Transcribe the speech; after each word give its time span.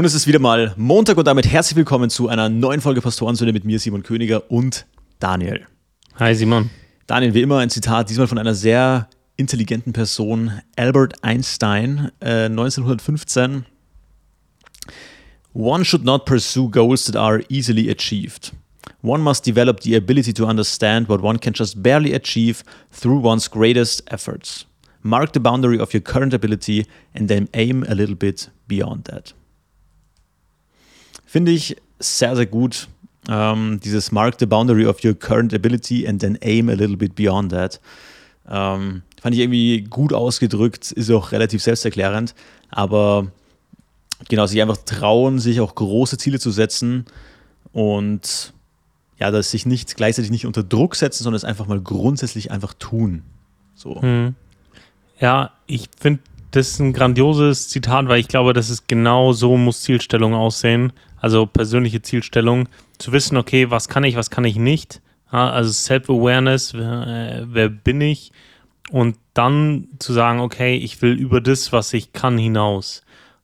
Und 0.00 0.06
es 0.06 0.14
ist 0.14 0.26
wieder 0.26 0.38
mal 0.38 0.72
Montag 0.78 1.18
und 1.18 1.26
damit 1.26 1.46
herzlich 1.46 1.76
willkommen 1.76 2.08
zu 2.08 2.28
einer 2.28 2.48
neuen 2.48 2.80
Folge 2.80 3.02
Pastorensöhne 3.02 3.52
mit 3.52 3.66
mir, 3.66 3.78
Simon 3.78 4.02
Königer 4.02 4.50
und 4.50 4.86
Daniel. 5.18 5.66
Hi 6.18 6.34
Simon. 6.34 6.70
Daniel, 7.06 7.34
wie 7.34 7.42
immer 7.42 7.58
ein 7.58 7.68
Zitat, 7.68 8.08
diesmal 8.08 8.26
von 8.26 8.38
einer 8.38 8.54
sehr 8.54 9.10
intelligenten 9.36 9.92
Person, 9.92 10.52
Albert 10.74 11.22
Einstein, 11.22 12.10
äh, 12.20 12.48
1915. 12.48 13.66
One 15.52 15.84
should 15.84 16.02
not 16.02 16.24
pursue 16.24 16.70
goals 16.70 17.04
that 17.04 17.16
are 17.16 17.44
easily 17.50 17.90
achieved. 17.90 18.52
One 19.02 19.22
must 19.22 19.46
develop 19.46 19.82
the 19.82 19.94
ability 19.96 20.32
to 20.32 20.46
understand 20.46 21.10
what 21.10 21.22
one 21.22 21.38
can 21.38 21.52
just 21.54 21.82
barely 21.82 22.14
achieve 22.14 22.62
through 22.90 23.22
one's 23.22 23.50
greatest 23.50 24.10
efforts. 24.10 24.64
Mark 25.02 25.34
the 25.34 25.40
boundary 25.40 25.78
of 25.78 25.92
your 25.92 26.02
current 26.02 26.32
ability 26.32 26.86
and 27.14 27.28
then 27.28 27.50
aim 27.52 27.84
a 27.86 27.94
little 27.94 28.16
bit 28.16 28.48
beyond 28.66 29.04
that. 29.04 29.34
Finde 31.30 31.52
ich 31.52 31.76
sehr, 32.00 32.34
sehr 32.34 32.46
gut. 32.46 32.88
Ähm, 33.28 33.78
dieses 33.84 34.10
Mark 34.10 34.34
the 34.40 34.46
boundary 34.46 34.84
of 34.84 35.04
your 35.04 35.14
current 35.14 35.54
ability 35.54 36.08
and 36.08 36.20
then 36.20 36.36
aim 36.42 36.68
a 36.68 36.72
little 36.72 36.96
bit 36.96 37.14
beyond 37.14 37.52
that. 37.52 37.80
Ähm, 38.48 39.02
fand 39.22 39.36
ich 39.36 39.40
irgendwie 39.40 39.82
gut 39.82 40.12
ausgedrückt, 40.12 40.90
ist 40.90 41.08
auch 41.08 41.30
relativ 41.30 41.62
selbsterklärend, 41.62 42.34
aber 42.70 43.30
genau, 44.28 44.46
sich 44.46 44.60
einfach 44.60 44.78
trauen, 44.78 45.38
sich 45.38 45.60
auch 45.60 45.76
große 45.76 46.18
Ziele 46.18 46.40
zu 46.40 46.50
setzen 46.50 47.04
und 47.72 48.52
ja, 49.20 49.30
dass 49.30 49.52
sich 49.52 49.66
nicht 49.66 49.94
gleichzeitig 49.94 50.32
nicht 50.32 50.46
unter 50.46 50.64
Druck 50.64 50.96
setzen, 50.96 51.22
sondern 51.22 51.36
es 51.36 51.44
einfach 51.44 51.68
mal 51.68 51.80
grundsätzlich 51.80 52.50
einfach 52.50 52.74
tun. 52.74 53.22
So. 53.76 54.02
Hm. 54.02 54.34
Ja, 55.20 55.52
ich 55.68 55.90
finde 55.96 56.22
das 56.50 56.70
ist 56.70 56.80
ein 56.80 56.92
grandioses 56.92 57.68
Zitat, 57.68 58.08
weil 58.08 58.18
ich 58.18 58.26
glaube, 58.26 58.52
dass 58.52 58.70
es 58.70 58.88
genau 58.88 59.32
so 59.32 59.56
muss 59.56 59.82
Zielstellung 59.82 60.34
aussehen 60.34 60.92
also 61.20 61.46
persönliche 61.46 62.02
Zielstellung, 62.02 62.68
zu 62.98 63.12
wissen, 63.12 63.36
okay, 63.36 63.70
was 63.70 63.88
kann 63.88 64.04
ich, 64.04 64.16
was 64.16 64.30
kann 64.30 64.44
ich 64.44 64.56
nicht, 64.56 65.00
also 65.30 65.70
Self-Awareness, 65.70 66.74
wer, 66.74 67.46
wer 67.46 67.68
bin 67.68 68.00
ich 68.00 68.32
und 68.90 69.16
dann 69.34 69.88
zu 69.98 70.12
sagen, 70.12 70.40
okay, 70.40 70.76
ich 70.76 71.00
will 71.02 71.12
über 71.12 71.40
das, 71.40 71.72
was 71.72 71.92
ich 71.92 72.12
kann, 72.12 72.36
hinaus. 72.36 73.02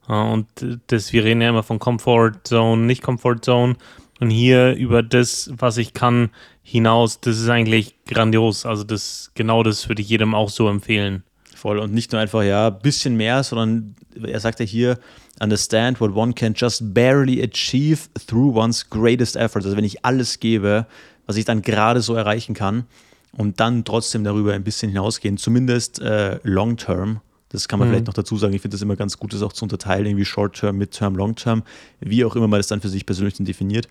Und 0.08 0.47
das, 0.88 1.12
wir 1.12 1.24
reden 1.24 1.41
ja 1.41 1.50
immer 1.50 1.62
von 1.62 1.78
Comfort 1.78 2.32
Zone, 2.44 2.82
nicht 2.82 3.02
Comfort 3.02 3.38
Zone. 3.42 3.77
Und 4.19 4.30
hier 4.30 4.74
über 4.74 5.02
das, 5.02 5.50
was 5.56 5.77
ich 5.77 5.92
kann, 5.92 6.30
hinaus, 6.62 7.20
das 7.20 7.38
ist 7.38 7.48
eigentlich 7.48 7.97
grandios. 8.06 8.66
Also 8.66 8.82
das, 8.82 9.30
genau 9.34 9.62
das 9.62 9.88
würde 9.88 10.02
ich 10.02 10.08
jedem 10.08 10.34
auch 10.34 10.48
so 10.48 10.69
empfehlen. 10.69 11.22
Voll. 11.54 11.78
Und 11.78 11.92
nicht 11.92 12.12
nur 12.12 12.20
einfach, 12.20 12.42
ja, 12.42 12.70
bisschen 12.70 13.16
mehr, 13.16 13.42
sondern 13.42 13.94
er 14.22 14.41
sagt 14.41 14.60
ja 14.60 14.66
hier, 14.66 14.98
understand 15.40 16.00
what 16.00 16.14
one 16.14 16.32
can 16.32 16.54
just 16.54 16.94
barely 16.94 17.42
achieve 17.42 18.08
through 18.26 18.56
one's 18.56 18.88
greatest 18.88 19.36
efforts. 19.36 19.66
Also 19.66 19.76
wenn 19.76 19.84
ich 19.84 20.04
alles 20.04 20.40
gebe, 20.40 20.86
was 21.26 21.36
ich 21.36 21.44
dann 21.44 21.62
gerade 21.62 22.00
so 22.00 22.14
erreichen 22.14 22.54
kann 22.54 22.84
und 23.32 23.60
dann 23.60 23.84
trotzdem 23.84 24.24
darüber 24.24 24.54
ein 24.54 24.64
bisschen 24.64 24.88
hinausgehen, 24.88 25.36
zumindest 25.36 26.00
äh, 26.00 26.38
long 26.42 26.76
term. 26.76 27.20
Das 27.50 27.68
kann 27.68 27.78
man 27.78 27.88
mhm. 27.88 27.92
vielleicht 27.92 28.06
noch 28.06 28.14
dazu 28.14 28.36
sagen. 28.36 28.54
Ich 28.54 28.62
finde 28.62 28.74
das 28.74 28.82
immer 28.82 28.96
ganz 28.96 29.18
gut, 29.18 29.32
das 29.32 29.42
auch 29.42 29.52
zu 29.52 29.64
unterteilen, 29.64 30.06
irgendwie 30.06 30.24
Short 30.24 30.56
Term, 30.56 30.78
Mid 30.78 30.90
Term, 30.90 31.14
Long 31.14 31.34
Term, 31.36 31.62
wie 32.00 32.24
auch 32.24 32.34
immer 32.34 32.48
man 32.48 32.58
das 32.58 32.66
dann 32.66 32.80
für 32.80 32.88
sich 32.88 33.06
persönlich 33.06 33.34
definiert. 33.38 33.88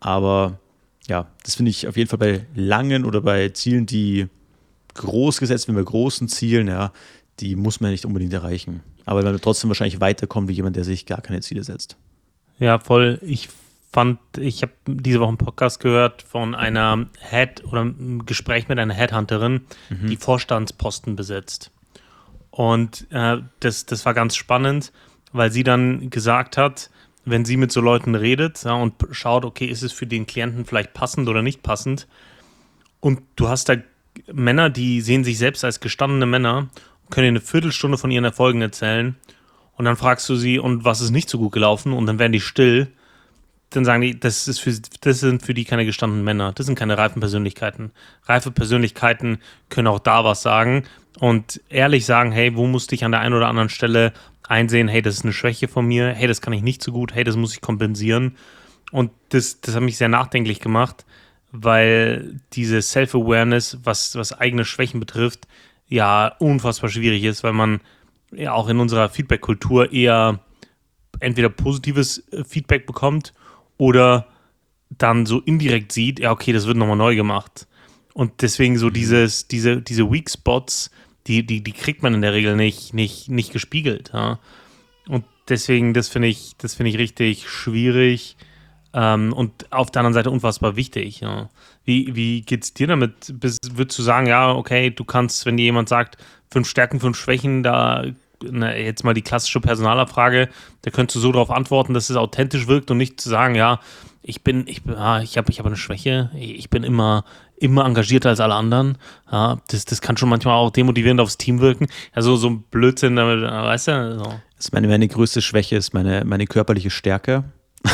Aber 0.00 0.58
ja, 1.08 1.26
das 1.44 1.54
finde 1.54 1.70
ich 1.70 1.88
auf 1.88 1.96
jeden 1.96 2.08
Fall 2.08 2.18
bei 2.18 2.46
langen 2.54 3.04
oder 3.04 3.20
bei 3.20 3.48
Zielen, 3.50 3.86
die 3.86 4.28
groß 4.94 5.38
gesetzt 5.38 5.68
werden, 5.68 5.82
bei 5.82 5.88
großen 5.88 6.28
Zielen, 6.28 6.68
ja, 6.68 6.92
die 7.40 7.56
muss 7.56 7.80
man 7.80 7.90
nicht 7.90 8.04
unbedingt 8.04 8.32
erreichen. 8.32 8.80
Aber 9.06 9.22
man 9.22 9.40
trotzdem 9.40 9.70
wahrscheinlich 9.70 10.00
weiterkommt 10.00 10.48
wie 10.48 10.52
jemand, 10.52 10.76
der 10.76 10.84
sich 10.84 11.06
gar 11.06 11.20
keine 11.20 11.40
Ziele 11.40 11.64
setzt. 11.64 11.96
Ja, 12.58 12.78
voll. 12.78 13.18
Ich 13.22 13.48
fand, 13.92 14.18
ich 14.38 14.62
habe 14.62 14.72
diese 14.86 15.20
Woche 15.20 15.28
einen 15.28 15.38
Podcast 15.38 15.80
gehört 15.80 16.22
von 16.22 16.54
einer 16.54 17.06
Head 17.30 17.64
oder 17.64 17.84
ein 17.84 18.24
Gespräch 18.26 18.68
mit 18.68 18.78
einer 18.78 18.94
Headhunterin, 18.94 19.62
mhm. 19.88 20.06
die 20.08 20.16
Vorstandsposten 20.16 21.16
besetzt. 21.16 21.70
Und 22.50 23.06
äh, 23.10 23.38
das, 23.60 23.86
das 23.86 24.04
war 24.04 24.14
ganz 24.14 24.36
spannend, 24.36 24.92
weil 25.32 25.50
sie 25.50 25.64
dann 25.64 26.10
gesagt 26.10 26.56
hat, 26.56 26.90
wenn 27.24 27.44
sie 27.44 27.56
mit 27.56 27.72
so 27.72 27.80
Leuten 27.80 28.14
redet 28.14 28.64
ja, 28.64 28.74
und 28.74 28.94
schaut, 29.10 29.44
okay, 29.44 29.66
ist 29.66 29.82
es 29.82 29.92
für 29.92 30.06
den 30.06 30.26
Klienten 30.26 30.64
vielleicht 30.64 30.94
passend 30.94 31.28
oder 31.28 31.42
nicht 31.42 31.62
passend, 31.62 32.06
und 33.00 33.22
du 33.36 33.48
hast 33.48 33.68
da 33.68 33.76
Männer, 34.32 34.70
die 34.70 35.00
sehen 35.00 35.24
sich 35.24 35.38
selbst 35.38 35.64
als 35.64 35.80
gestandene 35.80 36.26
Männer 36.26 36.68
können 37.10 37.24
dir 37.24 37.28
eine 37.28 37.40
Viertelstunde 37.40 37.98
von 37.98 38.10
ihren 38.10 38.24
Erfolgen 38.24 38.62
erzählen 38.62 39.16
und 39.80 39.86
dann 39.86 39.96
fragst 39.96 40.28
du 40.28 40.36
sie, 40.36 40.58
und 40.58 40.84
was 40.84 41.00
ist 41.00 41.10
nicht 41.10 41.30
so 41.30 41.38
gut 41.38 41.52
gelaufen? 41.52 41.94
Und 41.94 42.04
dann 42.04 42.18
werden 42.18 42.32
die 42.32 42.40
still. 42.40 42.88
Dann 43.70 43.86
sagen 43.86 44.02
die, 44.02 44.20
das, 44.20 44.46
ist 44.46 44.58
für, 44.58 44.74
das 45.00 45.20
sind 45.20 45.42
für 45.42 45.54
die 45.54 45.64
keine 45.64 45.86
gestandenen 45.86 46.22
Männer. 46.22 46.52
Das 46.52 46.66
sind 46.66 46.78
keine 46.78 46.98
reifen 46.98 47.20
Persönlichkeiten. 47.20 47.90
Reife 48.24 48.50
Persönlichkeiten 48.50 49.38
können 49.70 49.86
auch 49.86 50.00
da 50.00 50.22
was 50.22 50.42
sagen 50.42 50.84
und 51.18 51.62
ehrlich 51.70 52.04
sagen, 52.04 52.30
hey, 52.30 52.54
wo 52.56 52.66
musste 52.66 52.94
ich 52.94 53.06
an 53.06 53.12
der 53.12 53.20
einen 53.20 53.34
oder 53.34 53.48
anderen 53.48 53.70
Stelle 53.70 54.12
einsehen, 54.46 54.86
hey, 54.86 55.00
das 55.00 55.14
ist 55.14 55.24
eine 55.24 55.32
Schwäche 55.32 55.66
von 55.66 55.86
mir, 55.86 56.08
hey, 56.10 56.28
das 56.28 56.42
kann 56.42 56.52
ich 56.52 56.60
nicht 56.60 56.82
so 56.82 56.92
gut, 56.92 57.14
hey, 57.14 57.24
das 57.24 57.36
muss 57.36 57.54
ich 57.54 57.62
kompensieren. 57.62 58.36
Und 58.92 59.12
das, 59.30 59.62
das 59.62 59.76
hat 59.76 59.82
mich 59.82 59.96
sehr 59.96 60.08
nachdenklich 60.08 60.60
gemacht, 60.60 61.06
weil 61.52 62.38
diese 62.52 62.82
Self-Awareness, 62.82 63.78
was, 63.82 64.14
was 64.14 64.38
eigene 64.38 64.66
Schwächen 64.66 65.00
betrifft, 65.00 65.48
ja 65.90 66.28
unfassbar 66.38 66.88
schwierig 66.88 67.24
ist, 67.24 67.44
weil 67.44 67.52
man 67.52 67.80
ja 68.32 68.52
auch 68.52 68.68
in 68.68 68.78
unserer 68.78 69.10
Feedback-Kultur 69.10 69.92
eher 69.92 70.40
entweder 71.18 71.50
positives 71.50 72.26
äh, 72.32 72.44
Feedback 72.44 72.86
bekommt 72.86 73.34
oder 73.76 74.26
dann 74.88 75.26
so 75.26 75.40
indirekt 75.40 75.92
sieht, 75.92 76.18
ja, 76.18 76.32
okay, 76.32 76.52
das 76.52 76.66
wird 76.66 76.76
nochmal 76.76 76.96
neu 76.96 77.14
gemacht. 77.14 77.66
Und 78.14 78.42
deswegen 78.42 78.78
so 78.78 78.86
mhm. 78.86 78.92
dieses, 78.94 79.48
diese, 79.48 79.82
diese 79.82 80.10
Weak 80.10 80.30
Spots, 80.30 80.90
die, 81.26 81.44
die, 81.44 81.62
die 81.62 81.72
kriegt 81.72 82.02
man 82.02 82.14
in 82.14 82.22
der 82.22 82.32
Regel 82.32 82.56
nicht, 82.56 82.94
nicht, 82.94 83.28
nicht 83.28 83.52
gespiegelt. 83.52 84.10
Ja? 84.12 84.38
Und 85.08 85.24
deswegen, 85.48 85.94
das 85.94 86.08
finde 86.08 86.28
ich, 86.28 86.54
das 86.58 86.74
finde 86.74 86.90
ich 86.90 86.98
richtig 86.98 87.48
schwierig 87.48 88.36
ähm, 88.92 89.32
und 89.32 89.72
auf 89.72 89.90
der 89.90 90.00
anderen 90.00 90.14
Seite 90.14 90.30
unfassbar 90.30 90.76
wichtig. 90.76 91.20
Ja. 91.20 91.50
Wie, 91.84 92.14
wie 92.14 92.42
geht 92.42 92.64
es 92.64 92.74
dir 92.74 92.86
damit? 92.86 93.34
würdest 93.40 93.98
du 93.98 94.02
sagen, 94.02 94.26
ja, 94.26 94.52
okay, 94.52 94.90
du 94.90 95.04
kannst, 95.04 95.46
wenn 95.46 95.56
dir 95.56 95.64
jemand 95.64 95.88
sagt, 95.88 96.18
fünf 96.50 96.68
Stärken, 96.68 97.00
fünf 97.00 97.16
Schwächen, 97.16 97.62
da 97.62 98.04
na, 98.42 98.74
jetzt 98.74 99.04
mal 99.04 99.14
die 99.14 99.22
klassische 99.22 99.60
Personalerfrage, 99.60 100.48
da 100.82 100.90
könntest 100.90 101.16
du 101.16 101.20
so 101.20 101.32
darauf 101.32 101.50
antworten, 101.50 101.94
dass 101.94 102.10
es 102.10 102.16
authentisch 102.16 102.66
wirkt 102.66 102.90
und 102.90 102.96
nicht 102.96 103.20
zu 103.20 103.28
sagen, 103.28 103.54
ja, 103.54 103.80
ich 104.22 104.42
bin, 104.42 104.66
ich 104.66 104.82
bin, 104.82 104.96
ah, 104.96 105.20
ich 105.22 105.38
habe 105.38 105.50
ich 105.50 105.58
hab 105.58 105.66
eine 105.66 105.76
Schwäche, 105.76 106.30
ich 106.34 106.70
bin 106.70 106.82
immer, 106.82 107.24
immer 107.56 107.84
engagierter 107.86 108.30
als 108.30 108.40
alle 108.40 108.54
anderen. 108.54 108.98
Ja, 109.30 109.58
das, 109.68 109.84
das 109.84 110.00
kann 110.00 110.16
schon 110.16 110.28
manchmal 110.28 110.54
auch 110.54 110.70
demotivierend 110.70 111.20
aufs 111.20 111.38
Team 111.38 111.60
wirken. 111.60 111.86
Also 112.12 112.36
so 112.36 112.48
ein 112.48 112.62
Blödsinn, 112.62 113.16
weißt 113.16 113.88
du? 113.88 114.18
So. 114.18 114.24
Das 114.56 114.66
ist 114.66 114.72
meine, 114.72 114.88
meine 114.88 115.08
größte 115.08 115.42
Schwäche, 115.42 115.76
ist 115.76 115.94
meine, 115.94 116.24
meine 116.24 116.46
körperliche 116.46 116.90
Stärke. 116.90 117.44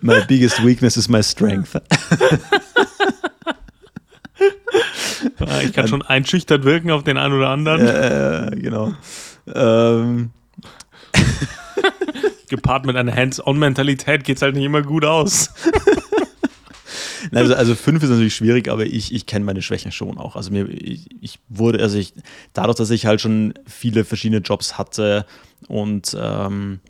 my 0.00 0.20
biggest 0.26 0.64
weakness 0.64 0.96
is 0.96 1.08
my 1.08 1.22
strength. 1.22 1.80
ich 5.62 5.72
kann 5.72 5.88
schon 5.88 6.02
einschüchtert 6.02 6.64
wirken 6.64 6.90
auf 6.90 7.04
den 7.04 7.16
einen 7.16 7.34
oder 7.34 7.48
anderen. 7.50 7.86
Äh, 7.86 8.56
genau. 8.56 8.94
Ähm. 9.54 10.30
Gepaart 12.48 12.84
mit 12.84 12.96
einer 12.96 13.14
Hands-on-Mentalität 13.14 14.24
geht 14.24 14.36
es 14.36 14.42
halt 14.42 14.54
nicht 14.54 14.64
immer 14.64 14.82
gut 14.82 15.04
aus. 15.04 15.50
also, 17.32 17.54
also 17.54 17.74
fünf 17.74 18.02
ist 18.02 18.10
natürlich 18.10 18.34
schwierig, 18.34 18.68
aber 18.68 18.84
ich, 18.84 19.14
ich 19.14 19.26
kenne 19.26 19.44
meine 19.44 19.62
Schwächen 19.62 19.90
schon 19.90 20.18
auch. 20.18 20.36
Also 20.36 20.50
mir, 20.50 20.68
ich, 20.68 21.08
ich 21.20 21.38
wurde, 21.48 21.80
also 21.80 21.96
ich, 21.96 22.12
dadurch, 22.52 22.76
dass 22.76 22.90
ich 22.90 23.06
halt 23.06 23.20
schon 23.20 23.54
viele 23.66 24.04
verschiedene 24.04 24.42
Jobs 24.42 24.76
hatte 24.76 25.24
und 25.68 26.16
ähm, 26.20 26.80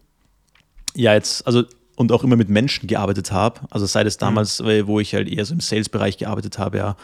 ja, 0.95 1.15
jetzt, 1.15 1.47
also 1.47 1.65
und 1.97 2.13
auch 2.13 2.25
immer 2.25 2.37
mit 2.37 2.49
Menschen 2.49 2.87
gearbeitet 2.87 3.33
habe. 3.33 3.61
Also 3.71 3.87
sei 3.87 4.03
es 4.03 4.17
mhm. 4.17 4.21
damals, 4.21 4.61
mhm. 4.61 4.87
wo 4.87 5.01
ich 5.01 5.15
halt 5.15 5.29
eher 5.29 5.45
so 5.45 5.55
im 5.55 5.61
Sales-Bereich 5.61 6.19
gearbeitet 6.19 6.59
habe, 6.59 6.79
ja, 6.79 6.97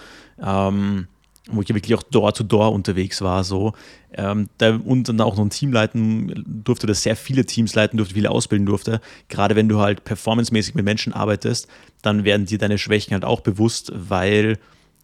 ähm, 0.43 1.08
wo 1.50 1.62
ich 1.62 1.69
wirklich 1.69 1.94
auch 1.94 2.02
Door-to-Door 2.02 2.67
-door 2.67 2.75
unterwegs 2.75 3.23
war, 3.23 3.43
so. 3.43 3.73
Ähm, 4.12 4.49
da, 4.58 4.76
und 4.76 5.08
dann 5.08 5.20
auch 5.20 5.37
noch 5.37 5.44
ein 5.44 5.50
Team 5.50 5.73
leiten 5.73 6.44
durfte, 6.46 6.87
oder 6.87 6.94
sehr 6.94 7.17
viele 7.17 7.46
Teams 7.46 7.75
leiten 7.75 7.96
durfte, 7.96 8.14
viele 8.14 8.31
ausbilden 8.31 8.67
durfte. 8.67 9.00
Gerade 9.29 9.56
wenn 9.56 9.69
du 9.69 9.79
halt 9.79 10.05
performancemäßig 10.05 10.75
mit 10.75 10.85
Menschen 10.85 11.12
arbeitest, 11.12 11.69
dann 12.02 12.25
werden 12.25 12.46
dir 12.46 12.58
deine 12.58 12.79
Schwächen 12.79 13.14
halt 13.14 13.25
auch 13.25 13.40
bewusst, 13.40 13.93
weil 13.94 14.58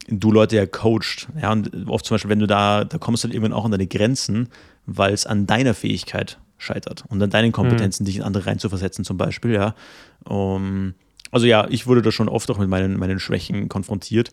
du 0.08 0.32
Leute 0.32 0.56
ja 0.56 0.66
coacht. 0.66 1.28
Ja, 1.40 1.52
und 1.52 1.88
oft 1.88 2.04
zum 2.04 2.14
Beispiel, 2.14 2.30
wenn 2.30 2.40
du 2.40 2.46
da, 2.46 2.84
da 2.84 2.98
kommst 2.98 3.24
du 3.24 3.28
halt 3.28 3.34
irgendwann 3.34 3.58
auch 3.58 3.64
an 3.64 3.70
deine 3.70 3.86
Grenzen, 3.86 4.48
weil 4.86 5.14
es 5.14 5.26
an 5.26 5.46
deiner 5.46 5.74
Fähigkeit 5.74 6.38
scheitert 6.64 7.04
und 7.08 7.22
an 7.22 7.30
deinen 7.30 7.52
Kompetenzen, 7.52 8.02
mhm. 8.02 8.06
dich 8.06 8.16
in 8.16 8.22
andere 8.22 8.46
reinzuversetzen, 8.46 9.04
zum 9.04 9.16
Beispiel, 9.16 9.52
ja. 9.52 9.74
Um, 10.24 10.94
also 11.30 11.46
ja, 11.46 11.66
ich 11.68 11.86
wurde 11.86 12.02
da 12.02 12.12
schon 12.12 12.28
oft 12.28 12.50
auch 12.50 12.58
mit 12.58 12.68
meinen, 12.68 12.98
meinen 12.98 13.18
Schwächen 13.18 13.68
konfrontiert. 13.68 14.32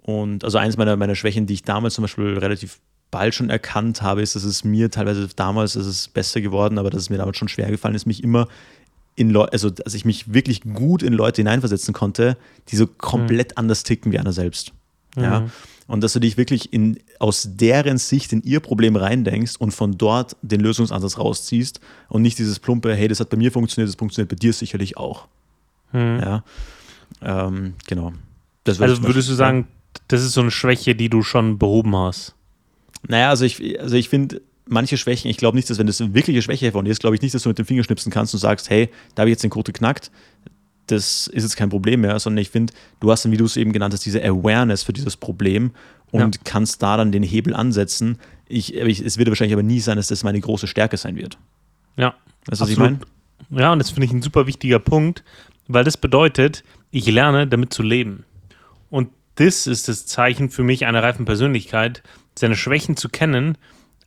Und 0.00 0.44
also 0.44 0.58
eines 0.58 0.76
meiner, 0.76 0.96
meiner 0.96 1.14
Schwächen, 1.14 1.46
die 1.46 1.54
ich 1.54 1.62
damals 1.62 1.94
zum 1.94 2.02
Beispiel 2.02 2.38
relativ 2.38 2.80
bald 3.10 3.34
schon 3.34 3.50
erkannt 3.50 4.02
habe, 4.02 4.22
ist, 4.22 4.34
dass 4.34 4.44
es 4.44 4.64
mir 4.64 4.90
teilweise 4.90 5.28
damals 5.36 5.76
ist 5.76 5.86
es 5.86 6.08
besser 6.08 6.40
geworden, 6.40 6.78
aber 6.78 6.90
dass 6.90 7.02
es 7.02 7.10
mir 7.10 7.18
damals 7.18 7.36
schon 7.36 7.48
schwer 7.48 7.70
gefallen 7.70 7.94
ist, 7.94 8.06
mich 8.06 8.24
immer 8.24 8.48
in 9.14 9.30
Leute, 9.30 9.52
also 9.52 9.68
dass 9.70 9.94
ich 9.94 10.04
mich 10.04 10.32
wirklich 10.32 10.62
gut 10.62 11.02
in 11.02 11.12
Leute 11.12 11.42
hineinversetzen 11.42 11.92
konnte, 11.92 12.36
die 12.68 12.76
so 12.76 12.86
komplett 12.86 13.50
mhm. 13.50 13.58
anders 13.58 13.82
ticken 13.82 14.12
wie 14.12 14.18
einer 14.18 14.32
selbst. 14.32 14.72
Mhm. 15.16 15.22
Und 15.88 16.02
dass 16.02 16.12
du 16.12 16.20
dich 16.20 16.36
wirklich 16.36 16.72
in, 16.72 16.98
aus 17.18 17.48
deren 17.54 17.98
Sicht 17.98 18.32
in 18.32 18.42
ihr 18.42 18.60
Problem 18.60 18.96
reindenkst 18.96 19.56
und 19.58 19.72
von 19.72 19.98
dort 19.98 20.36
den 20.42 20.60
Lösungsansatz 20.60 21.18
rausziehst 21.18 21.80
und 22.08 22.22
nicht 22.22 22.38
dieses 22.38 22.60
plumpe, 22.60 22.94
hey, 22.94 23.08
das 23.08 23.20
hat 23.20 23.30
bei 23.30 23.36
mir 23.36 23.50
funktioniert, 23.50 23.88
das 23.88 23.96
funktioniert 23.96 24.30
bei 24.30 24.36
dir 24.36 24.52
sicherlich 24.52 24.96
auch. 24.96 25.26
Mhm. 25.92 26.20
Ja. 26.20 26.44
Ähm, 27.20 27.74
genau. 27.86 28.12
also 28.66 29.02
würdest 29.02 29.28
du 29.28 29.34
sagen, 29.34 29.66
das 30.08 30.22
ist 30.22 30.32
so 30.32 30.40
eine 30.40 30.50
Schwäche, 30.50 30.94
die 30.94 31.08
du 31.08 31.22
schon 31.22 31.58
behoben 31.58 31.94
hast? 31.96 32.34
Naja, 33.08 33.30
also 33.30 33.44
ich, 33.44 33.80
also 33.80 33.96
ich 33.96 34.08
finde, 34.08 34.40
manche 34.66 34.96
Schwächen, 34.96 35.30
ich 35.30 35.36
glaube 35.36 35.56
nicht, 35.56 35.68
dass 35.68 35.78
wenn 35.78 35.86
das 35.86 36.00
eine 36.00 36.14
wirkliche 36.14 36.42
Schwäche 36.42 36.72
von 36.72 36.84
dir 36.84 36.92
ist, 36.92 37.00
glaube 37.00 37.16
ich 37.16 37.22
nicht, 37.22 37.34
dass 37.34 37.42
du 37.42 37.48
mit 37.48 37.58
dem 37.58 37.66
Finger 37.66 37.84
schnipsen 37.84 38.12
kannst 38.12 38.34
und 38.34 38.40
sagst, 38.40 38.70
hey, 38.70 38.88
da 39.14 39.22
habe 39.22 39.30
ich 39.30 39.34
jetzt 39.34 39.42
den 39.42 39.50
Code 39.50 39.72
geknackt, 39.72 40.10
das 40.86 41.26
ist 41.28 41.42
jetzt 41.42 41.56
kein 41.56 41.68
Problem 41.68 42.02
mehr, 42.02 42.18
sondern 42.18 42.42
ich 42.42 42.50
finde, 42.50 42.72
du 43.00 43.10
hast 43.10 43.24
dann, 43.24 43.32
wie 43.32 43.36
du 43.36 43.44
es 43.44 43.56
eben 43.56 43.72
genannt 43.72 43.94
hast, 43.94 44.04
diese 44.04 44.22
Awareness 44.22 44.82
für 44.82 44.92
dieses 44.92 45.16
Problem 45.16 45.72
und 46.10 46.36
ja. 46.36 46.40
kannst 46.44 46.82
da 46.82 46.96
dann 46.96 47.12
den 47.12 47.22
Hebel 47.22 47.54
ansetzen. 47.54 48.18
Ich, 48.46 48.74
ich, 48.74 49.00
es 49.00 49.18
wird 49.18 49.28
wahrscheinlich 49.28 49.54
aber 49.54 49.62
nie 49.62 49.80
sein, 49.80 49.96
dass 49.96 50.08
das 50.08 50.24
meine 50.24 50.40
große 50.40 50.66
Stärke 50.66 50.96
sein 50.96 51.16
wird. 51.16 51.38
Ja. 51.96 52.14
Weißt 52.46 52.60
du, 52.60 52.64
was 52.64 52.70
ich 52.70 52.76
meine? 52.76 52.98
Ja, 53.50 53.72
und 53.72 53.78
das 53.78 53.90
finde 53.90 54.06
ich 54.06 54.12
ein 54.12 54.22
super 54.22 54.46
wichtiger 54.46 54.78
Punkt, 54.78 55.24
weil 55.68 55.84
das 55.84 55.96
bedeutet, 55.96 56.64
ich 56.90 57.06
lerne 57.06 57.46
damit 57.46 57.72
zu 57.72 57.82
leben. 57.82 58.24
Und 58.90 59.08
das 59.36 59.66
ist 59.66 59.88
das 59.88 60.06
Zeichen 60.06 60.50
für 60.50 60.62
mich 60.62 60.84
einer 60.84 61.02
reifen 61.02 61.24
Persönlichkeit, 61.24 62.02
seine 62.38 62.56
Schwächen 62.56 62.96
zu 62.96 63.08
kennen, 63.08 63.56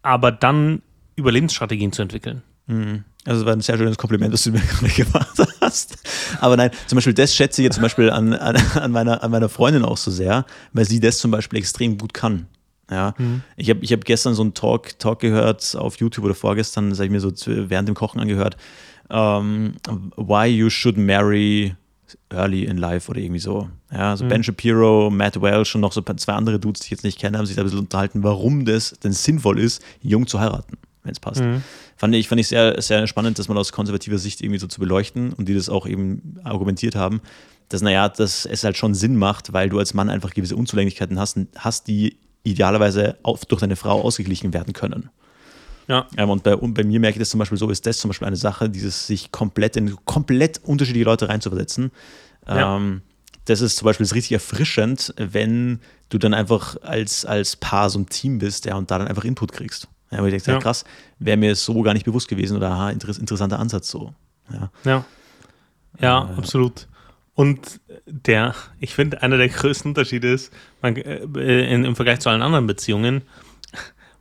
aber 0.01 0.31
dann 0.31 0.81
Überlebensstrategien 1.15 1.91
zu 1.91 2.01
entwickeln. 2.01 2.43
Mhm. 2.67 3.03
Also 3.25 3.41
es 3.41 3.45
war 3.45 3.53
ein 3.53 3.61
sehr 3.61 3.77
schönes 3.77 3.97
Kompliment, 3.97 4.33
das 4.33 4.43
du 4.43 4.51
mir 4.51 4.59
gerade 4.79 4.93
gemacht 4.93 5.37
hast. 5.61 5.97
Aber 6.39 6.55
nein, 6.57 6.71
zum 6.87 6.97
Beispiel 6.97 7.13
das 7.13 7.35
schätze 7.35 7.61
ich 7.61 7.65
jetzt 7.65 7.75
zum 7.75 7.81
Beispiel 7.81 8.09
an, 8.09 8.33
an, 8.33 8.55
an, 8.75 8.91
meiner, 8.91 9.23
an 9.23 9.31
meiner 9.31 9.49
Freundin 9.49 9.83
auch 9.83 9.97
so 9.97 10.11
sehr, 10.11 10.45
weil 10.73 10.85
sie 10.85 10.99
das 10.99 11.17
zum 11.17 11.31
Beispiel 11.31 11.59
extrem 11.59 11.97
gut 11.97 12.13
kann. 12.13 12.47
Ja, 12.89 13.15
mhm. 13.17 13.41
ich 13.57 13.69
habe 13.71 13.79
ich 13.83 13.91
hab 13.91 14.05
gestern 14.05 14.35
so 14.35 14.43
einen 14.43 14.53
Talk, 14.53 14.99
Talk 14.99 15.19
gehört 15.19 15.75
auf 15.75 15.97
YouTube 15.97 16.23
oder 16.23 16.35
vorgestern, 16.35 16.91
das 16.91 16.99
habe 16.99 17.07
ich 17.07 17.11
mir 17.11 17.19
so 17.19 17.31
während 17.45 17.87
dem 17.87 17.95
Kochen 17.95 18.19
angehört. 18.19 18.57
Um, 19.07 19.75
ähm, 19.87 20.11
why 20.17 20.47
you 20.47 20.69
should 20.69 20.97
marry 20.97 21.75
early 22.29 22.65
in 22.65 22.77
life 22.77 23.09
oder 23.09 23.19
irgendwie 23.19 23.39
so. 23.39 23.69
Ja, 23.91 24.15
so 24.17 24.25
mhm. 24.25 24.29
Ben 24.29 24.43
Shapiro, 24.43 25.09
Matt 25.09 25.41
Welch 25.41 25.75
und 25.75 25.81
noch 25.81 25.91
so 25.91 26.01
zwei 26.01 26.33
andere 26.33 26.59
Dudes, 26.59 26.81
die 26.81 26.85
ich 26.85 26.91
jetzt 26.91 27.03
nicht 27.03 27.19
kenne, 27.19 27.37
haben 27.37 27.45
sich 27.45 27.55
da 27.55 27.61
ein 27.61 27.65
bisschen 27.65 27.79
unterhalten, 27.79 28.23
warum 28.23 28.65
das 28.65 28.91
denn 29.03 29.11
sinnvoll 29.11 29.59
ist, 29.59 29.83
jung 30.01 30.27
zu 30.27 30.39
heiraten, 30.39 30.77
wenn 31.05 31.13
es 31.13 31.19
passt. 31.19 31.41
Mhm. 31.41 31.63
Fand 31.95 32.13
ich, 32.15 32.27
fand 32.27 32.41
ich 32.41 32.47
sehr, 32.47 32.81
sehr 32.81 33.07
spannend, 33.07 33.39
das 33.39 33.47
mal 33.47 33.57
aus 33.57 33.71
konservativer 33.71 34.17
Sicht 34.17 34.41
irgendwie 34.41 34.59
so 34.59 34.67
zu 34.67 34.79
beleuchten 34.79 35.33
und 35.33 35.47
die 35.47 35.53
das 35.53 35.69
auch 35.69 35.87
eben 35.87 36.39
argumentiert 36.43 36.95
haben, 36.95 37.21
dass, 37.69 37.81
naja, 37.81 38.09
dass 38.09 38.45
es 38.45 38.63
halt 38.63 38.77
schon 38.77 38.93
Sinn 38.93 39.15
macht, 39.15 39.53
weil 39.53 39.69
du 39.69 39.79
als 39.79 39.93
Mann 39.93 40.09
einfach 40.09 40.33
gewisse 40.33 40.55
Unzulänglichkeiten 40.55 41.19
hast, 41.19 41.39
hast 41.57 41.87
die 41.87 42.17
idealerweise 42.43 43.17
auf, 43.23 43.45
durch 43.45 43.61
deine 43.61 43.75
Frau 43.75 44.01
ausgeglichen 44.01 44.53
werden 44.53 44.73
können. 44.73 45.09
Ja. 45.87 46.07
Ähm, 46.17 46.29
und, 46.29 46.43
bei, 46.43 46.55
und 46.55 46.73
bei 46.73 46.83
mir 46.83 46.99
merke 46.99 47.17
ich 47.17 47.19
das 47.19 47.29
zum 47.29 47.39
Beispiel 47.39 47.57
so, 47.57 47.69
ist 47.69 47.85
das 47.85 47.97
zum 47.97 48.09
Beispiel 48.09 48.27
eine 48.27 48.35
Sache, 48.35 48.69
dieses 48.69 49.07
sich 49.07 49.31
komplett 49.31 49.75
in 49.77 49.95
komplett 50.05 50.59
unterschiedliche 50.63 51.05
Leute 51.05 51.29
reinzuversetzen. 51.29 51.91
Ja. 52.47 52.77
Ähm, 52.77 53.01
das 53.45 53.61
ist 53.61 53.77
zum 53.77 53.85
Beispiel 53.85 54.05
richtig 54.07 54.31
erfrischend, 54.31 55.13
wenn 55.17 55.79
du 56.09 56.17
dann 56.17 56.33
einfach 56.33 56.77
als, 56.81 57.25
als 57.25 57.55
Paar 57.55 57.89
so 57.89 57.99
ein 57.99 58.07
Team 58.07 58.39
bist, 58.39 58.65
ja, 58.65 58.75
und 58.75 58.89
da 58.89 58.97
dann 58.97 59.07
einfach 59.07 59.23
Input 59.23 59.51
kriegst. 59.51 59.87
Ja, 60.11 60.21
wo 60.21 60.25
ich 60.25 60.31
denke, 60.31 60.51
ja. 60.51 60.59
krass, 60.59 60.85
wäre 61.19 61.37
mir 61.37 61.55
so 61.55 61.81
gar 61.81 61.93
nicht 61.93 62.05
bewusst 62.05 62.27
gewesen 62.27 62.57
oder 62.57 62.71
aha, 62.71 62.91
interessanter 62.91 63.59
Ansatz 63.59 63.89
so. 63.89 64.13
Ja, 64.51 64.69
ja, 64.83 65.05
ja 65.99 66.29
äh, 66.29 66.37
absolut. 66.37 66.87
Und 67.33 67.81
der, 68.05 68.55
ich 68.79 68.93
finde, 68.93 69.21
einer 69.21 69.37
der 69.37 69.49
größten 69.49 69.91
Unterschiede 69.91 70.31
ist, 70.31 70.53
man, 70.81 70.95
äh, 70.95 71.73
in, 71.73 71.83
im 71.83 71.95
Vergleich 71.95 72.19
zu 72.19 72.29
allen 72.29 72.41
anderen 72.41 72.65
Beziehungen, 72.65 73.23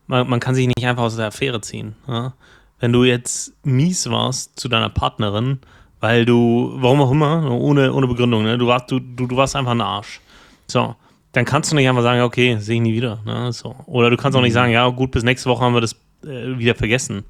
man, 0.07 0.29
man 0.29 0.41
kann 0.41 0.55
sich 0.55 0.67
nicht 0.67 0.85
einfach 0.85 1.05
aus 1.05 1.17
der 1.17 1.27
Affäre 1.27 1.61
ziehen. 1.61 1.95
Ja? 2.09 2.35
Wenn 2.81 2.93
du 2.93 3.05
jetzt 3.05 3.55
mies 3.65 4.11
warst 4.11 4.59
zu 4.59 4.69
deiner 4.69 4.91
Partnerin, 4.91 5.61
weil 6.01 6.25
du, 6.25 6.73
warum 6.77 7.01
auch 7.01 7.13
immer, 7.13 7.51
ohne, 7.51 7.93
ohne 7.93 8.09
Begründung, 8.09 8.43
ne? 8.43 8.59
du, 8.59 8.67
warst, 8.67 8.91
du, 8.91 8.99
du, 8.99 9.27
du 9.27 9.37
warst 9.37 9.55
einfach 9.55 9.73
ein 9.73 9.81
Arsch. 9.81 10.21
So, 10.67 10.97
dann 11.35 11.45
kannst 11.45 11.71
du 11.71 11.77
nicht 11.77 11.89
einfach 11.89 12.03
sagen, 12.03 12.23
okay, 12.23 12.57
sehe 12.59 12.77
ich 12.77 12.81
nie 12.81 12.95
wieder. 12.95 13.21
Ne? 13.27 13.53
So. 13.53 13.75
Oder 13.87 14.09
du 14.09 14.17
kannst 14.17 14.39
auch 14.39 14.43
nicht 14.43 14.53
mhm. 14.53 14.55
sagen, 14.55 14.73
ja, 14.73 14.89
gut, 14.89 15.11
bis 15.11 15.25
nächste 15.25 15.51
Woche 15.51 15.65
haben 15.65 15.75
wir 15.75 15.81
das 15.81 15.95
äh, 16.25 16.59
wieder 16.59 16.77
vergessen. 16.77 17.25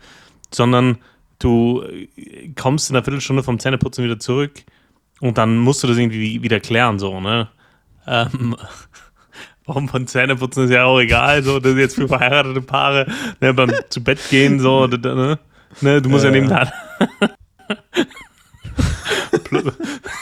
Sondern 0.52 0.98
du 1.38 1.82
äh, 1.82 2.50
kommst 2.54 2.90
in 2.90 2.96
einer 2.96 3.04
Viertelstunde 3.04 3.42
vom 3.42 3.58
Zähneputzen 3.58 4.04
wieder 4.04 4.18
zurück 4.18 4.62
und 5.20 5.38
dann 5.38 5.56
musst 5.56 5.82
du 5.82 5.86
das 5.86 5.96
irgendwie 5.96 6.42
wieder 6.42 6.60
klären, 6.60 6.98
so, 6.98 7.18
ne? 7.18 7.48
Ähm, 8.06 8.56
warum 9.64 9.88
von 9.88 10.06
Zähneputzen 10.06 10.64
ist 10.64 10.70
ja 10.70 10.84
auch 10.84 11.00
egal, 11.00 11.42
so, 11.42 11.58
das 11.58 11.72
ist 11.72 11.78
jetzt 11.78 11.94
für 11.94 12.06
verheiratete 12.06 12.60
Paare, 12.60 13.06
ne, 13.40 13.54
beim 13.54 13.72
zu 13.88 14.04
Bett 14.04 14.20
gehen, 14.28 14.60
so, 14.60 14.86
ne, 14.86 15.38
ne 15.80 16.02
du 16.02 16.08
musst 16.10 16.24
äh. 16.24 16.28
ja 16.28 16.32
neben 16.32 16.48
da. 16.50 16.70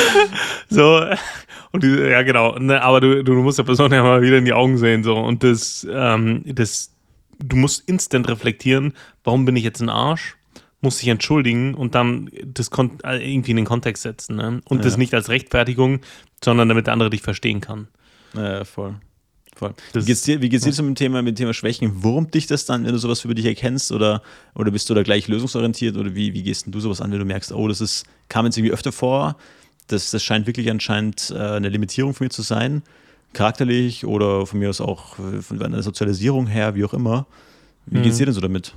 so, 0.68 1.04
und 1.72 1.82
die, 1.82 1.88
ja, 1.88 2.22
genau, 2.22 2.58
ne, 2.58 2.82
aber 2.82 3.00
du, 3.00 3.24
du 3.24 3.34
musst 3.34 3.58
der 3.58 3.64
Person 3.64 3.92
ja 3.92 4.02
mal 4.02 4.22
wieder 4.22 4.38
in 4.38 4.44
die 4.44 4.52
Augen 4.52 4.78
sehen, 4.78 5.02
so, 5.02 5.16
und 5.16 5.42
das, 5.42 5.86
ähm, 5.90 6.42
das, 6.44 6.92
du 7.38 7.56
musst 7.56 7.88
instant 7.88 8.28
reflektieren, 8.28 8.94
warum 9.24 9.44
bin 9.44 9.56
ich 9.56 9.64
jetzt 9.64 9.80
ein 9.80 9.88
Arsch? 9.88 10.36
Muss 10.80 10.98
dich 10.98 11.08
entschuldigen 11.08 11.74
und 11.74 11.94
dann 11.94 12.28
das 12.44 12.68
äh, 13.04 13.32
irgendwie 13.32 13.52
in 13.52 13.56
den 13.56 13.66
Kontext 13.66 14.02
setzen, 14.02 14.34
ne? 14.34 14.60
Und 14.64 14.78
ja. 14.78 14.82
das 14.82 14.96
nicht 14.96 15.14
als 15.14 15.28
Rechtfertigung, 15.28 16.00
sondern 16.42 16.68
damit 16.68 16.88
der 16.88 16.92
andere 16.92 17.08
dich 17.08 17.22
verstehen 17.22 17.60
kann. 17.60 17.86
Ja, 18.34 18.64
voll. 18.64 18.96
Voll. 19.54 19.74
wie 19.92 20.04
geht's 20.04 20.22
dir, 20.22 20.40
wie 20.40 20.48
geht's 20.48 20.64
dir 20.64 20.72
so 20.72 20.82
mit 20.82 20.90
dem 20.90 20.94
Thema, 20.96 21.22
mit 21.22 21.36
dem 21.36 21.42
Thema 21.42 21.54
Schwächen? 21.54 22.02
Wurmt 22.02 22.34
dich 22.34 22.46
das 22.46 22.64
dann, 22.64 22.84
wenn 22.84 22.92
du 22.92 22.98
sowas 22.98 23.24
über 23.24 23.34
dich 23.34 23.44
erkennst 23.44 23.92
oder, 23.92 24.22
oder 24.54 24.70
bist 24.70 24.88
du 24.88 24.94
da 24.94 25.02
gleich 25.02 25.28
lösungsorientiert 25.28 25.96
oder 25.96 26.14
wie, 26.14 26.32
wie 26.32 26.42
gehst 26.42 26.66
du 26.66 26.80
sowas 26.80 27.00
an, 27.00 27.12
wenn 27.12 27.18
du 27.18 27.24
merkst, 27.24 27.52
oh, 27.52 27.68
das 27.68 27.80
ist, 27.80 28.04
kam 28.28 28.46
jetzt 28.46 28.56
irgendwie 28.56 28.72
öfter 28.72 28.92
vor, 28.92 29.36
das, 29.86 30.10
das 30.10 30.22
scheint 30.22 30.46
wirklich 30.46 30.70
anscheinend 30.70 31.30
äh, 31.30 31.38
eine 31.38 31.68
Limitierung 31.68 32.14
von 32.14 32.26
mir 32.26 32.30
zu 32.30 32.42
sein, 32.42 32.82
charakterlich 33.32 34.04
oder 34.04 34.46
von 34.46 34.58
mir 34.58 34.70
aus 34.70 34.80
auch 34.80 35.18
äh, 35.18 35.42
von 35.42 35.62
einer 35.62 35.82
Sozialisierung 35.82 36.46
her, 36.46 36.74
wie 36.74 36.84
auch 36.84 36.94
immer. 36.94 37.26
Wie 37.86 37.98
mhm. 37.98 38.02
geht's 38.02 38.18
dir 38.18 38.26
denn 38.26 38.34
so 38.34 38.40
damit? 38.40 38.74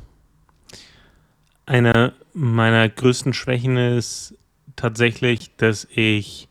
Eine 1.65 2.13
meiner 2.33 2.87
größten 2.89 3.33
Schwächen 3.33 3.77
ist 3.77 4.35
tatsächlich, 4.75 5.51
dass 5.57 5.87
ich, 5.95 6.47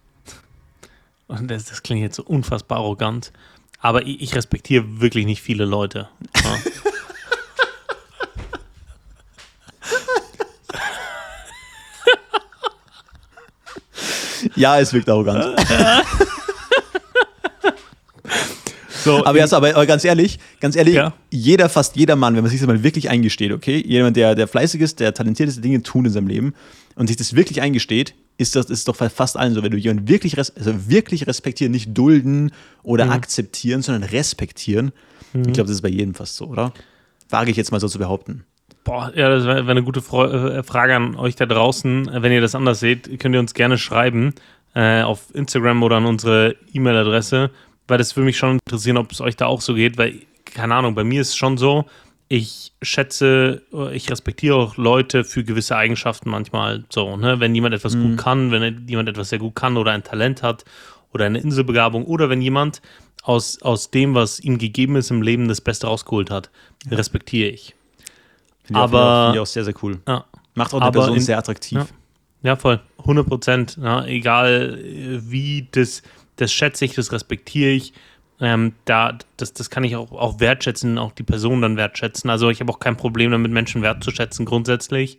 und 1.28 1.50
das, 1.50 1.66
das 1.66 1.82
klingt 1.82 2.02
jetzt 2.02 2.16
so 2.16 2.24
unfassbar 2.24 2.78
arrogant, 2.78 3.32
aber 3.78 4.06
ich, 4.06 4.22
ich 4.22 4.34
respektiere 4.34 5.00
wirklich 5.00 5.26
nicht 5.26 5.42
viele 5.42 5.64
Leute. 5.64 6.08
Ja. 6.42 6.58
ja, 14.56 14.78
es 14.78 14.92
wirkt 14.92 15.08
arrogant. 15.08 15.56
So, 19.04 19.22
aber, 19.26 19.38
ja, 19.38 19.44
aber, 19.44 19.68
aber, 19.68 19.84
ganz 19.84 20.02
ehrlich, 20.02 20.38
ganz 20.60 20.76
ehrlich, 20.76 20.94
ja. 20.94 21.12
jeder, 21.30 21.68
fast 21.68 21.94
jeder 21.94 22.16
Mann, 22.16 22.36
wenn 22.36 22.42
man 22.42 22.50
sich 22.50 22.60
das 22.60 22.66
mal 22.66 22.82
wirklich 22.82 23.10
eingesteht, 23.10 23.52
okay, 23.52 23.84
jemand, 23.86 24.16
der, 24.16 24.34
der 24.34 24.48
fleißig 24.48 24.80
ist, 24.80 24.98
der 24.98 25.12
talentiert 25.12 25.46
ist, 25.46 25.62
Dinge 25.62 25.82
tun 25.82 26.06
in 26.06 26.10
seinem 26.10 26.26
Leben 26.26 26.54
und 26.94 27.08
sich 27.08 27.18
das 27.18 27.36
wirklich 27.36 27.60
eingesteht, 27.60 28.14
ist 28.38 28.56
das 28.56 28.70
ist 28.70 28.88
doch 28.88 28.96
fast 28.96 29.36
allen 29.36 29.52
so, 29.52 29.62
wenn 29.62 29.70
du 29.70 29.76
jemanden 29.76 30.08
wirklich, 30.08 30.38
also 30.38 30.88
wirklich 30.88 31.26
respektieren, 31.26 31.70
nicht 31.70 31.96
dulden 31.96 32.50
oder 32.82 33.04
mhm. 33.04 33.12
akzeptieren, 33.12 33.82
sondern 33.82 34.08
respektieren. 34.08 34.92
Mhm. 35.34 35.42
Ich 35.48 35.52
glaube, 35.52 35.68
das 35.68 35.76
ist 35.76 35.82
bei 35.82 35.90
jedem 35.90 36.14
fast 36.14 36.36
so, 36.36 36.46
oder? 36.46 36.72
Wage 37.28 37.50
ich 37.50 37.56
jetzt 37.56 37.72
mal 37.72 37.80
so 37.80 37.88
zu 37.88 37.98
behaupten. 37.98 38.44
Boah, 38.84 39.10
ja, 39.14 39.30
das 39.30 39.44
wäre 39.46 39.68
eine 39.68 39.82
gute 39.82 40.00
äh, 40.00 40.62
Frage 40.62 40.94
an 40.94 41.16
euch 41.16 41.36
da 41.36 41.46
draußen. 41.46 42.10
Wenn 42.12 42.32
ihr 42.32 42.42
das 42.42 42.54
anders 42.54 42.80
seht, 42.80 43.18
könnt 43.18 43.34
ihr 43.34 43.40
uns 43.40 43.54
gerne 43.54 43.78
schreiben 43.78 44.34
äh, 44.74 45.02
auf 45.02 45.34
Instagram 45.34 45.82
oder 45.82 45.96
an 45.96 46.04
unsere 46.04 46.56
E-Mail-Adresse, 46.72 47.50
weil 47.88 47.98
das 47.98 48.14
würde 48.14 48.26
mich 48.26 48.36
schon 48.36 48.58
interessieren, 48.64 48.98
ob 48.98 49.10
es 49.10 49.22
euch 49.22 49.36
da 49.36 49.46
auch 49.46 49.62
so 49.62 49.74
geht, 49.74 49.96
weil, 49.96 50.20
keine 50.44 50.74
Ahnung, 50.74 50.94
bei 50.94 51.04
mir 51.04 51.22
ist 51.22 51.30
es 51.30 51.36
schon 51.36 51.56
so, 51.56 51.86
ich 52.28 52.72
schätze, 52.82 53.62
ich 53.92 54.10
respektiere 54.10 54.56
auch 54.56 54.76
Leute 54.76 55.24
für 55.24 55.44
gewisse 55.44 55.76
Eigenschaften 55.76 56.30
manchmal 56.30 56.84
so, 56.88 57.16
ne? 57.16 57.38
Wenn 57.38 57.54
jemand 57.54 57.74
etwas 57.74 57.94
mhm. 57.94 58.02
gut 58.02 58.18
kann, 58.18 58.50
wenn 58.50 58.86
jemand 58.88 59.08
etwas 59.08 59.28
sehr 59.28 59.38
gut 59.38 59.54
kann 59.54 59.76
oder 59.76 59.92
ein 59.92 60.02
Talent 60.02 60.42
hat 60.42 60.64
oder 61.12 61.26
eine 61.26 61.38
Inselbegabung 61.38 62.04
oder 62.04 62.30
wenn 62.30 62.42
jemand 62.42 62.80
aus, 63.22 63.60
aus 63.62 63.90
dem, 63.90 64.14
was 64.14 64.40
ihm 64.40 64.58
gegeben 64.58 64.96
ist 64.96 65.10
im 65.10 65.22
Leben, 65.22 65.48
das 65.48 65.60
Beste 65.60 65.86
rausgeholt 65.86 66.30
hat, 66.30 66.50
respektiere 66.90 67.50
ich. 67.50 67.74
Finde 68.64 68.80
aber 68.80 69.26
finde 69.26 69.38
ich 69.38 69.42
auch 69.42 69.46
sehr, 69.46 69.64
sehr 69.64 69.74
cool. 69.82 70.00
Ja. 70.08 70.24
Macht 70.54 70.74
auch 70.74 70.80
eine 70.80 70.92
Person 70.92 71.16
in, 71.16 71.20
sehr 71.20 71.38
attraktiv. 71.38 71.78
Ja, 71.78 71.86
ja 72.42 72.56
voll. 72.56 72.80
100 72.98 73.26
Prozent. 73.26 73.78
Ja, 73.80 74.04
egal 74.04 74.78
wie 74.82 75.68
das 75.70 76.02
das 76.36 76.52
schätze 76.52 76.84
ich, 76.84 76.94
das 76.94 77.12
respektiere 77.12 77.70
ich. 77.70 77.92
Ähm, 78.40 78.74
da, 78.84 79.16
das, 79.36 79.52
das 79.52 79.70
kann 79.70 79.84
ich 79.84 79.94
auch, 79.96 80.10
auch 80.12 80.40
wertschätzen, 80.40 80.98
auch 80.98 81.12
die 81.12 81.22
Person 81.22 81.62
dann 81.62 81.76
wertschätzen. 81.76 82.30
Also 82.30 82.50
ich 82.50 82.60
habe 82.60 82.72
auch 82.72 82.80
kein 82.80 82.96
Problem 82.96 83.30
damit, 83.30 83.52
Menschen 83.52 83.82
wertzuschätzen 83.82 84.44
grundsätzlich. 84.44 85.18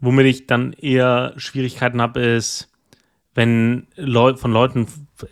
Womit 0.00 0.26
ich 0.26 0.46
dann 0.46 0.72
eher 0.74 1.34
Schwierigkeiten 1.36 2.00
habe, 2.00 2.20
ist, 2.20 2.70
wenn 3.34 3.86
Leu 3.96 4.36
von 4.36 4.52
Leuten, 4.52 4.86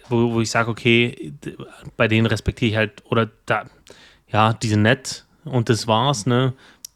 wo, 0.08 0.32
wo 0.32 0.40
ich 0.40 0.50
sage, 0.50 0.70
okay, 0.70 1.32
bei 1.96 2.08
denen 2.08 2.26
respektiere 2.26 2.70
ich 2.70 2.76
halt, 2.76 3.04
oder 3.08 3.30
da, 3.46 3.64
ja, 4.28 4.52
die 4.52 4.68
sind 4.68 4.82
nett 4.82 5.26
und 5.44 5.68
das 5.68 5.86
war's, 5.86 6.26
ne? 6.26 6.54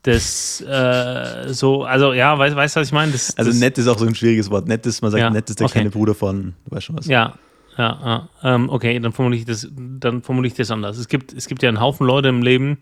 Das, 0.08 0.62
äh, 0.62 1.52
so, 1.52 1.84
also 1.84 2.14
ja, 2.14 2.38
weißt 2.38 2.76
du, 2.76 2.80
was 2.80 2.88
ich 2.88 2.92
meine? 2.94 3.12
Das, 3.12 3.36
also 3.36 3.50
das, 3.50 3.60
nett 3.60 3.76
ist 3.76 3.86
auch 3.88 3.98
so 3.98 4.06
ein 4.06 4.14
schwieriges 4.14 4.50
Wort. 4.50 4.66
Nett 4.66 4.86
ist, 4.86 5.02
man 5.02 5.10
sagt, 5.10 5.20
Ja, 5.20 5.28
nett 5.28 5.50
ist 5.50 5.60
der 5.60 5.66
okay. 5.66 5.72
kleine 5.72 5.90
Bruder 5.90 6.14
von, 6.14 6.54
du 6.64 6.74
weißt 6.74 6.86
schon 6.86 6.96
was. 6.96 7.06
Ja, 7.08 7.34
ja, 7.76 8.28
ja. 8.42 8.54
Ähm, 8.54 8.70
okay, 8.70 8.98
dann 9.00 9.12
formuliere 9.12 9.40
ich 9.40 9.44
das, 9.44 9.68
dann 9.70 10.22
formuliere 10.22 10.52
ich 10.52 10.56
das 10.56 10.70
anders. 10.70 10.96
Es 10.96 11.08
gibt, 11.08 11.34
es 11.34 11.46
gibt 11.46 11.62
ja 11.62 11.68
einen 11.68 11.78
Haufen 11.78 12.06
Leute 12.06 12.28
im 12.28 12.40
Leben, 12.40 12.78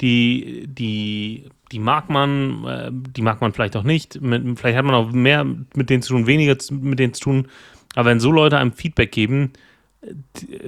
die, 0.00 0.66
die, 0.66 1.48
die 1.70 1.78
mag 1.78 2.10
man, 2.10 2.64
äh, 2.64 2.90
die 2.92 3.22
mag 3.22 3.40
man 3.40 3.52
vielleicht 3.52 3.76
auch 3.76 3.84
nicht. 3.84 4.20
Mit, 4.20 4.58
vielleicht 4.58 4.76
hat 4.76 4.84
man 4.84 4.96
auch 4.96 5.12
mehr 5.12 5.44
mit 5.44 5.90
denen 5.90 6.02
zu 6.02 6.14
tun, 6.14 6.26
weniger 6.26 6.56
mit 6.72 6.98
denen 6.98 7.14
zu 7.14 7.20
tun. 7.22 7.46
Aber 7.94 8.10
wenn 8.10 8.18
so 8.18 8.32
Leute 8.32 8.58
einem 8.58 8.72
Feedback 8.72 9.12
geben, 9.12 9.52
äh, 10.02 10.08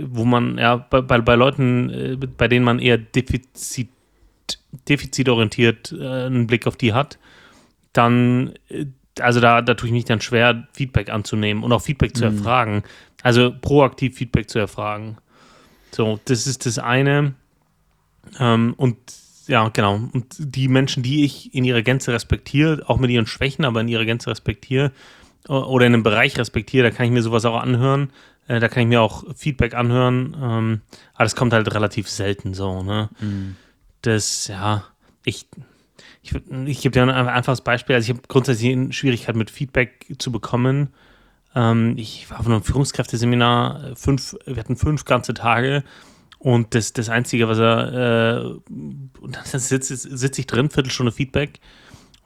wo 0.09 0.25
man, 0.25 0.57
ja, 0.57 0.77
bei, 0.77 1.01
bei, 1.01 1.21
bei 1.21 1.35
Leuten, 1.35 1.91
äh, 1.91 2.17
bei 2.17 2.47
denen 2.47 2.65
man 2.65 2.79
eher 2.79 2.97
defizit, 2.97 3.89
defizitorientiert 4.89 5.93
äh, 5.93 6.27
einen 6.27 6.47
Blick 6.47 6.67
auf 6.67 6.77
die 6.77 6.93
hat, 6.93 7.19
dann, 7.93 8.55
äh, 8.69 8.87
also 9.21 9.41
da, 9.41 9.63
da 9.63 9.75
tue 9.75 9.89
ich 9.89 9.93
mich 9.93 10.05
dann 10.05 10.21
schwer, 10.21 10.69
Feedback 10.73 11.11
anzunehmen 11.11 11.63
und 11.63 11.73
auch 11.73 11.83
Feedback 11.83 12.17
zu 12.17 12.25
erfragen. 12.25 12.83
Also 13.23 13.53
proaktiv 13.61 14.17
Feedback 14.17 14.51
zu 14.51 14.59
erfragen. 14.59 15.17
So, 15.91 16.21
das 16.27 16.47
ist 16.47 16.67
das 16.67 16.79
eine. 16.79 17.35
Ähm, 18.39 18.75
und 18.77 18.97
ja, 19.47 19.69
genau. 19.69 19.95
Und 20.13 20.37
die 20.39 20.69
Menschen, 20.69 21.03
die 21.03 21.25
ich 21.25 21.55
in 21.55 21.65
ihrer 21.65 21.83
Gänze 21.83 22.13
respektiere, 22.13 22.83
auch 22.87 22.99
mit 22.99 23.11
ihren 23.11 23.27
Schwächen, 23.27 23.65
aber 23.65 23.81
in 23.81 23.89
ihrer 23.89 24.05
Gänze 24.05 24.31
respektiere 24.31 24.93
oder 25.49 25.87
in 25.87 25.95
einem 25.95 26.03
Bereich 26.03 26.39
respektiere, 26.39 26.91
da 26.91 26.95
kann 26.95 27.07
ich 27.07 27.13
mir 27.13 27.23
sowas 27.23 27.45
auch 27.45 27.61
anhören. 27.61 28.11
Äh, 28.49 28.61
da 28.61 28.69
kann 28.69 28.83
ich 28.83 28.89
mir 28.89 29.01
auch 29.01 29.25
Feedback 29.37 29.75
anhören. 29.75 30.37
Ähm, 30.41 30.81
aber 31.15 31.25
das 31.25 31.37
kommt 31.37 31.53
halt 31.53 31.73
relativ 31.73 32.09
selten 32.09 32.55
so, 32.55 32.83
ne? 32.83 33.09
Das, 34.03 34.49
ja, 34.49 34.85
ich, 35.25 35.49
ich, 36.23 36.35
ich 36.67 36.81
gebe 36.81 36.93
dir 36.93 37.03
ein 37.03 37.11
einfaches 37.11 37.61
Beispiel. 37.61 37.97
Also 37.97 38.11
ich 38.11 38.17
habe 38.17 38.29
grundsätzlich 38.29 38.73
eine 38.73 38.93
Schwierigkeit 38.93 39.37
mit 39.37 39.51
Feedback 39.51 40.07
zu 40.19 40.31
bekommen. 40.31 40.93
Ähm, 41.55 41.95
ich 41.97 42.31
war 42.31 42.41
auf 42.41 42.47
einem 42.47 42.63
Führungskräfteseminar, 42.63 43.93
äh, 43.93 43.97
fünf, 43.97 44.37
wir 44.45 44.57
hatten 44.57 44.77
fünf 44.77 45.05
ganze 45.05 45.35
Tage 45.35 45.83
und 46.39 46.75
das, 46.75 46.93
das 46.93 47.09
Einzige, 47.09 47.49
was 47.49 47.59
er, 47.59 48.37
äh, 48.37 48.71
und 49.21 49.37
dann 49.37 49.61
sitze 49.61 49.97
sitz 49.97 50.39
ich 50.39 50.47
drin, 50.47 50.71
Viertelstunde 50.71 51.13
Feedback 51.13 51.61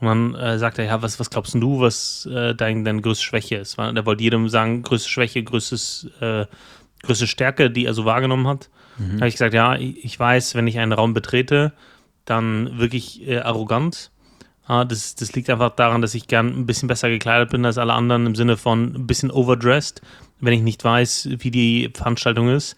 und 0.00 0.06
dann 0.06 0.34
äh, 0.34 0.58
sagt 0.58 0.78
er, 0.78 0.86
ja, 0.86 1.02
was, 1.02 1.20
was 1.20 1.30
glaubst 1.30 1.54
du, 1.54 1.80
was 1.80 2.26
äh, 2.26 2.54
dein, 2.54 2.84
deine 2.84 3.02
größte 3.02 3.24
Schwäche 3.24 3.56
ist? 3.56 3.78
Weil 3.78 3.94
Der 3.94 4.06
wollte 4.06 4.22
jedem 4.22 4.48
sagen, 4.48 4.82
größte 4.82 5.08
Schwäche, 5.08 5.42
größtes, 5.42 6.10
äh, 6.20 6.46
größte 7.02 7.26
Stärke, 7.26 7.70
die 7.70 7.84
er 7.84 7.94
so 7.94 8.04
wahrgenommen 8.04 8.48
hat. 8.48 8.68
Da 9.09 9.21
habe 9.21 9.28
ich 9.28 9.35
gesagt, 9.35 9.54
ja, 9.54 9.76
ich 9.76 10.19
weiß, 10.19 10.54
wenn 10.54 10.66
ich 10.66 10.78
einen 10.78 10.92
Raum 10.92 11.14
betrete, 11.14 11.73
dann 12.25 12.78
wirklich 12.78 13.26
äh, 13.26 13.38
arrogant. 13.38 14.11
Ah, 14.66 14.85
das, 14.85 15.16
das 15.16 15.33
liegt 15.33 15.50
einfach 15.50 15.71
daran, 15.71 16.00
dass 16.00 16.14
ich 16.14 16.28
gern 16.28 16.49
ein 16.49 16.66
bisschen 16.66 16.87
besser 16.87 17.09
gekleidet 17.09 17.50
bin 17.50 17.64
als 17.64 17.78
alle 17.78 17.92
anderen, 17.92 18.26
im 18.26 18.35
Sinne 18.35 18.57
von 18.57 18.95
ein 18.95 19.07
bisschen 19.07 19.30
overdressed, 19.30 20.00
wenn 20.38 20.52
ich 20.52 20.62
nicht 20.62 20.85
weiß, 20.85 21.28
wie 21.38 21.50
die 21.50 21.90
Veranstaltung 21.92 22.49
ist. 22.49 22.76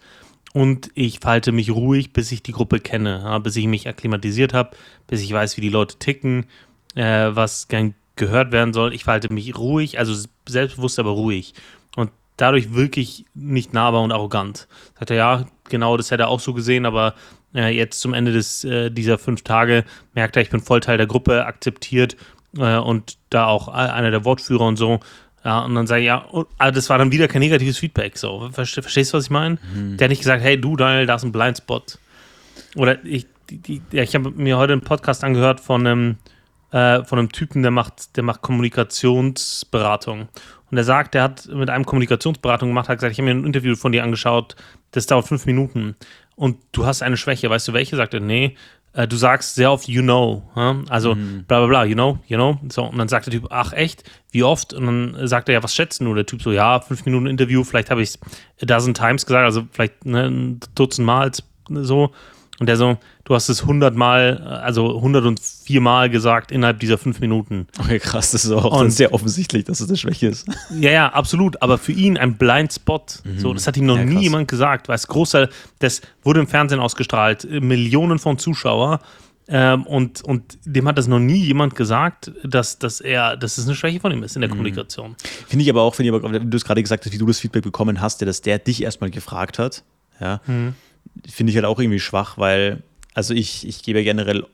Und 0.53 0.91
ich 0.95 1.19
verhalte 1.19 1.51
mich 1.51 1.71
ruhig, 1.71 2.13
bis 2.13 2.31
ich 2.31 2.43
die 2.43 2.51
Gruppe 2.51 2.79
kenne, 2.79 3.21
ja, 3.23 3.39
bis 3.39 3.55
ich 3.55 3.67
mich 3.67 3.87
akklimatisiert 3.87 4.53
habe, 4.53 4.71
bis 5.07 5.21
ich 5.21 5.31
weiß, 5.31 5.57
wie 5.57 5.61
die 5.61 5.69
Leute 5.69 5.97
ticken, 5.97 6.45
äh, 6.95 7.29
was 7.31 7.67
gern 7.67 7.95
gehört 8.15 8.51
werden 8.51 8.73
soll. 8.73 8.93
Ich 8.93 9.03
verhalte 9.03 9.33
mich 9.33 9.57
ruhig, 9.57 9.99
also 9.99 10.15
selbstbewusst, 10.47 10.99
aber 10.99 11.11
ruhig. 11.11 11.53
Und 11.95 12.11
dadurch 12.37 12.73
wirklich 12.73 13.25
nicht 13.33 13.73
nahbar 13.73 14.01
und 14.01 14.11
arrogant. 14.11 14.67
Sagt 14.97 15.11
er, 15.11 15.17
ja, 15.17 15.45
genau, 15.69 15.97
das 15.97 16.11
hätte 16.11 16.23
er 16.23 16.29
auch 16.29 16.39
so 16.39 16.53
gesehen, 16.53 16.85
aber 16.85 17.13
äh, 17.55 17.75
jetzt 17.75 17.99
zum 17.99 18.13
Ende 18.13 18.31
des, 18.31 18.63
äh, 18.63 18.89
dieser 18.89 19.17
fünf 19.17 19.43
Tage 19.43 19.83
merkt 20.13 20.35
er, 20.35 20.41
ich 20.41 20.49
bin 20.49 20.61
voll 20.61 20.79
Teil 20.79 20.97
der 20.97 21.07
Gruppe, 21.07 21.45
akzeptiert 21.45 22.15
äh, 22.57 22.77
und 22.77 23.17
da 23.29 23.45
auch 23.45 23.67
einer 23.67 24.11
der 24.11 24.25
Wortführer 24.25 24.65
und 24.65 24.77
so. 24.77 24.99
Ja, 25.45 25.59
und 25.59 25.75
dann 25.75 25.87
sage 25.87 26.01
ich, 26.01 26.07
ja, 26.07 26.17
und, 26.19 26.47
aber 26.57 26.71
das 26.71 26.89
war 26.89 26.97
dann 26.97 27.11
wieder 27.11 27.27
kein 27.27 27.41
negatives 27.41 27.77
Feedback. 27.77 28.17
So. 28.17 28.49
Verste- 28.53 28.81
Verstehst 28.81 29.11
du, 29.13 29.17
was 29.17 29.25
ich 29.25 29.29
meine? 29.29 29.57
Der 29.97 30.05
hat 30.05 30.09
nicht 30.09 30.21
gesagt, 30.21 30.41
hey, 30.41 30.59
du, 30.59 30.77
Daniel, 30.77 31.05
da 31.05 31.15
ist 31.15 31.23
ein 31.23 31.33
Blindspot. 31.33 31.99
Oder 32.75 33.03
ich, 33.03 33.27
die, 33.49 33.57
die, 33.57 33.81
ja, 33.91 34.03
ich 34.03 34.15
habe 34.15 34.31
mir 34.31 34.57
heute 34.57 34.71
einen 34.71 34.81
Podcast 34.83 35.23
angehört 35.23 35.59
von 35.59 35.85
einem, 35.85 36.17
äh, 36.71 37.03
von 37.03 37.19
einem 37.19 37.29
Typen, 37.31 37.61
der 37.61 37.71
macht, 37.71 38.15
der 38.15 38.23
macht 38.23 38.41
Kommunikationsberatung. 38.41 40.29
Und 40.73 40.77
er 40.77 40.83
sagt, 40.85 41.13
der 41.13 41.21
hat 41.21 41.47
mit 41.53 41.69
einem 41.69 41.85
Kommunikationsberatung 41.85 42.69
gemacht, 42.69 42.89
hat 42.89 42.97
gesagt, 42.97 43.11
ich 43.11 43.19
habe 43.19 43.31
mir 43.31 43.39
ein 43.39 43.45
Interview 43.45 43.75
von 43.75 43.91
dir 43.91 44.03
angeschaut, 44.03 44.55
das 44.89 45.05
dauert 45.05 45.27
fünf 45.27 45.45
Minuten. 45.45 45.95
Und 46.35 46.57
du 46.71 46.87
hast 46.87 47.03
eine 47.03 47.15
Schwäche, 47.15 47.47
weißt 47.47 47.67
du 47.67 47.73
welche? 47.73 47.95
Sagt 47.95 48.15
er, 48.15 48.19
nee. 48.19 48.57
Äh, 48.93 49.07
du 49.07 49.15
sagst 49.15 49.53
sehr 49.53 49.71
oft, 49.71 49.87
you 49.87 50.01
know. 50.01 50.49
Ja? 50.55 50.81
Also 50.89 51.13
bla 51.13 51.59
bla 51.59 51.67
bla, 51.67 51.85
you 51.85 51.93
know, 51.93 52.17
you 52.25 52.37
know. 52.37 52.57
So, 52.69 52.85
und 52.85 52.97
dann 52.97 53.07
sagt 53.07 53.27
der 53.27 53.33
Typ, 53.33 53.49
ach 53.51 53.73
echt? 53.73 54.03
Wie 54.31 54.41
oft? 54.41 54.73
Und 54.73 54.87
dann 54.87 55.27
sagt 55.27 55.47
er, 55.47 55.53
ja, 55.53 55.61
was 55.61 55.75
schätzen 55.75 56.05
du? 56.05 56.15
Der 56.15 56.25
Typ 56.25 56.41
so, 56.41 56.51
ja, 56.51 56.81
fünf 56.81 57.05
Minuten 57.05 57.27
Interview, 57.27 57.63
vielleicht 57.63 57.91
habe 57.91 58.01
ich 58.01 58.09
es 58.09 58.19
a 58.59 58.65
dozen 58.65 58.95
times 58.95 59.27
gesagt, 59.27 59.45
also 59.45 59.67
vielleicht 59.69 60.05
ne, 60.07 60.23
ein 60.25 60.59
Dutzend 60.73 61.05
Mal 61.05 61.31
so. 61.69 62.11
Und 62.63 62.67
der 62.67 62.77
so, 62.77 62.97
du 63.25 63.35
hast 63.35 63.49
es 63.49 63.65
hundertmal, 63.65 64.37
also 64.37 64.95
104 64.95 65.81
Mal 65.81 66.09
gesagt 66.09 66.49
innerhalb 66.49 66.79
dieser 66.79 66.97
fünf 66.97 67.19
Minuten. 67.19 67.67
Okay, 67.77 67.99
krass, 67.99 68.31
das 68.31 68.45
ist 68.45 68.51
auch 68.51 68.79
Und- 68.79 68.89
sehr 68.91 69.13
offensichtlich, 69.13 69.65
dass 69.65 69.81
es 69.81 69.89
eine 69.89 69.97
Schwäche 69.97 70.27
ist. 70.27 70.47
Ja, 70.79 70.91
ja, 70.91 71.09
absolut. 71.09 71.61
Aber 71.61 71.77
für 71.77 71.91
ihn 71.91 72.17
ein 72.17 72.37
Blind 72.37 72.71
Spot. 72.71 73.03
So, 73.35 73.53
das 73.53 73.67
hat 73.67 73.75
ihm 73.75 73.85
noch 73.85 73.97
Ja, 73.97 74.05
nie 74.05 74.21
jemand 74.21 74.47
gesagt. 74.47 74.87
Weil 74.87 74.95
es 74.95 75.07
großer, 75.07 75.49
das 75.79 75.99
wurde 76.23 76.39
im 76.39 76.47
Fernsehen 76.47 76.79
ausgestrahlt, 76.79 77.43
äh, 77.43 77.59
Millionen 77.59 78.17
von 78.17 78.37
Zuschauer. 78.37 79.01
Ähm, 79.49 79.83
und, 79.83 80.21
und 80.23 80.57
dem 80.63 80.87
hat 80.87 80.97
das 80.97 81.07
noch 81.07 81.19
nie 81.19 81.43
jemand 81.43 81.75
gesagt, 81.75 82.31
dass, 82.45 82.79
dass 82.79 83.01
er, 83.01 83.35
dass 83.35 83.57
es 83.57 83.65
eine 83.65 83.75
Schwäche 83.75 83.99
von 83.99 84.09
ihm 84.13 84.23
ist 84.23 84.37
in 84.37 84.39
der 84.41 84.49
Kommunikation. 84.49 85.17
Finde 85.49 85.63
ich 85.63 85.69
aber 85.69 85.81
auch, 85.81 85.95
finde 85.95 86.11
ich 86.11 86.15
aber, 86.15 86.31
wenn 86.31 86.49
du 86.49 86.55
es 86.55 86.63
gerade 86.63 86.81
gesagt 86.81 87.05
hast, 87.05 87.11
wie 87.11 87.17
du 87.17 87.25
das 87.25 87.39
Feedback 87.41 87.63
bekommen 87.63 87.99
hast, 87.99 88.21
ja, 88.21 88.25
dass 88.25 88.39
der 88.41 88.57
dich 88.59 88.81
erstmal 88.81 89.09
gefragt 89.11 89.59
hat, 89.59 89.83
ja, 90.21 90.39
finde 91.27 91.51
ich 91.51 91.55
halt 91.55 91.65
auch 91.65 91.79
irgendwie 91.79 91.99
schwach, 91.99 92.37
weil, 92.37 92.83
also 93.13 93.33
ich, 93.33 93.67
ich 93.67 93.83
gebe 93.83 93.99
ja 93.99 94.05
generell 94.05 94.45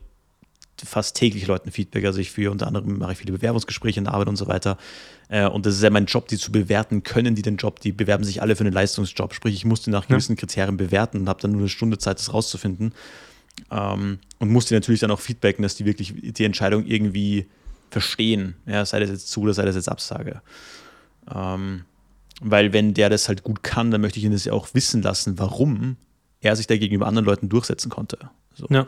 fast 0.85 1.15
täglich 1.15 1.47
Leuten 1.47 1.71
Feedback. 1.71 2.05
Also 2.05 2.19
ich 2.19 2.31
führe 2.31 2.51
unter 2.51 2.67
anderem, 2.67 2.97
mache 2.99 3.13
ich 3.13 3.17
viele 3.17 3.33
Bewerbungsgespräche 3.33 3.99
in 3.99 4.05
der 4.05 4.13
Arbeit 4.13 4.27
und 4.27 4.37
so 4.37 4.47
weiter. 4.47 4.77
Äh, 5.27 5.45
Und 5.47 5.65
das 5.65 5.75
ist 5.75 5.83
ja 5.83 5.89
mein 5.89 6.05
Job, 6.05 6.27
die 6.27 6.37
zu 6.37 6.51
bewerten. 6.51 7.03
Können 7.03 7.35
die 7.35 7.41
den 7.41 7.57
Job? 7.57 7.79
Die 7.81 7.91
bewerben 7.91 8.23
sich 8.23 8.41
alle 8.41 8.55
für 8.55 8.63
einen 8.63 8.73
Leistungsjob. 8.73 9.33
Sprich, 9.33 9.55
ich 9.55 9.65
musste 9.65 9.91
nach 9.91 10.07
gewissen 10.07 10.35
Kriterien 10.35 10.77
bewerten 10.77 11.19
und 11.19 11.29
habe 11.29 11.41
dann 11.41 11.51
nur 11.51 11.61
eine 11.61 11.69
Stunde 11.69 11.97
Zeit, 11.97 12.19
das 12.19 12.33
rauszufinden. 12.33 12.93
Ähm, 13.71 14.19
Und 14.39 14.49
musste 14.49 14.73
natürlich 14.73 15.01
dann 15.01 15.11
auch 15.11 15.19
feedbacken, 15.19 15.63
dass 15.63 15.75
die 15.75 15.85
wirklich 15.85 16.13
die 16.17 16.45
Entscheidung 16.45 16.85
irgendwie 16.85 17.47
verstehen. 17.91 18.55
Ja, 18.65 18.85
sei 18.85 18.99
das 18.99 19.09
jetzt 19.09 19.29
zu 19.29 19.41
oder 19.41 19.53
sei 19.53 19.65
das 19.65 19.75
jetzt 19.75 19.89
Absage. 19.89 20.41
Ähm, 21.33 21.83
weil 22.41 22.71
wenn 22.71 22.93
der 22.93 23.09
das 23.09 23.27
halt 23.27 23.43
gut 23.43 23.63
kann, 23.63 23.91
dann 23.91 23.99
möchte 23.99 24.19
ich 24.19 24.25
ihn 24.25 24.31
das 24.31 24.45
ja 24.45 24.53
auch 24.53 24.69
wissen 24.73 25.01
lassen, 25.01 25.37
warum 25.39 25.97
er 26.41 26.55
sich 26.55 26.67
da 26.67 26.77
gegenüber 26.77 27.07
anderen 27.07 27.25
Leuten 27.25 27.49
durchsetzen 27.49 27.89
konnte. 27.89 28.17
So. 28.55 28.67
Ja. 28.69 28.87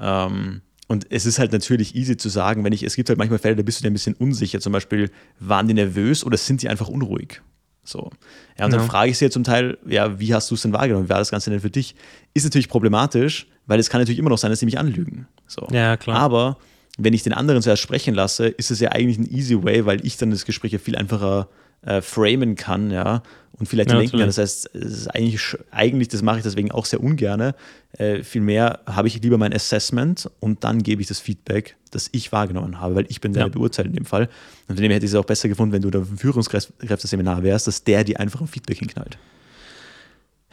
Ähm, 0.00 0.62
und 0.86 1.06
es 1.10 1.24
ist 1.26 1.38
halt 1.38 1.52
natürlich 1.52 1.94
easy 1.94 2.16
zu 2.16 2.28
sagen, 2.28 2.62
wenn 2.64 2.72
ich, 2.72 2.82
es 2.82 2.94
gibt 2.96 3.08
halt 3.08 3.18
manchmal 3.18 3.38
Fälle, 3.38 3.56
da 3.56 3.62
bist 3.62 3.80
du 3.80 3.82
dir 3.84 3.90
ein 3.90 3.94
bisschen 3.94 4.14
unsicher. 4.14 4.60
Zum 4.60 4.72
Beispiel, 4.72 5.10
waren 5.40 5.66
die 5.66 5.74
nervös 5.74 6.24
oder 6.24 6.36
sind 6.36 6.62
die 6.62 6.68
einfach 6.68 6.88
unruhig? 6.88 7.40
So. 7.84 8.10
Ja, 8.58 8.64
und 8.66 8.70
dann 8.72 8.80
Ja. 8.80 8.86
frage 8.86 9.10
ich 9.10 9.18
sie 9.18 9.26
ja 9.26 9.30
zum 9.30 9.44
Teil, 9.44 9.78
ja, 9.86 10.18
wie 10.18 10.34
hast 10.34 10.50
du 10.50 10.54
es 10.54 10.62
denn 10.62 10.72
wahrgenommen? 10.72 11.06
Wie 11.06 11.10
war 11.10 11.18
das 11.18 11.30
Ganze 11.30 11.50
denn 11.50 11.60
für 11.60 11.70
dich? 11.70 11.94
Ist 12.34 12.44
natürlich 12.44 12.68
problematisch, 12.68 13.46
weil 13.66 13.78
es 13.78 13.88
kann 13.88 14.00
natürlich 14.00 14.18
immer 14.18 14.30
noch 14.30 14.38
sein, 14.38 14.50
dass 14.50 14.60
sie 14.60 14.66
mich 14.66 14.78
anlügen. 14.78 15.26
So. 15.46 15.66
Ja, 15.70 15.96
klar. 15.96 16.18
Aber 16.18 16.58
wenn 16.98 17.12
ich 17.14 17.22
den 17.22 17.32
anderen 17.32 17.62
zuerst 17.62 17.82
sprechen 17.82 18.14
lasse, 18.14 18.46
ist 18.48 18.70
es 18.70 18.80
ja 18.80 18.92
eigentlich 18.92 19.18
ein 19.18 19.30
easy 19.30 19.62
way, 19.62 19.84
weil 19.86 20.04
ich 20.04 20.16
dann 20.16 20.30
das 20.30 20.44
Gespräch 20.44 20.72
ja 20.72 20.78
viel 20.78 20.96
einfacher 20.96 21.48
äh, 21.50 21.54
framen 22.02 22.54
kann, 22.56 22.90
ja, 22.90 23.22
und 23.56 23.66
vielleicht 23.68 23.90
Ja, 23.90 23.98
denken 23.98 24.18
kann. 24.18 24.26
Das 24.26 24.38
heißt, 24.38 24.70
es 24.74 24.92
ist 24.92 25.08
eigentlich, 25.14 25.40
eigentlich, 25.70 26.08
das 26.08 26.22
mache 26.22 26.38
ich 26.38 26.42
deswegen 26.42 26.72
auch 26.72 26.86
sehr 26.86 27.00
ungerne. 27.00 27.54
Äh, 27.92 28.24
vielmehr 28.24 28.80
habe 28.86 29.06
ich 29.06 29.22
lieber 29.22 29.38
mein 29.38 29.52
Assessment 29.54 30.28
und 30.40 30.64
dann 30.64 30.82
gebe 30.82 31.00
ich 31.02 31.06
das 31.08 31.20
Feedback, 31.20 31.76
das 31.92 32.08
ich 32.10 32.32
wahrgenommen 32.32 32.80
habe, 32.80 32.96
weil 32.96 33.06
ich 33.08 33.20
bin 33.20 33.32
der 33.32 33.44
Ja. 33.44 33.48
Beurteiler 33.48 33.86
in 33.88 33.94
dem 33.94 34.04
Fall. 34.06 34.28
Und 34.66 34.74
von 34.74 34.82
dem 34.82 34.90
hätte 34.90 35.06
ich 35.06 35.12
es 35.12 35.14
auch 35.16 35.24
besser 35.24 35.48
gefunden, 35.48 35.72
wenn 35.72 35.82
du 35.82 35.90
da 35.90 36.00
dem 36.00 36.18
Führungskräfteseminar 36.18 37.44
wärst, 37.44 37.68
dass 37.68 37.84
der 37.84 38.02
dir 38.02 38.18
einfach 38.18 38.40
ein 38.40 38.48
Feedback 38.48 38.78
hinknallt. 38.78 39.18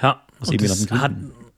Ja, 0.01 0.21
Aus 0.39 0.51
eben 0.51 0.67
das 0.67 0.91
hat, 0.91 1.11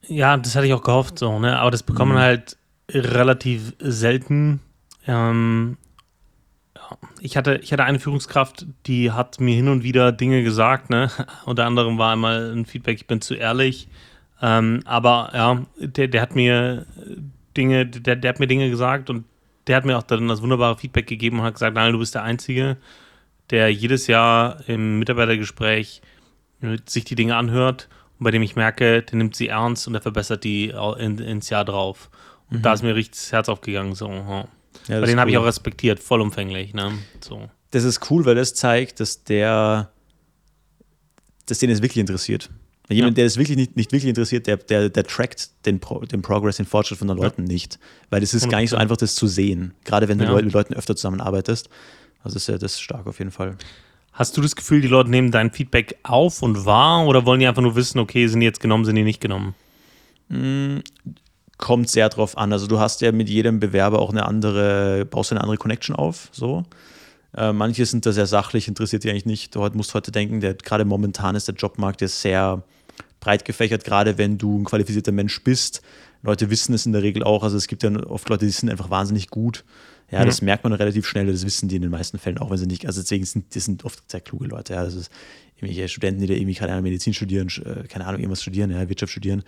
ja, 0.07 0.37
das 0.37 0.55
hatte 0.55 0.67
ich 0.67 0.73
auch 0.73 0.83
gehofft, 0.83 1.19
so, 1.19 1.39
ne? 1.39 1.59
Aber 1.59 1.71
das 1.71 1.83
bekommen 1.83 2.13
Mhm. 2.13 2.19
halt 2.19 2.57
relativ 2.89 3.73
selten. 3.79 4.61
Ähm, 5.07 5.77
ich 7.19 7.37
hatte, 7.37 7.59
ich 7.63 7.71
hatte 7.71 7.83
eine 7.83 7.99
Führungskraft, 7.99 8.65
die 8.85 9.11
hat 9.11 9.39
mir 9.39 9.55
hin 9.55 9.67
und 9.67 9.83
wieder 9.83 10.11
Dinge 10.11 10.43
gesagt, 10.43 10.89
ne? 10.89 11.09
Unter 11.45 11.65
anderem 11.65 11.97
war 11.97 12.13
einmal 12.13 12.51
ein 12.51 12.65
Feedback, 12.65 12.95
ich 12.95 13.07
bin 13.07 13.21
zu 13.21 13.35
ehrlich. 13.35 13.87
Ähm, 14.41 14.81
aber 14.85 15.31
ja, 15.33 15.65
der, 15.77 16.07
der 16.07 16.21
hat 16.21 16.35
mir 16.35 16.85
Dinge, 17.55 17.85
der, 17.85 18.15
der 18.15 18.29
hat 18.29 18.39
mir 18.39 18.47
Dinge 18.47 18.69
gesagt 18.69 19.09
und 19.09 19.25
der 19.67 19.77
hat 19.77 19.85
mir 19.85 19.97
auch 19.97 20.03
dann 20.03 20.27
das 20.27 20.41
wunderbare 20.41 20.77
Feedback 20.77 21.07
gegeben 21.07 21.39
und 21.39 21.45
hat 21.45 21.53
gesagt, 21.53 21.75
nein, 21.75 21.93
du 21.93 21.99
bist 21.99 22.15
der 22.15 22.23
Einzige, 22.23 22.77
der 23.49 23.71
jedes 23.71 24.07
Jahr 24.07 24.57
im 24.67 24.99
Mitarbeitergespräch 24.99 26.01
sich 26.85 27.05
die 27.05 27.15
Dinge 27.15 27.35
anhört 27.35 27.89
und 28.19 28.25
bei 28.25 28.31
dem 28.31 28.41
ich 28.41 28.55
merke, 28.55 29.01
der 29.01 29.17
nimmt 29.17 29.35
sie 29.35 29.47
ernst 29.47 29.87
und 29.87 29.95
er 29.95 30.01
verbessert 30.01 30.43
die 30.43 30.73
in, 30.97 31.19
ins 31.19 31.49
Jahr 31.49 31.65
drauf. 31.65 32.09
Und 32.49 32.57
mhm. 32.57 32.61
da 32.61 32.73
ist 32.73 32.83
mir 32.83 32.95
richtig 32.95 33.21
das 33.21 33.31
Herz 33.31 33.49
aufgegangen. 33.49 33.95
So, 33.95 34.09
ja, 34.09 34.47
bei 34.87 34.99
denen 35.01 35.13
cool. 35.13 35.19
habe 35.19 35.31
ich 35.31 35.37
auch 35.37 35.45
respektiert, 35.45 35.99
vollumfänglich. 35.99 36.73
Ne? 36.73 36.91
So. 37.21 37.49
Das 37.71 37.83
ist 37.83 38.09
cool, 38.11 38.25
weil 38.25 38.35
das 38.35 38.53
zeigt, 38.53 38.99
dass 38.99 39.23
der, 39.23 39.91
dass 41.45 41.59
den 41.59 41.69
es 41.69 41.81
wirklich 41.81 41.99
interessiert. 41.99 42.49
Jemand, 42.89 43.13
ja. 43.13 43.21
der 43.21 43.25
es 43.25 43.37
wirklich 43.37 43.57
nicht, 43.57 43.75
nicht 43.77 43.91
wirklich 43.91 44.09
interessiert, 44.09 44.45
der, 44.45 44.57
der, 44.57 44.89
der 44.89 45.03
trackt 45.05 45.51
den, 45.65 45.79
Pro, 45.79 46.01
den 46.01 46.21
Progress, 46.21 46.57
den 46.57 46.65
Fortschritt 46.65 46.99
von 46.99 47.07
den 47.07 47.17
Leuten 47.17 47.43
ja. 47.43 47.53
nicht. 47.53 47.79
Weil 48.09 48.21
es 48.21 48.33
ist 48.33 48.49
gar 48.49 48.59
nicht 48.59 48.69
so 48.69 48.75
einfach, 48.75 48.97
das 48.97 49.15
zu 49.15 49.27
sehen. 49.27 49.73
Gerade 49.85 50.07
wenn 50.09 50.17
du 50.17 50.25
ja. 50.25 50.33
mit 50.33 50.51
Leuten 50.51 50.73
öfter 50.73 50.95
zusammenarbeitest. 50.95 51.69
Also 52.23 52.37
ist 52.37 52.47
ja 52.47 52.57
das 52.57 52.79
stark 52.79 53.07
auf 53.07 53.19
jeden 53.19 53.31
Fall. 53.31 53.57
Hast 54.11 54.37
du 54.37 54.41
das 54.41 54.55
Gefühl, 54.55 54.81
die 54.81 54.87
Leute 54.87 55.09
nehmen 55.09 55.31
dein 55.31 55.51
Feedback 55.51 55.97
auf 56.03 56.41
und 56.41 56.65
wahr 56.65 57.07
oder 57.07 57.25
wollen 57.25 57.39
die 57.39 57.47
einfach 57.47 57.63
nur 57.63 57.75
wissen, 57.75 57.99
okay, 57.99 58.27
sind 58.27 58.41
die 58.41 58.45
jetzt 58.45 58.59
genommen, 58.59 58.85
sind 58.85 58.95
die 58.95 59.03
nicht 59.03 59.21
genommen? 59.21 59.55
Mm, 61.57 61.57
kommt 61.57 61.89
sehr 61.89 62.09
drauf 62.09 62.37
an. 62.37 62.53
Also 62.53 62.67
du 62.67 62.79
hast 62.79 63.01
ja 63.01 63.11
mit 63.11 63.29
jedem 63.29 63.59
Bewerber 63.59 63.99
auch 63.99 64.11
eine 64.11 64.25
andere, 64.25 65.05
baust 65.05 65.31
eine 65.31 65.41
andere 65.41 65.57
Connection 65.57 65.95
auf. 65.95 66.29
So. 66.31 66.63
Äh, 67.35 67.53
manche 67.53 67.85
sind 67.85 68.05
da 68.05 68.11
sehr 68.11 68.27
sachlich, 68.27 68.67
interessiert 68.67 69.03
die 69.03 69.09
eigentlich 69.09 69.25
nicht. 69.25 69.55
Du 69.55 69.67
musst 69.73 69.93
heute 69.93 70.11
denken, 70.11 70.39
der, 70.39 70.53
gerade 70.55 70.85
momentan 70.85 71.35
ist 71.35 71.47
der 71.47 71.55
Jobmarkt 71.55 72.01
ja 72.01 72.07
sehr 72.07 72.63
breit 73.19 73.45
gefächert, 73.45 73.83
gerade 73.83 74.17
wenn 74.17 74.37
du 74.37 74.59
ein 74.59 74.65
qualifizierter 74.65 75.11
Mensch 75.11 75.43
bist. 75.43 75.81
Leute 76.21 76.49
wissen 76.49 76.73
es 76.73 76.85
in 76.85 76.93
der 76.93 77.01
Regel 77.01 77.23
auch. 77.23 77.43
Also 77.43 77.57
es 77.57 77.67
gibt 77.67 77.83
ja 77.83 77.91
oft 78.07 78.29
Leute, 78.29 78.45
die 78.45 78.51
sind 78.51 78.69
einfach 78.69 78.89
wahnsinnig 78.89 79.29
gut 79.29 79.63
ja, 80.13 80.21
mhm. 80.21 80.25
das 80.27 80.41
merkt 80.41 80.63
man 80.63 80.73
relativ 80.73 81.07
schnell, 81.07 81.25
das 81.25 81.43
wissen 81.43 81.69
die 81.69 81.77
in 81.77 81.81
den 81.81 81.91
meisten 81.91 82.19
Fällen, 82.19 82.37
auch 82.37 82.51
wenn 82.51 82.57
sie 82.57 82.67
nicht, 82.67 82.85
also 82.85 83.01
deswegen 83.01 83.25
sind 83.25 83.55
das 83.55 83.65
sind 83.65 83.83
oft 83.83 84.09
sehr 84.09 84.21
kluge 84.21 84.45
Leute, 84.45 84.73
ja, 84.73 84.83
das 84.83 84.93
ist 84.93 85.11
irgendwelche 85.55 85.87
Studenten, 85.87 86.21
die 86.21 86.27
da 86.27 86.33
irgendwie, 86.33 86.53
keine 86.53 86.73
Ahnung, 86.73 86.83
Medizin 86.83 87.13
studieren, 87.13 87.47
äh, 87.65 87.87
keine 87.87 88.05
Ahnung, 88.05 88.19
irgendwas 88.21 88.41
studieren, 88.41 88.69
ja, 88.69 88.87
Wirtschaft 88.89 89.11
studieren. 89.11 89.43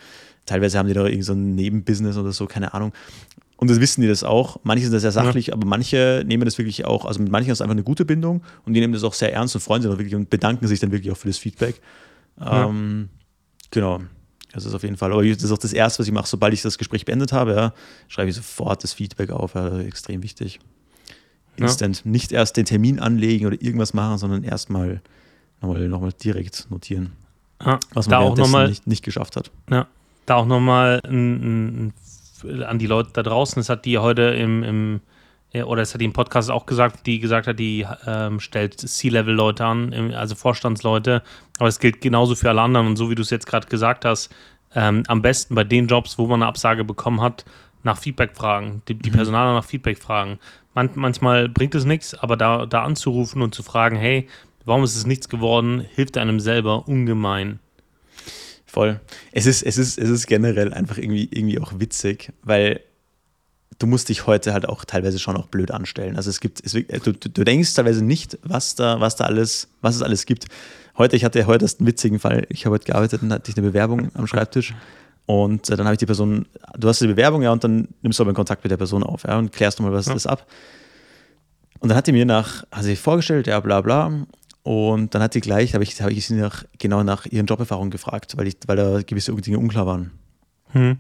Teilweise 0.46 0.80
haben 0.80 0.88
die 0.88 0.94
da 0.94 1.04
irgendwie 1.04 1.24
so 1.24 1.34
ein 1.34 1.54
Nebenbusiness 1.56 2.18
oder 2.18 2.32
so, 2.32 2.48
keine 2.48 2.74
Ahnung. 2.74 2.94
Und 3.58 3.70
das 3.70 3.80
wissen 3.80 4.02
die 4.02 4.08
das 4.08 4.24
auch. 4.24 4.60
Manche 4.64 4.86
sind 4.86 4.94
da 4.94 5.00
sehr 5.00 5.12
sachlich, 5.12 5.48
ja. 5.48 5.54
aber 5.54 5.66
manche 5.66 6.24
nehmen 6.26 6.46
das 6.46 6.58
wirklich 6.58 6.86
auch, 6.86 7.06
also 7.06 7.22
mit 7.22 7.32
manchen 7.32 7.52
ist 7.52 7.58
es 7.58 7.62
einfach 7.62 7.76
eine 7.76 7.84
gute 7.84 8.06
Bindung 8.06 8.44
und 8.66 8.74
die 8.74 8.80
nehmen 8.80 8.94
das 8.94 9.04
auch 9.04 9.14
sehr 9.14 9.34
ernst 9.34 9.56
und 9.56 9.62
freuen 9.62 9.82
sich 9.82 9.92
auch 9.92 9.98
wirklich 9.98 10.16
und 10.16 10.30
bedanken 10.30 10.68
sich 10.68 10.80
dann 10.80 10.92
wirklich 10.92 11.12
auch 11.12 11.18
für 11.18 11.28
das 11.28 11.38
Feedback. 11.38 11.80
Ja. 12.40 12.68
Ähm, 12.68 13.10
genau. 13.72 14.02
Das 14.56 14.64
ist 14.64 14.74
auf 14.74 14.84
jeden 14.84 14.96
Fall. 14.96 15.12
Aber 15.12 15.22
das 15.22 15.44
ist 15.44 15.52
auch 15.52 15.58
das 15.58 15.74
Erste, 15.74 16.00
was 16.00 16.08
ich 16.08 16.14
mache, 16.14 16.28
sobald 16.28 16.54
ich 16.54 16.62
das 16.62 16.78
Gespräch 16.78 17.04
beendet 17.04 17.34
habe, 17.34 17.54
ja, 17.54 17.74
schreibe 18.08 18.30
ich 18.30 18.38
sofort 18.38 18.86
das 18.86 18.94
Feedback 18.94 19.30
auf. 19.30 19.54
Ja, 19.54 19.80
extrem 19.80 20.24
wichtig. 20.24 20.62
Instant. 21.58 22.04
Ja. 22.06 22.12
Nicht 22.12 22.32
erst 22.32 22.56
den 22.56 22.64
Termin 22.64 23.02
anlegen 23.02 23.48
oder 23.48 23.62
irgendwas 23.62 23.94
machen, 23.94 24.18
sondern 24.18 24.46
erstmal 24.46 25.02
nochmal 25.60 25.90
noch 25.90 26.00
mal 26.00 26.14
direkt 26.14 26.68
notieren. 26.70 27.12
Ja, 27.62 27.82
was 27.94 28.08
man 28.08 28.20
auch 28.20 28.38
noch 28.38 28.48
mal, 28.48 28.70
nicht, 28.70 28.88
nicht 28.88 29.04
geschafft 29.04 29.36
hat. 29.36 29.52
Ja, 29.70 29.88
da 30.26 30.36
auch 30.36 30.46
nochmal 30.46 31.02
an 31.04 31.94
die 32.80 32.88
Leute 32.88 33.10
da 33.12 33.24
draußen. 33.24 33.60
Das 33.60 33.68
hat 33.68 33.84
die 33.84 33.98
heute 33.98 34.22
im, 34.22 34.64
im 34.64 35.02
oder 35.64 35.82
es 35.82 35.94
hat 35.94 36.02
die 36.02 36.06
im 36.06 36.14
Podcast 36.14 36.52
auch 36.52 36.66
gesagt, 36.66 37.06
die 37.06 37.20
gesagt 37.20 37.48
hat, 37.48 37.60
die 37.60 37.86
ähm, 38.06 38.40
stellt 38.40 38.80
C-Level-Leute 38.80 39.66
an, 39.66 40.14
also 40.14 40.36
Vorstandsleute. 40.36 41.22
Aber 41.60 41.70
es 41.70 41.80
gilt 41.80 42.02
genauso 42.02 42.36
für 42.36 42.50
alle 42.50 42.62
anderen. 42.62 42.88
Und 42.88 42.98
so 42.98 43.10
wie 43.10 43.16
du 43.16 43.22
es 43.22 43.30
jetzt 43.30 43.48
gerade 43.48 43.68
gesagt 43.68 44.06
hast, 44.06 44.34
ähm, 44.76 45.04
am 45.08 45.22
besten 45.22 45.56
bei 45.56 45.64
den 45.64 45.88
Jobs, 45.88 46.18
wo 46.18 46.28
man 46.28 46.42
eine 46.42 46.48
Absage 46.48 46.84
bekommen 46.84 47.22
hat, 47.22 47.46
nach 47.84 47.98
Feedback 47.98 48.36
fragen, 48.36 48.82
die, 48.88 48.96
die 48.96 49.12
mhm. 49.12 49.16
Personaler 49.16 49.54
nach 49.54 49.64
Feedback 49.64 50.00
fragen. 50.00 50.40
Man, 50.74 50.90
manchmal 50.96 51.48
bringt 51.48 51.76
es 51.76 51.86
nichts, 51.86 52.14
aber 52.16 52.36
da, 52.36 52.66
da 52.66 52.84
anzurufen 52.84 53.42
und 53.42 53.56
zu 53.56 53.64
fragen, 53.64 53.96
hey, 53.96 54.28
warum 54.66 54.84
ist 54.84 54.96
es 54.96 55.06
nichts 55.06 55.30
geworden, 55.30 55.86
hilft 55.96 56.18
einem 56.18 56.40
selber 56.40 56.88
ungemein. 56.88 57.60
Voll. 58.66 59.00
Es 59.32 59.46
ist, 59.46 59.62
es 59.64 59.78
ist, 59.78 59.98
es 59.98 60.10
ist 60.10 60.28
generell 60.28 60.74
einfach 60.74 60.98
irgendwie, 60.98 61.30
irgendwie 61.32 61.60
auch 61.60 61.80
witzig, 61.80 62.34
weil 62.44 62.82
du 63.80 63.88
musst 63.88 64.10
dich 64.10 64.28
heute 64.28 64.54
halt 64.54 64.68
auch 64.68 64.86
teilweise 64.86 65.20
schon 65.20 65.36
auch 65.38 65.48
blöd 65.48 65.72
anstellen. 65.72 66.16
Also 66.16 66.30
es 66.30 66.40
gibt, 66.40 66.64
es, 66.64 66.74
du, 66.74 67.14
du 67.14 67.44
denkst 67.44 67.74
teilweise 67.74 68.04
nicht, 68.04 68.38
was 68.44 68.76
da, 68.76 69.00
was 69.00 69.16
da 69.16 69.26
alles, 69.26 69.68
was 69.82 69.96
es 69.96 70.02
alles 70.02 70.26
gibt. 70.26 70.46
Heute, 70.98 71.16
ich 71.16 71.26
hatte 71.26 71.46
heute 71.46 71.66
einen 71.66 71.88
witzigen 71.88 72.20
Fall. 72.20 72.48
Ich 72.50 72.66
habe 72.66 72.76
heute 72.76 72.86
gearbeitet 72.86 73.22
und 73.22 73.32
hatte 73.34 73.52
ich 73.52 73.58
eine 73.58 73.68
Bewerbung 73.68 74.12
am 74.14 74.28
Schreibtisch. 74.28 74.74
Und 75.26 75.70
äh, 75.70 75.76
dann 75.76 75.86
habe 75.86 75.96
ich 75.96 76.00
die 76.00 76.06
Person, 76.06 76.46
du 76.78 76.88
hast 76.88 77.02
die 77.02 77.08
Bewerbung, 77.08 77.42
ja, 77.42 77.52
und 77.52 77.64
dann 77.64 77.88
nimmst 78.02 78.20
du 78.20 78.24
aber 78.24 78.34
Kontakt 78.34 78.64
mit 78.64 78.72
der 78.72 78.78
Person 78.78 79.04
auf, 79.04 79.24
ja, 79.24 79.38
und 79.38 79.52
klärst 79.52 79.80
nochmal, 79.80 79.94
was 79.94 80.06
ja. 80.06 80.14
ist 80.14 80.28
ab. 80.28 80.48
Und 81.80 81.90
dann 81.90 81.98
hat 81.98 82.08
die 82.08 82.12
mir 82.12 82.26
nach, 82.26 82.64
hat 82.72 82.84
sie 82.84 82.96
vorgestellt, 82.96 83.48
ja, 83.48 83.60
bla, 83.60 83.82
bla. 83.82 84.26
Und 84.64 85.14
dann 85.14 85.22
hat 85.22 85.34
sie 85.34 85.42
gleich, 85.42 85.74
habe 85.74 85.84
ich, 85.84 86.02
hab 86.02 86.10
ich 86.10 86.26
sie 86.26 86.36
nach, 86.36 86.64
genau 86.80 87.04
nach 87.04 87.26
ihren 87.26 87.46
Joberfahrungen 87.46 87.92
gefragt, 87.92 88.38
weil, 88.38 88.48
ich, 88.48 88.58
weil 88.68 88.78
da 88.78 89.02
gewisse 89.02 89.34
Dinge 89.34 89.60
unklar 89.60 89.86
waren. 89.86 90.12
Hm. 90.72 91.00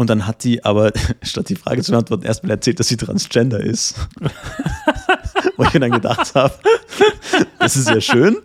Und 0.00 0.08
dann 0.08 0.26
hat 0.26 0.44
die 0.44 0.64
aber, 0.64 0.92
statt 1.22 1.50
die 1.50 1.56
Frage 1.56 1.82
zu 1.82 1.90
beantworten, 1.92 2.24
erstmal 2.24 2.52
erzählt, 2.52 2.80
dass 2.80 2.88
sie 2.88 2.96
Transgender 2.96 3.60
ist. 3.60 3.96
Wo 5.58 5.64
ich 5.64 5.74
mir 5.74 5.80
dann 5.80 5.90
gedacht 5.90 6.34
habe, 6.34 6.54
das 7.58 7.76
ist 7.76 7.86
ja 7.86 8.00
schön. 8.00 8.38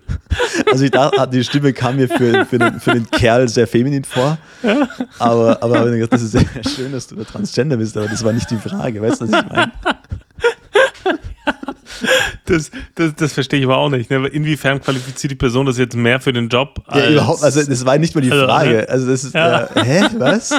Also 0.69 0.83
ich 0.83 0.91
dachte, 0.91 1.29
die 1.29 1.45
Stimme 1.45 1.71
kam 1.71 1.95
mir 1.95 2.09
für, 2.09 2.45
für, 2.45 2.59
den, 2.59 2.81
für 2.81 2.91
den 2.91 3.09
Kerl 3.09 3.47
sehr 3.47 3.67
feminin 3.67 4.03
vor. 4.03 4.37
Aber, 5.17 5.63
aber 5.63 5.85
ich 5.85 5.93
gedacht, 5.93 6.11
das 6.11 6.23
ist 6.23 6.31
sehr 6.33 6.45
schön, 6.75 6.91
dass 6.91 7.07
du 7.07 7.15
da 7.15 7.23
Transgender 7.23 7.77
bist, 7.77 7.95
aber 7.95 8.09
das 8.09 8.21
war 8.25 8.33
nicht 8.33 8.51
die 8.51 8.57
Frage. 8.57 9.01
Weißt 9.01 9.21
du, 9.21 9.31
was 9.31 9.39
ich 9.41 9.49
meine? 9.49 9.71
Das, 12.45 12.69
das, 12.95 13.15
das 13.15 13.33
verstehe 13.33 13.59
ich 13.59 13.65
aber 13.65 13.77
auch 13.77 13.89
nicht. 13.89 14.09
Ne? 14.09 14.27
Inwiefern 14.27 14.81
qualifiziert 14.81 15.31
die 15.31 15.35
Person 15.35 15.65
das 15.65 15.77
jetzt 15.77 15.95
mehr 15.95 16.19
für 16.19 16.33
den 16.33 16.49
Job? 16.49 16.83
ja, 16.93 17.09
überhaupt, 17.09 17.43
also 17.43 17.63
das 17.63 17.85
war 17.85 17.97
nicht 17.97 18.13
mal 18.13 18.21
die 18.21 18.31
also, 18.31 18.45
Frage. 18.45 18.89
Also 18.89 19.07
das 19.07 19.23
ist, 19.23 19.33
ja. 19.33 19.63
äh, 19.63 19.83
hä, 19.83 20.07
was? 20.17 20.53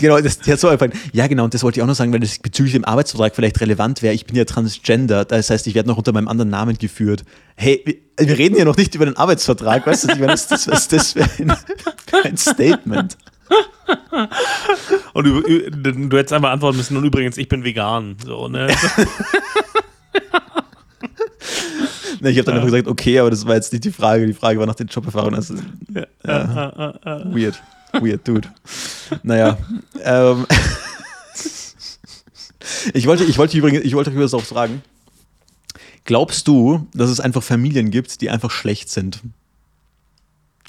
Genau, 0.00 0.20
das, 0.20 0.38
das 0.38 0.48
hat 0.48 0.60
so 0.60 0.68
einfach. 0.68 0.88
Ja, 1.12 1.26
genau, 1.26 1.44
und 1.44 1.54
das 1.54 1.62
wollte 1.62 1.78
ich 1.78 1.82
auch 1.82 1.86
noch 1.86 1.94
sagen, 1.94 2.12
weil 2.12 2.20
das 2.20 2.38
bezüglich 2.38 2.72
dem 2.74 2.84
Arbeitsvertrag 2.84 3.34
vielleicht 3.34 3.60
relevant 3.60 4.02
wäre. 4.02 4.14
Ich 4.14 4.26
bin 4.26 4.36
ja 4.36 4.44
Transgender, 4.44 5.24
das 5.24 5.50
heißt, 5.50 5.66
ich 5.66 5.74
werde 5.74 5.88
noch 5.88 5.96
unter 5.98 6.12
meinem 6.12 6.28
anderen 6.28 6.50
Namen 6.50 6.78
geführt. 6.78 7.24
Hey, 7.56 8.00
wir, 8.16 8.38
reden 8.38 8.56
ja 8.56 8.64
noch 8.64 8.76
nicht 8.76 8.94
über 8.94 9.04
den 9.04 9.16
Arbeitsvertrag, 9.16 9.86
weißt 9.86 10.04
du? 10.04 10.08
Ich 10.12 10.18
meine, 10.18 10.32
das, 10.32 10.46
das, 10.48 10.68
was 10.68 10.88
das 10.88 11.12
für 11.12 11.24
ein, 11.38 11.52
ein 12.24 12.36
Statement. 12.36 13.16
Und 15.12 15.26
du, 15.26 15.42
du 15.42 16.16
hättest 16.16 16.32
einfach 16.32 16.50
antworten 16.50 16.78
müssen, 16.78 16.96
und 16.96 17.04
übrigens, 17.04 17.36
ich 17.36 17.48
bin 17.48 17.64
vegan. 17.64 18.16
So, 18.24 18.48
ne? 18.48 18.68
ich 22.22 22.38
habe 22.38 22.44
dann 22.44 22.54
einfach 22.54 22.66
gesagt, 22.66 22.88
okay, 22.88 23.18
aber 23.18 23.30
das 23.30 23.46
war 23.46 23.54
jetzt 23.56 23.72
nicht 23.72 23.84
die 23.84 23.92
Frage. 23.92 24.26
Die 24.26 24.34
Frage 24.34 24.58
war 24.58 24.66
nach 24.66 24.74
den 24.74 24.86
Joberfahrungen. 24.88 25.34
Also, 25.34 25.54
ja. 25.94 26.06
Ja. 26.24 26.94
Weird. 27.24 27.60
Weird 27.92 28.26
Dude. 28.26 28.48
Naja. 29.22 29.58
Ähm, 30.02 30.46
ich, 32.94 33.06
wollte, 33.06 33.24
ich 33.24 33.38
wollte 33.38 33.56
übrigens, 33.56 33.84
ich 33.84 33.94
wollte 33.94 34.10
übrigens 34.10 34.34
auch 34.34 34.44
fragen. 34.44 34.82
Glaubst 36.04 36.48
du, 36.48 36.86
dass 36.94 37.10
es 37.10 37.20
einfach 37.20 37.42
Familien 37.42 37.90
gibt, 37.90 38.20
die 38.20 38.30
einfach 38.30 38.50
schlecht 38.50 38.88
sind? 38.88 39.20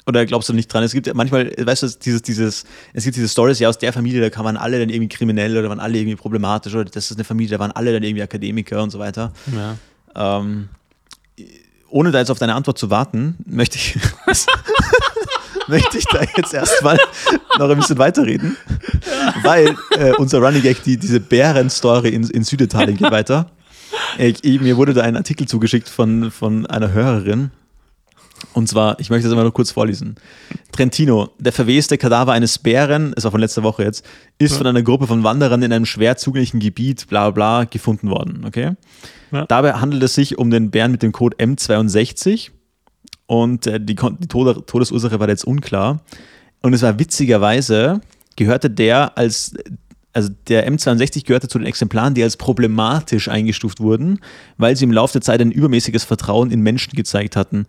Oder 0.06 0.26
glaubst 0.26 0.48
du 0.48 0.52
nicht 0.52 0.72
dran? 0.72 0.82
Es 0.82 0.92
gibt 0.92 1.06
ja 1.06 1.14
manchmal, 1.14 1.52
weißt 1.56 1.84
du, 1.84 1.86
dieses, 1.86 2.22
dieses, 2.22 2.64
es 2.92 3.04
gibt 3.04 3.16
diese 3.16 3.28
Stories, 3.28 3.60
ja, 3.60 3.68
aus 3.68 3.78
der 3.78 3.92
Familie, 3.92 4.20
da 4.20 4.30
kann 4.30 4.44
man 4.44 4.56
alle 4.56 4.80
dann 4.80 4.88
irgendwie 4.88 5.08
kriminell 5.08 5.56
oder 5.56 5.68
waren 5.68 5.78
alle 5.78 5.96
irgendwie 5.96 6.16
problematisch 6.16 6.74
oder 6.74 6.84
das 6.84 7.10
ist 7.10 7.16
eine 7.16 7.24
Familie, 7.24 7.56
da 7.56 7.60
waren 7.60 7.70
alle 7.70 7.92
dann 7.92 8.02
irgendwie 8.02 8.22
Akademiker 8.22 8.82
und 8.82 8.90
so 8.90 8.98
weiter. 8.98 9.32
Ja. 9.54 9.76
Ähm, 10.14 10.68
ohne 11.88 12.10
da 12.10 12.18
jetzt 12.18 12.30
auf 12.30 12.38
deine 12.38 12.54
Antwort 12.54 12.78
zu 12.78 12.90
warten, 12.90 13.36
möchte 13.46 13.76
ich 13.76 13.96
möchte 15.68 15.98
ich 15.98 16.04
da 16.06 16.20
jetzt 16.36 16.54
erstmal 16.54 16.98
noch 17.58 17.68
ein 17.68 17.76
bisschen 17.76 17.98
weiterreden, 17.98 18.56
weil 19.42 19.74
äh, 19.96 20.12
unser 20.18 20.38
Running 20.38 20.62
Gag, 20.62 20.82
die, 20.82 20.96
diese 20.96 21.20
Bären-Story 21.20 22.10
in, 22.10 22.24
in 22.24 22.44
Süditalien 22.44 22.96
geht 22.96 23.10
weiter. 23.10 23.50
Ich, 24.18 24.42
ich, 24.42 24.60
mir 24.60 24.76
wurde 24.76 24.94
da 24.94 25.02
ein 25.02 25.16
Artikel 25.16 25.46
zugeschickt 25.46 25.88
von, 25.88 26.30
von 26.30 26.66
einer 26.66 26.92
Hörerin. 26.92 27.50
Und 28.54 28.68
zwar, 28.68 28.98
ich 28.98 29.08
möchte 29.08 29.24
das 29.24 29.32
einmal 29.32 29.44
nur 29.44 29.54
kurz 29.54 29.70
vorlesen. 29.70 30.16
Trentino, 30.72 31.30
der 31.38 31.52
verweste 31.52 31.96
Kadaver 31.96 32.32
eines 32.32 32.58
Bären, 32.58 33.14
es 33.16 33.24
war 33.24 33.30
von 33.30 33.40
letzter 33.40 33.62
Woche 33.62 33.84
jetzt, 33.84 34.04
ist 34.38 34.52
ja. 34.52 34.58
von 34.58 34.66
einer 34.66 34.82
Gruppe 34.82 35.06
von 35.06 35.22
Wanderern 35.22 35.62
in 35.62 35.72
einem 35.72 35.86
schwer 35.86 36.16
zugänglichen 36.16 36.58
Gebiet, 36.58 37.06
bla 37.08 37.30
bla, 37.30 37.64
gefunden 37.64 38.10
worden. 38.10 38.44
Okay? 38.46 38.72
Ja. 39.30 39.46
Dabei 39.46 39.74
handelt 39.74 40.02
es 40.02 40.14
sich 40.14 40.38
um 40.38 40.50
den 40.50 40.70
Bären 40.70 40.90
mit 40.90 41.02
dem 41.02 41.12
Code 41.12 41.36
M62 41.36 42.50
und 43.32 43.66
äh, 43.66 43.80
die, 43.80 43.94
die 43.96 44.28
Todesursache 44.28 45.18
war 45.18 45.26
jetzt 45.26 45.46
unklar. 45.46 46.02
Und 46.60 46.74
es 46.74 46.82
war 46.82 46.98
witzigerweise, 46.98 48.02
gehörte 48.36 48.68
der 48.68 49.16
als 49.16 49.54
also 50.12 50.28
der 50.48 50.70
M62 50.70 51.24
gehörte 51.24 51.48
zu 51.48 51.56
den 51.56 51.66
Exemplaren, 51.66 52.12
die 52.12 52.22
als 52.22 52.36
problematisch 52.36 53.28
eingestuft 53.28 53.80
wurden, 53.80 54.20
weil 54.58 54.76
sie 54.76 54.84
im 54.84 54.92
Laufe 54.92 55.14
der 55.14 55.22
Zeit 55.22 55.40
ein 55.40 55.50
übermäßiges 55.50 56.04
Vertrauen 56.04 56.50
in 56.50 56.60
Menschen 56.60 56.92
gezeigt 56.92 57.34
hatten. 57.34 57.64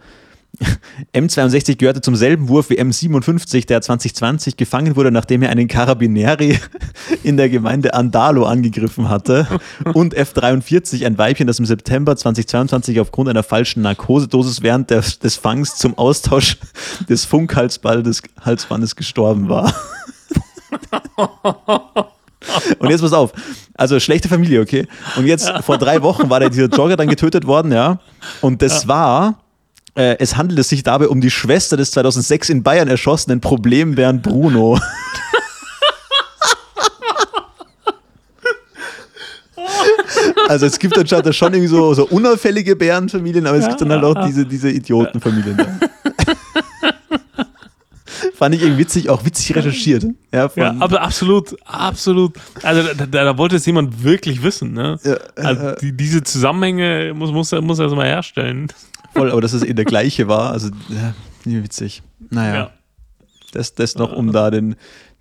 M62 1.13 1.77
gehörte 1.77 2.01
zum 2.01 2.15
selben 2.15 2.47
Wurf 2.47 2.69
wie 2.69 2.79
M57, 2.79 3.65
der 3.65 3.81
2020 3.81 4.57
gefangen 4.57 4.95
wurde, 4.95 5.11
nachdem 5.11 5.41
er 5.41 5.49
einen 5.49 5.67
Carabinieri 5.67 6.59
in 7.23 7.37
der 7.37 7.49
Gemeinde 7.49 7.93
Andalo 7.93 8.45
angegriffen 8.45 9.09
hatte. 9.09 9.47
Und 9.93 10.15
F43, 10.15 11.05
ein 11.05 11.17
Weibchen, 11.17 11.47
das 11.47 11.59
im 11.59 11.65
September 11.65 12.15
2022 12.15 12.99
aufgrund 12.99 13.29
einer 13.29 13.43
falschen 13.43 13.81
Narkosedosis 13.81 14.61
während 14.61 14.91
des, 14.91 15.19
des 15.19 15.37
Fangs 15.37 15.75
zum 15.75 15.97
Austausch 15.97 16.57
des 17.09 17.25
Funkhalsbandes 17.25 18.21
Halsbandes 18.41 18.95
gestorben 18.95 19.49
war. 19.49 19.73
Und 22.79 22.89
jetzt 22.89 23.01
pass 23.01 23.13
auf. 23.13 23.33
Also 23.75 23.99
schlechte 23.99 24.27
Familie, 24.27 24.61
okay? 24.61 24.87
Und 25.15 25.25
jetzt 25.25 25.49
vor 25.61 25.77
drei 25.77 26.01
Wochen 26.03 26.29
war 26.29 26.39
der, 26.39 26.49
dieser 26.49 26.67
Jogger 26.67 26.95
dann 26.95 27.07
getötet 27.07 27.47
worden, 27.47 27.71
ja. 27.71 27.99
Und 28.41 28.61
das 28.61 28.83
ja. 28.83 28.89
war, 28.89 29.42
äh, 29.95 30.17
es 30.19 30.37
handelte 30.37 30.63
sich 30.63 30.83
dabei 30.83 31.07
um 31.07 31.21
die 31.21 31.31
Schwester 31.31 31.77
des 31.77 31.91
2006 31.91 32.49
in 32.49 32.63
Bayern 32.63 32.87
erschossenen 32.87 33.41
Problembären 33.41 34.21
Bruno. 34.21 34.79
Also 40.47 40.65
es 40.65 40.77
gibt 40.77 40.97
anscheinend 40.97 41.35
schon 41.35 41.53
irgendwie 41.53 41.69
so, 41.69 41.93
so 41.93 42.05
unauffällige 42.05 42.75
Bärenfamilien, 42.75 43.47
aber 43.47 43.57
es 43.57 43.67
gibt 43.67 43.81
dann 43.81 43.91
halt 43.91 44.03
auch 44.03 44.25
diese, 44.25 44.45
diese 44.45 44.69
Idiotenfamilien. 44.69 45.57
Da. 45.57 45.65
Fand 48.35 48.55
ich 48.55 48.61
irgendwie 48.61 48.81
witzig, 48.81 49.09
auch 49.09 49.25
witzig 49.25 49.55
recherchiert. 49.55 50.05
Ja, 50.31 50.49
ja 50.55 50.75
aber 50.79 51.01
absolut, 51.01 51.55
absolut. 51.65 52.33
Also 52.61 52.83
da, 52.93 53.05
da, 53.05 53.23
da, 53.23 53.37
wollte 53.37 53.55
es 53.55 53.65
jemand 53.65 54.03
wirklich 54.03 54.43
wissen. 54.43 54.73
Ne? 54.73 54.99
Ja, 55.03 55.15
also, 55.35 55.67
äh, 55.69 55.77
die, 55.79 55.95
diese 55.95 56.23
Zusammenhänge 56.23 57.13
muss, 57.15 57.31
muss, 57.31 57.51
muss 57.61 57.79
er 57.79 57.85
erstmal 57.85 58.07
herstellen. 58.07 58.67
Voll, 59.13 59.31
aber 59.31 59.41
dass 59.41 59.53
es 59.53 59.63
eh 59.63 59.73
der 59.73 59.85
gleiche 59.85 60.27
war, 60.27 60.51
also 60.51 60.69
ja, 60.89 61.13
witzig. 61.45 62.01
Naja. 62.29 62.55
Ja. 62.55 62.71
Das, 63.51 63.75
das 63.75 63.95
noch, 63.95 64.11
um 64.11 64.31
da 64.31 64.49
den, 64.49 64.75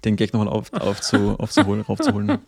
den 0.05 0.16
Gag 0.16 0.33
nochmal 0.33 0.48
auf, 0.48 0.72
aufzu, 0.72 1.37
aufzuholen, 1.38 1.83
raufzuholen. 1.83 2.38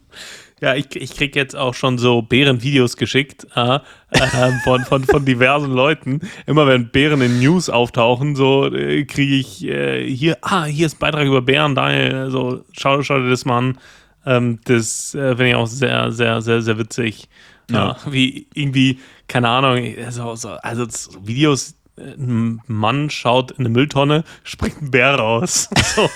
Ja, 0.61 0.75
ich, 0.75 0.95
ich 0.97 1.15
kriege 1.15 1.39
jetzt 1.39 1.55
auch 1.55 1.75
schon 1.75 1.99
so 1.99 2.23
Bärenvideos 2.23 2.97
geschickt 2.97 3.47
äh, 3.55 3.81
äh, 4.13 4.53
von, 4.63 4.83
von, 4.85 5.05
von 5.05 5.25
diversen 5.25 5.73
Leuten. 5.73 6.21
Immer 6.47 6.67
wenn 6.67 6.89
Bären 6.89 7.21
in 7.21 7.41
News 7.41 7.69
auftauchen, 7.69 8.35
so 8.35 8.73
äh, 8.73 9.05
kriege 9.05 9.35
ich 9.35 9.65
äh, 9.65 10.09
hier, 10.09 10.39
ah, 10.41 10.65
hier 10.65 10.87
ist 10.87 10.97
ein 10.97 10.99
Beitrag 11.01 11.27
über 11.27 11.43
Bären, 11.43 11.75
Daniel, 11.75 12.31
so 12.31 12.65
schau, 12.73 13.03
schau 13.03 13.19
dir 13.19 13.31
das 13.31 13.45
mal 13.45 13.59
an. 13.59 13.79
Ähm, 14.25 14.61
das 14.65 15.15
äh, 15.15 15.37
finde 15.37 15.49
ich 15.49 15.55
auch 15.55 15.67
sehr, 15.67 16.13
sehr, 16.13 16.41
sehr, 16.41 16.63
sehr 16.63 16.79
witzig. 16.79 17.29
Ja. 17.71 17.97
wie 18.09 18.47
irgendwie, 18.55 19.01
keine 19.27 19.49
Ahnung, 19.49 19.95
so, 20.11 20.37
so, 20.37 20.51
also 20.51 20.87
Videos, 21.23 21.75
ein 21.97 22.61
Mann 22.67 23.09
schaut 23.11 23.53
in 23.53 23.61
eine 23.61 23.69
Mülltonne, 23.69 24.25
springt 24.43 24.83
ein 24.83 24.91
Bär 24.91 25.15
raus. 25.15 25.69
So. 25.95 26.11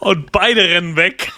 Und 0.00 0.32
beide 0.32 0.62
rennen 0.62 0.96
weg. 0.96 1.32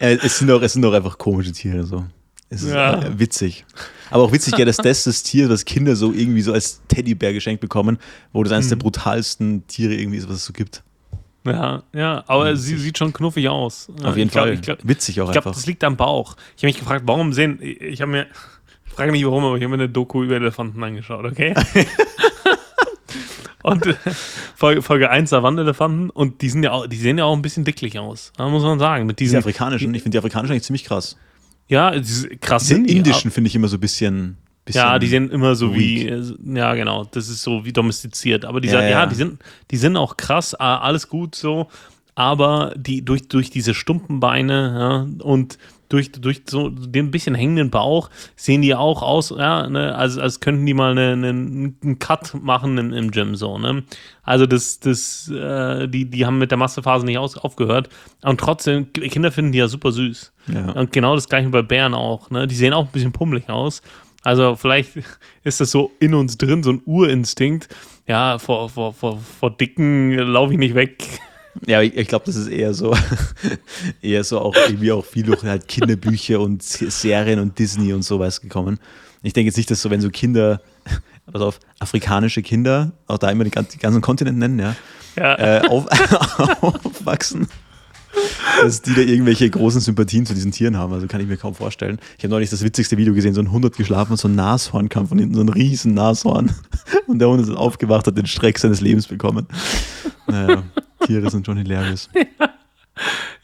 Ja, 0.00 0.10
es, 0.10 0.38
sind 0.38 0.50
auch, 0.50 0.62
es 0.62 0.72
sind 0.72 0.84
auch 0.84 0.92
einfach 0.92 1.18
komische 1.18 1.52
Tiere 1.52 1.84
so. 1.84 2.04
Es 2.48 2.62
ist 2.62 2.72
ja. 2.72 3.02
äh, 3.02 3.18
witzig. 3.18 3.64
Aber 4.10 4.22
auch 4.22 4.32
witzig, 4.32 4.56
ja, 4.56 4.64
dass 4.64 4.76
das 4.76 5.04
das 5.04 5.22
Tier, 5.22 5.48
das 5.48 5.64
Kinder 5.64 5.96
so 5.96 6.12
irgendwie 6.12 6.42
so 6.42 6.52
als 6.52 6.80
Teddybär 6.86 7.32
geschenkt 7.32 7.60
bekommen, 7.60 7.98
wo 8.32 8.42
das 8.44 8.52
eines 8.52 8.66
mhm. 8.66 8.70
der 8.70 8.76
brutalsten 8.76 9.66
Tiere 9.66 9.94
irgendwie 9.94 10.18
ist, 10.18 10.28
was 10.28 10.36
es 10.36 10.44
so 10.44 10.52
gibt. 10.52 10.84
Ja, 11.46 11.82
ja, 11.92 12.24
aber 12.26 12.52
mhm. 12.52 12.56
sie 12.56 12.76
sieht 12.76 12.98
schon 12.98 13.12
knuffig 13.12 13.48
aus. 13.48 13.88
Auf 14.02 14.16
jeden 14.16 14.30
glaub, 14.30 14.46
Fall. 14.46 14.56
Glaub, 14.58 14.78
witzig 14.82 15.20
auch 15.20 15.26
ich 15.26 15.32
glaub, 15.32 15.36
einfach. 15.36 15.36
Ich 15.36 15.42
glaube, 15.42 15.54
das 15.54 15.66
liegt 15.66 15.84
am 15.84 15.96
Bauch. 15.96 16.36
Ich 16.56 16.62
habe 16.62 16.66
mich 16.66 16.78
gefragt, 16.78 17.04
warum 17.06 17.32
sehen, 17.32 17.58
ich 17.60 18.00
habe 18.00 18.10
mir, 18.10 18.26
ich 18.86 18.92
frage 18.92 19.12
mich 19.12 19.24
warum, 19.24 19.44
aber 19.44 19.56
ich 19.56 19.62
habe 19.62 19.76
mir 19.76 19.82
eine 19.82 19.88
Doku 19.88 20.22
über 20.22 20.36
Elefanten 20.36 20.82
angeschaut, 20.82 21.24
okay? 21.24 21.54
Und 23.66 23.84
äh, 23.84 23.94
Folge, 24.54 24.80
Folge 24.80 25.10
1 25.10 25.28
Savannenelefanten 25.28 26.10
und 26.10 26.40
die 26.40 26.50
sind 26.50 26.62
ja 26.62 26.70
auch, 26.70 26.86
die 26.86 26.96
sehen 26.96 27.18
ja 27.18 27.24
auch 27.24 27.34
ein 27.34 27.42
bisschen 27.42 27.64
dicklich 27.64 27.98
aus, 27.98 28.32
muss 28.38 28.62
man 28.62 28.78
sagen. 28.78 29.06
Mit 29.06 29.18
diesen, 29.18 29.32
die 29.32 29.38
afrikanischen, 29.38 29.92
ich 29.92 30.02
finde 30.02 30.14
die 30.14 30.18
afrikanischen 30.18 30.52
eigentlich 30.52 30.62
ziemlich 30.62 30.84
krass. 30.84 31.16
Ja, 31.66 31.90
krass 32.40 32.62
die 32.62 32.68
sind 32.68 32.88
die 32.88 32.96
indischen 32.96 33.32
finde 33.32 33.48
ich 33.48 33.56
immer 33.56 33.66
so 33.66 33.76
ein 33.76 33.80
bisschen, 33.80 34.36
bisschen 34.66 34.82
Ja, 34.82 34.98
die 34.98 35.06
sehen 35.06 35.30
immer 35.30 35.54
so 35.54 35.74
weak. 35.74 36.06
wie 36.06 36.08
äh, 36.08 36.58
ja, 36.58 36.74
genau, 36.74 37.04
das 37.04 37.28
ist 37.28 37.42
so 37.42 37.64
wie 37.64 37.72
domestiziert, 37.72 38.44
aber 38.44 38.60
die 38.60 38.68
ja, 38.68 38.82
ja. 38.82 38.88
ja, 38.88 39.06
die 39.06 39.14
sind 39.14 39.40
die 39.70 39.78
sind 39.78 39.96
auch 39.96 40.18
krass, 40.18 40.54
alles 40.54 41.08
gut 41.08 41.34
so, 41.34 41.68
aber 42.14 42.74
die 42.76 43.02
durch 43.02 43.28
durch 43.28 43.48
diese 43.48 43.72
stumpen 43.72 44.20
Beine 44.20 45.08
ja, 45.18 45.24
und 45.24 45.56
durch, 45.88 46.12
durch 46.12 46.42
so 46.48 46.68
den 46.68 47.10
bisschen 47.10 47.34
hängenden 47.34 47.70
Bauch 47.70 48.10
sehen 48.34 48.62
die 48.62 48.74
auch 48.74 49.02
aus, 49.02 49.30
ja, 49.30 49.68
ne, 49.68 49.94
als, 49.94 50.18
als 50.18 50.40
könnten 50.40 50.66
die 50.66 50.74
mal 50.74 50.92
eine, 50.92 51.12
eine, 51.12 51.28
einen 51.28 51.98
Cut 51.98 52.34
machen 52.34 52.78
im, 52.78 52.92
im 52.92 53.10
Gym 53.10 53.36
so, 53.36 53.58
ne? 53.58 53.84
Also 54.22 54.46
das, 54.46 54.80
das, 54.80 55.28
äh, 55.28 55.86
die, 55.88 56.10
die 56.10 56.26
haben 56.26 56.38
mit 56.38 56.50
der 56.50 56.58
Massephase 56.58 57.06
nicht 57.06 57.18
aus, 57.18 57.36
aufgehört. 57.36 57.88
Und 58.22 58.40
trotzdem, 58.40 58.92
Kinder 58.92 59.30
finden 59.30 59.52
die 59.52 59.58
ja 59.58 59.68
super 59.68 59.92
süß. 59.92 60.32
Ja. 60.52 60.72
Und 60.72 60.92
genau 60.92 61.14
das 61.14 61.28
gleiche 61.28 61.48
bei 61.50 61.62
Bären 61.62 61.94
auch, 61.94 62.30
ne? 62.30 62.46
Die 62.46 62.56
sehen 62.56 62.72
auch 62.72 62.86
ein 62.86 62.92
bisschen 62.92 63.12
pummelig 63.12 63.48
aus. 63.48 63.82
Also 64.26 64.56
vielleicht 64.56 64.90
ist 65.44 65.60
das 65.60 65.70
so 65.70 65.92
in 66.00 66.12
uns 66.12 66.36
drin, 66.36 66.64
so 66.64 66.70
ein 66.70 66.82
Urinstinkt. 66.84 67.68
Ja, 68.08 68.40
vor, 68.40 68.68
vor, 68.68 68.92
vor, 68.92 69.20
vor 69.20 69.56
Dicken 69.56 70.10
laufe 70.14 70.52
ich 70.52 70.58
nicht 70.58 70.74
weg. 70.74 71.04
Ja, 71.64 71.80
ich, 71.80 71.96
ich 71.96 72.08
glaube, 72.08 72.24
das 72.26 72.34
ist 72.34 72.48
eher 72.48 72.74
so, 72.74 72.92
eher 74.02 74.24
so 74.24 74.40
auch 74.40 74.56
irgendwie 74.56 74.90
auch 74.90 75.04
viel 75.04 75.22
durch 75.22 75.44
halt 75.44 75.68
Kinderbücher 75.68 76.40
und 76.40 76.60
Serien 76.60 77.38
und 77.38 77.56
Disney 77.56 77.92
und 77.92 78.02
sowas 78.02 78.40
gekommen. 78.40 78.80
Ich 79.22 79.32
denke 79.32 79.46
jetzt 79.46 79.58
nicht, 79.58 79.70
dass 79.70 79.80
so, 79.80 79.90
wenn 79.90 80.00
so 80.00 80.10
Kinder, 80.10 80.60
pass 81.30 81.40
auf, 81.40 81.60
afrikanische 81.78 82.42
Kinder, 82.42 82.90
auch 83.06 83.18
da 83.18 83.30
immer 83.30 83.44
die, 83.44 83.52
die 83.52 83.78
ganzen 83.78 84.00
Kontinente 84.00 84.40
nennen, 84.40 84.58
ja, 84.58 84.76
ja. 85.14 85.58
Äh, 85.58 85.68
auf, 85.68 85.86
aufwachsen, 86.62 87.46
dass 88.62 88.82
die 88.82 88.94
da 88.94 89.00
irgendwelche 89.00 89.48
großen 89.48 89.80
Sympathien 89.80 90.26
zu 90.26 90.34
diesen 90.34 90.52
Tieren 90.52 90.76
haben. 90.76 90.92
Also 90.92 91.06
kann 91.06 91.20
ich 91.20 91.26
mir 91.26 91.36
kaum 91.36 91.54
vorstellen. 91.54 91.98
Ich 92.18 92.24
habe 92.24 92.30
neulich 92.30 92.50
das 92.50 92.62
witzigste 92.62 92.96
Video 92.96 93.14
gesehen, 93.14 93.34
so 93.34 93.40
ein 93.40 93.46
100 93.46 93.76
geschlafen 93.76 94.12
und 94.12 94.18
so 94.18 94.28
ein 94.28 94.34
Nashorn 94.34 94.88
kam 94.88 95.06
von 95.06 95.18
hinten, 95.18 95.34
so 95.34 95.40
ein 95.40 95.48
riesen 95.48 95.94
Nashorn. 95.94 96.52
Und 97.06 97.18
der 97.18 97.28
Hund 97.28 97.40
ist 97.40 97.50
aufgewacht, 97.50 98.06
hat 98.06 98.16
den 98.16 98.26
Streck 98.26 98.58
seines 98.58 98.80
Lebens 98.80 99.06
bekommen. 99.06 99.46
Naja. 100.26 100.62
Tiere 101.06 101.30
sind 101.30 101.46
schon 101.46 101.56
hilarious. 101.56 102.08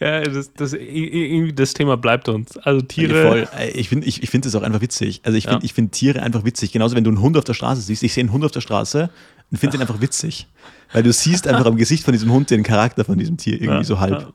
Ja, 0.01 0.21
das, 0.23 0.53
das, 0.55 0.73
irgendwie 0.73 1.53
das 1.53 1.75
Thema 1.75 1.97
bleibt 1.97 2.29
uns. 2.29 2.57
Also 2.57 2.81
Tiere. 2.81 3.43
Ja, 3.43 3.65
ich 3.73 3.89
finde 3.89 4.07
ich, 4.07 4.23
ich 4.23 4.31
find 4.31 4.45
das 4.45 4.55
auch 4.57 4.63
einfach 4.63 4.81
witzig. 4.81 5.21
Also 5.23 5.39
ich 5.39 5.45
finde 5.45 5.65
ja. 5.65 5.73
find 5.73 5.93
Tiere 5.93 6.23
einfach 6.23 6.45
witzig. 6.45 6.73
Genauso 6.73 6.97
wenn 6.97 7.05
du 7.05 7.11
einen 7.11 7.21
Hund 7.21 7.37
auf 7.37 7.45
der 7.45 7.55
Straße 7.55 7.83
siehst. 7.83 8.03
Ich 8.03 8.13
sehe 8.13 8.23
einen 8.23 8.33
Hund 8.33 8.45
auf 8.45 8.51
der 8.51 8.63
Straße 8.63 9.11
und 9.51 9.59
finde 9.59 9.77
den 9.77 9.81
einfach 9.87 10.01
witzig. 10.01 10.49
Weil 10.93 11.05
du 11.05 11.13
siehst 11.13 11.47
einfach 11.47 11.67
am 11.67 11.77
Gesicht 11.77 12.05
von 12.05 12.13
diesem 12.13 12.33
Hund 12.33 12.51
den 12.51 12.65
Charakter 12.65 13.05
von 13.05 13.17
diesem 13.17 13.37
Tier 13.37 13.55
irgendwie 13.55 13.69
ja, 13.69 13.85
so 13.85 14.01
halb. 14.01 14.33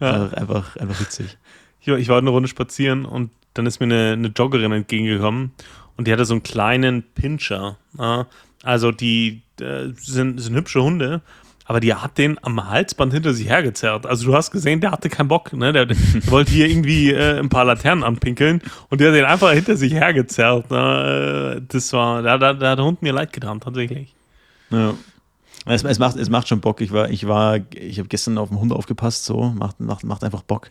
Ja. 0.00 0.28
Einfach, 0.28 0.76
einfach 0.76 1.00
witzig. 1.00 1.36
Ich, 1.80 1.88
ich 1.88 2.08
war 2.08 2.18
eine 2.18 2.30
Runde 2.30 2.48
spazieren 2.48 3.04
und 3.04 3.30
dann 3.54 3.66
ist 3.66 3.80
mir 3.80 3.86
eine, 3.86 4.12
eine 4.12 4.28
Joggerin 4.28 4.72
entgegengekommen 4.72 5.52
und 5.96 6.06
die 6.06 6.12
hatte 6.12 6.24
so 6.24 6.34
einen 6.34 6.42
kleinen 6.42 7.02
Pinscher. 7.02 7.78
Also 8.62 8.92
die 8.92 9.42
äh, 9.60 9.88
sind, 9.96 10.40
sind 10.40 10.54
hübsche 10.54 10.82
Hunde 10.82 11.22
aber 11.68 11.80
die 11.80 11.92
hat 11.92 12.16
den 12.16 12.42
am 12.42 12.70
Halsband 12.70 13.12
hinter 13.12 13.34
sich 13.34 13.46
hergezerrt. 13.46 14.06
Also 14.06 14.24
du 14.24 14.34
hast 14.34 14.50
gesehen, 14.52 14.80
der 14.80 14.90
hatte 14.90 15.10
keinen 15.10 15.28
Bock, 15.28 15.52
ne? 15.52 15.74
Der, 15.74 15.84
der 15.84 15.98
wollte 16.30 16.50
hier 16.50 16.66
irgendwie 16.66 17.12
äh, 17.12 17.38
ein 17.38 17.50
paar 17.50 17.66
Laternen 17.66 18.04
anpinkeln 18.04 18.62
und 18.88 19.02
der 19.02 19.08
hat 19.08 19.16
den 19.16 19.26
einfach 19.26 19.52
hinter 19.52 19.76
sich 19.76 19.92
hergezerrt. 19.92 20.70
Ne? 20.70 21.62
Das 21.68 21.92
war, 21.92 22.22
da, 22.22 22.38
da, 22.38 22.54
da 22.54 22.70
hat 22.70 22.78
der 22.78 22.86
Hund 22.86 23.02
mir 23.02 23.12
leid 23.12 23.34
getan, 23.34 23.60
tatsächlich. 23.60 24.14
Ja. 24.70 24.94
Es, 25.68 25.84
es, 25.84 25.98
macht, 25.98 26.16
es 26.16 26.30
macht 26.30 26.48
schon 26.48 26.60
Bock. 26.60 26.80
Ich 26.80 26.92
war, 26.92 27.10
ich 27.10 27.26
war, 27.26 27.60
ich 27.74 27.98
habe 27.98 28.08
gestern 28.08 28.38
auf 28.38 28.48
den 28.48 28.60
Hund 28.60 28.72
aufgepasst, 28.72 29.24
so, 29.24 29.50
macht, 29.50 29.80
macht, 29.80 30.04
macht 30.04 30.24
einfach 30.24 30.42
Bock. 30.42 30.70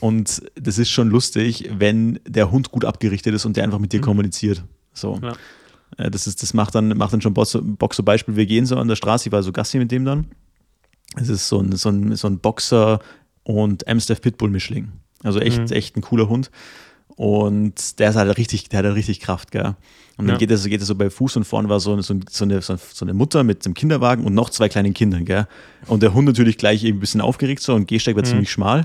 Und 0.00 0.42
das 0.54 0.78
ist 0.78 0.90
schon 0.90 1.08
lustig, 1.08 1.70
wenn 1.76 2.18
der 2.26 2.50
Hund 2.50 2.70
gut 2.70 2.84
abgerichtet 2.84 3.34
ist 3.34 3.44
und 3.44 3.56
der 3.56 3.64
einfach 3.64 3.78
mit 3.78 3.92
dir 3.92 4.00
mhm. 4.00 4.04
kommuniziert. 4.04 4.64
So. 4.92 5.18
Ja. 5.22 5.34
Äh, 5.96 6.10
das, 6.10 6.26
ist, 6.26 6.42
das 6.42 6.54
macht 6.54 6.74
dann, 6.74 6.88
macht 6.96 7.12
dann 7.12 7.20
schon 7.20 7.34
Bock, 7.34 7.46
so 7.94 8.02
Beispiel, 8.02 8.36
wir 8.36 8.46
gehen 8.46 8.66
so 8.66 8.76
an 8.76 8.88
der 8.88 8.96
Straße, 8.96 9.28
ich 9.28 9.32
war 9.32 9.42
so 9.42 9.52
Gassi 9.52 9.78
mit 9.78 9.90
dem 9.90 10.04
dann. 10.04 10.26
Es 11.16 11.28
ist 11.28 11.48
so 11.48 11.60
ein, 11.60 11.72
so 11.76 11.90
ein, 11.90 12.16
so 12.16 12.26
ein 12.26 12.38
Boxer 12.38 13.00
und 13.44 13.86
Amstaff 13.86 14.20
Pitbull 14.20 14.50
Mischling. 14.50 14.92
Also 15.22 15.40
echt, 15.40 15.58
mhm. 15.58 15.66
echt 15.66 15.96
ein 15.96 16.02
cooler 16.02 16.28
Hund. 16.28 16.50
Und 17.16 17.98
der 17.98 18.10
ist 18.10 18.16
halt 18.16 18.36
richtig, 18.36 18.68
der 18.68 18.80
hat 18.80 18.86
halt 18.86 18.96
richtig 18.96 19.20
Kraft, 19.20 19.50
gell. 19.50 19.74
Und 20.16 20.26
dann 20.26 20.34
ja. 20.34 20.38
geht 20.38 20.50
es 20.50 20.64
geht 20.64 20.80
so 20.82 20.94
bei 20.94 21.10
Fuß 21.10 21.36
und 21.36 21.44
vorne 21.44 21.68
war 21.68 21.80
so, 21.80 22.00
so, 22.00 22.14
so, 22.30 22.44
eine, 22.44 22.60
so 22.60 22.76
eine 23.00 23.14
Mutter 23.14 23.44
mit 23.44 23.64
dem 23.64 23.74
Kinderwagen 23.74 24.24
und 24.24 24.34
noch 24.34 24.50
zwei 24.50 24.68
kleinen 24.68 24.94
Kindern, 24.94 25.24
gell. 25.24 25.46
Und 25.86 26.02
der 26.02 26.14
Hund 26.14 26.26
natürlich 26.26 26.58
gleich 26.58 26.84
eben 26.84 26.98
ein 26.98 27.00
bisschen 27.00 27.20
aufgeregt 27.20 27.62
so 27.62 27.74
und 27.74 27.86
Gehsteig 27.86 28.14
war 28.14 28.22
mhm. 28.22 28.28
ziemlich 28.28 28.50
schmal. 28.50 28.80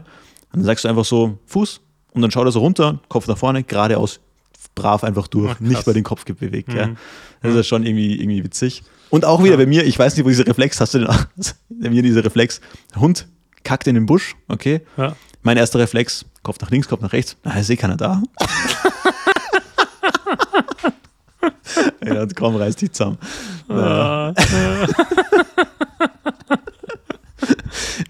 Und 0.52 0.60
dann 0.60 0.64
sagst 0.64 0.86
du 0.86 0.90
einfach 0.90 1.06
so, 1.06 1.38
Fuß, 1.46 1.82
und 2.14 2.22
dann 2.22 2.32
schaut 2.32 2.46
er 2.46 2.52
so 2.52 2.60
runter, 2.60 3.00
Kopf 3.10 3.28
nach 3.28 3.38
vorne, 3.38 3.64
geradeaus, 3.64 4.20
brav 4.74 5.04
einfach 5.04 5.28
durch, 5.28 5.52
Ach, 5.52 5.60
nicht 5.60 5.86
mal 5.86 5.94
den 5.94 6.04
Kopf 6.04 6.26
bewegt. 6.26 6.70
Mhm. 6.70 6.78
Ja. 6.78 6.90
Das 7.42 7.56
ist 7.56 7.68
schon 7.68 7.86
irgendwie, 7.86 8.20
irgendwie 8.20 8.44
witzig. 8.44 8.84
Und 9.10 9.26
auch 9.26 9.42
wieder 9.44 9.52
ja. 9.52 9.58
bei 9.58 9.66
mir, 9.66 9.86
ich 9.86 9.98
weiß 9.98 10.16
nicht, 10.16 10.26
wo 10.26 10.30
dieser 10.30 10.48
Reflex, 10.48 10.80
hast 10.80 10.94
du 10.94 11.00
denn 11.00 11.08
bei 11.70 11.90
mir 11.90 12.02
dieser 12.02 12.24
Reflex, 12.24 12.62
Hund 12.96 13.28
kackt 13.64 13.88
in 13.88 13.96
den 13.96 14.06
Busch, 14.06 14.36
okay. 14.48 14.82
Ja. 14.98 15.16
Mein 15.48 15.56
erster 15.56 15.80
Reflex, 15.80 16.26
Kopf 16.44 16.60
nach 16.60 16.70
links, 16.72 16.90
Kopf 16.90 17.00
nach 17.02 17.14
rechts. 17.14 17.38
Na, 17.46 17.58
ist 17.58 17.70
eh 17.70 17.78
keiner 17.78 17.96
da. 17.96 18.22
ja, 22.06 22.28
komm, 22.36 22.58
reiß 22.58 22.76
dich 22.76 22.92
zusammen. 22.92 23.18
Äh. 23.70 23.74
War 23.74 24.34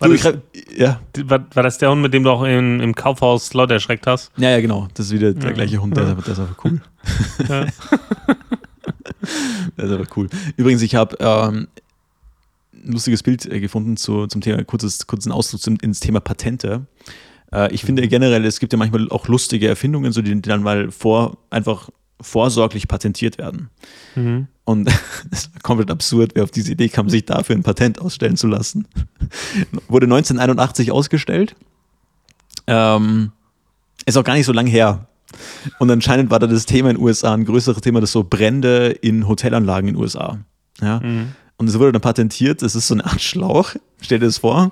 das- 0.10 0.34
ja, 0.76 1.00
war, 1.26 1.46
war 1.54 1.62
das 1.62 1.78
der 1.78 1.92
Hund, 1.92 2.02
mit 2.02 2.12
dem 2.16 2.24
du 2.24 2.32
auch 2.32 2.42
im, 2.44 2.82
im 2.82 2.96
Kaufhaus 2.96 3.54
Leute 3.54 3.76
erschreckt 3.76 4.08
hast? 4.08 4.32
ja, 4.38 4.50
ja, 4.50 4.60
genau. 4.60 4.88
Das 4.96 5.06
ist 5.06 5.12
wieder 5.12 5.32
der 5.34 5.50
Ja. 5.50 5.54
gleiche 5.54 5.80
Hund, 5.80 5.96
der, 5.96 6.06
Ja. 6.06 6.14
ist 6.14 6.40
aber- 6.40 6.50
aber 6.50 6.56
cool. 6.66 6.82
Ja. 7.48 7.68
Das 9.76 9.86
ist 9.86 9.92
aber 9.92 10.06
cool. 10.16 10.28
Übrigens, 10.56 10.82
ich 10.82 10.96
habe 10.96 11.16
ähm, 11.20 11.68
ein 12.74 12.92
lustiges 12.94 13.22
Bild 13.22 13.46
äh, 13.46 13.60
gefunden 13.60 13.96
zu, 13.96 14.26
zum 14.26 14.42
Thema, 14.42 14.64
kurzes, 14.64 15.06
kurzen 15.06 15.32
Ausdruck 15.32 15.62
zum, 15.62 15.78
ins 15.84 16.00
Thema 16.00 16.20
Patente. 16.20 16.88
Äh, 17.52 17.74
ich 17.74 17.84
finde 17.84 18.08
generell, 18.08 18.46
es 18.46 18.60
gibt 18.60 18.74
ja 18.74 18.80
manchmal 18.80 19.10
auch 19.10 19.28
lustige 19.28 19.68
Erfindungen, 19.68 20.12
so 20.12 20.22
die, 20.22 20.34
die 20.34 20.42
dann 20.42 20.64
mal 20.64 20.92
vor, 20.92 21.38
einfach 21.50 21.90
vorsorglich 22.20 22.88
patentiert 22.88 23.38
werden. 23.38 23.70
Mhm. 24.16 24.48
Und 24.64 24.90
es 25.32 25.54
war 25.54 25.62
komplett 25.62 25.92
absurd, 25.92 26.32
wer 26.36 26.44
auf 26.44 26.52
diese 26.52 26.72
Idee 26.72 26.90
kam, 26.90 27.10
sich 27.10 27.26
dafür 27.26 27.56
ein 27.56 27.64
Patent 27.64 28.02
ausstellen 28.02 28.38
zu 28.38 28.48
lassen. 28.48 28.88
Wurde 29.88 30.06
1981 30.06 30.92
ausgestellt. 30.92 31.56
Ähm, 32.68 33.32
ist 34.06 34.18
auch 34.18 34.24
gar 34.24 34.34
nicht 34.34 34.46
so 34.46 34.54
lang 34.54 34.68
her. 34.68 35.08
Und 35.80 35.92
anscheinend 35.92 36.32
war 36.32 36.40
da 36.40 36.48
das 36.48 36.66
Thema 36.66 36.90
in 36.90 36.98
den 36.98 37.04
USA 37.04 37.34
ein 37.34 37.46
größeres 37.46 37.82
Thema, 37.82 38.02
das 38.02 38.12
so 38.12 38.24
Brände 38.24 38.88
in 39.02 39.28
Hotelanlagen 39.28 39.90
in 39.90 39.96
den 39.96 40.02
USA. 40.02 40.40
Ja. 40.82 41.00
Mhm. 41.00 41.34
Und 41.58 41.68
es 41.68 41.78
wurde 41.80 41.92
dann 41.92 42.02
patentiert, 42.02 42.62
das 42.62 42.76
ist 42.76 42.88
so 42.88 42.94
eine 42.94 43.06
Art 43.06 43.22
Schlauch, 43.22 43.72
stell 44.00 44.20
dir 44.20 44.28
das 44.28 44.40
vor. 44.40 44.72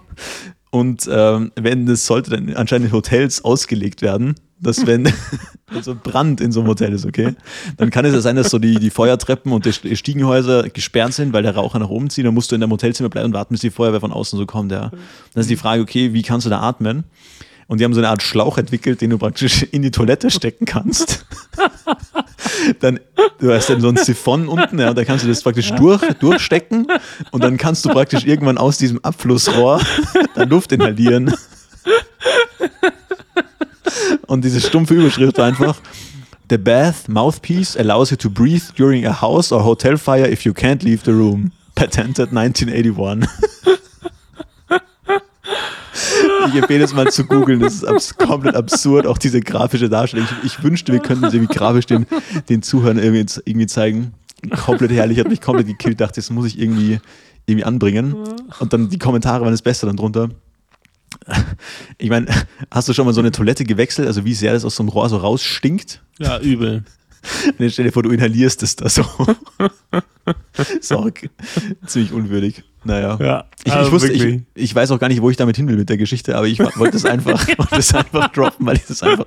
Und 0.72 1.10
ähm, 1.12 1.52
wenn 1.56 1.86
das 1.86 2.06
sollte 2.06 2.32
dann 2.32 2.54
anscheinend 2.56 2.88
in 2.88 2.94
Hotels 2.94 3.44
ausgelegt 3.44 4.02
werden, 4.02 4.36
dass 4.60 4.86
wenn 4.86 5.12
also 5.74 5.96
Brand 5.96 6.42
in 6.42 6.52
so 6.52 6.62
einem 6.62 6.70
Hotel 6.70 6.94
ist, 6.94 7.06
okay, 7.06 7.36
dann 7.78 7.90
kann 7.90 8.06
es 8.06 8.14
ja 8.14 8.22
sein, 8.22 8.36
dass 8.36 8.50
so 8.50 8.60
die, 8.60 8.76
die 8.76 8.90
Feuertreppen 8.90 9.52
und 9.52 9.66
die 9.66 9.96
Stiegenhäuser 9.96 10.70
gesperrt 10.70 11.14
sind, 11.14 11.34
weil 11.34 11.44
der 11.44 11.56
Raucher 11.56 11.80
nach 11.80 11.90
oben 11.90 12.10
zieht, 12.10 12.26
dann 12.26 12.34
musst 12.34 12.52
du 12.52 12.56
in 12.56 12.62
deinem 12.62 12.72
Hotelzimmer 12.72 13.10
bleiben 13.10 13.28
und 13.28 13.34
warten, 13.34 13.54
bis 13.54 13.62
die 13.62 13.70
Feuerwehr 13.70 14.02
von 14.02 14.12
außen 14.12 14.38
so 14.38 14.46
kommt. 14.46 14.72
Ja. 14.72 14.90
Dann 14.90 15.42
ist 15.42 15.50
die 15.50 15.56
Frage, 15.56 15.82
okay, 15.82 16.14
wie 16.14 16.22
kannst 16.22 16.46
du 16.46 16.50
da 16.50 16.62
atmen? 16.62 17.04
Und 17.68 17.80
die 17.80 17.84
haben 17.84 17.94
so 17.94 18.00
eine 18.00 18.10
Art 18.10 18.22
Schlauch 18.22 18.58
entwickelt, 18.58 19.02
den 19.02 19.10
du 19.10 19.18
praktisch 19.18 19.64
in 19.64 19.82
die 19.82 19.92
Toilette 19.92 20.30
stecken 20.30 20.66
kannst. 20.66 21.26
dann, 22.80 23.00
du 23.40 23.52
hast 23.52 23.70
dann 23.70 23.82
so 23.82 23.90
ein 23.90 23.98
Siphon 23.98 24.48
unten, 24.48 24.80
ja, 24.80 24.90
und 24.90 24.98
da 24.98 25.04
kannst 25.04 25.24
du 25.24 25.28
das 25.28 25.42
praktisch 25.42 25.72
durch, 25.72 26.02
durchstecken 26.20 26.88
und 27.32 27.44
dann 27.44 27.58
kannst 27.58 27.84
du 27.86 27.90
praktisch 27.90 28.26
irgendwann 28.26 28.58
aus 28.58 28.78
diesem 28.78 29.04
Abflussrohr 29.04 29.82
dann 30.36 30.50
Luft 30.50 30.72
inhalieren. 30.72 31.34
Und 34.28 34.44
diese 34.44 34.62
stumpfe 34.62 34.96
Überschrift 34.96 35.38
war 35.38 35.46
einfach: 35.46 35.80
The 36.50 36.58
bath 36.58 37.08
mouthpiece 37.08 37.78
allows 37.78 38.12
you 38.12 38.18
to 38.18 38.30
breathe 38.30 38.64
during 38.78 39.06
a 39.06 39.22
house 39.22 39.52
or 39.52 39.64
hotel 39.64 39.98
fire 39.98 40.30
if 40.30 40.46
you 40.46 40.54
can't 40.54 40.84
leave 40.84 41.02
the 41.06 41.12
room. 41.12 41.52
Patented 41.76 42.32
1981. 42.32 43.28
Ich 46.48 46.56
empfehle 46.56 46.84
es 46.84 46.94
mal 46.94 47.12
zu 47.12 47.26
googeln, 47.26 47.60
das 47.60 47.76
ist 47.76 47.86
abs 47.86 48.16
komplett 48.18 48.56
absurd, 48.56 49.08
auch 49.08 49.18
diese 49.18 49.42
grafische 49.42 49.90
Darstellung. 49.90 50.28
Ich, 50.44 50.58
ich 50.58 50.64
wünschte, 50.64 50.92
wir 50.92 51.00
könnten 51.00 51.26
es 51.26 51.34
irgendwie 51.34 51.54
grafisch 51.54 51.86
den, 51.86 52.06
den 52.50 52.62
Zuhörern 52.62 52.98
irgendwie, 52.98 53.26
irgendwie 53.46 53.68
zeigen. 53.68 54.14
Komplett 54.64 54.92
herrlich, 54.92 55.20
hat 55.20 55.30
mich 55.30 55.42
komplett 55.42 55.68
gekillt, 55.68 56.02
dachte, 56.02 56.16
das 56.16 56.30
muss 56.30 56.46
ich 56.46 56.60
irgendwie, 56.60 57.00
irgendwie 57.46 57.66
anbringen. 57.66 58.16
Und 58.60 58.74
dann 58.74 58.90
die 58.90 59.00
Kommentare 59.00 59.44
waren 59.44 59.52
das 59.52 59.62
Beste 59.62 59.86
dann 59.86 59.98
drunter. 59.98 60.30
Ich 61.98 62.10
meine, 62.10 62.28
hast 62.72 62.88
du 62.90 62.94
schon 62.94 63.06
mal 63.06 63.14
so 63.14 63.22
eine 63.22 63.32
Toilette 63.32 63.64
gewechselt, 63.64 64.08
also 64.08 64.26
wie 64.26 64.34
sehr 64.34 64.54
das 64.54 64.66
aus 64.66 64.76
so 64.76 64.84
einem 64.84 64.90
Rohr 64.90 65.10
so 65.10 65.18
rausstinkt? 65.18 66.04
Ja, 66.20 66.40
übel. 66.40 66.84
Und 67.48 67.60
dann 67.60 67.70
stell 67.70 67.86
dir 67.86 67.92
vor, 67.92 68.04
du 68.04 68.10
inhalierst 68.12 68.64
es 68.64 68.76
da 68.76 68.90
so. 68.90 69.04
ist 70.80 70.92
auch 70.94 71.10
ziemlich 71.86 72.12
unwürdig. 72.12 72.64
Naja. 72.84 73.18
Ja, 73.20 73.46
Ich, 73.64 73.74
also 73.74 73.88
ich, 73.88 73.94
wusste, 73.94 74.12
ich, 74.14 74.42
ich 74.54 74.76
weiß 74.76 74.92
auch 74.92 75.00
gar 75.00 75.08
nicht, 75.08 75.22
wo 75.22 75.30
ich 75.32 75.38
damit 75.38 75.56
hin 75.56 75.68
will 75.68 75.76
mit 75.78 75.90
der 75.90 75.98
Geschichte, 75.98 76.36
aber 76.38 76.46
ich 76.48 76.60
wollte 76.60 76.98
es 76.98 77.06
einfach, 77.06 77.48
wollte 77.58 77.78
es 77.78 77.94
einfach 77.96 78.28
droppen, 78.32 78.66
weil 78.68 78.76
ich 78.78 78.86
das 78.86 79.02
einfach, 79.02 79.26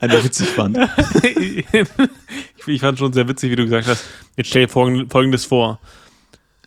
einfach 0.00 0.22
witzig 0.24 0.48
fand. 0.48 0.78
ich, 2.66 2.80
fand 2.80 2.98
schon 2.98 3.12
sehr 3.12 3.26
witzig, 3.26 3.50
wie 3.50 3.56
du 3.56 3.64
gesagt 3.64 3.88
hast. 3.88 4.04
Jetzt 4.36 4.48
stell 4.48 4.66
dir 4.66 4.72
folgend- 4.72 5.10
folgendes 5.10 5.44
vor: 5.44 5.80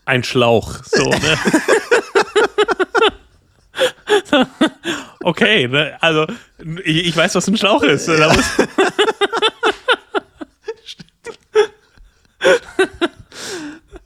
Ein 0.03 0.23
Schlauch. 0.25 0.83
So, 0.83 1.09
ne? 1.09 1.37
okay, 5.23 5.67
ne? 5.67 5.97
also 6.01 6.27
ich, 6.83 7.07
ich 7.07 7.15
weiß, 7.15 7.35
was 7.35 7.47
ein 7.47 7.57
Schlauch 7.57 7.83
ist. 7.83 8.07
ne? 8.07 8.17
Da 8.17 8.33
muss, 8.33 8.45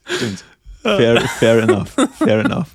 Stimmt. 0.05 0.43
Fair, 0.81 1.21
fair 1.21 1.63
enough. 1.63 1.89
Fair 2.17 2.45
enough. 2.45 2.67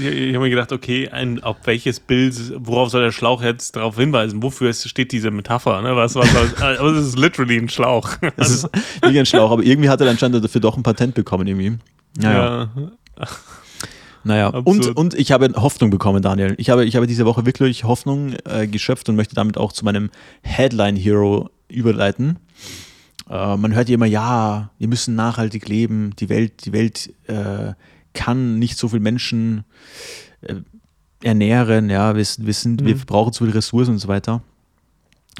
ich 0.00 0.06
ich 0.06 0.34
habe 0.34 0.44
mir 0.44 0.50
gedacht, 0.50 0.72
okay, 0.72 1.08
ein, 1.10 1.42
auf 1.42 1.56
welches 1.64 2.00
Bild, 2.00 2.34
worauf 2.56 2.90
soll 2.90 3.02
der 3.02 3.12
Schlauch 3.12 3.42
jetzt 3.42 3.76
darauf 3.76 3.96
hinweisen? 3.96 4.42
Wofür 4.42 4.70
ist, 4.70 4.88
steht 4.88 5.12
diese 5.12 5.30
Metapher? 5.30 5.80
Ne? 5.82 5.94
Was, 5.94 6.14
was, 6.14 6.34
was, 6.60 6.78
aber 6.78 6.90
es 6.90 7.06
ist 7.08 7.18
literally 7.18 7.58
ein 7.58 7.68
Schlauch. 7.68 8.10
Das 8.36 8.50
ist 8.50 8.68
wie 9.02 9.18
ein 9.18 9.26
Schlauch, 9.26 9.50
aber 9.50 9.62
irgendwie 9.62 9.88
hat 9.88 10.00
er 10.00 10.10
anscheinend 10.10 10.42
dafür 10.42 10.60
doch 10.60 10.76
ein 10.76 10.82
Patent 10.82 11.14
bekommen 11.14 11.46
irgendwie. 11.46 11.78
Naja. 12.16 12.70
Ja. 12.76 13.28
Naja, 14.24 14.48
und, 14.48 14.94
und 14.96 15.14
ich 15.14 15.32
habe 15.32 15.50
Hoffnung 15.56 15.90
bekommen, 15.90 16.20
Daniel. 16.20 16.54
Ich 16.58 16.68
habe, 16.70 16.84
ich 16.84 16.96
habe 16.96 17.06
diese 17.06 17.24
Woche 17.24 17.46
wirklich 17.46 17.84
Hoffnung 17.84 18.34
äh, 18.44 18.66
geschöpft 18.66 19.08
und 19.08 19.16
möchte 19.16 19.34
damit 19.34 19.56
auch 19.56 19.72
zu 19.72 19.84
meinem 19.86 20.10
Headline-Hero 20.42 21.48
überleiten. 21.68 22.38
Äh, 23.30 23.56
man 23.56 23.74
hört 23.74 23.88
ja 23.88 23.94
immer, 23.94 24.06
ja, 24.06 24.70
wir 24.78 24.88
müssen 24.88 25.14
nachhaltig 25.14 25.68
leben, 25.68 26.14
die 26.18 26.28
Welt, 26.28 26.64
die 26.64 26.72
Welt 26.72 27.12
äh, 27.26 27.72
kann 28.14 28.58
nicht 28.58 28.78
so 28.78 28.88
viel 28.88 29.00
Menschen 29.00 29.64
äh, 30.42 30.54
ernähren, 31.22 31.90
ja, 31.90 32.14
wir, 32.16 32.24
wir, 32.38 32.54
sind, 32.54 32.84
wir 32.84 32.94
Mhm. 32.94 33.00
brauchen 33.06 33.32
zu 33.32 33.44
viele 33.44 33.56
Ressourcen 33.56 33.92
und 33.92 33.98
so 33.98 34.08
weiter. 34.08 34.42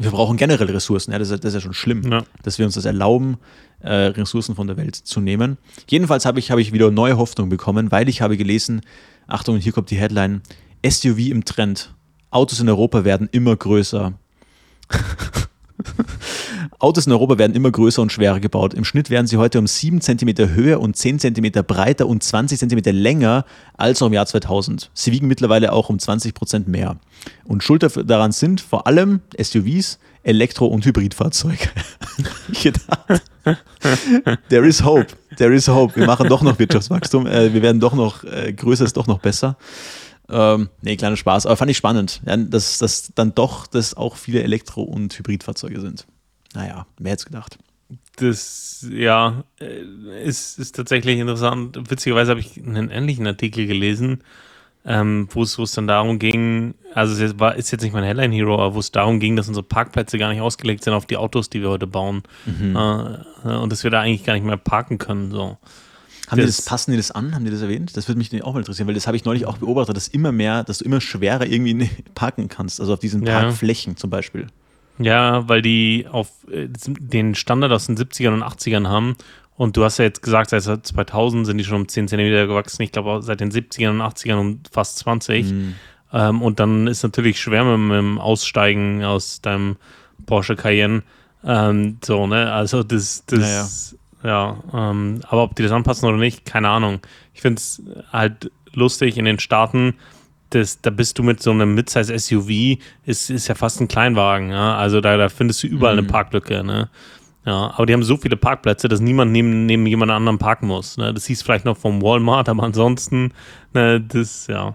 Wir 0.01 0.11
brauchen 0.13 0.37
generell 0.37 0.71
Ressourcen, 0.71 1.11
ja, 1.13 1.19
das, 1.19 1.31
ist, 1.31 1.43
das 1.43 1.49
ist 1.51 1.55
ja 1.55 1.61
schon 1.61 1.75
schlimm 1.75 2.03
Ja. 2.13 2.23
dass 2.43 2.59
wir 2.59 2.67
uns 2.67 2.75
das 2.75 2.85
erlauben, 2.85 3.37
äh, 3.81 3.91
Ressourcen 3.93 4.55
von 4.55 4.67
der 4.67 4.77
Welt 4.77 4.95
zu 4.95 5.21
nehmen. 5.21 5.57
Jedenfalls 5.89 6.25
habe 6.27 6.39
ich, 6.39 6.51
habe 6.51 6.61
ich 6.61 6.73
wieder 6.73 6.91
neue 6.91 7.17
Hoffnung 7.17 7.49
bekommen, 7.49 7.91
weil 7.91 8.09
ich 8.09 8.21
habe 8.21 8.37
gelesen, 8.37 8.83
Achtung, 9.27 9.57
hier 9.59 9.73
kommt 9.73 9.91
die 9.91 9.97
Headline, 9.97 10.43
SUV 10.89 11.19
im 11.31 11.45
Trend. 11.45 11.95
Autos 12.31 12.61
in 12.61 12.69
Europa 12.69 13.05
werden 13.05 13.29
immer 13.33 13.57
größer. 13.57 14.13
Autos 16.79 17.07
in 17.07 17.13
Europa 17.13 17.39
werden 17.39 17.55
immer 17.55 17.71
größer 17.71 18.03
und 18.03 18.13
schwerer 18.13 18.41
gebaut. 18.41 18.75
Im 18.75 18.85
Schnitt 18.85 19.11
werden 19.11 19.27
sie 19.27 19.37
heute 19.37 19.59
um 19.59 19.67
7 19.67 20.01
cm 20.01 20.55
höher 20.55 20.81
und 20.81 20.97
10 20.97 21.19
cm 21.19 21.53
breiter 21.67 22.07
und 22.07 22.23
20 22.23 22.59
cm 22.59 22.81
länger 22.95 23.45
als 23.77 24.01
noch 24.01 24.09
im 24.09 24.15
Jahr 24.15 24.27
2000. 24.27 24.91
Sie 24.95 25.13
wiegen 25.13 25.27
mittlerweile 25.27 25.73
auch 25.73 25.89
um 25.89 25.99
20 25.99 26.35
Prozent 26.35 26.69
mehr. 26.69 26.97
Und 27.45 27.63
Schuld 27.63 27.87
daran 28.07 28.33
sind 28.33 28.61
vor 28.61 28.87
allem 28.87 29.21
SUVs, 29.41 29.99
Elektro- 30.23 30.67
und 30.67 30.85
Hybridfahrzeuge. 30.85 31.69
ich 32.53 32.63
gedacht, 32.63 33.23
there 34.49 34.67
is 34.67 34.85
hope, 34.85 35.07
there 35.37 35.55
is 35.55 35.69
hope. 35.69 35.97
Wir 35.97 36.07
machen 36.07 36.29
doch 36.29 36.43
noch 36.43 36.59
Wirtschaftswachstum, 36.59 37.27
äh, 37.27 37.53
wir 37.53 37.63
werden 37.63 37.81
doch 37.81 37.95
noch 37.95 38.25
äh, 38.25 38.53
größer, 38.53 38.85
ist 38.85 38.97
doch 38.97 39.07
noch 39.07 39.21
besser. 39.21 39.57
Ähm, 40.31 40.69
nee, 40.83 40.97
kleiner 40.97 41.17
Spaß, 41.17 41.47
aber 41.47 41.57
fand 41.57 41.71
ich 41.71 41.77
spannend, 41.77 42.21
ja, 42.27 42.37
dass, 42.37 42.79
dass 42.79 43.13
dann 43.15 43.35
doch 43.35 43.67
das 43.67 43.95
auch 43.95 44.17
viele 44.17 44.43
Elektro- 44.43 44.83
und 44.83 45.19
Hybridfahrzeuge 45.19 45.81
sind. 45.81 46.07
Naja, 46.55 46.87
wer 46.99 47.13
hätte 47.13 47.21
es 47.21 47.27
gedacht? 47.27 47.59
Das, 48.17 48.87
ja, 48.91 49.45
äh, 49.61 49.83
ist, 50.25 50.59
ist 50.59 50.77
tatsächlich 50.77 51.19
interessant. 51.19 51.91
Witzigerweise 51.91 52.31
habe 52.31 52.41
ich 52.41 52.59
einen 52.59 52.91
ähnlichen 52.91 53.27
Artikel 53.27 53.67
gelesen, 53.67 54.23
ähm, 54.85 55.29
wo 55.31 55.43
es 55.43 55.59
wo 55.59 55.63
es 55.63 55.73
dann 55.73 55.87
darum 55.87 56.19
ging, 56.19 56.75
also 56.95 57.23
es 57.23 57.39
war, 57.39 57.57
ist 57.57 57.71
jetzt 57.71 57.83
nicht 57.83 57.93
mein 57.93 58.05
Headline-Hero, 58.05 58.55
aber 58.55 58.75
wo 58.75 58.81
es 58.81 58.93
darum 58.93 59.21
ging, 59.21 59.37
dass 59.37 59.49
unsere 59.49 59.65
Parkplätze 59.65 60.19
gar 60.19 60.31
nicht 60.31 60.41
ausgelegt 60.41 60.85
sind 60.85 60.93
auf 60.93 61.07
die 61.07 61.17
Autos, 61.17 61.49
die 61.49 61.63
wir 61.63 61.71
heute 61.71 61.87
bauen. 61.87 62.23
Mhm. 62.45 62.77
Äh, 62.77 63.49
und 63.49 63.71
dass 63.71 63.85
wir 63.85 63.91
da 63.91 64.01
eigentlich 64.01 64.25
gar 64.25 64.35
nicht 64.35 64.45
mehr 64.45 64.57
parken 64.57 64.99
können. 64.99 65.31
So. 65.31 65.59
Haben 66.29 66.41
die 66.41 66.47
Das- 66.47 66.57
das, 66.57 66.65
passen 66.67 66.91
die 66.93 66.97
das 66.97 67.11
an? 67.11 67.35
Haben 67.35 67.45
die 67.45 67.51
das 67.51 67.63
erwähnt? 67.63 67.97
Das 67.97 68.09
würde 68.09 68.19
mich 68.19 68.43
auch 68.45 68.53
mal 68.53 68.61
interessieren, 68.61 68.87
weil 68.87 68.95
das 68.95 69.07
habe 69.07 69.17
ich 69.17 69.25
neulich 69.25 69.47
auch 69.47 69.59
beobachtet, 69.59 69.97
dass 69.97 70.09
immer 70.09 70.33
mehr, 70.33 70.65
dass 70.65 70.79
du 70.79 70.85
immer 70.85 71.01
schwerer 71.01 71.47
irgendwie 71.47 71.75
ne- 71.75 71.91
parken 72.15 72.49
kannst, 72.49 72.81
also 72.81 72.93
auf 72.93 73.01
diesen 73.01 73.25
Ja. 73.27 73.41
Parkflächen 73.41 73.97
zum 73.97 74.11
Beispiel. 74.11 74.47
Ja, 74.99 75.49
weil 75.49 75.63
die 75.63 76.07
auf 76.11 76.29
äh, 76.51 76.67
den 76.69 77.35
Standard 77.35 77.71
aus 77.73 77.87
den 77.87 77.97
70ern 77.97 78.35
und 78.35 78.43
80ern 78.43 78.89
haben. 78.89 79.17
Und 79.57 79.77
du 79.77 79.85
hast 79.85 79.99
ja 79.99 80.05
jetzt 80.05 80.23
gesagt, 80.23 80.51
seit 80.51 80.63
2000 80.87 81.47
sind 81.47 81.59
die 81.59 81.65
schon 81.65 81.77
um 81.83 81.89
10 81.89 82.09
cm 82.09 82.47
gewachsen. 82.49 82.83
Ich 82.83 82.93
glaube, 82.93 83.21
seit 83.23 83.41
den 83.41 83.51
70ern 83.51 83.91
und 83.91 84.03
80ern 84.03 84.37
um 84.39 84.61
fast 84.71 84.99
20. 84.99 85.51
Mhm. 85.51 85.75
Ähm, 86.13 86.43
und 86.43 86.61
dann 86.61 86.87
ist 86.87 87.03
natürlich 87.03 87.41
schwer 87.41 87.65
mit, 87.65 87.79
mit 87.89 87.97
dem 87.99 88.19
Aussteigen 88.19 89.05
aus 89.05 89.41
deinem 89.41 89.77
Porsche 90.27 90.57
Cayenne. 90.57 91.03
Ähm, 91.45 91.99
so, 92.05 92.27
ne? 92.27 92.53
Also, 92.53 92.83
das, 92.83 93.25
das 93.27 93.97
ja, 94.23 94.57
ähm, 94.75 95.21
aber 95.29 95.43
ob 95.45 95.55
die 95.55 95.63
das 95.63 95.73
anpassen 95.73 96.09
oder 96.09 96.19
nicht, 96.19 96.45
keine 96.45 96.69
Ahnung. 96.69 97.01
Ich 97.35 97.41
finde 97.41 97.59
es 97.59 97.83
halt 98.13 98.51
lustig 98.73 99.17
in 99.17 99.25
den 99.25 99.39
Staaten. 99.39 99.95
Das, 100.51 100.81
da 100.81 100.91
bist 100.91 101.19
du 101.19 101.23
mit 101.23 101.43
so 101.43 101.51
einem 101.51 101.75
Midsize 101.75 102.17
SUV, 102.19 102.79
ist, 103.05 103.29
ist 103.31 103.49
ja 103.49 103.55
fast 103.55 103.81
ein 103.81 103.89
Kleinwagen. 103.89 104.51
Ja? 104.51 104.77
Also 104.77 105.01
da, 105.01 105.17
da 105.17 105.29
findest 105.29 105.63
du 105.63 105.67
überall 105.67 105.95
Mhm. 105.95 105.99
eine 106.01 106.09
Parklücke. 106.09 106.65
Ne? 106.65 106.89
Ja, 107.45 107.73
aber 107.75 107.87
die 107.87 107.93
haben 107.93 108.03
so 108.03 108.17
viele 108.17 108.37
Parkplätze, 108.37 108.89
dass 108.89 109.01
niemand 109.01 109.31
neben, 109.33 109.67
neben 109.67 109.87
jemand 109.87 110.11
anderem 110.11 110.39
parken 110.39 110.67
muss. 110.67 110.97
Ne? 110.97 111.13
Das 111.13 111.27
hieß 111.27 111.43
vielleicht 111.43 111.65
noch 111.65 111.77
vom 111.77 112.03
Walmart, 112.03 112.49
aber 112.49 112.63
ansonsten, 112.63 113.33
ne, 113.75 114.01
das, 114.01 114.47
ja. 114.47 114.75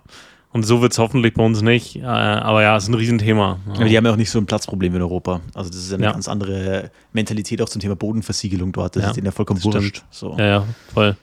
Und 0.54 0.63
so 0.63 0.82
wird 0.82 0.92
es 0.94 1.00
hoffentlich 1.00 1.34
bei 1.34 1.44
uns 1.44 1.62
nicht. 1.62 1.96
Äh, 1.98 2.04
aber 2.04 2.62
ja, 2.62 2.78
es 2.78 2.84
ist 2.84 2.89
ein 2.89 2.94
Riesenthema. 2.94 3.58
Aber 3.68 3.86
die 3.86 3.98
haben 3.98 4.06
ja 4.06 4.12
auch 4.12 4.16
nicht 4.18 4.30
so 4.30 4.38
ein 4.39 4.46
Platzproblem 4.46 4.96
in 4.96 5.02
Europa. 5.02 5.42
Also 5.56 5.70
das 5.72 5.80
ist 5.80 5.89
ja 5.92 5.98
eine 5.98 6.06
Ja. 6.06 6.12
ganz 6.12 6.28
andere 6.28 6.92
Mentalität 7.12 7.62
auch 7.62 7.70
zum 7.70 7.82
Thema 7.82 7.96
Bodenversiegelung 7.96 8.72
dort. 8.72 8.96
Das 8.96 9.04
Ja, 9.04 9.10
ist 9.10 9.16
denen 9.18 9.26
ja 9.26 9.32
vollkommen 9.32 9.63
wurscht. 9.63 10.04
So. 10.12 10.36
Ja, 10.38 10.46
ja, 10.46 10.66
voll. 10.94 11.18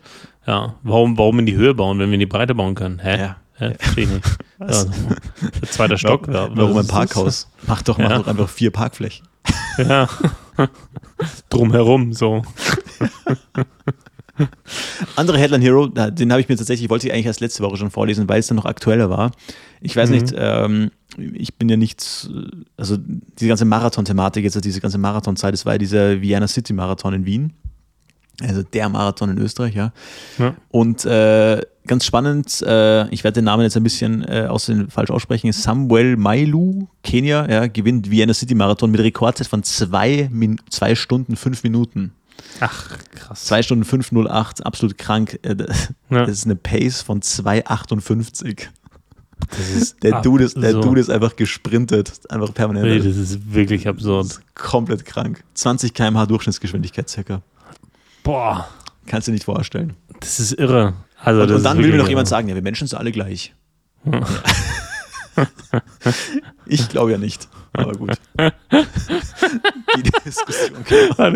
Ja, 0.47 0.75
warum, 0.83 1.17
warum 1.17 1.39
in 1.39 1.47
die 1.47 1.55
Höhe 1.55 1.75
bauen, 1.75 1.99
wenn 2.01 2.09
wir 2.09 2.15
in 2.15 2.21
die 2.21 2.27
Breite 2.27 2.55
bauen 2.55 2.75
können? 2.75 2.99
Hä? 2.99 3.19
Ja. 3.21 3.37
Hä? 3.55 3.75
Verstehe 3.79 4.05
ich 4.05 4.11
nicht. 4.11 4.27
Ja, 4.61 4.67
Was? 4.69 4.87
also, 4.89 4.93
der 5.63 5.71
zweite 5.71 5.97
Stock. 5.99 6.27
Warum, 6.29 6.51
ja, 6.51 6.63
warum 6.63 6.77
ein 6.79 6.87
Parkhaus? 6.87 7.49
Mach 7.67 7.81
doch, 7.83 7.97
mach 7.99 8.11
Ja. 8.11 8.19
doch 8.19 8.27
einfach 8.27 8.49
vier 8.49 8.71
Parkflächen. 8.71 9.27
Ja. 9.79 10.07
Drumherum, 11.49 12.13
so. 12.13 12.43
Andere 15.17 15.39
Headline 15.39 15.63
Hero, 15.63 15.87
den 15.87 16.31
habe 16.33 16.41
ich 16.41 16.49
mir 16.49 16.57
tatsächlich, 16.57 16.89
wollte 16.91 17.07
ich 17.07 17.13
eigentlich 17.13 17.27
erst 17.27 17.41
letzte 17.41 17.63
Woche 17.63 17.77
schon 17.77 17.91
vorlesen, 17.91 18.29
weil 18.29 18.41
es 18.41 18.47
dann 18.47 18.57
noch 18.57 18.65
aktueller 18.67 19.11
war. 19.11 19.33
Ich 19.81 19.97
weiß 19.97 20.11
Mhm. 20.11 20.15
nicht, 20.17 20.35
ähm, 20.37 20.91
ich 21.17 21.55
bin 21.57 21.69
ja 21.69 21.77
nicht, 21.77 22.31
also 22.77 22.97
diese 22.99 23.49
ganze 23.49 23.65
Marathon-Thematik, 23.65 24.45
jetzt 24.45 24.63
diese 24.65 24.81
ganze 24.81 24.99
Marathonzeit, 24.99 25.55
es 25.55 25.65
war 25.67 25.75
ja 25.75 25.79
dieser 25.79 26.21
Vienna 26.21 26.49
City 26.49 26.73
Marathon 26.73 27.15
in 27.15 27.27
Wien. 27.27 27.53
Also 28.43 28.63
der 28.63 28.89
Marathon 28.89 29.29
in 29.31 29.39
Österreich, 29.39 29.75
ja. 29.75 29.93
Ja. 30.39 30.55
Und 30.71 31.05
äh, 31.05 31.61
ganz 31.87 32.07
spannend, 32.07 32.63
äh, 32.63 33.07
ich 33.11 33.23
werde 33.23 33.35
den 33.35 33.45
Namen 33.45 33.65
jetzt 33.65 33.77
ein 33.77 33.83
bisschen 33.83 34.23
äh, 34.27 34.47
aus 34.49 34.65
den, 34.65 34.89
falsch 34.89 35.11
aussprechen, 35.11 35.53
Samuel 35.53 36.17
Mailu, 36.17 36.87
Kenia, 37.03 37.51
ja, 37.51 37.67
gewinnt 37.67 38.11
Vienna 38.11 38.33
City 38.33 38.55
Marathon 38.55 38.91
mit 38.93 39.01
Rekordzeit 39.03 39.47
von 39.47 39.63
zwei, 39.63 40.31
Min 40.33 40.59
zwei 40.71 40.95
Stunden, 40.95 41.37
fünf 41.37 41.65
Minuten. 41.65 42.13
Ach, 42.61 42.89
krass. 43.15 43.45
2 43.45 43.63
Stunden 43.63 43.85
508, 43.85 44.65
absolut 44.67 44.99
krank. 44.99 45.39
Äh, 45.43 45.57
Das 45.57 45.89
Ja. 46.11 46.25
ist 46.25 46.45
eine 46.45 46.57
Pace 46.57 47.03
von 47.03 47.21
2,58. 47.23 48.69
Das 49.51 49.71
ist 49.71 49.97
Der, 50.03 50.21
Dude 50.23 50.45
ist, 50.45 50.57
der. 50.57 50.75
Dude 50.75 51.01
ist 51.01 51.11
einfach 51.11 51.37
gesprintet. 51.37 52.21
Einfach 52.31 52.53
permanent. 52.53 52.87
Nee, 52.87 52.99
das 52.99 53.17
ist 53.17 53.53
wirklich 53.53 53.89
absurd. 53.89 54.41
komplett 54.55 55.05
krank. 55.05 55.43
20 55.55 55.95
km/h 55.95 56.27
Durchschnittsgeschwindigkeit 56.27 57.09
circa. 57.09 57.43
Boah, 58.23 58.69
Kannst 59.07 59.27
du 59.27 59.33
dir 59.33 59.37
nicht 59.37 59.45
vorstellen. 59.45 59.95
das 60.21 60.39
ist 60.41 60.53
irre. 60.53 60.93
Also, 61.23 61.43
Und, 61.43 61.51
und 61.53 61.63
dann 61.65 61.79
ist 61.79 61.85
will 61.85 61.91
mir 61.93 61.99
noch 61.99 62.09
jemand 62.09 62.29
sagen, 62.29 62.49
ja, 62.49 62.55
wir 62.55 62.63
Menschen 62.63 62.87
sind 62.87 62.99
alle 62.99 63.13
gleich. 63.13 63.55
ich 66.71 66.89
glaube 66.89 67.13
ja 67.13 67.19
nicht. 67.19 67.49
Aber 67.73 67.93
gut. 67.93 68.13
Die 69.97 70.03
Diskussion. 70.25 70.85
War, 71.17 71.33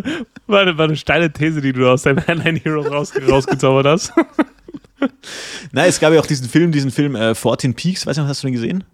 war, 0.46 0.60
eine, 0.62 0.78
war 0.78 0.84
eine 0.86 0.96
steile 0.96 1.32
These, 1.32 1.60
die 1.60 1.72
du 1.72 1.88
aus 1.88 2.02
deinem 2.02 2.18
Headline 2.26 2.56
Hero 2.56 2.82
raus, 2.82 3.12
rausgezaubert 3.28 3.86
hast. 3.86 4.12
Na, 5.72 5.86
es 5.86 6.00
gab 6.00 6.12
ja 6.12 6.20
auch 6.20 6.26
diesen 6.26 6.48
Film, 6.48 6.72
diesen 6.72 6.90
Film 6.90 7.14
äh, 7.16 7.34
14 7.34 7.74
Peaks, 7.74 8.06
weiß 8.06 8.16
nicht, 8.16 8.26
hast 8.26 8.42
du 8.42 8.46
den 8.46 8.54
gesehen? 8.54 8.84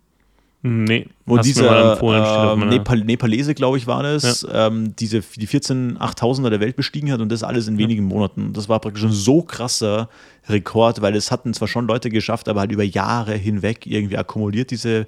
Nee, 0.62 1.06
Wo 1.24 1.38
hast 1.38 1.46
dieser 1.46 1.96
meiner- 1.96 2.66
Nepal 2.66 2.98
Nepalese, 2.98 3.54
glaube 3.54 3.78
ich, 3.78 3.86
war 3.86 4.02
das, 4.02 4.46
ähm, 4.52 4.94
diese, 4.96 5.20
die 5.20 5.46
14 5.46 5.96
8000er 5.96 6.50
der 6.50 6.60
Welt 6.60 6.76
bestiegen 6.76 7.10
hat 7.12 7.20
und 7.20 7.30
das 7.32 7.42
alles 7.42 7.66
in 7.66 7.78
wenigen 7.78 8.04
Monaten. 8.04 8.52
Das 8.52 8.68
war 8.68 8.78
praktisch 8.78 9.04
ein 9.04 9.12
so 9.12 9.40
krasser 9.40 10.10
Rekord, 10.50 11.00
weil 11.00 11.16
es 11.16 11.30
hatten 11.30 11.54
zwar 11.54 11.66
schon 11.68 11.86
Leute 11.86 12.10
geschafft, 12.10 12.46
aber 12.46 12.60
halt 12.60 12.72
über 12.72 12.82
Jahre 12.84 13.34
hinweg 13.36 13.86
irgendwie 13.86 14.18
akkumuliert 14.18 14.70
diese, 14.70 15.06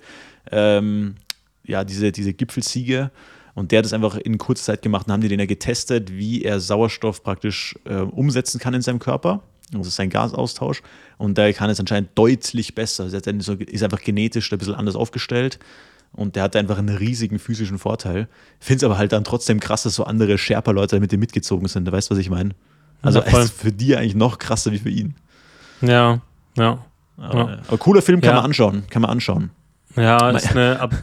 ähm, 0.51 1.17
ja, 1.65 1.85
diese, 1.85 2.13
diese 2.13 2.33
Gipfelsiege. 2.33 3.11
Und 3.55 3.71
der 3.71 3.79
hat 3.81 3.87
es 3.87 3.93
einfach 3.93 4.17
in 4.17 4.39
kurzer 4.39 4.65
Zeit 4.65 4.83
gemacht 4.83 5.07
und 5.07 5.13
haben 5.13 5.21
die 5.21 5.29
den 5.29 5.39
ja 5.41 5.47
getestet, 5.47 6.11
wie 6.13 6.43
er 6.43 6.59
Sauerstoff 6.61 7.23
praktisch 7.23 7.79
äh, 7.85 7.97
umsetzen 7.97 8.59
kann 8.59 8.73
in 8.75 8.81
seinem 8.83 8.99
Körper. 8.99 9.43
Das 9.73 9.87
ist 9.87 9.97
sein 9.97 10.11
Gasaustausch. 10.11 10.83
Und 11.19 11.39
der 11.39 11.53
kann 11.53 11.69
es 11.71 11.79
anscheinend 11.81 12.11
deutlich 12.15 12.75
besser. 12.75 13.05
Er 13.13 13.27
ist 13.69 13.83
einfach 13.83 14.01
genetisch 14.03 14.53
ein 14.53 14.59
bisschen 14.59 14.75
anders 14.75 14.97
aufgestellt. 14.97 15.59
Und 16.13 16.37
der 16.37 16.43
hat 16.43 16.57
einfach 16.57 16.79
einen 16.79 16.95
riesigen 16.97 17.39
physischen 17.39 17.79
Vorteil. 17.79 18.29
Finde 18.61 18.79
es 18.79 18.85
aber 18.85 18.99
halt 18.99 19.13
dann 19.13 19.25
trotzdem 19.25 19.61
krass, 19.61 19.85
dass 19.85 19.95
so 19.95 20.05
andere 20.05 20.37
Sherpa-Leute 20.37 21.01
mit 21.01 21.11
dem 21.13 21.21
mitgezogen 21.21 21.69
sind. 21.69 21.91
Weißt 21.91 22.11
du, 22.11 22.15
was 22.15 22.19
ich 22.21 22.29
meine? 22.29 22.51
Also 23.01 23.21
Ja, 23.21 23.39
ist 23.41 23.55
für 23.55 23.73
die 23.73 23.97
eigentlich 23.97 24.15
noch 24.15 24.39
krasser 24.39 24.73
wie 24.73 24.79
für 24.79 24.91
ihn. 24.91 25.15
Ja, 25.81 26.21
ja. 26.57 26.85
Aber, 27.17 27.39
Ja. 27.51 27.59
aber 27.67 27.79
cooler 27.79 28.03
Film 28.03 28.21
kann 28.21 28.31
Ja. 28.31 28.37
man 28.37 28.45
anschauen. 28.47 28.85
Kann 28.91 29.03
man 29.03 29.11
anschauen. 29.11 29.51
Ja, 29.97 30.31
ist 30.37 30.51
eine 30.51 30.81
ab 30.81 30.95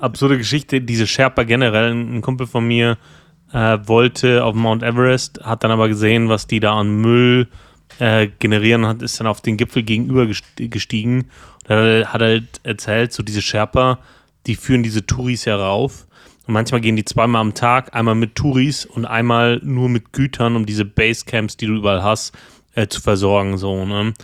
absurde 0.00 0.38
Geschichte. 0.38 0.80
Diese 0.80 1.06
Sherpa 1.06 1.44
generell, 1.44 1.92
ein 1.92 2.20
Kumpel 2.22 2.46
von 2.46 2.66
mir 2.66 2.98
äh, 3.52 3.78
wollte 3.84 4.44
auf 4.44 4.54
Mount 4.54 4.82
Everest, 4.82 5.40
hat 5.44 5.64
dann 5.64 5.70
aber 5.70 5.88
gesehen, 5.88 6.28
was 6.28 6.46
die 6.46 6.60
da 6.60 6.74
an 6.74 7.00
Müll 7.00 7.48
äh, 7.98 8.28
generieren, 8.38 8.86
hat 8.86 9.02
ist 9.02 9.20
dann 9.20 9.26
auf 9.26 9.40
den 9.40 9.56
Gipfel 9.56 9.82
gegenüber 9.82 10.24
gest- 10.24 10.68
gestiegen 10.68 11.28
und 11.68 11.70
er 11.70 12.12
hat 12.12 12.20
halt 12.20 12.60
erzählt, 12.64 13.12
so 13.12 13.22
diese 13.22 13.42
Sherpa, 13.42 13.98
die 14.46 14.56
führen 14.56 14.82
diese 14.82 15.06
Touris 15.06 15.44
ja 15.44 15.56
rauf. 15.56 16.06
Und 16.46 16.54
manchmal 16.54 16.80
gehen 16.80 16.94
die 16.94 17.04
zweimal 17.04 17.40
am 17.40 17.54
Tag, 17.54 17.94
einmal 17.96 18.14
mit 18.14 18.36
Touris 18.36 18.86
und 18.86 19.04
einmal 19.04 19.60
nur 19.64 19.88
mit 19.88 20.12
Gütern, 20.12 20.54
um 20.54 20.64
diese 20.64 20.84
Basecamps, 20.84 21.56
die 21.56 21.66
du 21.66 21.74
überall 21.74 22.04
hast, 22.04 22.36
äh, 22.76 22.86
zu 22.86 23.00
versorgen. 23.00 23.58
So, 23.58 23.84
ne? 23.84 24.14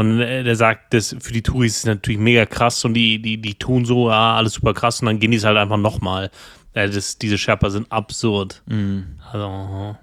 Und 0.00 0.20
äh, 0.20 0.42
der 0.44 0.56
sagt, 0.56 0.94
das 0.94 1.14
für 1.20 1.32
die 1.32 1.42
Touris 1.42 1.76
ist 1.78 1.86
natürlich 1.86 2.18
mega 2.20 2.46
krass 2.46 2.84
und 2.84 2.94
die, 2.94 3.20
die, 3.20 3.36
die 3.40 3.54
tun 3.54 3.84
so, 3.84 4.08
ja, 4.08 4.34
alles 4.36 4.54
super 4.54 4.72
krass 4.72 5.00
und 5.00 5.06
dann 5.06 5.18
gehen 5.18 5.30
die 5.30 5.36
es 5.36 5.44
halt 5.44 5.58
einfach 5.58 5.76
nochmal. 5.76 6.30
Äh, 6.72 6.88
das, 6.88 7.18
diese 7.18 7.36
Sherpa 7.36 7.68
sind 7.70 7.90
absurd. 7.92 8.62
Also, 9.32 9.96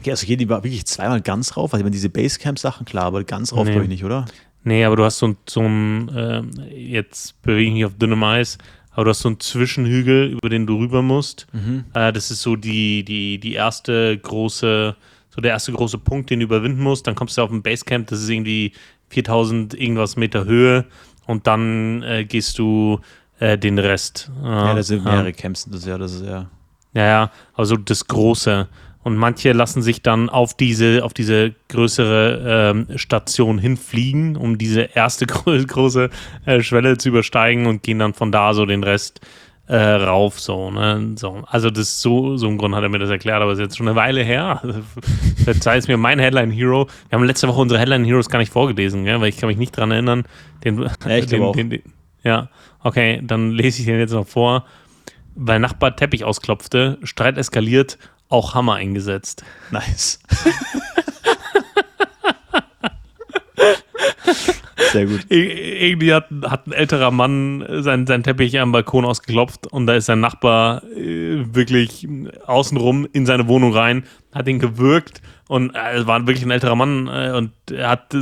Okay, 0.00 0.10
also 0.10 0.26
hier 0.26 0.36
die 0.36 0.48
wirklich 0.48 0.84
zweimal 0.86 1.20
ganz 1.20 1.56
rauf. 1.56 1.72
Also 1.72 1.82
ich 1.82 1.84
meine, 1.84 1.92
diese 1.92 2.08
Basecamp-Sachen, 2.08 2.84
klar, 2.86 3.04
aber 3.04 3.22
ganz 3.22 3.52
rauf 3.52 3.64
Nee. 3.66 3.70
glaube 3.72 3.84
ich 3.84 3.90
nicht, 3.90 4.04
oder? 4.04 4.24
nee, 4.64 4.84
aber 4.84 4.96
du 4.96 5.04
hast 5.04 5.18
so, 5.18 5.28
ein- 5.28 5.36
so 5.48 5.60
ein, 5.60 6.10
ähm, 6.16 6.50
jetzt 6.74 7.40
bewege 7.42 7.68
ich 7.68 7.74
mich 7.74 7.84
auf 7.84 7.94
dünnem 7.98 8.22
Eis, 8.24 8.58
aber 8.92 9.04
du 9.04 9.10
hast 9.10 9.20
so 9.20 9.28
einen 9.28 9.38
Zwischenhügel, 9.40 10.32
über 10.32 10.48
den 10.48 10.66
du 10.66 10.78
rüber 10.78 11.02
musst. 11.02 11.46
Äh, 11.94 12.12
das 12.12 12.30
ist 12.32 12.42
so 12.42 12.56
die, 12.56 13.04
die, 13.04 13.38
die 13.38 13.52
erste 13.54 14.18
große, 14.18 14.96
so 15.34 15.40
der 15.40 15.52
erste 15.52 15.72
große 15.72 15.98
Punkt, 15.98 16.30
den 16.30 16.40
du 16.40 16.44
überwinden 16.46 16.82
musst. 16.82 17.06
Dann 17.06 17.14
kommst 17.14 17.38
du 17.38 17.42
auf 17.42 17.50
ein 17.50 17.62
Basecamp, 17.62 18.08
das 18.08 18.22
ist 18.22 18.28
irgendwie 18.28 18.72
4000 19.12 19.74
irgendwas 19.74 20.16
Meter 20.16 20.44
Höhe 20.44 20.86
und 21.26 21.46
dann 21.46 22.02
äh, 22.02 22.24
gehst 22.24 22.58
du 22.58 23.00
äh, 23.38 23.58
den 23.58 23.78
Rest. 23.78 24.30
Ja, 24.42 24.74
das 24.74 24.88
sind 24.88 25.04
mehrere 25.04 25.32
Camps. 25.32 25.66
Das 25.66 25.80
ist 25.80 25.86
ja, 25.86 25.98
das 25.98 26.14
ist 26.14 26.24
ja. 26.24 26.46
Ja, 26.94 27.04
ja, 27.06 27.30
also 27.54 27.76
das 27.76 28.06
Große. 28.06 28.68
Und 29.04 29.16
manche 29.16 29.52
lassen 29.52 29.82
sich 29.82 30.02
dann 30.02 30.28
auf 30.28 30.54
diese, 30.54 31.04
auf 31.04 31.12
diese 31.12 31.54
größere 31.68 32.72
ähm, 32.72 32.86
Station 32.96 33.58
hinfliegen, 33.58 34.36
um 34.36 34.58
diese 34.58 34.82
erste 34.82 35.26
gro 35.26 35.56
große 35.58 36.10
äh, 36.46 36.62
Schwelle 36.62 36.98
zu 36.98 37.08
übersteigen 37.08 37.66
und 37.66 37.82
gehen 37.82 37.98
dann 37.98 38.14
von 38.14 38.30
da 38.30 38.54
so 38.54 38.64
den 38.64 38.84
Rest 38.84 39.20
äh, 39.72 39.94
rauf. 39.94 40.38
So, 40.38 40.70
ne? 40.70 41.12
so. 41.16 41.42
Also 41.46 41.70
das 41.70 41.88
ist 41.88 42.02
so, 42.02 42.36
so 42.36 42.46
im 42.46 42.58
Grund 42.58 42.74
hat 42.74 42.82
er 42.82 42.90
mir 42.90 42.98
das 42.98 43.08
erklärt, 43.08 43.40
aber 43.40 43.52
es 43.52 43.58
ist 43.58 43.62
jetzt 43.62 43.76
schon 43.78 43.88
eine 43.88 43.96
Weile 43.96 44.22
her. 44.22 44.60
Verzeih 45.44 45.78
es 45.78 45.88
mir, 45.88 45.96
mein 45.96 46.18
Headline 46.18 46.50
Hero. 46.50 46.88
Wir 47.08 47.18
haben 47.18 47.24
letzte 47.24 47.48
Woche 47.48 47.60
unsere 47.60 47.80
Headline 47.80 48.04
Heroes 48.04 48.28
gar 48.28 48.38
nicht 48.38 48.52
vorgelesen, 48.52 49.04
gell? 49.04 49.20
weil 49.22 49.30
ich 49.30 49.38
kann 49.38 49.48
mich 49.48 49.56
nicht 49.56 49.74
dran 49.74 49.90
erinnern. 49.90 50.24
Den, 50.62 50.78
Ja, 51.06 51.16
ich 51.16 51.26
glaube 51.26 51.46
auch. 51.46 51.56
den, 51.56 51.70
den, 51.70 51.82
ja, 52.22 52.50
okay, 52.82 53.22
dann 53.24 53.50
lese 53.50 53.80
ich 53.80 53.86
den 53.86 53.98
jetzt 53.98 54.12
noch 54.12 54.26
vor. 54.26 54.66
Weil 55.34 55.58
Nachbar 55.58 55.96
Teppich 55.96 56.24
ausklopfte, 56.24 56.98
Streit 57.02 57.38
eskaliert, 57.38 57.96
auch 58.28 58.54
Hammer 58.54 58.74
eingesetzt. 58.74 59.42
Nice. 59.70 60.20
Sehr 64.90 65.06
gut. 65.06 65.20
Ir- 65.30 65.80
Irgendwie 65.82 66.12
hat, 66.14 66.26
hat 66.44 66.66
ein 66.66 66.72
älterer 66.72 67.10
Mann 67.10 67.64
seinen, 67.82 68.06
seinen 68.06 68.22
Teppich 68.22 68.58
am 68.60 68.72
Balkon 68.72 69.04
ausgeklopft 69.04 69.66
und 69.66 69.86
da 69.86 69.94
ist 69.94 70.06
sein 70.06 70.20
Nachbar 70.20 70.82
äh, 70.96 71.44
wirklich 71.54 72.08
außenrum 72.46 73.06
in 73.12 73.26
seine 73.26 73.46
Wohnung 73.48 73.72
rein, 73.74 74.04
hat 74.34 74.48
ihn 74.48 74.58
gewürgt 74.58 75.20
und 75.48 75.74
äh, 75.74 75.94
es 75.98 76.06
war 76.06 76.26
wirklich 76.26 76.44
ein 76.44 76.50
älterer 76.50 76.74
Mann 76.76 77.08
äh, 77.08 77.32
und 77.36 77.52
er 77.70 77.90
hat 77.90 78.14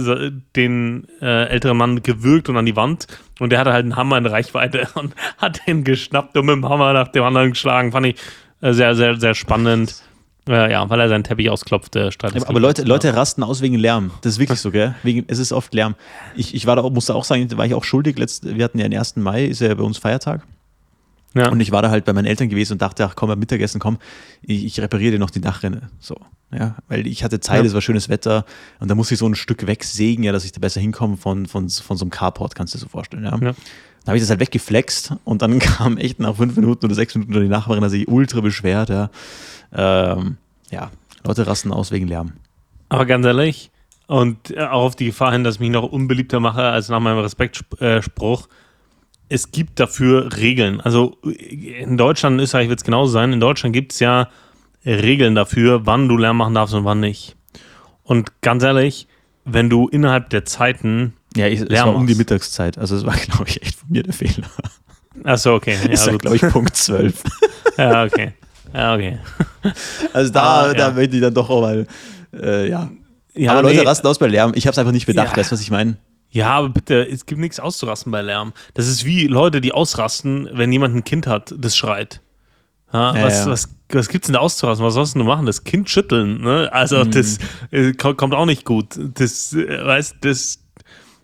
den 0.56 1.06
äh, 1.20 1.44
älteren 1.48 1.76
Mann 1.76 2.02
gewürgt 2.02 2.48
und 2.48 2.56
an 2.56 2.66
die 2.66 2.76
Wand 2.76 3.06
und 3.38 3.50
der 3.50 3.58
hatte 3.60 3.72
halt 3.72 3.84
einen 3.84 3.96
Hammer 3.96 4.18
in 4.18 4.26
Reichweite 4.26 4.88
und 4.94 5.14
hat 5.38 5.60
den 5.66 5.84
geschnappt 5.84 6.36
und 6.36 6.46
mit 6.46 6.54
dem 6.56 6.68
Hammer 6.68 6.92
nach 6.92 7.08
dem 7.08 7.22
anderen 7.24 7.50
geschlagen. 7.50 7.92
Fand 7.92 8.06
ich 8.06 8.16
äh, 8.60 8.72
sehr, 8.72 8.94
sehr, 8.94 9.16
sehr 9.16 9.34
spannend. 9.34 10.02
Äh, 10.48 10.72
ja, 10.72 10.88
weil 10.88 11.00
er 11.00 11.08
seinen 11.08 11.24
Teppich 11.24 11.50
ausklopfte. 11.50 12.12
Streit 12.12 12.34
Aber, 12.36 12.48
aber 12.48 12.60
Leute, 12.60 12.82
Leute 12.82 13.14
rasten 13.14 13.42
aus 13.42 13.60
wegen 13.60 13.76
Lärm. 13.76 14.10
Das 14.22 14.34
ist 14.34 14.38
wirklich 14.38 14.60
so, 14.60 14.70
gell? 14.70 14.94
Wegen, 15.02 15.24
es 15.28 15.38
ist 15.38 15.52
oft 15.52 15.72
Lärm. 15.74 15.94
Ich, 16.34 16.54
ich 16.54 16.66
war 16.66 16.76
da, 16.76 16.82
musste 16.88 17.14
auch 17.14 17.24
sagen, 17.24 17.46
da 17.48 17.56
war 17.56 17.66
ich 17.66 17.74
auch 17.74 17.84
schuldig. 17.84 18.18
Letzt, 18.18 18.56
wir 18.56 18.64
hatten 18.64 18.78
ja 18.78 18.88
den 18.88 18.98
1. 18.98 19.16
Mai, 19.16 19.44
ist 19.44 19.60
ja 19.60 19.74
bei 19.74 19.82
uns 19.82 19.98
Feiertag. 19.98 20.42
Ja. 21.34 21.48
Und 21.50 21.60
ich 21.60 21.70
war 21.70 21.82
da 21.82 21.90
halt 21.90 22.04
bei 22.04 22.12
meinen 22.12 22.26
Eltern 22.26 22.48
gewesen 22.48 22.72
und 22.72 22.82
dachte, 22.82 23.04
ach 23.04 23.14
komm, 23.14 23.28
beim 23.28 23.38
Mittagessen, 23.38 23.80
komm, 23.80 23.98
ich, 24.42 24.64
ich 24.64 24.80
repariere 24.80 25.12
dir 25.12 25.18
noch 25.18 25.30
die 25.30 25.40
Dachrinne. 25.40 25.90
So, 26.00 26.16
ja, 26.52 26.76
weil 26.88 27.06
ich 27.06 27.22
hatte 27.22 27.38
Zeit, 27.38 27.60
ja. 27.60 27.66
es 27.66 27.74
war 27.74 27.80
schönes 27.80 28.08
Wetter 28.08 28.44
und 28.80 28.90
da 28.90 28.96
musste 28.96 29.14
ich 29.14 29.20
so 29.20 29.28
ein 29.28 29.36
Stück 29.36 29.66
wegsägen, 29.66 30.24
ja, 30.24 30.32
dass 30.32 30.44
ich 30.44 30.50
da 30.50 30.58
besser 30.58 30.80
hinkomme 30.80 31.16
von, 31.16 31.46
von, 31.46 31.68
von 31.68 31.96
so 31.96 32.04
einem 32.04 32.10
Carport, 32.10 32.56
kannst 32.56 32.74
du 32.74 32.78
dir 32.78 32.82
so 32.82 32.88
vorstellen, 32.88 33.24
ja. 33.24 33.38
ja. 33.40 33.52
Habe 34.06 34.16
ich 34.16 34.22
das 34.22 34.30
halt 34.30 34.40
weggeflext 34.40 35.14
und 35.24 35.42
dann 35.42 35.58
kam 35.60 35.96
echt 35.96 36.20
nach 36.20 36.36
fünf 36.36 36.56
Minuten 36.56 36.86
oder 36.86 36.94
sechs 36.94 37.14
Minuten 37.14 37.40
die 37.40 37.48
Nachbarin, 37.48 37.82
dass 37.82 37.92
sich 37.92 38.08
ultra 38.08 38.40
beschwert, 38.40 38.88
ja. 38.88 39.10
Ähm, 39.72 40.36
ja, 40.70 40.90
Leute 41.24 41.46
rasten 41.46 41.72
aus 41.72 41.90
wegen 41.90 42.08
Lärm. 42.08 42.32
Aber 42.88 43.06
ganz 43.06 43.24
ehrlich, 43.24 43.70
und 44.10 44.58
auch 44.58 44.82
auf 44.82 44.96
die 44.96 45.06
Gefahr 45.06 45.32
hin, 45.32 45.44
dass 45.44 45.56
ich 45.56 45.60
mich 45.60 45.70
noch 45.70 45.84
unbeliebter 45.84 46.40
mache 46.40 46.62
als 46.62 46.88
nach 46.88 46.98
meinem 46.98 47.18
Respektspruch, 47.18 48.48
es 49.28 49.52
gibt 49.52 49.78
dafür 49.78 50.36
Regeln. 50.36 50.80
Also 50.80 51.16
in 51.22 51.96
Deutschland, 51.96 52.34
in 52.34 52.40
Österreich 52.40 52.68
wird 52.68 52.80
es 52.80 52.84
genauso 52.84 53.12
sein. 53.12 53.32
In 53.32 53.38
Deutschland 53.38 53.72
gibt 53.72 53.92
es 53.92 54.00
ja 54.00 54.28
Regeln 54.84 55.36
dafür, 55.36 55.86
wann 55.86 56.08
du 56.08 56.16
Lärm 56.16 56.38
machen 56.38 56.54
darfst 56.54 56.74
und 56.74 56.84
wann 56.84 56.98
nicht. 56.98 57.36
Und 58.02 58.40
ganz 58.40 58.64
ehrlich, 58.64 59.06
wenn 59.44 59.70
du 59.70 59.86
innerhalb 59.86 60.30
der 60.30 60.44
Zeiten. 60.44 61.14
Ja, 61.36 61.46
ich, 61.46 61.60
es 61.60 61.70
war 61.70 61.94
um 61.94 62.06
die 62.06 62.14
Mittagszeit. 62.14 62.78
Also 62.78 62.96
es 62.96 63.06
war, 63.06 63.16
glaube 63.28 63.48
ich, 63.48 63.62
echt 63.62 63.76
von 63.76 63.88
mir 63.90 64.02
der 64.02 64.12
Fehler. 64.12 64.48
Achso, 65.24 65.54
okay. 65.54 65.76
Ja, 65.84 65.90
ist 65.90 66.06
ja, 66.06 66.16
glaube 66.16 66.36
ich, 66.36 66.42
Punkt 66.42 66.76
12. 66.76 67.22
ja, 67.78 68.04
okay. 68.04 68.32
Ja, 68.72 68.94
okay. 68.94 69.18
Also 70.12 70.32
da, 70.32 70.42
ah, 70.42 70.74
da 70.74 70.88
ja. 70.88 70.94
möchte 70.94 71.16
ich 71.16 71.22
dann 71.22 71.34
doch 71.34 71.50
auch 71.50 71.62
mal, 71.62 71.86
äh, 72.32 72.68
ja. 72.68 72.90
ja. 73.34 73.52
Aber 73.52 73.62
Leute 73.62 73.80
nee. 73.80 73.86
rasten 73.86 74.06
aus 74.06 74.18
bei 74.18 74.28
Lärm. 74.28 74.52
Ich 74.54 74.66
habe 74.66 74.72
es 74.72 74.78
einfach 74.78 74.92
nicht 74.92 75.06
bedacht, 75.06 75.32
ja. 75.32 75.36
weißt 75.36 75.50
du, 75.50 75.54
was 75.54 75.60
ich 75.60 75.70
meine? 75.70 75.96
Ja, 76.30 76.50
aber 76.50 76.68
bitte, 76.68 77.08
es 77.08 77.26
gibt 77.26 77.40
nichts 77.40 77.58
auszurasten 77.58 78.12
bei 78.12 78.22
Lärm. 78.22 78.52
Das 78.74 78.86
ist 78.86 79.04
wie 79.04 79.26
Leute, 79.26 79.60
die 79.60 79.72
ausrasten, 79.72 80.48
wenn 80.52 80.70
jemand 80.70 80.94
ein 80.94 81.02
Kind 81.02 81.26
hat, 81.26 81.52
das 81.58 81.76
schreit. 81.76 82.20
Ja, 82.92 83.16
ja, 83.16 83.24
was, 83.24 83.44
ja. 83.44 83.50
was, 83.50 83.68
was 83.88 84.08
gibt's 84.08 84.26
denn 84.28 84.34
da 84.34 84.40
auszurasten? 84.40 84.86
Was 84.86 84.94
sollst 84.94 85.16
du 85.16 85.24
machen? 85.24 85.46
Das 85.46 85.64
Kind 85.64 85.90
schütteln, 85.90 86.40
ne? 86.40 86.68
Also, 86.72 87.04
mhm. 87.04 87.10
das 87.10 87.38
äh, 87.72 87.92
kommt 87.92 88.34
auch 88.34 88.46
nicht 88.46 88.64
gut. 88.64 88.96
Das, 88.96 89.52
äh, 89.52 89.84
weißt 89.84 90.16
das, 90.20 90.59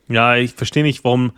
ja, 0.08 0.36
ich 0.36 0.52
verstehe 0.52 0.82
nicht, 0.82 1.04
warum, 1.04 1.32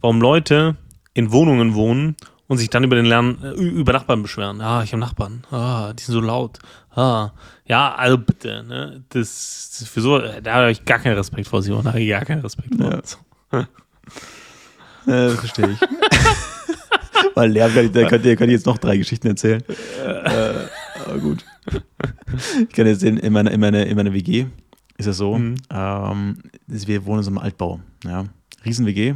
warum 0.00 0.20
Leute 0.20 0.76
in 1.14 1.32
Wohnungen 1.32 1.74
wohnen 1.74 2.16
und 2.46 2.58
sich 2.58 2.70
dann 2.70 2.84
über 2.84 2.96
den 2.96 3.06
Lärm, 3.06 3.38
äh, 3.42 3.50
über 3.50 3.92
Nachbarn 3.92 4.22
beschweren. 4.22 4.60
Ah, 4.60 4.82
ich 4.82 4.92
habe 4.92 5.00
Nachbarn. 5.00 5.44
Ah, 5.50 5.92
die 5.92 6.02
sind 6.02 6.14
so 6.14 6.20
laut. 6.20 6.58
Ah, 6.94 7.30
ja, 7.64 7.94
also 7.94 8.18
bitte, 8.18 8.64
ne? 8.64 9.04
Das, 9.10 9.76
das 9.78 9.88
für 9.88 10.00
so, 10.00 10.18
da 10.18 10.54
habe 10.54 10.70
ich 10.70 10.84
gar 10.84 10.98
keinen 10.98 11.16
Respekt 11.16 11.46
vor 11.46 11.62
Simon, 11.62 11.84
da 11.84 11.90
habe 11.90 12.00
ich 12.00 12.08
gar 12.08 12.24
keinen 12.24 12.42
Respekt 12.42 12.74
vor. 12.74 13.02
Ja. 13.52 13.68
ja, 15.28 15.30
verstehe 15.36 15.70
ich. 15.70 15.80
Weil 17.34 17.52
Lärm, 17.52 17.72
da 17.92 18.08
könnt 18.08 18.24
ihr, 18.24 18.36
könnt 18.36 18.50
ihr 18.50 18.56
jetzt 18.56 18.66
noch 18.66 18.78
drei 18.78 18.96
Geschichten 18.96 19.28
erzählen. 19.28 19.62
äh, 20.04 20.66
aber 21.06 21.18
gut. 21.18 21.44
Ich 22.68 22.74
kann 22.74 22.86
jetzt 22.86 23.00
sehen, 23.00 23.16
in 23.18 23.32
meiner, 23.32 23.50
in 23.50 23.60
meiner, 23.60 23.86
in 23.86 23.96
meiner 23.96 24.12
WG 24.12 24.46
ist 25.00 25.06
es 25.06 25.16
so, 25.16 25.36
mhm. 25.36 25.56
ähm, 25.70 26.38
wir 26.66 27.04
wohnen 27.04 27.18
in 27.18 27.24
so 27.24 27.30
einem 27.30 27.38
Altbau. 27.38 27.80
Ja. 28.04 28.26
Riesen-WG, 28.64 29.14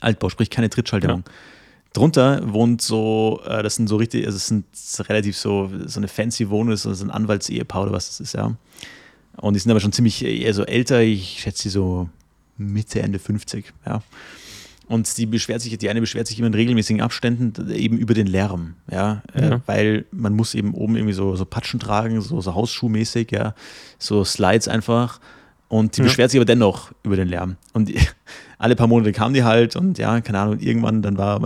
Altbau, 0.00 0.28
sprich 0.28 0.50
keine 0.50 0.70
Trittschalterung. 0.70 1.24
Ja. 1.26 1.32
Drunter 1.92 2.52
wohnt 2.52 2.82
so, 2.82 3.40
äh, 3.46 3.62
das 3.62 3.76
sind 3.76 3.88
so 3.88 3.96
richtig, 3.96 4.26
also 4.26 4.36
es 4.36 4.46
sind 4.48 4.64
relativ 5.08 5.36
so, 5.36 5.70
so 5.86 6.00
eine 6.00 6.08
fancy 6.08 6.50
Wohnung, 6.50 6.70
das 6.70 6.84
ist 6.84 7.02
ein 7.02 7.10
Anwaltsehepaar 7.10 7.84
oder 7.84 7.92
was 7.92 8.08
das 8.08 8.20
ist, 8.20 8.34
ja. 8.34 8.56
Und 9.36 9.54
die 9.54 9.60
sind 9.60 9.70
aber 9.70 9.80
schon 9.80 9.92
ziemlich 9.92 10.24
eher 10.24 10.54
so 10.54 10.64
älter, 10.64 11.02
ich 11.02 11.40
schätze 11.40 11.64
sie 11.64 11.68
so 11.70 12.08
Mitte, 12.56 13.00
Ende 13.00 13.18
50, 13.18 13.72
ja. 13.86 14.02
Und 14.86 15.16
die 15.16 15.26
beschwert 15.26 15.60
sich, 15.62 15.76
die 15.78 15.88
eine 15.88 16.00
beschwert 16.00 16.26
sich 16.26 16.38
immer 16.38 16.48
in 16.48 16.54
regelmäßigen 16.54 17.00
Abständen 17.00 17.70
eben 17.70 17.96
über 17.96 18.14
den 18.14 18.26
Lärm, 18.26 18.74
ja, 18.90 19.22
äh, 19.32 19.42
ja. 19.42 19.54
Äh, 19.54 19.60
weil 19.66 20.04
man 20.10 20.34
muss 20.34 20.54
eben 20.54 20.74
oben 20.74 20.96
irgendwie 20.96 21.14
so, 21.14 21.36
so 21.36 21.44
Patschen 21.44 21.80
tragen, 21.80 22.20
so, 22.20 22.40
so 22.40 22.54
Hausschuhmäßig, 22.54 23.30
ja, 23.30 23.54
so 23.98 24.24
Slides 24.24 24.68
einfach. 24.68 25.20
Und 25.68 25.96
die 25.96 26.02
ja. 26.02 26.04
beschwert 26.04 26.30
sich 26.30 26.38
aber 26.38 26.44
dennoch 26.44 26.92
über 27.02 27.16
den 27.16 27.28
Lärm. 27.28 27.56
Und 27.72 27.90
alle 28.64 28.76
paar 28.76 28.86
Monate 28.86 29.12
kam 29.12 29.34
die 29.34 29.44
halt 29.44 29.76
und 29.76 29.98
ja, 29.98 30.22
keine 30.22 30.38
Ahnung, 30.38 30.58
irgendwann 30.58 31.02
dann 31.02 31.18
war 31.18 31.38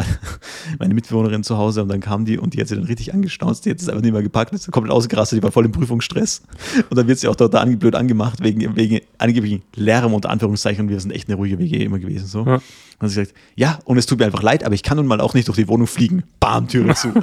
meine, 0.78 0.94
Mitbewohnerin 0.94 1.42
zu 1.42 1.58
Hause 1.58 1.82
und 1.82 1.88
dann 1.88 1.98
kam 1.98 2.24
die 2.24 2.38
und 2.38 2.54
die 2.54 2.60
hat 2.60 2.68
sie 2.68 2.76
dann 2.76 2.84
richtig 2.84 3.12
angestaunzt, 3.12 3.66
die 3.66 3.70
hat 3.70 3.80
es 3.80 3.88
einfach 3.88 4.02
nicht 4.02 4.12
mehr 4.12 4.22
gepackt, 4.22 4.52
ist 4.52 4.70
komplett 4.70 4.92
ausgerastet, 4.94 5.38
die 5.38 5.42
war 5.42 5.50
voll 5.50 5.64
im 5.64 5.72
Prüfungsstress. 5.72 6.42
Und 6.88 6.96
dann 6.96 7.08
wird 7.08 7.18
sie 7.18 7.26
auch 7.26 7.34
dort 7.34 7.54
da 7.54 7.64
blöd 7.64 7.96
angemacht 7.96 8.40
wegen, 8.40 8.76
wegen 8.76 9.00
angeblichen 9.18 9.62
Lärm 9.74 10.14
unter 10.14 10.30
Anführungszeichen 10.30 10.84
und 10.84 10.90
wir 10.90 11.00
sind 11.00 11.10
echt 11.10 11.28
eine 11.28 11.36
ruhige 11.36 11.58
WG 11.58 11.82
immer 11.82 11.98
gewesen. 11.98 12.28
So. 12.28 12.46
Ja. 12.46 12.60
Und 13.00 13.08
sie 13.08 13.16
sagt, 13.16 13.34
ja, 13.56 13.80
und 13.84 13.98
es 13.98 14.06
tut 14.06 14.20
mir 14.20 14.26
einfach 14.26 14.44
leid, 14.44 14.62
aber 14.62 14.76
ich 14.76 14.84
kann 14.84 14.96
nun 14.96 15.08
mal 15.08 15.20
auch 15.20 15.34
nicht 15.34 15.48
durch 15.48 15.56
die 15.58 15.66
Wohnung 15.66 15.88
fliegen. 15.88 16.22
Bam, 16.38 16.68
Türe 16.68 16.94
zu. 16.94 17.12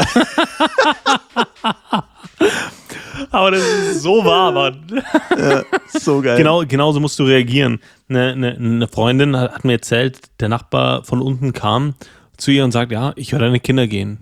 Aber 3.32 3.51
das 3.51 3.61
ist 3.61 4.01
so 4.01 4.24
wahr, 4.24 4.51
Mann. 4.51 5.01
Ja, 5.38 5.63
so 5.88 6.22
geil. 6.22 6.38
Genau, 6.38 6.63
genauso 6.66 6.99
musst 6.99 7.20
du 7.20 7.24
reagieren. 7.24 7.80
Eine, 8.09 8.34
eine, 8.34 8.55
eine, 8.55 8.88
Freundin 8.88 9.36
hat 9.36 9.66
mir 9.66 9.74
erzählt, 9.74 10.20
der 10.39 10.49
Nachbar 10.49 11.03
von 11.03 11.22
unten 11.22 11.53
kam 11.53 11.95
zu 12.38 12.51
ihr 12.51 12.63
und 12.63 12.72
sagt, 12.72 12.91
ja, 12.91 13.13
ich 13.16 13.32
höre 13.32 13.39
deine 13.39 13.59
Kinder 13.59 13.88
gehen. 13.88 14.20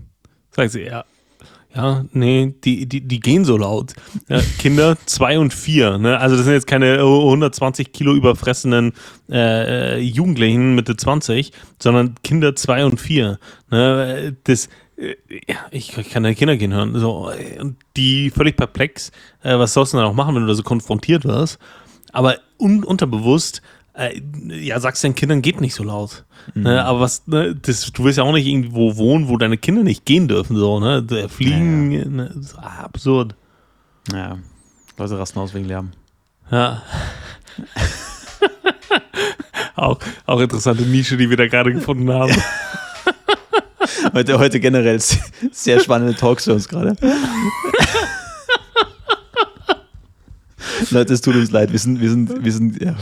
Sagt 0.52 0.72
sie, 0.72 0.84
ja, 0.84 1.06
ja, 1.76 2.06
nee, 2.12 2.54
die, 2.64 2.86
die, 2.86 3.02
die 3.02 3.20
gehen 3.20 3.46
so 3.46 3.58
laut. 3.58 3.94
Ja, 4.30 4.40
Kinder 4.60 4.96
zwei 5.08 5.40
und 5.40 5.54
vier. 5.54 5.98
Ne? 5.98 6.20
Also 6.20 6.36
das 6.36 6.46
sind 6.46 6.54
jetzt 6.54 6.68
keine 6.68 7.00
120 7.00 7.92
Kilo 7.92 8.14
überfressenen 8.14 8.94
äh, 9.32 10.00
Jugendlichen 10.00 10.76
Mitte 10.76 10.96
20, 10.96 11.52
sondern 11.82 12.14
Kinder 12.24 12.56
zwei 12.56 12.86
und 12.86 13.02
vier. 13.02 13.40
Ne? 13.72 14.38
Das, 14.44 14.68
äh, 14.68 14.70
ich, 15.72 15.92
kann 16.12 16.24
deine 16.24 16.36
Kinder 16.36 16.58
gehen 16.58 16.74
hören. 16.74 16.98
So, 17.00 17.32
und 17.60 17.78
die 17.98 18.30
völlig 18.30 18.58
perplex, 18.58 19.12
äh, 19.42 19.58
was 19.58 19.74
sollst 19.74 19.94
du 19.94 19.98
denn 19.98 20.06
auch 20.06 20.14
machen, 20.14 20.36
wenn 20.36 20.44
du 20.44 20.48
da 20.48 20.56
so 20.56 20.64
konfrontiert 20.64 21.26
wirst? 21.26 21.60
Aber 22.12 22.38
un 22.58 22.84
unterbewusst, 22.84 23.62
äh, 23.94 24.22
ja, 24.48 24.80
sagst 24.80 25.04
deinen 25.04 25.16
Kindern, 25.16 25.42
geht 25.42 25.62
nicht 25.62 25.76
so 25.76 25.84
laut. 25.84 26.26
Mhm. 26.54 26.64
Ne, 26.64 26.86
aber 26.86 27.00
was, 27.00 27.28
ne, 27.28 27.56
das, 27.56 27.92
du 27.92 28.04
willst 28.04 28.18
ja 28.18 28.24
auch 28.24 28.34
nicht 28.34 28.48
irgendwo 28.48 28.98
wohnen, 28.98 29.30
wo 29.30 29.38
deine 29.38 29.58
Kinder 29.58 29.84
nicht 29.84 30.06
gehen 30.06 30.28
dürfen, 30.28 30.56
so, 30.56 30.80
ne? 30.80 31.06
Fliegen, 31.30 31.92
ja, 31.92 32.02
ja. 32.02 32.08
Ne, 32.08 32.42
absurd. 32.58 33.36
Ja, 34.12 34.38
Leute 34.98 35.18
rasten 35.18 35.40
aus 35.40 35.54
wegen 35.54 35.66
Lärm. 35.66 35.92
Ja. 36.52 36.82
auch, 39.76 40.00
auch 40.26 40.40
interessante 40.40 40.84
Nische, 40.84 41.18
die 41.18 41.30
wir 41.30 41.38
da 41.38 41.48
gerade 41.48 41.74
gefunden 41.74 42.12
haben. 42.12 42.34
heute, 44.14 44.40
heute 44.40 44.60
generell 44.60 45.00
sehr 45.52 45.80
spannende 45.80 46.16
Talks 46.16 46.46
für 46.46 46.54
uns 46.54 46.68
gerade. 46.68 46.96
Leute, 50.92 51.14
es 51.14 51.22
tut 51.22 51.36
uns 51.36 51.52
leid. 51.52 51.72
Wir 51.72 51.80
sind, 51.80 52.02
wir 52.02 52.10
sind, 52.10 52.44
wir 52.44 52.52
sind, 52.52 52.82
ja. 52.82 52.96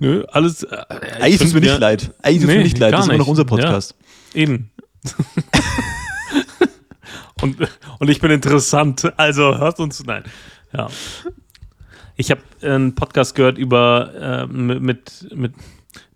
Nö, 0.00 0.24
alles. 0.30 0.62
Äh, 0.62 0.84
Eigentlich 1.20 1.38
tut 1.38 1.48
es 1.48 1.54
mir 1.54 1.60
nicht 1.60 1.78
leid. 1.78 2.10
Eigentlich 2.22 2.42
tut 2.42 2.48
es 2.48 2.48
nee, 2.48 2.56
mir 2.58 2.64
nicht 2.64 2.78
leid. 2.78 2.92
Das 2.92 3.00
ist 3.00 3.08
immer 3.08 3.18
noch 3.18 3.26
unser 3.26 3.44
Podcast. 3.44 3.94
Ja, 4.34 4.42
eben. 4.42 4.70
und, 7.42 7.56
und 7.98 8.08
ich 8.08 8.20
bin 8.20 8.30
interessant. 8.30 9.12
Also 9.16 9.58
hört 9.58 9.80
uns. 9.80 10.04
Nein. 10.04 10.24
Ja. 10.72 10.88
Ich 12.16 12.30
habe 12.30 12.42
einen 12.62 12.94
Podcast 12.94 13.34
gehört 13.34 13.58
über 13.58 14.12
äh, 14.14 14.46
mit, 14.46 15.26
mit 15.34 15.54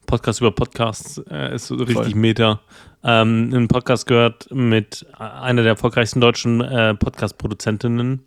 Podcast 0.07 0.41
über 0.41 0.53
Podcasts. 0.53 1.19
Äh, 1.31 1.57
ist 1.57 1.67
so 1.67 1.75
richtig 1.77 1.97
Voll. 1.97 2.15
Meta. 2.15 2.61
Ähm, 3.05 3.51
einen 3.53 3.69
Podcast 3.69 4.07
gehört 4.07 4.51
mit 4.51 5.07
einer 5.19 5.63
der 5.63 5.73
erfolgreichsten 5.73 6.21
deutschen 6.21 6.61
äh, 6.61 6.95
Podcast-Produzentinnen. 6.95 8.21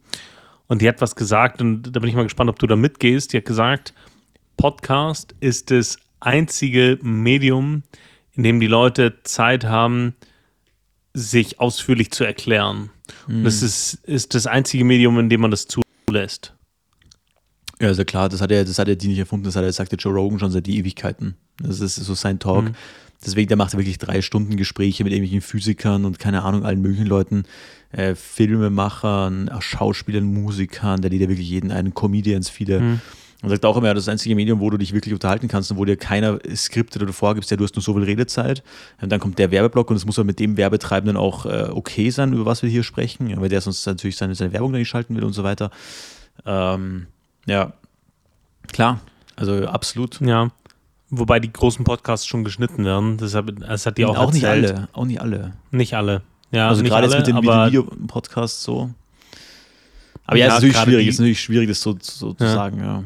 Und 0.68 0.82
die 0.82 0.88
hat 0.88 1.02
was 1.02 1.16
gesagt 1.16 1.62
und 1.62 1.84
da 1.84 2.00
bin 2.00 2.10
ich 2.10 2.16
mal 2.16 2.24
gespannt, 2.24 2.50
ob 2.50 2.60
du 2.60 2.68
da 2.68 2.76
mitgehst. 2.76 3.34
Die 3.34 3.38
hat 3.38 3.46
gesagt, 3.46 3.94
Podcast 4.56 5.36
ist 5.40 5.72
das 5.72 5.98
einzige 6.20 7.00
Medium, 7.02 7.84
in 8.34 8.44
dem 8.44 8.60
die 8.60 8.68
Leute 8.68 9.16
Zeit 9.24 9.66
haben, 9.66 10.16
sich 11.14 11.60
ausführlich 11.60 12.12
zu 12.12 12.24
erklären. 12.24 12.92
Mhm. 13.28 13.44
Das 13.44 13.62
ist, 13.62 13.96
ist 14.04 14.36
das 14.36 14.48
einzige 14.48 14.84
Medium, 14.84 15.18
in 15.20 15.30
dem 15.30 15.42
man 15.42 15.52
das 15.52 15.68
zulässt. 15.68 16.54
Ja, 17.82 17.88
also 17.88 18.04
klar, 18.04 18.30
das 18.30 18.42
hat 18.42 18.52
er, 18.52 18.66
das 18.66 18.78
hat 18.78 18.88
er 18.88 18.96
die 18.96 19.08
nicht 19.08 19.20
erfunden, 19.20 19.46
das 19.46 19.56
hat 19.56 19.64
er, 19.64 19.72
sagte 19.72 19.96
Joe 19.96 20.14
Rogan 20.14 20.40
schon 20.40 20.52
seit 20.52 20.68
die 20.68 20.78
Ewigkeiten. 20.78 21.36
Das 21.58 21.80
ist 21.80 21.96
so 21.96 22.14
sein 22.14 22.40
Talk. 22.40 22.66
Mhm. 22.66 22.76
Deswegen, 23.26 23.50
der 23.50 23.58
macht 23.58 23.76
wirklich 23.76 23.98
drei 23.98 24.22
Stunden 24.22 24.56
Gespräche 24.56 25.04
mit 25.04 25.12
irgendwelchen 25.12 25.42
Physikern 25.42 26.06
und 26.06 26.20
keine 26.20 26.44
Ahnung, 26.44 26.64
allen 26.64 26.82
möglichen 26.82 27.06
Leuten, 27.06 27.44
äh, 27.92 28.16
Filmemachern, 28.16 29.52
Schauspielern, 29.60 30.24
Musikern, 30.24 31.02
der 31.02 31.12
liegt 31.12 31.24
ja 31.24 31.30
wirklich 31.30 31.50
jeden 31.50 31.72
einen, 31.72 31.94
Comedians, 31.94 32.50
viele. 32.50 32.80
Mhm. 32.80 33.02
Und 33.42 33.50
sagt 33.50 33.64
auch 33.66 33.78
immer, 33.78 33.94
das 33.94 34.02
ist 34.02 34.08
das 34.08 34.14
einzige 34.14 34.36
Medium, 34.36 34.60
wo 34.60 34.70
du 34.70 34.78
dich 34.78 34.94
wirklich 34.94 35.14
unterhalten 35.14 35.48
kannst 35.48 35.72
und 35.72 35.78
wo 35.78 35.86
dir 35.86 35.96
keiner 35.96 36.40
skriptet 36.54 37.02
oder 37.02 37.14
vorgibst, 37.14 37.50
ja, 37.52 37.56
du 37.56 37.64
hast 37.64 37.74
nur 37.74 37.82
so 37.82 37.94
viel 37.94 38.04
Redezeit. 38.04 38.64
Und 39.02 39.10
dann 39.10 39.22
kommt 39.22 39.40
der 39.40 39.50
Werbeblock 39.50 39.90
und 39.90 39.96
es 39.96 40.06
muss 40.06 40.20
aber 40.20 40.26
mit 40.26 40.40
dem 40.42 40.58
Werbetreibenden 40.58 41.16
auch 41.16 41.46
äh, 41.46 41.70
okay 41.72 42.10
sein, 42.10 42.34
über 42.34 42.46
was 42.46 42.64
wir 42.64 42.70
hier 42.70 42.84
sprechen, 42.84 43.34
weil 43.40 43.48
der 43.48 43.62
sonst 43.62 43.86
natürlich 43.86 44.18
seine, 44.18 44.36
seine 44.36 44.52
Werbung 44.52 44.74
dann 44.74 44.80
nicht 44.80 44.90
schalten 44.90 45.16
will 45.16 45.24
und 45.24 45.32
so 45.32 45.44
weiter. 45.44 45.72
Ähm, 46.46 47.08
ja, 47.46 47.72
klar, 48.74 49.00
also 49.38 49.68
absolut. 49.68 50.20
Ja, 50.20 50.52
wobei 51.10 51.40
die 51.40 51.52
großen 51.52 51.84
Podcasts 51.86 52.26
schon 52.28 52.44
geschnitten 52.44 52.86
werden, 52.86 53.18
deshalb 53.18 53.60
das 53.60 53.86
hat 53.86 53.98
die 53.98 54.06
auch 54.06 54.18
Auch 54.18 54.28
erzählt. 54.34 54.62
nicht 54.62 54.72
alle, 54.74 54.88
auch 54.94 55.06
nicht 55.06 55.22
alle. 55.22 55.54
Nicht 55.72 55.94
alle. 55.96 56.22
Ja, 56.52 56.68
also 56.70 56.82
nicht 56.82 56.92
gerade 56.92 57.06
jetzt 57.08 57.16
alle, 57.16 57.34
mit 57.34 57.44
den 57.46 57.66
Video-Podcasts 57.68 58.64
so. 58.64 58.90
Aber 60.26 60.38
ja, 60.38 60.48
Ja, 60.48 60.58
es 60.58 60.64
ist 60.64 60.74
natürlich 60.74 60.78
schwierig, 60.84 61.04
die- 61.06 61.10
ist 61.10 61.20
natürlich 61.20 61.42
schwierig, 61.42 61.68
das 61.70 61.82
so, 61.82 61.96
so 62.02 62.34
zu 62.34 62.44
Ja. 62.44 62.54
sagen, 62.54 62.80
ja. 62.80 63.04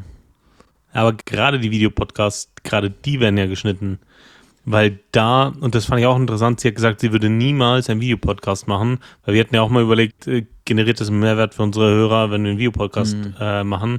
Aber 0.92 1.12
gerade 1.24 1.58
die 1.58 1.70
Videopodcasts, 1.70 2.50
gerade 2.62 2.90
die 2.90 3.20
werden 3.20 3.36
ja 3.36 3.46
geschnitten. 3.46 3.98
Weil 4.66 5.00
da, 5.12 5.52
und 5.60 5.74
das 5.74 5.84
fand 5.86 6.00
ich 6.00 6.06
auch 6.06 6.16
interessant, 6.18 6.60
sie 6.60 6.68
hat 6.68 6.74
gesagt, 6.76 7.00
sie 7.00 7.12
würde 7.12 7.28
niemals 7.28 7.90
einen 7.90 8.00
Videopodcast 8.00 8.66
machen, 8.66 8.98
weil 9.24 9.34
wir 9.34 9.40
hatten 9.42 9.54
ja 9.54 9.60
auch 9.60 9.68
mal 9.68 9.82
überlegt, 9.82 10.26
äh, 10.26 10.46
generiert 10.64 11.00
das 11.00 11.08
einen 11.08 11.18
Mehrwert 11.20 11.54
für 11.54 11.62
unsere 11.64 11.90
Hörer, 11.90 12.30
wenn 12.30 12.44
wir 12.44 12.50
einen 12.50 12.58
Videopodcast 12.58 13.14
Mhm. 13.16 13.34
äh, 13.38 13.64
machen. 13.64 13.98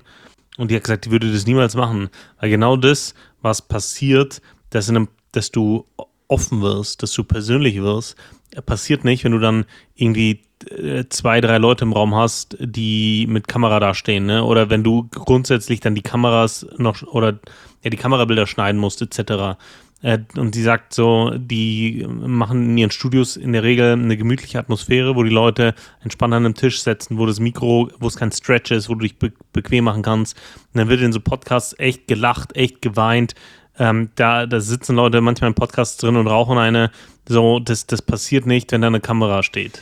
Und 0.57 0.71
die 0.71 0.75
hat 0.75 0.83
gesagt, 0.85 1.05
die 1.05 1.11
würde 1.11 1.31
das 1.31 1.45
niemals 1.45 1.75
machen. 1.75 2.09
Weil 2.39 2.49
genau 2.49 2.77
das, 2.77 3.13
was 3.45 3.61
passiert, 3.61 4.41
dass, 4.71 4.89
in 4.89 4.97
einem, 4.97 5.07
dass 5.31 5.51
du 5.51 5.85
offen 6.27 6.61
wirst, 6.61 7.03
dass 7.03 7.13
du 7.13 7.23
persönlich 7.23 7.81
wirst, 7.81 8.17
passiert 8.65 9.05
nicht, 9.05 9.23
wenn 9.23 9.31
du 9.31 9.39
dann 9.39 9.65
irgendwie 9.93 10.41
äh, 10.69 11.05
zwei, 11.09 11.39
drei 11.41 11.57
Leute 11.57 11.85
im 11.85 11.93
Raum 11.93 12.15
hast, 12.15 12.57
die 12.59 13.27
mit 13.29 13.47
Kamera 13.47 13.79
dastehen, 13.79 14.25
ne? 14.25 14.43
Oder 14.43 14.69
wenn 14.69 14.83
du 14.83 15.07
grundsätzlich 15.11 15.79
dann 15.79 15.95
die 15.95 16.01
Kameras 16.01 16.65
noch 16.77 17.03
oder 17.03 17.39
ja, 17.83 17.89
die 17.89 17.97
Kamerabilder 17.97 18.47
schneiden 18.47 18.81
musst, 18.81 19.01
etc. 19.01 19.57
Äh, 20.01 20.19
Und 20.35 20.55
sie 20.55 20.61
sagt 20.61 20.93
so, 20.93 21.31
die 21.35 22.05
machen 22.07 22.71
in 22.71 22.77
ihren 22.77 22.91
Studios 22.91 23.37
in 23.37 23.53
der 23.53 23.63
Regel 23.63 23.93
eine 23.93 24.17
gemütliche 24.17 24.59
Atmosphäre, 24.59 25.15
wo 25.15 25.23
die 25.23 25.29
Leute 25.29 25.73
entspannt 26.03 26.33
an 26.33 26.45
einem 26.45 26.53
Tisch 26.53 26.81
setzen, 26.81 27.17
wo 27.17 27.25
das 27.25 27.39
Mikro, 27.39 27.89
wo 27.99 28.07
es 28.07 28.15
kein 28.15 28.31
Stretch 28.31 28.71
ist, 28.71 28.89
wo 28.89 28.95
du 28.95 29.01
dich 29.01 29.17
be 29.17 29.31
bequem 29.53 29.85
machen 29.85 30.03
kannst. 30.03 30.37
Und 30.73 30.79
dann 30.79 30.89
wird 30.89 31.01
in 31.01 31.13
so 31.13 31.19
Podcasts 31.19 31.75
echt 31.79 32.07
gelacht, 32.07 32.55
echt 32.55 32.81
geweint. 32.81 33.33
Ähm, 33.77 34.09
da, 34.15 34.45
da 34.45 34.59
sitzen 34.59 34.95
Leute 34.95 35.21
manchmal 35.21 35.49
in 35.49 35.55
Podcasts 35.55 35.97
drin 35.97 36.15
und 36.15 36.27
rauchen 36.27 36.57
eine. 36.57 36.91
So, 37.27 37.59
das, 37.59 37.87
das 37.87 38.01
passiert 38.01 38.45
nicht, 38.45 38.71
wenn 38.71 38.81
da 38.81 38.87
eine 38.87 39.01
Kamera 39.01 39.43
steht. 39.43 39.81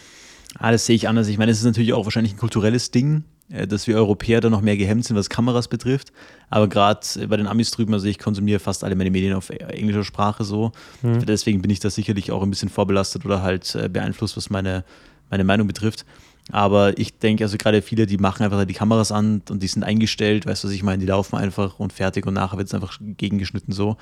Ah, 0.57 0.75
sehe 0.77 0.95
ich 0.95 1.07
anders. 1.07 1.27
Ich 1.27 1.37
meine, 1.37 1.51
es 1.51 1.59
ist 1.59 1.65
natürlich 1.65 1.93
auch 1.93 2.05
wahrscheinlich 2.05 2.33
ein 2.33 2.37
kulturelles 2.37 2.91
Ding, 2.91 3.23
dass 3.49 3.87
wir 3.87 3.95
Europäer 3.95 4.41
da 4.41 4.49
noch 4.49 4.61
mehr 4.61 4.77
gehemmt 4.77 5.05
sind, 5.05 5.15
was 5.15 5.29
Kameras 5.29 5.67
betrifft. 5.67 6.11
Aber 6.49 6.67
gerade 6.67 6.99
bei 7.27 7.37
den 7.37 7.47
Amis 7.47 7.71
drüben, 7.71 7.93
also 7.93 8.07
ich 8.07 8.17
konsumiere 8.19 8.59
fast 8.59 8.83
alle 8.83 8.95
meine 8.95 9.11
Medien 9.11 9.33
auf 9.33 9.49
englischer 9.49 10.03
Sprache 10.03 10.43
so. 10.43 10.71
Deswegen 11.25 11.61
bin 11.61 11.71
ich 11.71 11.79
da 11.79 11.89
sicherlich 11.89 12.31
auch 12.31 12.41
ein 12.41 12.49
bisschen 12.49 12.69
vorbelastet 12.69 13.25
oder 13.25 13.41
halt 13.41 13.75
äh, 13.75 13.89
beeinflusst, 13.89 14.37
was 14.37 14.49
meine, 14.49 14.83
meine 15.29 15.43
Meinung 15.43 15.67
betrifft. 15.67 16.05
Aber 16.51 16.97
ich 16.97 17.19
denke, 17.19 17.43
also 17.43 17.57
gerade 17.57 17.81
viele, 17.81 18.05
die 18.05 18.17
machen 18.17 18.43
einfach 18.43 18.65
die 18.65 18.73
Kameras 18.73 19.11
an 19.11 19.41
und 19.49 19.63
die 19.63 19.67
sind 19.67 19.83
eingestellt, 19.83 20.45
weißt 20.45 20.63
du, 20.63 20.67
was 20.67 20.75
ich 20.75 20.83
meine? 20.83 20.99
Die 20.99 21.05
laufen 21.05 21.37
einfach 21.37 21.79
und 21.79 21.93
fertig 21.93 22.25
und 22.25 22.33
nachher 22.33 22.57
wird 22.57 22.67
es 22.67 22.73
einfach 22.73 22.97
gegengeschnitten 22.99 23.73
so. 23.73 23.97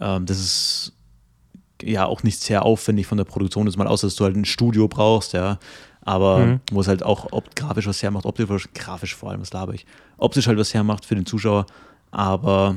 Ähm, 0.00 0.24
das 0.24 0.38
ist 0.38 0.92
ja 1.82 2.06
auch 2.06 2.22
nicht 2.22 2.40
sehr 2.40 2.64
aufwendig 2.64 3.06
von 3.06 3.18
der 3.18 3.24
Produktion 3.24 3.66
ist, 3.66 3.76
mal 3.76 3.86
aus, 3.86 4.00
dass 4.00 4.14
du 4.14 4.24
halt 4.24 4.36
ein 4.36 4.44
Studio 4.44 4.88
brauchst, 4.88 5.34
ja. 5.34 5.58
Aber 6.04 6.38
Mhm. 6.38 6.60
wo 6.70 6.80
es 6.80 6.88
halt 6.88 7.02
auch 7.02 7.28
ob, 7.32 7.56
grafisch 7.56 7.86
was 7.86 8.02
hermacht, 8.02 8.26
optisch, 8.26 8.68
grafisch 8.74 9.14
vor 9.14 9.30
allem, 9.30 9.40
was 9.40 9.52
laber 9.52 9.74
ich, 9.74 9.86
optisch 10.18 10.46
halt 10.46 10.58
was 10.58 10.74
hermacht 10.74 11.04
für 11.04 11.14
den 11.14 11.26
Zuschauer. 11.26 11.66
Aber 12.10 12.76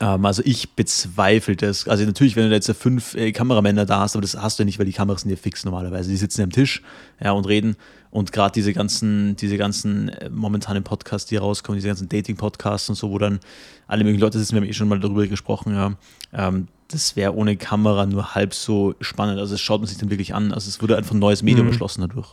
ähm, 0.00 0.24
also 0.24 0.42
ich 0.44 0.74
bezweifle 0.74 1.56
das. 1.56 1.86
Also 1.88 2.04
natürlich, 2.04 2.36
wenn 2.36 2.48
du 2.48 2.54
jetzt 2.54 2.70
fünf 2.72 3.14
äh, 3.14 3.32
Kameramänner 3.32 3.84
da 3.84 4.00
hast, 4.00 4.14
aber 4.16 4.22
das 4.22 4.36
hast 4.36 4.58
du 4.58 4.62
ja 4.62 4.64
nicht, 4.64 4.78
weil 4.78 4.86
die 4.86 4.92
Kameras 4.92 5.22
sind 5.22 5.30
ja 5.30 5.36
fix 5.36 5.64
normalerweise. 5.64 6.10
Die 6.10 6.16
sitzen 6.16 6.40
ja 6.40 6.44
am 6.44 6.52
Tisch 6.52 6.82
ja, 7.22 7.32
und 7.32 7.46
reden. 7.46 7.76
Und 8.10 8.32
gerade 8.32 8.52
diese 8.52 8.72
ganzen, 8.72 9.36
diese 9.36 9.58
ganzen 9.58 10.08
äh, 10.08 10.30
momentanen 10.30 10.82
Podcasts, 10.82 11.28
die 11.28 11.36
rauskommen, 11.36 11.76
diese 11.76 11.88
ganzen 11.88 12.08
Dating-Podcasts 12.08 12.88
und 12.88 12.94
so, 12.94 13.10
wo 13.10 13.18
dann 13.18 13.40
alle 13.86 14.04
möglichen 14.04 14.22
Leute 14.22 14.38
sitzen, 14.38 14.54
wir 14.54 14.62
haben 14.62 14.68
eh 14.68 14.72
schon 14.72 14.88
mal 14.88 14.98
darüber 14.98 15.26
gesprochen, 15.26 15.74
ja. 15.74 15.92
Ähm, 16.32 16.68
das 16.88 17.16
wäre 17.16 17.34
ohne 17.34 17.56
Kamera 17.56 18.06
nur 18.06 18.34
halb 18.34 18.54
so 18.54 18.94
spannend. 19.00 19.38
Also 19.38 19.54
es 19.54 19.60
schaut 19.60 19.80
man 19.80 19.88
sich 19.88 19.98
dann 19.98 20.10
wirklich 20.10 20.34
an. 20.34 20.52
Also 20.52 20.68
es 20.68 20.80
würde 20.80 20.96
einfach 20.96 21.12
ein 21.14 21.18
neues 21.18 21.42
Medium 21.42 21.66
Mhm. 21.66 21.72
erschlossen 21.72 22.00
dadurch. 22.02 22.32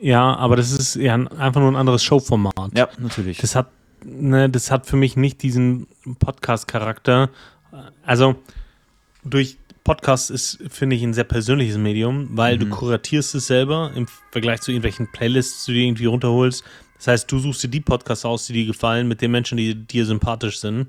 Ja, 0.00 0.34
aber 0.36 0.56
das 0.56 0.72
ist 0.72 0.96
ja 0.96 1.14
einfach 1.14 1.60
nur 1.60 1.70
ein 1.70 1.76
anderes 1.76 2.02
Showformat. 2.02 2.72
Ja, 2.76 2.88
natürlich. 2.98 3.38
Das 3.38 3.54
hat, 3.54 3.68
ne, 4.04 4.50
das 4.50 4.70
hat 4.70 4.86
für 4.86 4.96
mich 4.96 5.16
nicht 5.16 5.42
diesen 5.42 5.86
Podcast-Charakter. 6.18 7.30
Also 8.04 8.36
durch 9.24 9.56
Podcast 9.84 10.30
ist, 10.32 10.58
finde 10.68 10.96
ich, 10.96 11.02
ein 11.04 11.14
sehr 11.14 11.24
persönliches 11.24 11.78
Medium, 11.78 12.28
weil 12.32 12.58
du 12.58 12.66
kuratierst 12.66 13.36
es 13.36 13.46
selber 13.46 13.92
im 13.94 14.06
Vergleich 14.32 14.60
zu 14.60 14.72
irgendwelchen 14.72 15.10
Playlists, 15.12 15.64
die 15.64 15.72
du 15.72 15.78
dir 15.78 15.84
irgendwie 15.86 16.06
runterholst. 16.06 16.64
Das 16.96 17.08
heißt, 17.08 17.30
du 17.30 17.38
suchst 17.38 17.62
dir 17.62 17.68
die 17.68 17.80
Podcasts 17.80 18.24
aus, 18.24 18.46
die 18.46 18.52
dir 18.52 18.66
gefallen, 18.66 19.08
mit 19.08 19.20
den 19.20 19.30
Menschen, 19.30 19.56
die 19.56 19.74
dir 19.74 20.06
sympathisch 20.06 20.60
sind. 20.60 20.88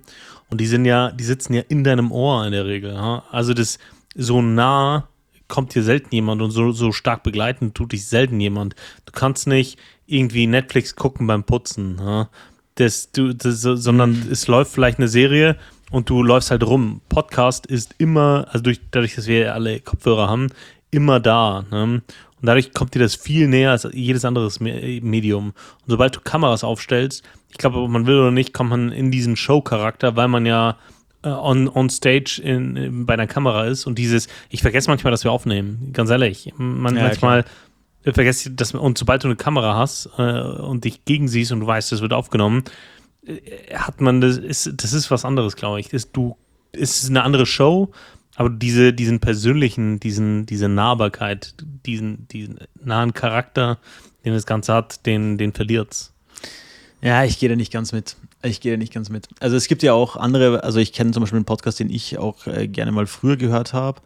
Und 0.49 0.61
die 0.61 0.67
sind 0.67 0.85
ja, 0.85 1.11
die 1.11 1.23
sitzen 1.23 1.53
ja 1.53 1.63
in 1.67 1.83
deinem 1.83 2.11
Ohr 2.11 2.45
in 2.45 2.53
der 2.53 2.65
Regel. 2.65 2.95
Also 2.95 3.53
das 3.53 3.77
so 4.15 4.41
nah 4.41 5.07
kommt 5.47 5.75
dir 5.75 5.83
selten 5.83 6.13
jemand 6.13 6.41
und 6.41 6.51
so, 6.51 6.71
so 6.71 6.91
stark 6.91 7.23
begleitend 7.23 7.75
tut 7.75 7.91
dich 7.91 8.05
selten 8.05 8.39
jemand. 8.39 8.75
Du 9.05 9.11
kannst 9.13 9.47
nicht 9.47 9.79
irgendwie 10.05 10.47
Netflix 10.47 10.95
gucken 10.95 11.27
beim 11.27 11.43
Putzen. 11.43 11.97
Ja? 11.99 12.29
Das, 12.75 13.11
du, 13.11 13.33
das, 13.33 13.61
sondern 13.61 14.27
es 14.31 14.47
läuft 14.47 14.71
vielleicht 14.71 14.99
eine 14.99 15.07
Serie 15.07 15.57
und 15.91 16.09
du 16.09 16.21
läufst 16.21 16.51
halt 16.51 16.63
rum. 16.63 17.01
Podcast 17.09 17.65
ist 17.65 17.95
immer, 17.97 18.47
also 18.49 18.63
durch, 18.63 18.81
dadurch, 18.91 19.15
dass 19.15 19.27
wir 19.27 19.53
alle 19.53 19.79
Kopfhörer 19.79 20.27
haben, 20.29 20.47
immer 20.91 21.19
da. 21.19 21.65
Ne? 21.71 22.01
Und 22.39 22.45
dadurch 22.45 22.73
kommt 22.73 22.93
dir 22.93 22.99
das 22.99 23.15
viel 23.15 23.47
näher 23.47 23.71
als 23.71 23.87
jedes 23.93 24.23
anderes 24.25 24.59
Me- 24.59 24.99
Medium. 25.01 25.47
Und 25.47 25.87
sobald 25.87 26.15
du 26.15 26.19
Kameras 26.21 26.63
aufstellst, 26.63 27.23
ich 27.49 27.57
glaube, 27.57 27.79
ob 27.79 27.89
man 27.89 28.05
will 28.05 28.19
oder 28.19 28.31
nicht, 28.31 28.53
kommt 28.53 28.69
man 28.69 28.91
in 28.91 29.09
diesen 29.11 29.35
Show-Charakter, 29.35 30.15
weil 30.15 30.27
man 30.27 30.45
ja 30.45 30.77
äh, 31.23 31.29
on, 31.29 31.67
on 31.67 31.89
stage 31.89 32.39
in, 32.43 32.75
in, 32.75 33.05
bei 33.07 33.13
einer 33.15 33.25
Kamera 33.27 33.65
ist 33.65 33.87
und 33.87 33.97
dieses, 33.97 34.27
ich 34.49 34.61
vergesse 34.61 34.89
manchmal, 34.89 35.11
dass 35.11 35.23
wir 35.23 35.31
aufnehmen, 35.31 35.89
ganz 35.93 36.09
ehrlich. 36.11 36.53
Man, 36.57 36.95
Ja, 36.95 37.03
manchmal 37.03 37.45
vergesse 38.03 38.49
ich, 38.49 38.55
dass 38.55 38.73
und 38.73 38.97
sobald 38.97 39.23
du 39.23 39.27
eine 39.27 39.35
Kamera 39.35 39.75
hast 39.75 40.09
äh, 40.17 40.21
und 40.41 40.85
dich 40.85 41.03
gegen 41.05 41.27
siehst 41.27 41.51
und 41.51 41.61
du 41.61 41.67
weißt, 41.67 41.91
es 41.91 42.01
wird 42.01 42.13
aufgenommen, 42.13 42.63
äh, 43.25 43.39
hat 43.75 43.99
man 43.99 44.21
das 44.21 44.37
ist 44.37 44.71
das 44.77 44.93
ist 44.93 45.09
was 45.09 45.25
anderes, 45.25 45.55
glaube 45.55 45.79
ich. 45.79 45.91
Ist 45.91 46.11
du 46.13 46.37
es 46.71 47.01
ist 47.01 47.09
eine 47.09 47.23
andere 47.23 47.45
Show, 47.45 47.91
aber 48.37 48.49
diese 48.49 48.93
diesen 48.93 49.19
persönlichen, 49.19 49.99
diesen 49.99 50.45
diese 50.45 50.69
Nahbarkeit, 50.69 51.55
diesen 51.85 52.27
diesen 52.29 52.59
nahen 52.81 53.13
Charakter, 53.13 53.79
den 54.23 54.33
das 54.33 54.45
Ganze 54.45 54.73
hat, 54.73 55.05
den 55.05 55.37
den 55.37 55.51
verliert's. 55.51 56.13
Ja, 57.01 57.23
ich 57.25 57.37
gehe 57.39 57.49
da 57.49 57.55
nicht 57.55 57.73
ganz 57.73 57.91
mit. 57.91 58.15
Ich 58.43 58.61
gehe 58.61 58.71
da 58.71 58.77
nicht 58.77 58.93
ganz 58.93 59.09
mit. 59.09 59.27
Also 59.39 59.55
es 59.55 59.67
gibt 59.67 59.83
ja 59.83 59.93
auch 59.93 60.15
andere, 60.15 60.63
also 60.63 60.79
ich 60.79 60.93
kenne 60.93 61.11
zum 61.11 61.21
Beispiel 61.21 61.37
einen 61.37 61.45
Podcast, 61.45 61.79
den 61.79 61.89
ich 61.89 62.17
auch 62.17 62.47
äh, 62.47 62.67
gerne 62.67 62.91
mal 62.91 63.07
früher 63.07 63.35
gehört 63.35 63.73
habe. 63.73 64.01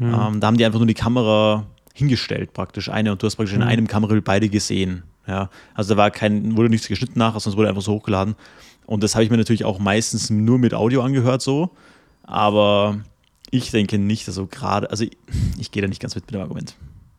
Ähm, 0.00 0.40
da 0.40 0.46
haben 0.46 0.56
die 0.56 0.64
einfach 0.64 0.78
nur 0.78 0.86
die 0.86 0.94
Kamera 0.94 1.66
hingestellt, 1.94 2.52
praktisch 2.54 2.88
eine, 2.88 3.12
und 3.12 3.22
du 3.22 3.26
hast 3.26 3.36
praktisch 3.36 3.54
in 3.54 3.62
einem 3.62 3.86
Kamerabild 3.86 4.24
beide 4.24 4.48
gesehen. 4.48 5.04
Ja, 5.26 5.50
also 5.74 5.94
da 5.94 5.98
war 5.98 6.10
kein, 6.10 6.56
wurde 6.56 6.68
nichts 6.68 6.88
geschnitten 6.88 7.18
nach, 7.18 7.38
sonst 7.38 7.56
wurde 7.56 7.68
einfach 7.68 7.82
so 7.82 7.92
hochgeladen. 7.92 8.34
Und 8.86 9.02
das 9.04 9.14
habe 9.14 9.24
ich 9.24 9.30
mir 9.30 9.36
natürlich 9.36 9.64
auch 9.64 9.78
meistens 9.78 10.30
nur 10.30 10.58
mit 10.58 10.74
Audio 10.74 11.02
angehört, 11.02 11.42
so. 11.42 11.70
Aber 12.24 13.00
ich 13.52 13.70
denke 13.70 13.98
nicht, 13.98 14.26
also 14.26 14.46
gerade, 14.46 14.90
also 14.90 15.04
ich, 15.04 15.12
ich 15.58 15.70
gehe 15.70 15.82
da 15.82 15.88
nicht 15.88 16.00
ganz 16.02 16.16
mit 16.16 16.24
mit 16.26 16.34
dem 16.34 16.40
Argument. 16.40 16.74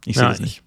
Ich 0.06 0.16
sehe 0.16 0.24
Ja, 0.24 0.30
das 0.30 0.42
nicht. 0.42 0.62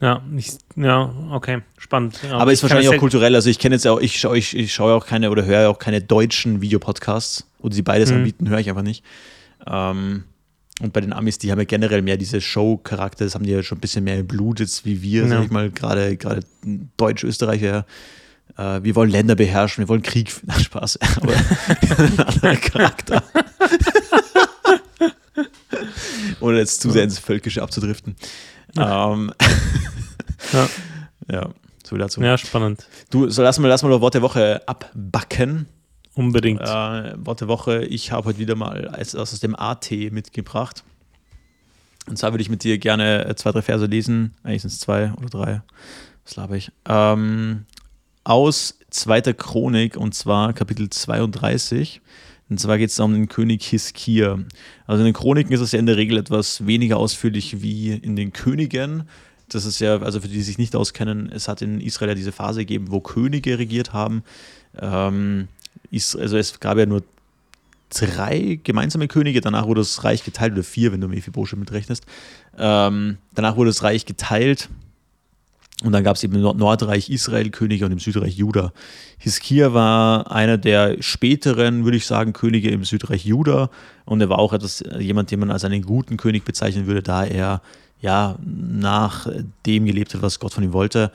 Ja, 0.00 0.22
ich, 0.36 0.52
ja, 0.76 1.12
okay, 1.32 1.60
spannend. 1.76 2.20
Ja, 2.22 2.38
Aber 2.38 2.52
ist 2.52 2.62
wahrscheinlich 2.62 2.88
auch 2.88 2.96
kulturell. 2.96 3.34
Also 3.34 3.50
ich 3.50 3.58
kenne 3.58 3.74
jetzt 3.74 3.86
auch, 3.86 4.00
ich 4.00 4.18
schaue 4.20 4.38
ich, 4.38 4.56
ich 4.56 4.72
schaue 4.72 4.94
auch 4.94 5.04
keine 5.04 5.30
oder 5.30 5.44
höre 5.44 5.68
auch 5.68 5.78
keine 5.80 6.00
deutschen 6.00 6.60
Videopodcasts 6.62 7.46
oder 7.58 7.74
sie 7.74 7.82
beides 7.82 8.10
Mhm. 8.10 8.18
anbieten, 8.18 8.48
höre 8.48 8.60
ich 8.60 8.68
einfach 8.70 8.82
nicht. 8.82 9.04
Ähm, 9.66 10.22
und 10.80 10.92
bei 10.92 11.00
den 11.00 11.12
Amis, 11.12 11.38
die 11.38 11.50
haben 11.50 11.58
ja 11.58 11.64
generell 11.64 12.02
mehr 12.02 12.16
diese 12.16 12.40
Show-Charakter, 12.40 13.24
das 13.24 13.34
haben 13.34 13.42
die 13.44 13.50
ja 13.50 13.64
schon 13.64 13.78
ein 13.78 13.80
bisschen 13.80 14.04
mehr 14.04 14.20
im 14.20 14.26
Blut 14.28 14.60
jetzt 14.60 14.84
wie 14.84 15.02
wir, 15.02 15.22
Ja. 15.22 15.28
sag 15.28 15.44
ich 15.46 15.50
mal, 15.50 15.68
gerade 15.70 16.16
gerade 16.16 16.42
Deutsch, 16.96 17.24
Österreicher. 17.24 17.84
Äh, 18.56 18.84
wir 18.84 18.94
wollen 18.94 19.10
Länder 19.10 19.34
beherrschen, 19.34 19.82
wir 19.82 19.88
wollen 19.88 20.02
Krieg. 20.02 20.32
Na, 20.44 20.56
Spaß, 20.60 21.00
aber 21.20 21.32
ein 21.98 22.18
anderer 22.20 22.56
Charakter. 22.56 23.24
Ohne 26.48 26.58
jetzt 26.58 26.80
zu 26.80 26.90
sehr 26.90 27.04
ins 27.04 27.18
Völkische 27.18 27.62
abzudriften. 27.62 28.16
Ähm, 28.76 29.32
Ja. 30.52 30.68
ja, 31.30 31.48
so 31.84 31.96
dazu. 31.96 32.20
Ja, 32.22 32.38
spannend. 32.38 32.86
Du, 33.10 33.28
so 33.28 33.42
lass 33.42 33.58
mal, 33.58 33.68
lass 33.68 33.82
mal 33.82 33.90
das 33.90 34.00
Wort 34.00 34.14
der 34.14 34.22
Woche 34.22 34.62
abbacken. 34.66 35.66
Unbedingt. 36.14 36.60
Äh, 36.60 36.64
Wort 37.24 37.40
der 37.40 37.48
Woche, 37.48 37.84
ich 37.84 38.12
habe 38.12 38.26
heute 38.26 38.38
wieder 38.38 38.54
mal 38.54 38.88
als, 38.88 39.14
aus 39.14 39.38
dem 39.40 39.54
AT 39.54 39.90
mitgebracht. 40.10 40.84
Und 42.08 42.18
zwar 42.18 42.32
würde 42.32 42.42
ich 42.42 42.48
mit 42.48 42.64
dir 42.64 42.78
gerne 42.78 43.26
äh, 43.26 43.34
zwei, 43.36 43.52
drei 43.52 43.62
Verse 43.62 43.84
lesen. 43.86 44.34
Eigentlich 44.42 44.62
sind 44.62 44.72
es 44.72 44.80
zwei 44.80 45.12
oder 45.12 45.28
drei. 45.28 45.62
Was 46.24 46.36
laber 46.36 46.56
ich? 46.56 46.72
Ähm, 46.86 47.66
aus 48.24 48.78
zweiter 48.90 49.34
Chronik 49.34 49.96
und 49.96 50.14
zwar 50.14 50.52
Kapitel 50.54 50.88
32. 50.88 52.00
Und 52.50 52.58
zwar 52.58 52.78
geht 52.78 52.90
es 52.90 52.98
um 53.00 53.12
den 53.12 53.28
König 53.28 53.64
Hiskir. 53.64 54.44
Also 54.86 55.00
in 55.00 55.06
den 55.06 55.14
Chroniken 55.14 55.52
ist 55.52 55.60
es 55.60 55.72
ja 55.72 55.78
in 55.78 55.86
der 55.86 55.96
Regel 55.96 56.18
etwas 56.18 56.66
weniger 56.66 56.96
ausführlich 56.96 57.60
wie 57.62 57.92
in 57.92 58.16
den 58.16 58.32
Königen. 58.32 59.04
Das 59.48 59.64
ist 59.64 59.80
ja, 59.80 59.98
also 60.00 60.20
für 60.20 60.28
die, 60.28 60.34
die 60.34 60.42
sich 60.42 60.58
nicht 60.58 60.76
auskennen, 60.76 61.30
es 61.32 61.48
hat 61.48 61.62
in 61.62 61.80
Israel 61.80 62.10
ja 62.10 62.14
diese 62.14 62.32
Phase 62.32 62.60
gegeben, 62.60 62.90
wo 62.90 63.00
Könige 63.00 63.58
regiert 63.58 63.92
haben. 63.92 64.22
Ähm, 64.78 65.48
also 65.92 66.36
es 66.36 66.60
gab 66.60 66.78
ja 66.78 66.86
nur 66.86 67.02
drei 67.90 68.60
gemeinsame 68.62 69.08
Könige. 69.08 69.40
Danach 69.40 69.66
wurde 69.66 69.80
das 69.80 70.04
Reich 70.04 70.24
geteilt, 70.24 70.52
oder 70.52 70.62
vier, 70.62 70.92
wenn 70.92 71.00
du 71.00 71.08
Mephibosheth 71.08 71.58
mitrechnest. 71.58 72.04
Ähm, 72.58 73.18
danach 73.34 73.56
wurde 73.56 73.70
das 73.70 73.82
Reich 73.82 74.06
geteilt. 74.06 74.68
Und 75.84 75.92
dann 75.92 76.02
gab 76.02 76.16
es 76.16 76.24
eben 76.24 76.34
im 76.34 76.56
Nordreich 76.56 77.08
Israel 77.08 77.50
Könige 77.50 77.86
und 77.86 77.92
im 77.92 78.00
Südreich 78.00 78.36
Juda. 78.36 78.72
Hiskia 79.18 79.72
war 79.74 80.30
einer 80.30 80.58
der 80.58 81.00
späteren, 81.00 81.84
würde 81.84 81.96
ich 81.96 82.06
sagen, 82.06 82.32
Könige 82.32 82.70
im 82.70 82.84
Südreich 82.84 83.24
Juda. 83.24 83.70
Und 84.04 84.20
er 84.20 84.28
war 84.28 84.40
auch 84.40 84.52
etwas, 84.52 84.82
jemand, 84.98 85.30
den 85.30 85.38
man 85.38 85.52
als 85.52 85.64
einen 85.64 85.82
guten 85.82 86.16
König 86.16 86.44
bezeichnen 86.44 86.86
würde, 86.86 87.02
da 87.02 87.24
er 87.24 87.62
ja 88.00 88.36
nach 88.44 89.28
dem 89.66 89.84
gelebt 89.84 90.14
hat, 90.14 90.22
was 90.22 90.40
Gott 90.40 90.52
von 90.52 90.64
ihm 90.64 90.72
wollte. 90.72 91.12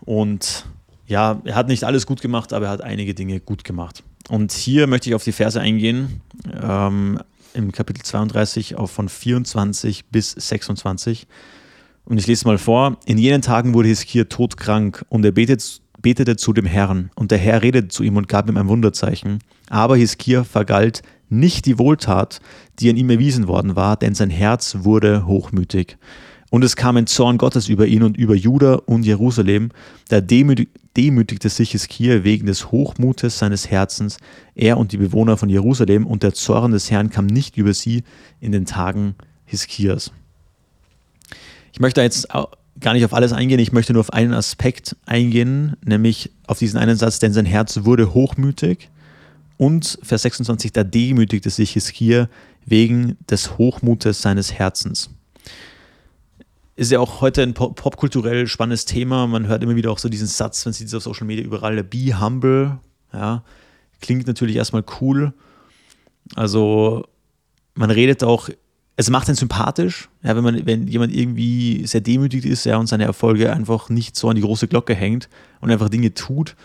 Und 0.00 0.64
ja, 1.06 1.40
er 1.44 1.54
hat 1.54 1.68
nicht 1.68 1.84
alles 1.84 2.06
gut 2.06 2.20
gemacht, 2.20 2.52
aber 2.52 2.66
er 2.66 2.72
hat 2.72 2.80
einige 2.80 3.14
Dinge 3.14 3.38
gut 3.38 3.62
gemacht. 3.62 4.02
Und 4.28 4.52
hier 4.52 4.88
möchte 4.88 5.08
ich 5.08 5.14
auf 5.14 5.24
die 5.24 5.32
Verse 5.32 5.60
eingehen, 5.60 6.20
ähm, 6.60 7.20
im 7.54 7.70
Kapitel 7.70 8.02
32 8.02 8.76
auf 8.76 8.90
von 8.90 9.08
24 9.08 10.06
bis 10.06 10.32
26. 10.32 11.26
Und 12.04 12.18
ich 12.18 12.26
lese 12.26 12.46
mal 12.46 12.58
vor. 12.58 12.98
In 13.06 13.18
jenen 13.18 13.42
Tagen 13.42 13.74
wurde 13.74 13.88
Hiskia 13.88 14.24
todkrank 14.24 15.04
und 15.08 15.24
er 15.24 15.32
betet, 15.32 15.80
betete 16.00 16.36
zu 16.36 16.52
dem 16.52 16.66
Herrn. 16.66 17.10
Und 17.14 17.30
der 17.30 17.38
Herr 17.38 17.62
redete 17.62 17.88
zu 17.88 18.02
ihm 18.02 18.16
und 18.16 18.28
gab 18.28 18.48
ihm 18.48 18.56
ein 18.56 18.68
Wunderzeichen. 18.68 19.38
Aber 19.68 19.96
Hiskia 19.96 20.44
vergalt 20.44 21.02
nicht 21.28 21.64
die 21.64 21.78
Wohltat, 21.78 22.40
die 22.78 22.90
an 22.90 22.96
ihm 22.96 23.08
erwiesen 23.08 23.48
worden 23.48 23.76
war, 23.76 23.96
denn 23.96 24.14
sein 24.14 24.30
Herz 24.30 24.78
wurde 24.80 25.26
hochmütig. 25.26 25.96
Und 26.50 26.62
es 26.64 26.76
kam 26.76 26.98
ein 26.98 27.06
Zorn 27.06 27.38
Gottes 27.38 27.70
über 27.70 27.86
ihn 27.86 28.02
und 28.02 28.18
über 28.18 28.34
Juda 28.34 28.74
und 28.74 29.04
Jerusalem. 29.04 29.70
Da 30.08 30.20
demütigte 30.20 31.48
sich 31.48 31.70
Hiskia 31.70 32.24
wegen 32.24 32.44
des 32.44 32.70
Hochmutes 32.70 33.38
seines 33.38 33.70
Herzens, 33.70 34.18
er 34.54 34.76
und 34.76 34.92
die 34.92 34.98
Bewohner 34.98 35.38
von 35.38 35.48
Jerusalem, 35.48 36.06
und 36.06 36.22
der 36.22 36.34
Zorn 36.34 36.72
des 36.72 36.90
Herrn 36.90 37.08
kam 37.08 37.24
nicht 37.24 37.56
über 37.56 37.72
sie 37.72 38.02
in 38.38 38.52
den 38.52 38.66
Tagen 38.66 39.14
Hiskias. 39.46 40.12
Ich 41.72 41.80
möchte 41.80 42.02
jetzt 42.02 42.28
gar 42.80 42.92
nicht 42.92 43.04
auf 43.04 43.14
alles 43.14 43.32
eingehen, 43.32 43.58
ich 43.58 43.72
möchte 43.72 43.92
nur 43.92 44.00
auf 44.00 44.12
einen 44.12 44.34
Aspekt 44.34 44.96
eingehen, 45.06 45.76
nämlich 45.84 46.30
auf 46.46 46.58
diesen 46.58 46.78
einen 46.78 46.96
Satz, 46.96 47.18
denn 47.18 47.32
sein 47.32 47.46
Herz 47.46 47.80
wurde 47.84 48.14
hochmütig. 48.14 48.90
Und 49.56 49.98
Vers 50.02 50.22
26, 50.22 50.72
da 50.72 50.84
demütigte 50.84 51.50
sich 51.50 51.72
Hiskia 51.72 52.28
wegen 52.64 53.16
des 53.30 53.58
Hochmutes 53.58 54.22
seines 54.22 54.52
Herzens 54.52 55.10
ist 56.74 56.90
ja 56.90 57.00
auch 57.00 57.20
heute 57.20 57.42
ein 57.42 57.54
popkulturell 57.54 58.46
spannendes 58.46 58.84
Thema. 58.84 59.26
Man 59.26 59.46
hört 59.46 59.62
immer 59.62 59.76
wieder 59.76 59.90
auch 59.90 59.98
so 59.98 60.08
diesen 60.08 60.26
Satz, 60.26 60.64
man 60.64 60.72
sieht 60.72 60.88
es 60.88 60.94
auf 60.94 61.02
Social 61.02 61.26
Media 61.26 61.44
überall, 61.44 61.82
be 61.84 62.18
humble. 62.18 62.78
Ja, 63.12 63.44
klingt 64.00 64.26
natürlich 64.26 64.56
erstmal 64.56 64.84
cool. 65.00 65.34
Also 66.34 67.06
man 67.74 67.90
redet 67.90 68.24
auch, 68.24 68.48
es 69.02 69.10
macht 69.10 69.28
einen 69.28 69.36
sympathisch, 69.36 70.08
ja, 70.22 70.34
wenn 70.36 70.44
man, 70.44 70.66
wenn 70.66 70.86
jemand 70.86 71.14
irgendwie 71.14 71.86
sehr 71.86 72.00
demütig 72.00 72.46
ist, 72.46 72.64
ja, 72.64 72.76
und 72.78 72.86
seine 72.86 73.04
Erfolge 73.04 73.52
einfach 73.52 73.88
nicht 73.90 74.16
so 74.16 74.28
an 74.28 74.36
die 74.36 74.42
große 74.42 74.68
Glocke 74.68 74.94
hängt 74.94 75.28
und 75.60 75.70
einfach 75.70 75.88
Dinge 75.88 76.14
tut, 76.14 76.56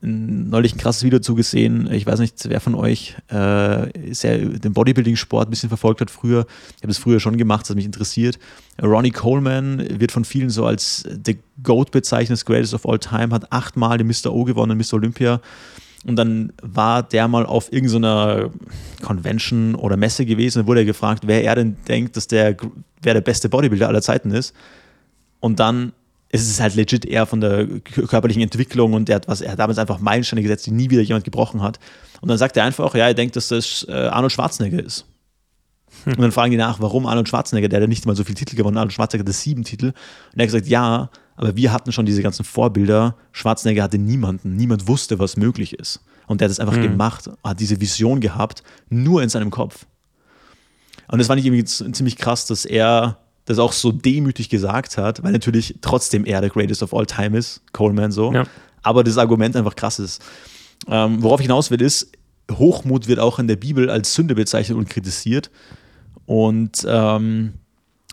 neulich 0.00 0.74
ein 0.74 0.78
krasses 0.78 1.04
Video 1.04 1.20
zugesehen. 1.20 1.90
Ich 1.92 2.06
weiß 2.06 2.18
nicht, 2.18 2.48
wer 2.48 2.60
von 2.60 2.74
euch 2.74 3.16
äh, 3.28 4.14
sehr 4.14 4.38
den 4.38 4.72
Bodybuilding-Sport 4.72 5.46
ein 5.46 5.50
bisschen 5.50 5.68
verfolgt 5.68 6.00
hat 6.00 6.10
früher. 6.10 6.46
Ich 6.76 6.82
habe 6.82 6.90
es 6.90 6.98
früher 6.98 7.20
schon 7.20 7.36
gemacht, 7.36 7.62
das 7.62 7.70
hat 7.70 7.76
mich 7.76 7.84
interessiert. 7.84 8.38
Ronnie 8.82 9.10
Coleman 9.10 10.00
wird 10.00 10.10
von 10.10 10.24
vielen 10.24 10.50
so 10.50 10.66
als 10.66 11.06
The 11.24 11.38
GOAT 11.62 11.92
bezeichnet, 11.92 12.44
Greatest 12.44 12.74
of 12.74 12.86
All 12.86 12.98
Time, 12.98 13.30
hat 13.30 13.52
achtmal 13.52 13.98
den 13.98 14.08
Mr. 14.08 14.32
O 14.32 14.44
gewonnen, 14.44 14.76
Mr. 14.76 14.94
Olympia. 14.94 15.40
Und 16.04 16.16
dann 16.16 16.52
war 16.62 17.02
der 17.02 17.28
mal 17.28 17.46
auf 17.46 17.72
irgendeiner 17.72 18.50
Convention 19.02 19.74
oder 19.74 19.96
Messe 19.96 20.26
gewesen 20.26 20.60
und 20.60 20.66
wurde 20.66 20.84
gefragt, 20.84 21.24
wer 21.26 21.44
er 21.44 21.54
denn 21.54 21.76
denkt, 21.86 22.16
dass 22.16 22.26
der, 22.26 22.56
wer 23.00 23.14
der 23.14 23.20
beste 23.20 23.48
Bodybuilder 23.48 23.88
aller 23.88 24.02
Zeiten 24.02 24.32
ist. 24.32 24.54
Und 25.40 25.60
dann 25.60 25.92
es 26.32 26.48
ist 26.48 26.60
halt 26.60 26.74
legit 26.74 27.04
eher 27.04 27.26
von 27.26 27.42
der 27.42 27.66
körperlichen 28.08 28.42
Entwicklung 28.42 28.94
und 28.94 29.08
er 29.10 29.16
hat, 29.16 29.28
was, 29.28 29.42
er 29.42 29.52
hat 29.52 29.58
damals 29.58 29.78
einfach 29.78 30.00
Meilensteine 30.00 30.40
gesetzt, 30.40 30.64
die 30.66 30.70
nie 30.70 30.88
wieder 30.88 31.02
jemand 31.02 31.24
gebrochen 31.24 31.62
hat. 31.62 31.78
Und 32.22 32.30
dann 32.30 32.38
sagt 32.38 32.56
er 32.56 32.64
einfach, 32.64 32.94
ja, 32.94 33.06
er 33.06 33.14
denkt, 33.14 33.36
dass 33.36 33.48
das 33.48 33.86
äh, 33.86 33.92
Arnold 33.92 34.32
Schwarzenegger 34.32 34.82
ist. 34.82 35.04
Hm. 36.04 36.14
Und 36.14 36.22
dann 36.22 36.32
fragen 36.32 36.50
die 36.50 36.56
nach, 36.56 36.80
warum 36.80 37.04
Arnold 37.04 37.28
Schwarzenegger, 37.28 37.68
der 37.68 37.82
hat 37.82 37.88
nicht 37.88 38.06
mal 38.06 38.16
so 38.16 38.24
viele 38.24 38.36
Titel 38.36 38.56
gewonnen, 38.56 38.78
Arnold 38.78 38.94
Schwarzenegger 38.94 39.28
hat 39.28 39.34
sieben 39.34 39.64
Titel. 39.64 39.88
Und 39.88 39.94
er 40.38 40.44
hat 40.44 40.48
gesagt, 40.48 40.68
ja, 40.68 41.10
aber 41.42 41.56
wir 41.56 41.72
hatten 41.72 41.90
schon 41.90 42.06
diese 42.06 42.22
ganzen 42.22 42.44
Vorbilder. 42.44 43.16
Schwarzenegger 43.32 43.82
hatte 43.82 43.98
niemanden, 43.98 44.54
niemand 44.54 44.86
wusste, 44.86 45.18
was 45.18 45.36
möglich 45.36 45.72
ist. 45.72 46.00
Und 46.28 46.40
der 46.40 46.46
hat 46.46 46.52
es 46.52 46.60
einfach 46.60 46.76
hm. 46.76 46.82
gemacht, 46.82 47.28
hat 47.42 47.58
diese 47.58 47.80
Vision 47.80 48.20
gehabt, 48.20 48.62
nur 48.88 49.24
in 49.24 49.28
seinem 49.28 49.50
Kopf. 49.50 49.86
Und 51.08 51.18
das 51.18 51.26
fand 51.26 51.40
ich 51.40 51.46
irgendwie 51.46 51.64
ziemlich 51.64 52.16
krass, 52.16 52.46
dass 52.46 52.64
er 52.64 53.18
das 53.44 53.58
auch 53.58 53.72
so 53.72 53.90
demütig 53.90 54.50
gesagt 54.50 54.96
hat, 54.96 55.24
weil 55.24 55.32
natürlich 55.32 55.78
trotzdem 55.80 56.24
er 56.24 56.40
der 56.40 56.50
Greatest 56.50 56.80
of 56.84 56.94
All 56.94 57.06
Time 57.06 57.36
ist, 57.36 57.60
Coleman 57.72 58.12
so. 58.12 58.32
Ja. 58.32 58.44
Aber 58.84 59.02
das 59.02 59.18
Argument 59.18 59.56
einfach 59.56 59.74
krass 59.74 59.98
ist. 59.98 60.22
Ähm, 60.86 61.24
worauf 61.24 61.40
ich 61.40 61.46
hinaus 61.46 61.72
will, 61.72 61.82
ist, 61.82 62.12
Hochmut 62.52 63.08
wird 63.08 63.18
auch 63.18 63.40
in 63.40 63.48
der 63.48 63.56
Bibel 63.56 63.90
als 63.90 64.14
Sünde 64.14 64.36
bezeichnet 64.36 64.78
und 64.78 64.88
kritisiert. 64.88 65.50
Und 66.24 66.86
ähm, 66.86 67.54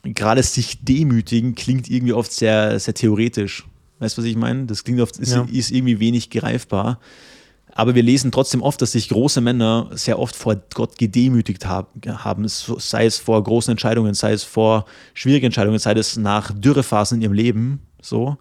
gerade 0.03 0.43
sich 0.43 0.83
demütigen 0.83 1.55
klingt 1.55 1.89
irgendwie 1.89 2.13
oft 2.13 2.31
sehr, 2.31 2.79
sehr 2.79 2.93
theoretisch. 2.93 3.65
Weißt 3.99 4.17
du, 4.17 4.21
was 4.21 4.27
ich 4.27 4.35
meine? 4.35 4.65
Das 4.65 4.83
klingt 4.83 5.01
oft, 5.01 5.17
ist, 5.17 5.33
ja. 5.33 5.45
ist 5.51 5.71
irgendwie 5.71 5.99
wenig 5.99 6.29
greifbar. 6.29 6.99
Aber 7.71 7.95
wir 7.95 8.03
lesen 8.03 8.31
trotzdem 8.31 8.61
oft, 8.61 8.81
dass 8.81 8.93
sich 8.93 9.09
große 9.09 9.41
Männer 9.41 9.89
sehr 9.91 10.19
oft 10.19 10.35
vor 10.35 10.55
Gott 10.73 10.97
gedemütigt 10.97 11.65
haben, 11.65 12.47
sei 12.47 13.05
es 13.05 13.17
vor 13.17 13.41
großen 13.43 13.71
Entscheidungen, 13.71 14.13
sei 14.15 14.33
es 14.33 14.43
vor 14.43 14.85
schwierigen 15.13 15.47
Entscheidungen, 15.47 15.79
sei 15.79 15.93
es 15.93 16.17
nach 16.17 16.51
Dürrephasen 16.51 17.17
in 17.17 17.21
ihrem 17.21 17.33
Leben. 17.33 17.79
So. 18.01 18.37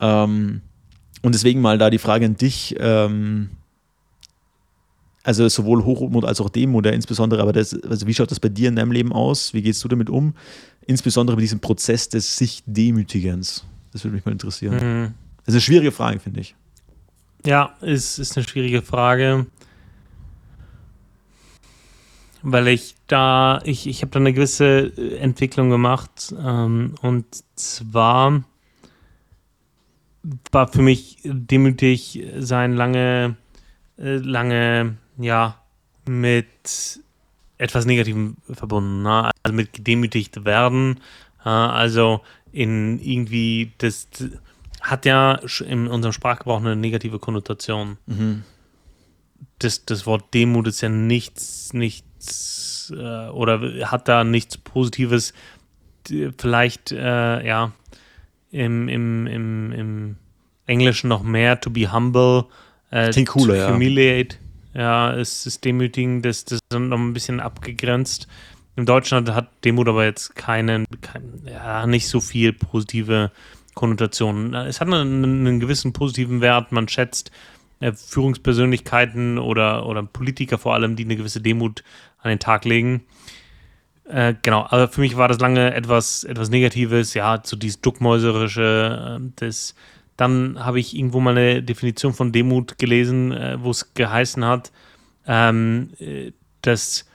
Ähm, 0.00 0.62
und 1.22 1.34
deswegen 1.34 1.60
mal 1.60 1.78
da 1.78 1.90
die 1.90 1.98
Frage 1.98 2.26
an 2.26 2.36
dich. 2.36 2.74
Also 5.28 5.46
sowohl 5.50 5.84
Hochmut 5.84 6.24
als 6.24 6.40
auch 6.40 6.48
Demut, 6.48 6.86
ja, 6.86 6.92
insbesondere, 6.92 7.42
aber 7.42 7.52
das, 7.52 7.74
also 7.82 8.06
wie 8.06 8.14
schaut 8.14 8.30
das 8.30 8.40
bei 8.40 8.48
dir 8.48 8.70
in 8.70 8.76
deinem 8.76 8.92
Leben 8.92 9.12
aus? 9.12 9.52
Wie 9.52 9.60
gehst 9.60 9.84
du 9.84 9.88
damit 9.88 10.08
um? 10.08 10.32
Insbesondere 10.86 11.36
mit 11.36 11.42
diesem 11.42 11.60
Prozess 11.60 12.08
des 12.08 12.38
sich 12.38 12.62
Demütigens. 12.64 13.66
Das 13.92 14.04
würde 14.04 14.14
mich 14.14 14.24
mal 14.24 14.32
interessieren. 14.32 14.76
Mhm. 14.76 15.14
Das 15.44 15.48
ist 15.48 15.54
eine 15.56 15.60
schwierige 15.60 15.92
Frage, 15.92 16.18
finde 16.18 16.40
ich. 16.40 16.54
Ja, 17.44 17.74
ist, 17.82 18.18
ist 18.18 18.38
eine 18.38 18.48
schwierige 18.48 18.80
Frage. 18.80 19.44
Weil 22.40 22.68
ich 22.68 22.94
da, 23.06 23.60
ich, 23.64 23.86
ich 23.86 24.00
habe 24.00 24.10
da 24.10 24.20
eine 24.20 24.32
gewisse 24.32 24.96
Entwicklung 25.20 25.68
gemacht. 25.68 26.34
Ähm, 26.42 26.94
und 27.02 27.26
zwar 27.54 28.44
war 30.52 30.68
für 30.68 30.80
mich 30.80 31.18
demütig 31.22 32.24
sein 32.38 32.72
lange, 32.72 33.36
äh, 33.98 34.16
lange, 34.16 34.96
ja, 35.18 35.60
mit 36.06 37.00
etwas 37.58 37.84
Negativem 37.84 38.36
verbunden. 38.50 39.02
Ne? 39.02 39.30
Also 39.42 39.54
mit 39.54 39.72
gedemütigt 39.72 40.44
werden. 40.44 41.00
Äh, 41.44 41.48
also 41.48 42.20
in 42.52 42.98
irgendwie 43.00 43.72
das 43.78 44.08
hat 44.80 45.04
ja 45.04 45.40
in 45.66 45.88
unserem 45.88 46.12
Sprachgebrauch 46.12 46.60
eine 46.60 46.76
negative 46.76 47.18
Konnotation. 47.18 47.98
Mhm. 48.06 48.44
Das, 49.58 49.84
das 49.84 50.06
Wort 50.06 50.32
Demut 50.34 50.68
ist 50.68 50.80
ja 50.80 50.88
nichts, 50.88 51.72
nichts 51.72 52.92
äh, 52.96 53.28
oder 53.28 53.90
hat 53.90 54.08
da 54.08 54.24
nichts 54.24 54.56
Positives. 54.56 55.34
Vielleicht, 56.38 56.92
äh, 56.92 57.46
ja, 57.46 57.72
im, 58.50 58.88
im, 58.88 59.26
im, 59.26 59.72
im 59.72 60.16
Englischen 60.66 61.08
noch 61.08 61.22
mehr, 61.22 61.60
to 61.60 61.70
be 61.70 61.92
humble, 61.92 62.46
äh, 62.90 63.10
Klingt 63.10 63.28
cooler, 63.28 63.66
to 63.66 63.74
humiliate. 63.74 64.36
Ja, 64.36 64.47
ja 64.74 65.12
es 65.14 65.46
ist 65.46 65.64
demütigen, 65.64 66.22
das, 66.22 66.44
das 66.44 66.60
ist 66.60 66.78
noch 66.78 66.98
ein 66.98 67.12
bisschen 67.12 67.40
abgegrenzt. 67.40 68.28
Im 68.76 68.86
Deutschen 68.86 69.34
hat 69.34 69.48
Demut 69.64 69.88
aber 69.88 70.04
jetzt 70.04 70.36
keinen, 70.36 70.84
kein, 71.00 71.42
ja, 71.44 71.86
nicht 71.86 72.08
so 72.08 72.20
viel 72.20 72.52
positive 72.52 73.32
Konnotationen. 73.74 74.54
Es 74.54 74.80
hat 74.80 74.88
einen, 74.88 75.24
einen 75.24 75.60
gewissen 75.60 75.92
positiven 75.92 76.40
Wert. 76.40 76.70
Man 76.70 76.86
schätzt 76.88 77.32
äh, 77.80 77.92
Führungspersönlichkeiten 77.92 79.38
oder, 79.38 79.86
oder 79.86 80.02
Politiker 80.02 80.58
vor 80.58 80.74
allem, 80.74 80.96
die 80.96 81.04
eine 81.04 81.16
gewisse 81.16 81.40
Demut 81.40 81.82
an 82.20 82.30
den 82.30 82.38
Tag 82.38 82.64
legen. 82.64 83.04
Äh, 84.08 84.34
genau, 84.42 84.66
aber 84.68 84.88
für 84.88 85.00
mich 85.00 85.16
war 85.16 85.28
das 85.28 85.38
lange 85.38 85.74
etwas, 85.74 86.24
etwas 86.24 86.50
Negatives, 86.50 87.14
ja, 87.14 87.40
so 87.44 87.56
dieses 87.56 87.80
Duckmäuserische. 87.80 89.18
Äh, 89.20 89.30
das, 89.36 89.74
dann 90.18 90.58
habe 90.58 90.80
ich 90.80 90.96
irgendwo 90.96 91.20
mal 91.20 91.38
eine 91.38 91.62
Definition 91.62 92.12
von 92.12 92.32
Demut 92.32 92.76
gelesen, 92.76 93.32
äh, 93.32 93.56
wo 93.62 93.70
es 93.70 93.94
geheißen 93.94 94.44
hat, 94.44 94.72
ähm, 95.26 95.90
äh, 96.00 96.32
dass 96.60 97.06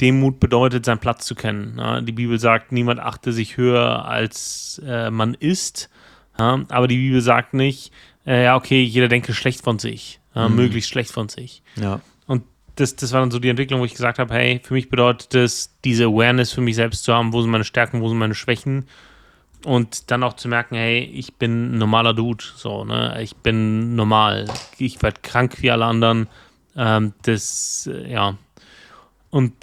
Demut 0.00 0.40
bedeutet, 0.40 0.84
seinen 0.84 0.98
Platz 0.98 1.24
zu 1.24 1.36
kennen. 1.36 1.76
Ja, 1.78 2.00
die 2.00 2.12
Bibel 2.12 2.40
sagt, 2.40 2.72
niemand 2.72 2.98
achte 2.98 3.32
sich 3.32 3.56
höher, 3.56 4.04
als 4.04 4.82
äh, 4.84 5.10
man 5.10 5.34
ist. 5.34 5.90
Ja, 6.36 6.64
aber 6.68 6.88
die 6.88 6.96
Bibel 6.96 7.20
sagt 7.20 7.54
nicht, 7.54 7.92
äh, 8.26 8.44
ja, 8.44 8.56
okay, 8.56 8.82
jeder 8.82 9.06
denke 9.06 9.32
schlecht 9.32 9.62
von 9.62 9.78
sich, 9.78 10.18
mhm. 10.34 10.56
möglichst 10.56 10.90
schlecht 10.90 11.12
von 11.12 11.28
sich. 11.28 11.62
Ja. 11.76 12.00
Und 12.26 12.42
das, 12.74 12.96
das 12.96 13.12
war 13.12 13.20
dann 13.20 13.30
so 13.30 13.38
die 13.38 13.48
Entwicklung, 13.48 13.80
wo 13.80 13.84
ich 13.84 13.92
gesagt 13.92 14.18
habe, 14.18 14.34
hey, 14.34 14.60
für 14.60 14.74
mich 14.74 14.88
bedeutet 14.88 15.32
das, 15.34 15.76
diese 15.84 16.06
Awareness 16.06 16.52
für 16.52 16.62
mich 16.62 16.74
selbst 16.74 17.04
zu 17.04 17.14
haben, 17.14 17.32
wo 17.32 17.40
sind 17.40 17.52
meine 17.52 17.62
Stärken, 17.62 18.00
wo 18.00 18.08
sind 18.08 18.18
meine 18.18 18.34
Schwächen 18.34 18.88
und 19.64 20.10
dann 20.10 20.22
auch 20.22 20.34
zu 20.34 20.48
merken, 20.48 20.76
hey, 20.76 21.00
ich 21.00 21.34
bin 21.34 21.74
ein 21.74 21.78
normaler 21.78 22.14
Dude, 22.14 22.44
so, 22.56 22.84
ne, 22.84 23.20
ich 23.22 23.36
bin 23.36 23.94
normal, 23.96 24.46
ich 24.78 25.02
werde 25.02 25.20
krank 25.22 25.62
wie 25.62 25.70
alle 25.70 25.86
anderen, 25.86 26.28
ähm, 26.76 27.14
das, 27.22 27.88
äh, 27.92 28.12
ja, 28.12 28.36
und 29.30 29.54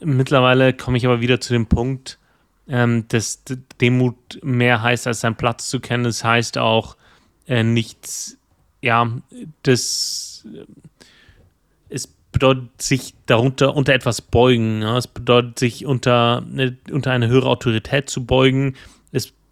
mittlerweile 0.00 0.72
komme 0.72 0.98
ich 0.98 1.06
aber 1.06 1.20
wieder 1.20 1.40
zu 1.40 1.52
dem 1.52 1.66
Punkt, 1.66 2.18
ähm, 2.68 3.06
dass 3.08 3.42
Demut 3.80 4.40
mehr 4.42 4.82
heißt, 4.82 5.06
als 5.06 5.20
seinen 5.20 5.36
Platz 5.36 5.68
zu 5.68 5.80
kennen, 5.80 6.06
es 6.06 6.24
heißt 6.24 6.58
auch, 6.58 6.96
äh, 7.46 7.62
nichts, 7.62 8.38
ja, 8.82 9.10
das, 9.62 10.46
es 11.88 12.08
bedeutet 12.36 12.82
sich 12.82 13.14
darunter 13.24 13.74
unter 13.74 13.94
etwas 13.94 14.20
beugen. 14.20 14.82
Ja? 14.82 14.98
Es 14.98 15.06
bedeutet 15.06 15.58
sich 15.58 15.86
unter, 15.86 16.42
ne, 16.42 16.76
unter 16.90 17.10
eine 17.12 17.28
höhere 17.28 17.48
Autorität 17.48 18.10
zu 18.10 18.26
beugen. 18.26 18.76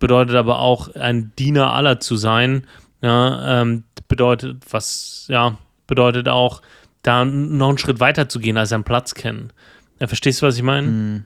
Bedeutet 0.04 0.36
aber 0.36 0.58
auch 0.58 0.94
ein 0.96 1.32
Diener 1.38 1.72
aller 1.72 1.98
zu 1.98 2.16
sein. 2.16 2.66
Ja? 3.00 3.62
Ähm, 3.62 3.84
bedeutet, 4.06 4.58
was, 4.68 5.24
ja, 5.30 5.56
bedeutet 5.86 6.28
auch, 6.28 6.60
da 7.00 7.24
noch 7.24 7.70
einen 7.70 7.78
Schritt 7.78 8.00
weiter 8.00 8.28
zu 8.28 8.38
gehen, 8.38 8.58
als 8.58 8.68
seinen 8.68 8.84
Platz 8.84 9.14
kennen. 9.14 9.50
Ja, 9.98 10.06
verstehst 10.06 10.42
du, 10.42 10.46
was 10.46 10.58
ich 10.58 10.62
meine? 10.62 10.86
Mhm. 10.88 11.24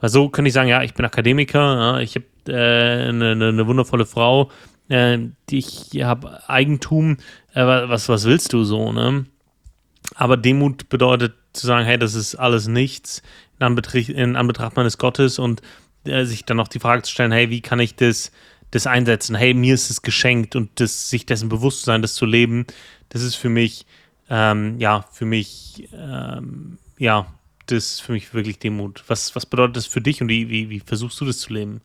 Weil 0.00 0.10
so 0.10 0.28
könnte 0.28 0.48
ich 0.48 0.54
sagen, 0.54 0.68
ja, 0.68 0.82
ich 0.82 0.94
bin 0.94 1.04
Akademiker, 1.04 1.60
ja, 1.60 2.00
ich 2.00 2.16
habe 2.16 2.26
äh, 2.52 3.10
eine, 3.10 3.30
eine, 3.30 3.66
wundervolle 3.68 4.06
Frau, 4.06 4.50
äh, 4.88 5.18
ich 5.48 5.90
habe 6.02 6.48
Eigentum, 6.48 7.18
äh, 7.52 7.64
was, 7.64 8.08
was 8.08 8.24
willst 8.24 8.52
du 8.52 8.64
so, 8.64 8.90
ne? 8.90 9.24
Aber 10.16 10.36
Demut 10.36 10.88
bedeutet 10.88 11.34
zu 11.52 11.68
sagen, 11.68 11.86
hey, 11.86 11.96
das 11.96 12.14
ist 12.16 12.34
alles 12.34 12.66
nichts 12.66 13.22
in 13.60 13.66
Anbetracht, 13.66 14.08
in 14.08 14.34
Anbetracht 14.34 14.74
meines 14.74 14.98
Gottes 14.98 15.38
und 15.38 15.62
äh, 16.04 16.24
sich 16.24 16.44
dann 16.44 16.56
noch 16.56 16.68
die 16.68 16.80
Frage 16.80 17.02
zu 17.02 17.12
stellen, 17.12 17.32
hey, 17.32 17.50
wie 17.50 17.60
kann 17.60 17.80
ich 17.80 17.94
das, 17.94 18.32
das 18.70 18.86
einsetzen? 18.86 19.34
Hey, 19.34 19.54
mir 19.54 19.74
ist 19.74 19.90
es 19.90 20.02
geschenkt 20.02 20.56
und 20.56 20.70
das, 20.80 21.10
sich 21.10 21.26
dessen 21.26 21.48
bewusst 21.48 21.80
zu 21.80 21.86
sein, 21.86 22.02
das 22.02 22.14
zu 22.14 22.26
leben, 22.26 22.66
das 23.08 23.22
ist 23.22 23.34
für 23.34 23.48
mich, 23.48 23.86
ähm, 24.28 24.78
ja, 24.78 25.04
für 25.12 25.26
mich, 25.26 25.88
ähm, 25.92 26.78
ja, 26.98 27.26
das 27.66 27.92
ist 27.92 28.00
für 28.00 28.12
mich 28.12 28.34
wirklich 28.34 28.58
Demut. 28.58 29.04
Was, 29.06 29.34
was 29.34 29.46
bedeutet 29.46 29.76
das 29.76 29.86
für 29.86 30.00
dich 30.00 30.20
und 30.20 30.28
wie, 30.28 30.48
wie, 30.48 30.70
wie 30.70 30.80
versuchst 30.80 31.20
du 31.20 31.24
das 31.24 31.38
zu 31.38 31.52
leben? 31.52 31.80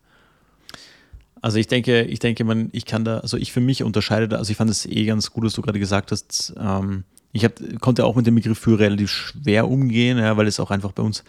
Also 1.42 1.58
ich 1.58 1.68
denke, 1.68 2.02
ich 2.02 2.18
denke, 2.18 2.44
man, 2.44 2.68
ich 2.72 2.84
kann 2.84 3.04
da, 3.04 3.18
also 3.18 3.36
ich 3.36 3.52
für 3.52 3.60
mich 3.60 3.82
unterscheide 3.82 4.28
da, 4.28 4.36
also 4.36 4.50
ich 4.50 4.56
fand 4.56 4.70
es 4.70 4.84
eh 4.84 5.06
ganz 5.06 5.30
gut, 5.30 5.44
dass 5.44 5.54
du 5.54 5.62
gerade 5.62 5.78
gesagt 5.78 6.12
hast, 6.12 6.52
ähm, 6.58 7.04
ich 7.32 7.44
hab, 7.44 7.54
konnte 7.80 8.04
auch 8.04 8.16
mit 8.16 8.26
dem 8.26 8.34
Begriff 8.34 8.58
für 8.58 8.78
relativ 8.78 9.10
schwer 9.10 9.68
umgehen, 9.68 10.18
ja, 10.18 10.36
weil 10.36 10.46
es 10.46 10.60
auch 10.60 10.70
einfach 10.70 10.92
bei 10.92 11.02
uns 11.02 11.24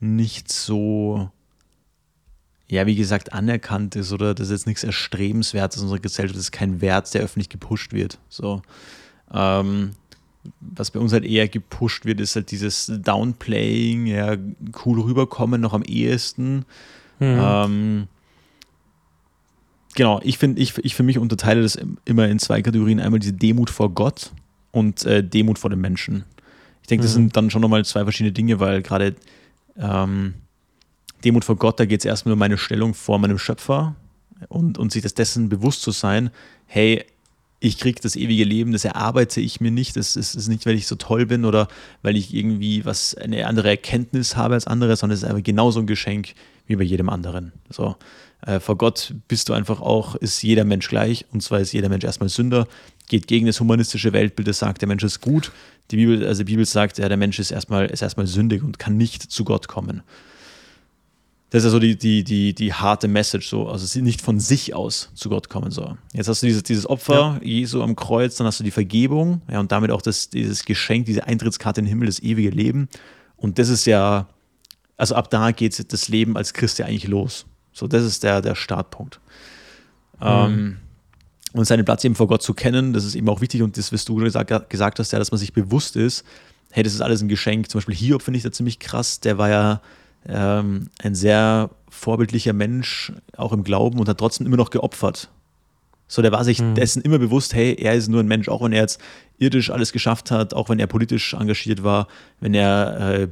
nicht 0.00 0.52
so, 0.52 1.30
ja, 2.68 2.86
wie 2.86 2.96
gesagt, 2.96 3.32
anerkannt 3.32 3.94
ist 3.96 4.12
oder 4.12 4.34
das 4.34 4.48
ist 4.48 4.52
jetzt 4.52 4.66
nichts 4.66 4.84
Erstrebenswertes 4.84 5.78
in 5.78 5.84
unserer 5.84 6.00
Gesellschaft, 6.00 6.36
das 6.36 6.44
ist 6.44 6.52
kein 6.52 6.80
Wert, 6.80 7.12
der 7.14 7.22
öffentlich 7.22 7.48
gepusht 7.48 7.92
wird. 7.92 8.18
So. 8.28 8.62
Ähm, 9.32 9.92
was 10.60 10.90
bei 10.90 11.00
uns 11.00 11.12
halt 11.12 11.24
eher 11.24 11.48
gepusht 11.48 12.04
wird, 12.04 12.20
ist 12.20 12.36
halt 12.36 12.50
dieses 12.50 12.90
Downplaying, 13.02 14.06
ja, 14.06 14.36
cool 14.84 15.00
rüberkommen, 15.00 15.60
noch 15.60 15.72
am 15.72 15.82
ehesten. 15.82 16.64
Mhm. 17.18 17.40
Ähm, 17.40 18.08
genau, 19.94 20.20
ich 20.22 20.38
finde, 20.38 20.60
ich, 20.60 20.76
ich 20.78 20.94
für 20.94 21.02
mich 21.02 21.18
unterteile 21.18 21.62
das 21.62 21.78
immer 22.04 22.28
in 22.28 22.38
zwei 22.38 22.62
Kategorien. 22.62 23.00
Einmal 23.00 23.20
diese 23.20 23.32
Demut 23.32 23.70
vor 23.70 23.90
Gott 23.90 24.32
und 24.72 25.04
äh, 25.04 25.22
Demut 25.22 25.58
vor 25.58 25.70
den 25.70 25.80
Menschen. 25.80 26.24
Ich 26.82 26.88
denke, 26.88 27.04
das 27.04 27.12
mhm. 27.12 27.20
sind 27.22 27.36
dann 27.36 27.50
schon 27.50 27.62
nochmal 27.62 27.84
zwei 27.84 28.02
verschiedene 28.02 28.32
Dinge, 28.32 28.60
weil 28.60 28.82
gerade 28.82 29.14
ähm, 29.78 30.34
Demut 31.24 31.44
vor 31.44 31.56
Gott, 31.56 31.80
da 31.80 31.86
geht 31.86 32.00
es 32.00 32.04
erstmal 32.04 32.34
um 32.34 32.38
meine 32.38 32.58
Stellung 32.58 32.94
vor 32.94 33.18
meinem 33.18 33.38
Schöpfer 33.38 33.96
und, 34.48 34.78
und 34.78 34.92
sich 34.92 35.02
das 35.02 35.14
dessen 35.14 35.48
bewusst 35.48 35.82
zu 35.82 35.90
sein, 35.90 36.30
hey, 36.66 37.04
ich 37.60 37.78
kriege 37.78 37.98
das 38.00 38.14
ewige 38.14 38.44
Leben, 38.44 38.72
das 38.72 38.84
erarbeite 38.84 39.40
ich 39.40 39.60
mir 39.60 39.70
nicht. 39.70 39.96
Das 39.96 40.16
ist, 40.16 40.34
ist, 40.34 40.48
nicht, 40.48 40.66
weil 40.66 40.74
ich 40.74 40.86
so 40.86 40.96
toll 40.96 41.24
bin 41.24 41.46
oder 41.46 41.68
weil 42.02 42.14
ich 42.14 42.34
irgendwie 42.34 42.84
was 42.84 43.14
eine 43.14 43.46
andere 43.46 43.70
Erkenntnis 43.70 44.36
habe 44.36 44.54
als 44.54 44.66
andere, 44.66 44.96
sondern 44.96 45.14
es 45.14 45.22
ist 45.22 45.28
einfach 45.28 45.42
genauso 45.42 45.80
ein 45.80 45.86
Geschenk 45.86 46.34
wie 46.66 46.76
bei 46.76 46.82
jedem 46.82 47.08
anderen. 47.08 47.52
So, 47.70 47.96
äh, 48.46 48.60
vor 48.60 48.76
Gott 48.76 49.14
bist 49.28 49.48
du 49.48 49.54
einfach 49.54 49.80
auch, 49.80 50.14
ist 50.16 50.42
jeder 50.42 50.64
Mensch 50.64 50.88
gleich 50.88 51.24
und 51.32 51.42
zwar 51.42 51.60
ist 51.60 51.72
jeder 51.72 51.88
Mensch 51.88 52.04
erstmal 52.04 52.28
Sünder, 52.28 52.68
geht 53.08 53.26
gegen 53.28 53.46
das 53.46 53.60
humanistische 53.60 54.12
Weltbild, 54.12 54.48
das 54.48 54.58
sagt, 54.58 54.82
der 54.82 54.88
Mensch 54.88 55.02
ist 55.02 55.22
gut. 55.22 55.50
Die 55.90 55.96
Bibel, 55.96 56.26
also 56.26 56.42
die 56.42 56.52
Bibel 56.52 56.66
sagt, 56.66 56.98
ja, 56.98 57.08
der 57.08 57.16
Mensch 57.16 57.38
ist 57.38 57.50
erstmal, 57.50 57.86
ist 57.86 58.02
erstmal 58.02 58.26
sündig 58.26 58.62
und 58.62 58.78
kann 58.78 58.98
nicht 58.98 59.22
zu 59.22 59.44
Gott 59.44 59.68
kommen. 59.68 60.02
Das 61.54 61.62
ist 61.62 61.66
ja 61.66 61.70
so 61.70 61.78
die, 61.78 61.96
die, 61.96 62.24
die, 62.24 62.52
die 62.52 62.72
harte 62.72 63.06
Message, 63.06 63.48
so. 63.48 63.68
Also 63.68 63.86
sie 63.86 64.02
nicht 64.02 64.20
von 64.20 64.40
sich 64.40 64.74
aus 64.74 65.10
zu 65.14 65.28
Gott 65.28 65.48
kommen 65.48 65.70
soll. 65.70 65.96
Jetzt 66.12 66.26
hast 66.26 66.42
du 66.42 66.48
dieses, 66.48 66.64
dieses 66.64 66.84
Opfer 66.84 67.38
ja. 67.40 67.40
Jesu 67.44 67.80
am 67.80 67.94
Kreuz, 67.94 68.34
dann 68.34 68.48
hast 68.48 68.58
du 68.58 68.64
die 68.64 68.72
Vergebung, 68.72 69.40
ja, 69.48 69.60
und 69.60 69.70
damit 69.70 69.92
auch 69.92 70.02
das, 70.02 70.30
dieses 70.30 70.64
Geschenk, 70.64 71.06
diese 71.06 71.28
Eintrittskarte 71.28 71.78
in 71.78 71.84
den 71.84 71.90
Himmel, 71.90 72.06
das 72.06 72.18
ewige 72.18 72.50
Leben. 72.50 72.88
Und 73.36 73.60
das 73.60 73.68
ist 73.68 73.86
ja, 73.86 74.26
also 74.96 75.14
ab 75.14 75.30
da 75.30 75.52
geht 75.52 75.92
das 75.92 76.08
Leben 76.08 76.36
als 76.36 76.54
Christ 76.54 76.80
ja 76.80 76.86
eigentlich 76.86 77.06
los. 77.06 77.46
So, 77.72 77.86
das 77.86 78.02
ist 78.02 78.24
der, 78.24 78.42
der 78.42 78.56
Startpunkt. 78.56 79.20
Mhm. 80.18 80.26
Ähm, 80.26 80.76
und 81.52 81.66
seinen 81.66 81.84
Platz 81.84 82.02
eben 82.02 82.16
vor 82.16 82.26
Gott 82.26 82.42
zu 82.42 82.54
kennen, 82.54 82.92
das 82.92 83.04
ist 83.04 83.14
eben 83.14 83.28
auch 83.28 83.40
wichtig 83.40 83.62
und 83.62 83.78
das, 83.78 83.92
was 83.92 84.04
du 84.04 84.16
gesagt, 84.16 84.70
gesagt 84.70 84.98
hast, 84.98 85.12
ja, 85.12 85.20
dass 85.20 85.30
man 85.30 85.38
sich 85.38 85.52
bewusst 85.52 85.94
ist, 85.94 86.24
hey, 86.72 86.82
das 86.82 86.94
ist 86.94 87.00
alles 87.00 87.22
ein 87.22 87.28
Geschenk. 87.28 87.70
Zum 87.70 87.78
Beispiel 87.78 87.94
Hiob 87.94 88.22
finde 88.22 88.38
ich 88.38 88.42
da 88.42 88.50
ziemlich 88.50 88.80
krass, 88.80 89.20
der 89.20 89.38
war 89.38 89.50
ja 89.50 89.80
ähm, 90.28 90.88
ein 91.02 91.14
sehr 91.14 91.70
vorbildlicher 91.90 92.52
Mensch, 92.52 93.12
auch 93.36 93.52
im 93.52 93.64
Glauben 93.64 93.98
und 93.98 94.08
hat 94.08 94.18
trotzdem 94.18 94.46
immer 94.46 94.56
noch 94.56 94.70
geopfert. 94.70 95.30
So, 96.06 96.22
der 96.22 96.32
war 96.32 96.44
sich 96.44 96.60
mhm. 96.60 96.74
dessen 96.74 97.02
immer 97.02 97.18
bewusst, 97.18 97.54
hey, 97.54 97.74
er 97.74 97.94
ist 97.94 98.08
nur 98.08 98.20
ein 98.20 98.28
Mensch, 98.28 98.48
auch 98.48 98.62
wenn 98.62 98.72
er 98.72 98.82
jetzt 98.82 99.00
irdisch 99.38 99.70
alles 99.70 99.92
geschafft 99.92 100.30
hat, 100.30 100.54
auch 100.54 100.68
wenn 100.68 100.78
er 100.78 100.86
politisch 100.86 101.34
engagiert 101.34 101.82
war, 101.82 102.08
wenn 102.40 102.54
er 102.54 103.00
äh, 103.00 103.28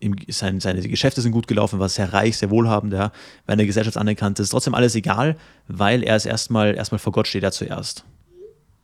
ihm, 0.00 0.16
sein, 0.28 0.60
seine 0.60 0.80
Geschäfte 0.88 1.20
sind 1.20 1.32
gut 1.32 1.46
gelaufen, 1.46 1.78
war 1.78 1.88
sehr 1.88 2.12
reich, 2.12 2.36
sehr 2.36 2.50
wohlhabend, 2.50 2.92
ja, 2.92 3.12
weil 3.46 3.58
er 3.58 3.66
Gesellschaft 3.66 3.96
anerkannt 3.96 4.38
ist, 4.40 4.50
trotzdem 4.50 4.74
alles 4.74 4.94
egal, 4.94 5.36
weil 5.68 6.02
er 6.02 6.16
es 6.16 6.26
erstmal 6.26 6.74
erstmal 6.74 6.98
vor 6.98 7.12
Gott 7.12 7.26
steht 7.26 7.42
er 7.42 7.52
zuerst. 7.52 8.04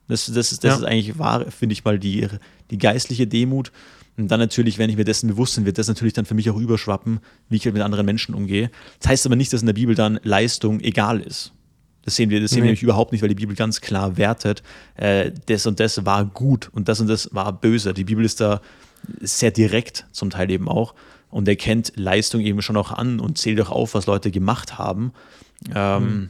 Das, 0.07 0.25
das, 0.25 0.51
ist, 0.51 0.63
das 0.63 0.71
ja. 0.71 0.77
ist 0.77 0.83
eigentlich 0.83 1.19
wahr, 1.19 1.45
finde 1.51 1.73
ich 1.73 1.85
mal, 1.85 1.99
die, 1.99 2.27
die 2.71 2.77
geistliche 2.77 3.27
Demut. 3.27 3.71
Und 4.19 4.27
dann 4.27 4.39
natürlich, 4.41 4.77
wenn 4.77 4.89
ich 4.89 4.97
mir 4.97 5.05
dessen 5.05 5.29
bewusst 5.29 5.55
bin, 5.55 5.65
wird 5.65 5.77
das 5.77 5.87
natürlich 5.87 6.13
dann 6.13 6.25
für 6.25 6.33
mich 6.33 6.49
auch 6.49 6.57
überschwappen, 6.57 7.21
wie 7.47 7.55
ich 7.55 7.63
halt 7.63 7.73
mit 7.73 7.83
anderen 7.83 8.05
Menschen 8.05 8.35
umgehe. 8.35 8.69
Das 8.99 9.11
heißt 9.11 9.25
aber 9.25 9.37
nicht, 9.37 9.53
dass 9.53 9.61
in 9.61 9.67
der 9.67 9.73
Bibel 9.73 9.95
dann 9.95 10.19
Leistung 10.23 10.81
egal 10.81 11.21
ist. 11.21 11.53
Das 12.03 12.17
sehen 12.17 12.29
wir, 12.29 12.41
das 12.41 12.51
sehen 12.51 12.57
wir 12.57 12.65
nämlich 12.65 12.83
überhaupt 12.83 13.13
nicht, 13.13 13.21
weil 13.21 13.29
die 13.29 13.35
Bibel 13.35 13.55
ganz 13.55 13.79
klar 13.79 14.17
wertet, 14.17 14.61
äh, 14.95 15.31
das 15.45 15.65
und 15.65 15.79
das 15.79 16.05
war 16.05 16.25
gut 16.25 16.69
und 16.73 16.89
das 16.89 16.99
und 16.99 17.07
das 17.07 17.33
war 17.33 17.53
böse. 17.53 17.93
Die 17.93 18.03
Bibel 18.03 18.25
ist 18.25 18.41
da 18.41 18.61
sehr 19.21 19.51
direkt 19.51 20.05
zum 20.11 20.29
Teil 20.29 20.51
eben 20.51 20.67
auch 20.67 20.95
und 21.29 21.47
erkennt 21.47 21.93
Leistung 21.95 22.41
eben 22.41 22.61
schon 22.61 22.75
auch 22.75 22.91
an 22.91 23.21
und 23.21 23.37
zählt 23.37 23.61
auch 23.61 23.69
auf, 23.69 23.93
was 23.93 24.05
Leute 24.05 24.31
gemacht 24.31 24.77
haben. 24.77 25.13
Ähm, 25.73 26.03
mhm. 26.03 26.29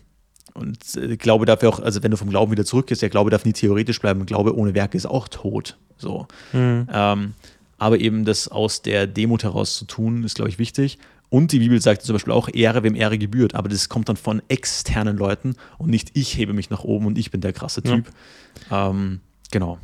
Und 0.54 0.96
äh, 0.96 1.18
Glaube 1.18 1.48
darf 1.48 1.64
ja 1.64 1.70
auch, 1.70 1.80
also 1.80 2.04
wenn 2.04 2.12
du 2.12 2.18
vom 2.18 2.30
Glauben 2.30 2.52
wieder 2.52 2.66
zurückgehst, 2.66 3.02
der 3.02 3.10
Glaube 3.10 3.32
darf 3.32 3.46
nie 3.46 3.54
theoretisch 3.54 4.00
bleiben. 4.00 4.26
Glaube 4.28 4.56
ohne 4.56 4.76
Werke 4.76 4.96
ist 4.96 5.08
auch 5.08 5.28
tot. 5.28 5.78
So. 5.98 6.28
Mhm. 6.54 6.88
Ähm, 6.92 7.34
aber 7.80 8.00
eben 8.00 8.26
das 8.26 8.48
aus 8.48 8.82
der 8.82 9.08
Demut 9.08 9.44
heraus 9.44 9.76
zu 9.76 9.86
tun, 9.86 10.24
ist, 10.24 10.36
glaube 10.36 10.50
ich, 10.50 10.60
wichtig. 10.60 11.00
Und 11.30 11.52
die 11.52 11.60
Bibel 11.60 11.80
sagt 11.82 12.02
zum 12.02 12.14
Beispiel 12.14 12.34
auch, 12.34 12.50
Ehre, 12.52 12.84
wem 12.84 12.96
Ehre 12.96 13.18
gebührt. 13.18 13.56
Aber 13.56 13.70
das 13.70 13.88
kommt 13.88 14.10
dann 14.10 14.18
von 14.18 14.42
externen 14.48 15.18
Leuten 15.18 15.56
und 15.78 15.90
nicht 15.90 16.12
ich 16.14 16.38
hebe 16.38 16.54
mich 16.54 16.70
nach 16.70 16.84
oben 16.84 17.06
und 17.06 17.18
ich 17.18 17.32
bin 17.32 17.42
der 17.42 17.54
krasse 17.54 17.84
Typ. 17.84 18.06
Ja. 18.70 18.90
Ähm, 18.90 19.22
genau. 19.52 19.78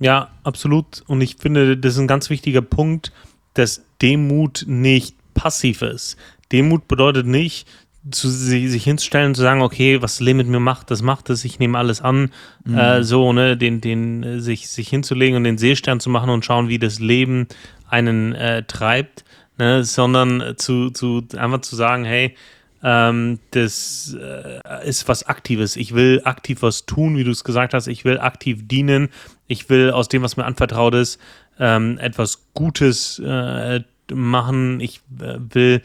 Ja, 0.00 0.30
absolut. 0.42 1.04
Und 1.06 1.20
ich 1.20 1.36
finde, 1.36 1.76
das 1.76 1.94
ist 1.94 2.00
ein 2.00 2.08
ganz 2.08 2.30
wichtiger 2.30 2.62
Punkt, 2.62 3.12
dass 3.54 3.82
Demut 4.00 4.64
nicht 4.66 5.14
passiv 5.34 5.82
ist. 5.82 6.16
Demut 6.50 6.88
bedeutet 6.88 7.26
nicht, 7.26 7.68
zu, 8.10 8.28
sich 8.28 8.84
hinzustellen 8.84 9.28
und 9.28 9.34
zu 9.34 9.42
sagen, 9.42 9.62
okay, 9.62 10.02
was 10.02 10.14
das 10.14 10.20
Leben 10.20 10.38
mit 10.38 10.48
mir 10.48 10.60
macht, 10.60 10.90
das 10.90 11.02
macht 11.02 11.30
es, 11.30 11.44
ich 11.44 11.58
nehme 11.58 11.78
alles 11.78 12.00
an, 12.00 12.30
mhm. 12.64 12.76
äh, 12.76 13.04
so, 13.04 13.32
ne, 13.32 13.56
den, 13.56 13.80
den, 13.80 14.22
äh, 14.22 14.40
sich, 14.40 14.68
sich 14.68 14.88
hinzulegen 14.88 15.36
und 15.36 15.44
den 15.44 15.58
Seestern 15.58 16.00
zu 16.00 16.10
machen 16.10 16.30
und 16.30 16.44
schauen, 16.44 16.68
wie 16.68 16.78
das 16.78 16.98
Leben 16.98 17.46
einen 17.88 18.34
äh, 18.34 18.64
treibt, 18.64 19.24
ne, 19.58 19.84
sondern 19.84 20.54
zu, 20.56 20.90
zu, 20.90 21.22
einfach 21.36 21.60
zu 21.60 21.76
sagen, 21.76 22.04
hey, 22.04 22.34
ähm, 22.82 23.38
das 23.52 24.16
äh, 24.20 24.88
ist 24.88 25.06
was 25.08 25.24
Aktives. 25.24 25.76
Ich 25.76 25.94
will 25.94 26.22
aktiv 26.24 26.62
was 26.62 26.84
tun, 26.84 27.16
wie 27.16 27.24
du 27.24 27.30
es 27.30 27.44
gesagt 27.44 27.74
hast. 27.74 27.86
Ich 27.86 28.04
will 28.04 28.18
aktiv 28.18 28.66
dienen. 28.66 29.08
Ich 29.46 29.70
will 29.70 29.90
aus 29.92 30.08
dem, 30.08 30.22
was 30.22 30.36
mir 30.36 30.44
anvertraut 30.44 30.94
ist, 30.94 31.20
ähm, 31.60 31.98
etwas 31.98 32.48
Gutes 32.54 33.20
äh, 33.20 33.82
machen. 34.12 34.80
Ich 34.80 35.00
äh, 35.20 35.36
will 35.38 35.82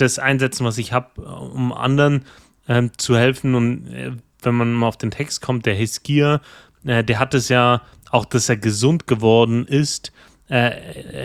das 0.00 0.18
einsetzen, 0.18 0.64
was 0.64 0.78
ich 0.78 0.92
habe, 0.92 1.20
um 1.22 1.72
anderen 1.72 2.24
ähm, 2.68 2.90
zu 2.96 3.16
helfen. 3.16 3.54
Und 3.54 3.88
äh, 3.88 4.12
wenn 4.42 4.54
man 4.54 4.72
mal 4.72 4.88
auf 4.88 4.96
den 4.96 5.10
Text 5.10 5.42
kommt, 5.42 5.66
der 5.66 5.74
Hiskia, 5.74 6.40
äh, 6.84 7.04
der 7.04 7.18
hat 7.18 7.34
es 7.34 7.48
ja 7.48 7.82
auch, 8.10 8.24
dass 8.24 8.48
er 8.48 8.56
gesund 8.56 9.06
geworden 9.06 9.66
ist, 9.66 10.12
äh, 10.48 10.70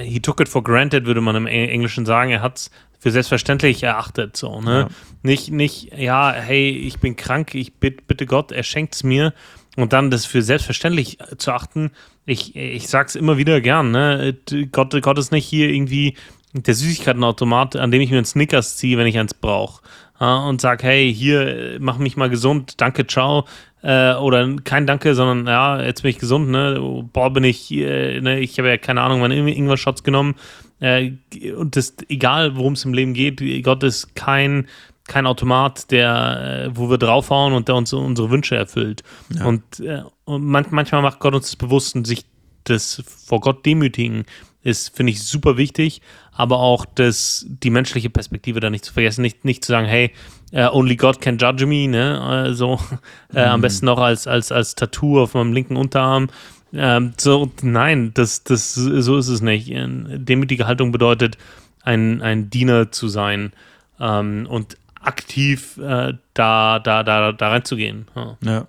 he 0.03 0.19
took 0.19 0.41
it 0.41 0.49
for 0.49 0.63
granted, 0.63 1.05
würde 1.05 1.21
man 1.21 1.36
im 1.36 1.47
Englischen 1.47 2.05
sagen. 2.05 2.32
Er 2.32 2.41
hat 2.41 2.57
es 2.57 2.71
für 2.99 3.11
selbstverständlich 3.11 3.84
erachtet. 3.84 4.38
So, 4.38 4.61
ne? 4.61 4.80
Ja. 4.80 4.89
Nicht, 5.24 5.51
nicht, 5.51 5.97
ja, 5.97 6.32
hey, 6.32 6.69
ich 6.69 6.99
bin 6.99 7.15
krank, 7.15 7.53
ich 7.55 7.74
bitte, 7.76 8.03
bitte 8.07 8.26
Gott, 8.26 8.51
er 8.51 8.63
schenkt 8.63 8.95
es 8.95 9.03
mir. 9.03 9.34
Und 9.76 9.91
dann 9.91 10.11
das 10.11 10.26
für 10.26 10.41
selbstverständlich 10.41 11.17
zu 11.38 11.51
achten, 11.51 11.91
ich, 12.26 12.55
ich 12.55 12.88
sag's 12.88 13.15
immer 13.15 13.38
wieder 13.38 13.59
gern, 13.59 13.91
ne? 13.91 14.38
Gott, 14.71 15.01
Gott 15.01 15.17
ist 15.17 15.32
nicht 15.32 15.45
hier 15.45 15.69
irgendwie 15.69 16.15
der 16.54 16.74
Süßigkeitenautomat, 16.74 17.76
an 17.76 17.91
dem 17.91 18.01
ich 18.01 18.12
mir 18.12 18.18
einen 18.18 18.26
Snickers 18.26 18.78
ziehe, 18.78 18.97
wenn 18.97 19.08
ich 19.08 19.18
eins 19.18 19.34
brauche. 19.34 19.82
Ja, 20.20 20.45
und 20.45 20.62
sag, 20.62 20.84
hey, 20.84 21.14
hier, 21.14 21.78
mach 21.80 21.97
mich 21.97 22.16
mal 22.16 22.30
gesund, 22.30 22.80
danke, 22.80 23.08
ciao. 23.08 23.45
Äh, 23.82 24.14
oder 24.14 24.56
kein 24.64 24.88
Danke, 24.88 25.14
sondern 25.14 25.45
ja, 25.45 25.82
jetzt 25.82 26.04
bin 26.04 26.12
ich 26.12 26.18
gesund, 26.18 26.49
ne? 26.49 26.80
Boah, 27.12 27.34
bin 27.34 27.43
ich, 27.43 27.70
äh, 27.72 28.22
ne? 28.22 28.39
ich 28.39 28.58
habe 28.58 28.70
ja 28.70 28.78
keine 28.78 29.01
Ahnung, 29.01 29.22
wann 29.22 29.32
irgendwas 29.32 29.82
Shots 29.82 30.04
genommen. 30.04 30.36
Äh, 30.80 31.12
und 31.58 31.76
das, 31.76 31.95
egal 32.08 32.56
worum 32.56 32.74
es 32.74 32.86
im 32.86 32.93
Leben 32.93 33.14
geht, 33.14 33.41
Gott 33.64 33.84
ist 33.84 34.16
kein, 34.16 34.68
kein 35.06 35.28
Automat, 35.28 35.91
der, 35.91 36.68
äh, 36.68 36.78
wo 36.78 36.89
wir 36.89 36.97
draufhauen 36.97 37.51
und 37.54 37.68
der 37.68 37.76
uns 37.76 37.91
unsere 37.91 38.30
Wünsche 38.30 38.56
erfüllt. 38.56 39.04
Ja. 39.36 39.45
Und, 39.45 39.82
äh, 39.82 40.04
und 40.24 40.45
man, 40.45 40.66
manchmal 40.70 41.01
macht 41.01 41.20
Gott 41.20 41.34
uns 41.34 41.47
das 41.47 41.56
bewusst 41.58 41.93
und 41.95 42.08
sich 42.08 42.24
das 42.64 43.04
vor 43.06 43.41
Gott 43.41 43.66
demütigen 43.66 44.24
ist, 44.64 44.95
finde 44.95 45.11
ich, 45.11 45.24
super 45.24 45.57
wichtig, 45.57 46.01
aber 46.32 46.59
auch 46.59 46.86
das, 46.86 47.45
die 47.47 47.70
menschliche 47.70 48.09
Perspektive 48.09 48.59
da 48.59 48.70
nicht 48.70 48.86
zu 48.86 48.93
vergessen, 48.93 49.22
nicht, 49.22 49.45
nicht 49.45 49.64
zu 49.64 49.72
sagen, 49.72 49.88
hey, 49.88 50.11
uh, 50.53 50.70
only 50.72 50.95
God 50.95 51.22
can 51.22 51.38
judge 51.38 51.66
me, 51.66 51.88
ne, 51.88 52.47
äh, 52.47 52.53
so, 52.53 52.80
mhm. 53.32 53.38
am 53.38 53.61
besten 53.61 53.86
noch 53.86 53.99
als, 53.99 54.26
als, 54.28 54.51
als 54.51 54.76
Tattoo 54.76 55.22
auf 55.22 55.34
meinem 55.34 55.53
linken 55.53 55.76
Unterarm, 55.76 56.30
ähm, 56.74 57.14
so, 57.18 57.51
nein, 57.61 58.14
das, 58.14 58.43
das, 58.43 58.74
so 58.74 59.18
ist 59.18 59.28
es 59.28 59.41
nicht. 59.41 59.70
Demütige 59.70 60.66
Haltung 60.66 60.91
bedeutet, 60.91 61.38
ein, 61.84 62.22
ein 62.22 62.49
Diener 62.49 62.91
zu 62.91 63.07
sein 63.09 63.53
ähm, 63.99 64.47
und 64.49 64.78
aktiv 64.99 65.78
äh, 65.78 66.14
da, 66.34 66.80
da, 66.80 67.03
da, 67.03 67.32
da 67.32 67.49
reinzugehen. 67.49 68.07
Ja. 68.16 68.38
ja, 68.41 68.68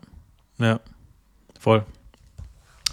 ja, 0.59 0.81
voll. 1.59 1.85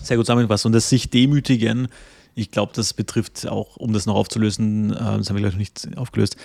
Sehr 0.02 0.18
gut 0.18 0.26
zusammengefasst. 0.26 0.66
Und 0.66 0.72
das 0.72 0.90
sich 0.90 1.10
demütigen, 1.10 1.90
ich 2.36 2.52
glaube, 2.52 2.72
das 2.76 2.94
betrifft 2.94 3.48
auch, 3.48 3.78
um 3.78 3.94
das 3.94 4.06
noch 4.06 4.16
aufzulösen, 4.16 4.92
äh, 4.92 5.18
das 5.18 5.30
haben 5.30 5.36
wir 5.36 5.42
gleich 5.42 5.54
noch 5.54 5.60
nicht 5.60 5.98
aufgelöst, 5.98 6.38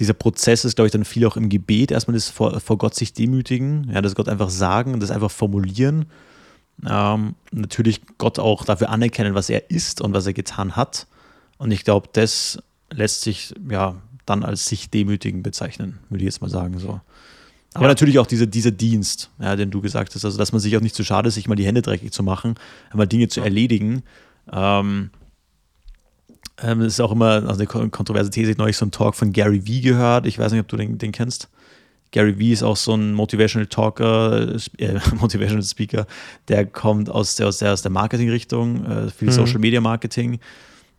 dieser 0.00 0.14
Prozess 0.14 0.64
ist, 0.64 0.74
glaube 0.74 0.86
ich, 0.86 0.92
dann 0.92 1.04
viel 1.04 1.24
auch 1.24 1.36
im 1.36 1.48
Gebet. 1.48 1.92
Erstmal 1.92 2.14
das 2.14 2.28
vor, 2.28 2.58
vor 2.58 2.78
Gott 2.78 2.96
sich 2.96 3.12
demütigen, 3.12 3.90
ja, 3.92 4.02
das 4.02 4.16
Gott 4.16 4.28
einfach 4.28 4.50
sagen 4.50 4.92
und 4.92 5.00
das 5.00 5.12
einfach 5.12 5.30
formulieren 5.30 6.06
ähm, 6.86 7.34
natürlich 7.52 8.00
Gott 8.18 8.38
auch 8.38 8.64
dafür 8.64 8.90
anerkennen, 8.90 9.34
was 9.34 9.48
er 9.48 9.70
ist 9.70 10.00
und 10.00 10.12
was 10.12 10.26
er 10.26 10.32
getan 10.32 10.76
hat. 10.76 11.06
Und 11.58 11.70
ich 11.70 11.84
glaube, 11.84 12.08
das 12.12 12.58
lässt 12.90 13.22
sich 13.22 13.54
ja 13.70 13.96
dann 14.26 14.42
als 14.42 14.66
sich 14.66 14.90
demütigen 14.90 15.42
bezeichnen, 15.42 15.98
würde 16.08 16.24
ich 16.24 16.26
jetzt 16.26 16.40
mal 16.40 16.50
sagen. 16.50 16.78
So. 16.78 17.00
Aber 17.74 17.84
ja. 17.84 17.88
natürlich 17.88 18.18
auch 18.18 18.26
diese, 18.26 18.48
dieser 18.48 18.70
Dienst, 18.70 19.30
ja, 19.38 19.54
den 19.56 19.70
du 19.70 19.80
gesagt 19.80 20.14
hast, 20.14 20.24
also 20.24 20.38
dass 20.38 20.52
man 20.52 20.60
sich 20.60 20.76
auch 20.76 20.80
nicht 20.80 20.94
zu 20.94 21.04
schade 21.04 21.28
ist, 21.28 21.34
sich 21.34 21.48
mal 21.48 21.54
die 21.54 21.66
Hände 21.66 21.82
dreckig 21.82 22.12
zu 22.12 22.22
machen, 22.22 22.54
einmal 22.90 23.06
Dinge 23.06 23.28
zu 23.28 23.40
erledigen. 23.40 24.02
Ähm, 24.52 25.10
ähm, 26.62 26.80
ist 26.82 27.00
auch 27.00 27.12
immer 27.12 27.48
also 27.48 27.64
eine 27.64 27.90
kontroverse 27.90 28.30
These. 28.30 28.52
Ich 28.52 28.58
neulich 28.58 28.76
so 28.76 28.84
einen 28.84 28.92
Talk 28.92 29.14
von 29.14 29.32
Gary 29.32 29.66
Vee 29.66 29.80
gehört. 29.80 30.26
Ich 30.26 30.38
weiß 30.38 30.52
nicht, 30.52 30.60
ob 30.60 30.68
du 30.68 30.76
den, 30.76 30.98
den 30.98 31.12
kennst. 31.12 31.48
Gary 32.12 32.38
Vee 32.38 32.52
ist 32.52 32.62
auch 32.62 32.76
so 32.76 32.94
ein 32.94 33.12
Motivational 33.12 33.66
Talker, 33.66 34.54
äh, 34.78 35.00
Motivational 35.16 35.64
Speaker, 35.64 36.06
der 36.46 36.64
kommt 36.64 37.10
aus 37.10 37.34
der, 37.34 37.48
aus 37.48 37.58
der, 37.58 37.72
aus 37.72 37.82
der 37.82 37.90
Marketing-Richtung, 37.90 38.86
äh, 38.86 39.10
viel 39.10 39.28
mhm. 39.28 39.32
Social 39.32 39.58
Media 39.58 39.80
Marketing. 39.80 40.38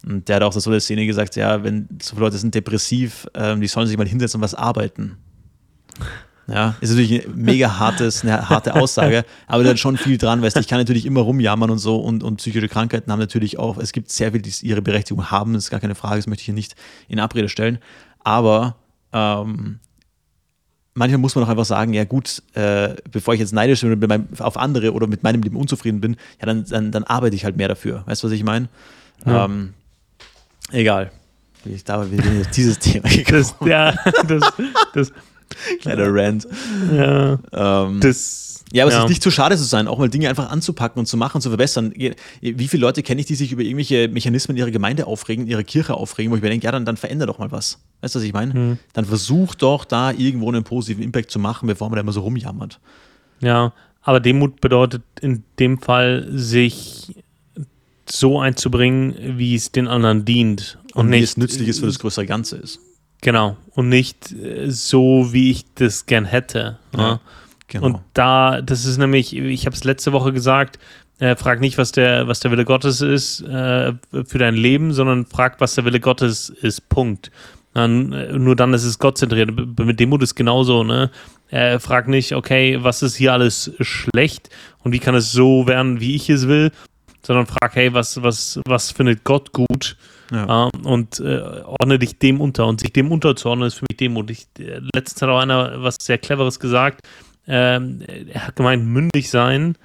Und 0.06 0.28
der 0.28 0.36
hat 0.36 0.44
auch 0.44 0.52
so 0.52 0.70
der 0.70 0.82
Szene 0.82 1.06
gesagt: 1.06 1.38
Ja, 1.38 1.64
wenn 1.64 1.88
so 2.02 2.16
viele 2.16 2.26
Leute 2.26 2.38
sind 2.38 2.54
depressiv, 2.54 3.28
ähm, 3.34 3.62
die 3.62 3.68
sollen 3.68 3.88
sich 3.88 3.98
mal 3.98 4.08
hinsetzen 4.08 4.40
und 4.40 4.44
was 4.44 4.54
arbeiten. 4.54 5.18
Ja, 6.48 6.76
ist 6.80 6.92
natürlich 6.92 7.26
ein 7.26 7.36
mega 7.36 7.80
hartes, 7.80 8.24
eine 8.24 8.50
harte 8.50 8.76
Aussage, 8.76 9.26
aber 9.48 9.64
da 9.64 9.72
ist 9.72 9.80
schon 9.80 9.98
viel 9.98 10.20
dran, 10.20 10.44
weil 10.44 10.50
ich 10.50 10.68
kann 10.68 10.78
natürlich 10.78 11.08
immer 11.08 11.22
rumjammern 11.22 11.72
und 11.72 11.80
so 11.80 11.98
und, 11.98 12.24
und 12.24 12.38
psychische 12.38 12.68
Krankheiten 12.68 13.12
haben 13.12 13.20
natürlich 13.20 13.58
auch, 13.58 13.78
es 13.78 13.92
gibt 13.92 14.12
sehr 14.12 14.32
viele, 14.32 14.44
die 14.44 14.54
ihre 14.62 14.84
Berechtigung 14.84 15.32
haben, 15.32 15.54
das 15.54 15.66
ist 15.66 15.70
gar 15.72 15.80
keine 15.80 15.96
Frage, 15.96 16.18
das 16.18 16.28
möchte 16.28 16.42
ich 16.42 16.46
hier 16.46 16.54
nicht 16.54 16.76
in 17.08 17.20
Abrede 17.20 17.50
stellen, 17.50 17.80
aber 18.24 18.76
ähm, 19.12 19.80
manchmal 20.94 21.20
muss 21.20 21.36
man 21.36 21.44
auch 21.44 21.50
einfach 21.50 21.66
sagen, 21.66 21.94
ja 21.94 22.04
gut, 22.06 22.44
äh, 22.54 22.96
bevor 23.12 23.34
ich 23.34 23.40
jetzt 23.40 23.54
neidisch 23.54 23.82
bin 23.82 24.00
meinem, 24.00 24.28
auf 24.40 24.58
andere 24.58 24.94
oder 24.94 25.08
mit 25.08 25.24
meinem 25.24 25.42
Leben 25.42 25.58
unzufrieden 25.58 26.02
bin, 26.02 26.16
ja, 26.40 26.46
dann, 26.46 26.66
dann, 26.66 26.92
dann 26.92 27.04
arbeite 27.04 27.36
ich 27.36 27.46
halt 27.46 27.58
mehr 27.58 27.68
dafür. 27.68 28.04
Weißt 28.06 28.24
du, 28.24 28.28
was 28.28 28.34
ich 28.34 28.44
meine? 28.44 28.70
Ja. 29.26 29.46
Ähm, 29.46 29.74
egal. 30.72 31.12
Ich, 31.66 31.84
da 31.84 31.98
bin 31.98 32.42
ich 32.42 32.48
dieses 32.48 32.80
Thema 32.80 33.10
gekommen. 33.10 33.46
Das, 33.60 33.68
ja, 33.68 33.94
das, 34.28 34.54
das 34.94 35.12
Kleiner 35.82 36.14
Rant. 36.14 36.48
Ja. 36.94 37.40
Ähm, 37.54 38.00
das 38.00 38.46
ja, 38.72 38.84
aber 38.84 38.92
ja. 38.92 38.98
es 38.98 39.04
ist 39.06 39.10
nicht 39.10 39.24
zu 39.24 39.32
schade 39.32 39.56
zu 39.56 39.64
sein, 39.64 39.88
auch 39.88 40.00
mal 40.00 40.10
Dinge 40.10 40.28
einfach 40.28 40.50
anzupacken 40.50 41.00
und 41.00 41.06
zu 41.06 41.18
machen 41.18 41.38
und 41.38 41.42
zu 41.42 41.50
verbessern. 41.50 41.94
Wie 42.42 42.68
viele 42.68 42.82
Leute 42.82 43.04
kenne 43.04 43.22
ich, 43.22 43.28
die 43.28 43.36
sich 43.36 43.52
über 43.52 43.62
irgendwelche 43.62 44.10
Mechanismen 44.10 44.58
ihrer 44.58 44.72
Gemeinde 44.72 45.08
aufregen, 45.08 45.48
ihrer 45.48 45.64
Kirche 45.64 45.94
aufregen, 45.94 46.32
wo 46.32 46.36
ich 46.36 46.42
mir 46.42 46.50
denke, 46.50 46.66
ja, 46.66 46.72
dann, 46.72 46.84
dann 46.84 46.98
veränder 46.98 47.26
doch 47.26 47.38
mal 47.38 47.52
was. 47.52 47.80
Weißt 48.02 48.16
du, 48.16 48.20
was 48.20 48.26
ich 48.26 48.34
meine? 48.34 48.54
Hm. 48.54 48.78
Dann 48.94 49.06
versuch 49.06 49.56
doch 49.56 49.86
da 49.86 50.12
irgendwo 50.12 50.50
einen 50.50 50.64
positiven 50.64 51.04
Impact 51.04 51.32
zu 51.32 51.40
machen, 51.40 51.68
bevor 51.68 51.90
man 51.90 51.96
da 51.96 52.02
immer 52.02 52.12
so 52.12 52.22
rumjammert. 52.22 52.80
Ja, 53.40 53.72
aber 54.02 54.20
Demut 54.20 54.62
bedeutet 54.62 55.04
in 55.22 55.44
dem 55.60 55.80
Fall, 55.80 56.28
sich 56.32 57.16
so 58.08 58.40
einzubringen, 58.40 59.38
wie 59.38 59.56
es 59.56 59.72
den 59.72 59.88
anderen 59.88 60.26
dient. 60.26 60.80
Und, 60.94 61.02
und 61.02 61.08
wie 61.08 61.12
nicht, 61.12 61.24
es 61.24 61.38
nützlich 61.38 61.68
ist 61.68 61.80
für 61.80 61.88
das 61.88 62.00
größere 62.00 62.26
Ganze 62.26 62.58
ist. 62.58 62.80
Genau. 63.26 63.58
Und 63.72 63.90
nicht 63.90 64.32
äh, 64.34 64.70
so, 64.70 65.34
wie 65.34 65.50
ich 65.50 65.66
das 65.74 66.06
gern 66.06 66.26
hätte. 66.26 66.78
Ja. 66.96 67.02
ja. 67.02 67.20
Genau. 67.68 67.86
Und 67.88 68.00
da, 68.14 68.62
das 68.62 68.86
ist 68.86 69.00
nämlich, 69.00 69.36
ich 69.36 69.66
habe 69.66 69.76
es 69.76 69.84
letzte 69.84 70.14
Woche 70.14 70.32
gesagt, 70.32 70.78
äh, 71.18 71.36
frag 71.36 71.60
nicht, 71.60 71.80
was 71.80 71.92
der, 71.92 72.28
was 72.28 72.40
der 72.42 72.52
Wille 72.52 72.66
Gottes 72.66 73.02
ist 73.02 73.42
äh, 73.42 73.94
für 74.26 74.38
dein 74.38 74.54
Leben, 74.54 74.94
sondern 74.94 75.26
frag, 75.26 75.60
was 75.60 75.74
der 75.74 75.86
Wille 75.86 76.00
Gottes 76.00 76.50
ist. 76.50 76.88
Punkt. 76.88 77.32
Dann, 77.74 78.14
äh, 78.14 78.38
nur 78.38 78.56
dann 78.56 78.76
ist 78.76 78.86
es 78.86 79.00
gottzentriert. 79.00 79.50
Mit 79.80 80.00
Demut 80.00 80.22
ist 80.22 80.36
genauso, 80.36 80.84
ne? 80.84 81.10
Äh, 81.50 81.80
frag 81.80 82.08
nicht, 82.08 82.34
okay, 82.34 82.78
was 82.84 83.02
ist 83.02 83.16
hier 83.16 83.34
alles 83.34 83.72
schlecht 83.80 84.52
und 84.84 84.92
wie 84.92 85.00
kann 85.00 85.16
es 85.16 85.32
so 85.32 85.66
werden, 85.66 86.00
wie 86.00 86.16
ich 86.16 86.30
es 86.30 86.48
will, 86.48 86.72
sondern 87.24 87.48
frag, 87.48 87.74
hey, 87.74 87.92
was, 87.92 88.22
was, 88.22 88.60
was 88.68 88.92
findet 88.92 89.24
Gott 89.24 89.52
gut? 89.52 89.98
Ja. 90.32 90.68
Uh, 90.68 90.70
und 90.84 91.20
äh, 91.20 91.62
ordne 91.64 92.00
dich 92.00 92.18
dem 92.18 92.42
unter. 92.42 92.68
Und 92.68 92.82
sich 92.82 92.94
dem 92.94 93.12
unterzuordnen 93.12 93.68
ist 93.68 93.76
für 93.76 93.86
mich 93.90 93.98
Demut. 93.98 94.30
Ich, 94.32 94.48
äh, 94.60 94.82
letztens 94.94 95.22
hat 95.22 95.30
auch 95.30 95.40
einer 95.40 95.84
was 95.84 95.98
sehr 96.02 96.18
Cleveres 96.18 96.60
gesagt. 96.60 97.02
Ähm, 97.48 98.02
er 98.08 98.48
hat 98.48 98.56
gemeint, 98.56 98.86
mündig 98.86 99.30
sein 99.30 99.78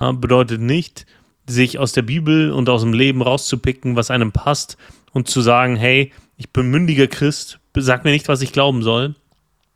äh, 0.00 0.12
bedeutet 0.12 0.60
nicht, 0.60 1.06
sich 1.46 1.78
aus 1.78 1.92
der 1.92 2.02
Bibel 2.02 2.52
und 2.52 2.68
aus 2.68 2.82
dem 2.82 2.92
Leben 2.92 3.22
rauszupicken, 3.22 3.96
was 3.96 4.10
einem 4.10 4.32
passt 4.32 4.76
und 5.12 5.28
zu 5.28 5.40
sagen, 5.40 5.76
hey, 5.76 6.12
ich 6.36 6.50
bin 6.50 6.70
mündiger 6.70 7.06
Christ, 7.06 7.58
sag 7.76 8.04
mir 8.04 8.10
nicht, 8.10 8.28
was 8.28 8.42
ich 8.42 8.52
glauben 8.52 8.82
soll. 8.82 9.14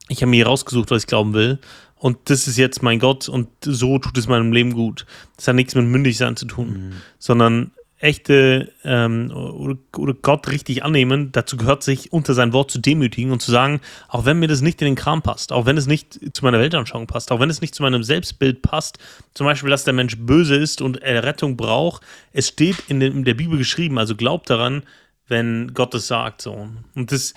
Ich 0.09 0.23
habe 0.23 0.31
mir 0.31 0.47
rausgesucht, 0.47 0.91
was 0.91 1.05
ich 1.05 1.07
glauben 1.07 1.33
will. 1.33 1.59
Und 1.97 2.19
das 2.31 2.49
ist 2.49 2.57
jetzt 2.57 2.83
mein 2.83 2.99
Gott 2.99 3.29
und 3.29 3.49
so 3.63 3.99
tut 3.99 4.17
es 4.17 4.27
meinem 4.27 4.53
Leben 4.53 4.73
gut. 4.73 5.07
Das 5.37 5.49
hat 5.49 5.55
nichts 5.55 5.75
mit 5.75 5.85
mündig 5.85 6.17
sein 6.17 6.37
zu 6.37 6.47
tun, 6.47 6.69
mhm. 6.69 6.93
sondern 7.19 7.73
echte 8.01 8.73
ähm, 8.83 9.31
oder, 9.31 10.15
Gott 10.15 10.49
richtig 10.49 10.83
annehmen, 10.85 11.33
dazu 11.33 11.59
gehört 11.59 11.83
sich 11.83 12.13
unter 12.13 12.33
sein 12.33 12.55
Wort 12.55 12.71
zu 12.71 12.79
demütigen 12.79 13.31
und 13.31 13.43
zu 13.43 13.51
sagen, 13.51 13.81
auch 14.09 14.25
wenn 14.25 14.39
mir 14.39 14.49
das 14.49 14.63
nicht 14.63 14.81
in 14.81 14.87
den 14.87 14.95
Kram 14.95 15.21
passt, 15.21 15.53
auch 15.53 15.67
wenn 15.67 15.77
es 15.77 15.87
nicht 15.87 16.35
zu 16.35 16.45
meiner 16.45 16.59
Weltanschauung 16.59 17.07
passt, 17.07 17.31
auch 17.31 17.41
wenn 17.41 17.51
es 17.51 17.61
nicht 17.61 17.75
zu 17.75 17.83
meinem 17.83 18.03
Selbstbild 18.03 18.63
passt, 18.63 18.99
zum 19.35 19.47
Beispiel, 19.47 19.69
dass 19.69 19.85
der 19.85 19.93
Mensch 19.93 20.17
böse 20.19 20.57
ist 20.57 20.81
und 20.81 21.03
Errettung 21.03 21.59
braucht, 21.59 22.03
es 22.33 22.49
steht 22.49 22.77
in, 22.89 23.01
den, 23.01 23.13
in 23.13 23.25
der 23.25 23.35
Bibel 23.35 23.59
geschrieben, 23.59 23.99
also 23.99 24.17
glaubt 24.17 24.49
daran, 24.49 24.83
wenn 25.29 25.75
Gott 25.75 25.95
es 25.95 26.07
sagt. 26.07 26.41
So. 26.41 26.69
Und 26.95 27.13
das, 27.13 27.35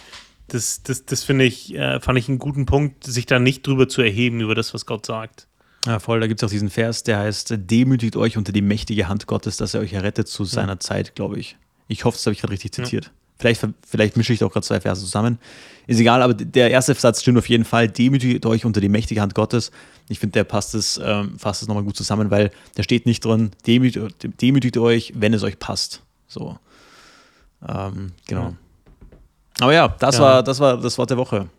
das, 0.47 0.81
das, 0.83 1.05
das 1.05 1.23
finde 1.25 1.43
ich, 1.43 1.75
äh, 1.75 1.99
fand 1.99 2.17
ich 2.17 2.29
einen 2.29 2.39
guten 2.39 2.65
Punkt, 2.65 3.03
sich 3.03 3.25
da 3.25 3.37
nicht 3.37 3.67
drüber 3.67 3.89
zu 3.89 4.01
erheben 4.01 4.39
über 4.39 4.55
das, 4.55 4.73
was 4.73 4.85
Gott 4.85 5.05
sagt. 5.05 5.47
Ja, 5.85 5.99
voll. 5.99 6.19
Da 6.19 6.27
gibt 6.27 6.41
es 6.41 6.47
auch 6.47 6.51
diesen 6.51 6.69
Vers, 6.69 7.03
der 7.03 7.19
heißt: 7.19 7.55
Demütigt 7.57 8.15
euch 8.15 8.37
unter 8.37 8.51
die 8.51 8.61
mächtige 8.61 9.07
Hand 9.07 9.27
Gottes, 9.27 9.57
dass 9.57 9.73
er 9.73 9.81
euch 9.81 9.93
errettet 9.93 10.27
zu 10.27 10.45
seiner 10.45 10.73
ja. 10.73 10.79
Zeit, 10.79 11.15
glaube 11.15 11.39
ich. 11.39 11.57
Ich 11.87 12.05
hoffe, 12.05 12.17
das 12.17 12.25
habe 12.25 12.33
ich 12.33 12.41
gerade 12.41 12.53
richtig 12.53 12.71
zitiert. 12.71 13.05
Ja. 13.05 13.11
Vielleicht, 13.37 13.67
vielleicht 13.85 14.15
mische 14.15 14.31
ich 14.31 14.43
auch 14.43 14.53
gerade 14.53 14.65
zwei 14.65 14.79
Verse 14.79 15.01
zusammen. 15.01 15.37
Ist 15.85 15.99
egal, 15.99 16.21
aber 16.21 16.33
der 16.33 16.71
erste 16.71 16.93
Satz 16.93 17.21
stimmt 17.21 17.37
auf 17.37 17.49
jeden 17.49 17.65
Fall. 17.65 17.89
Demütigt 17.89 18.45
euch 18.45 18.63
unter 18.63 18.79
die 18.79 18.87
mächtige 18.87 19.19
Hand 19.19 19.35
Gottes. 19.35 19.71
Ich 20.07 20.19
finde, 20.19 20.33
der 20.33 20.43
passt 20.45 20.75
es, 20.75 20.99
ähm, 21.03 21.37
fasst 21.37 21.61
es 21.61 21.67
nochmal 21.67 21.83
gut 21.83 21.97
zusammen, 21.97 22.31
weil 22.31 22.51
da 22.75 22.83
steht 22.83 23.05
nicht 23.05 23.25
drin, 23.25 23.51
demütigt, 23.67 24.15
demütigt 24.41 24.77
euch, 24.77 25.11
wenn 25.15 25.33
es 25.33 25.43
euch 25.43 25.59
passt. 25.59 26.01
So. 26.27 26.57
Ähm, 27.67 28.11
genau. 28.27 28.41
Ja. 28.41 28.53
Aber 29.59 29.73
ja, 29.73 29.87
das, 29.87 30.19
War, 30.19 30.43
das 30.43 30.59
war 30.59 30.77
das 30.77 30.97
Wort 30.97 31.09
der 31.09 31.17
Woche. 31.17 31.49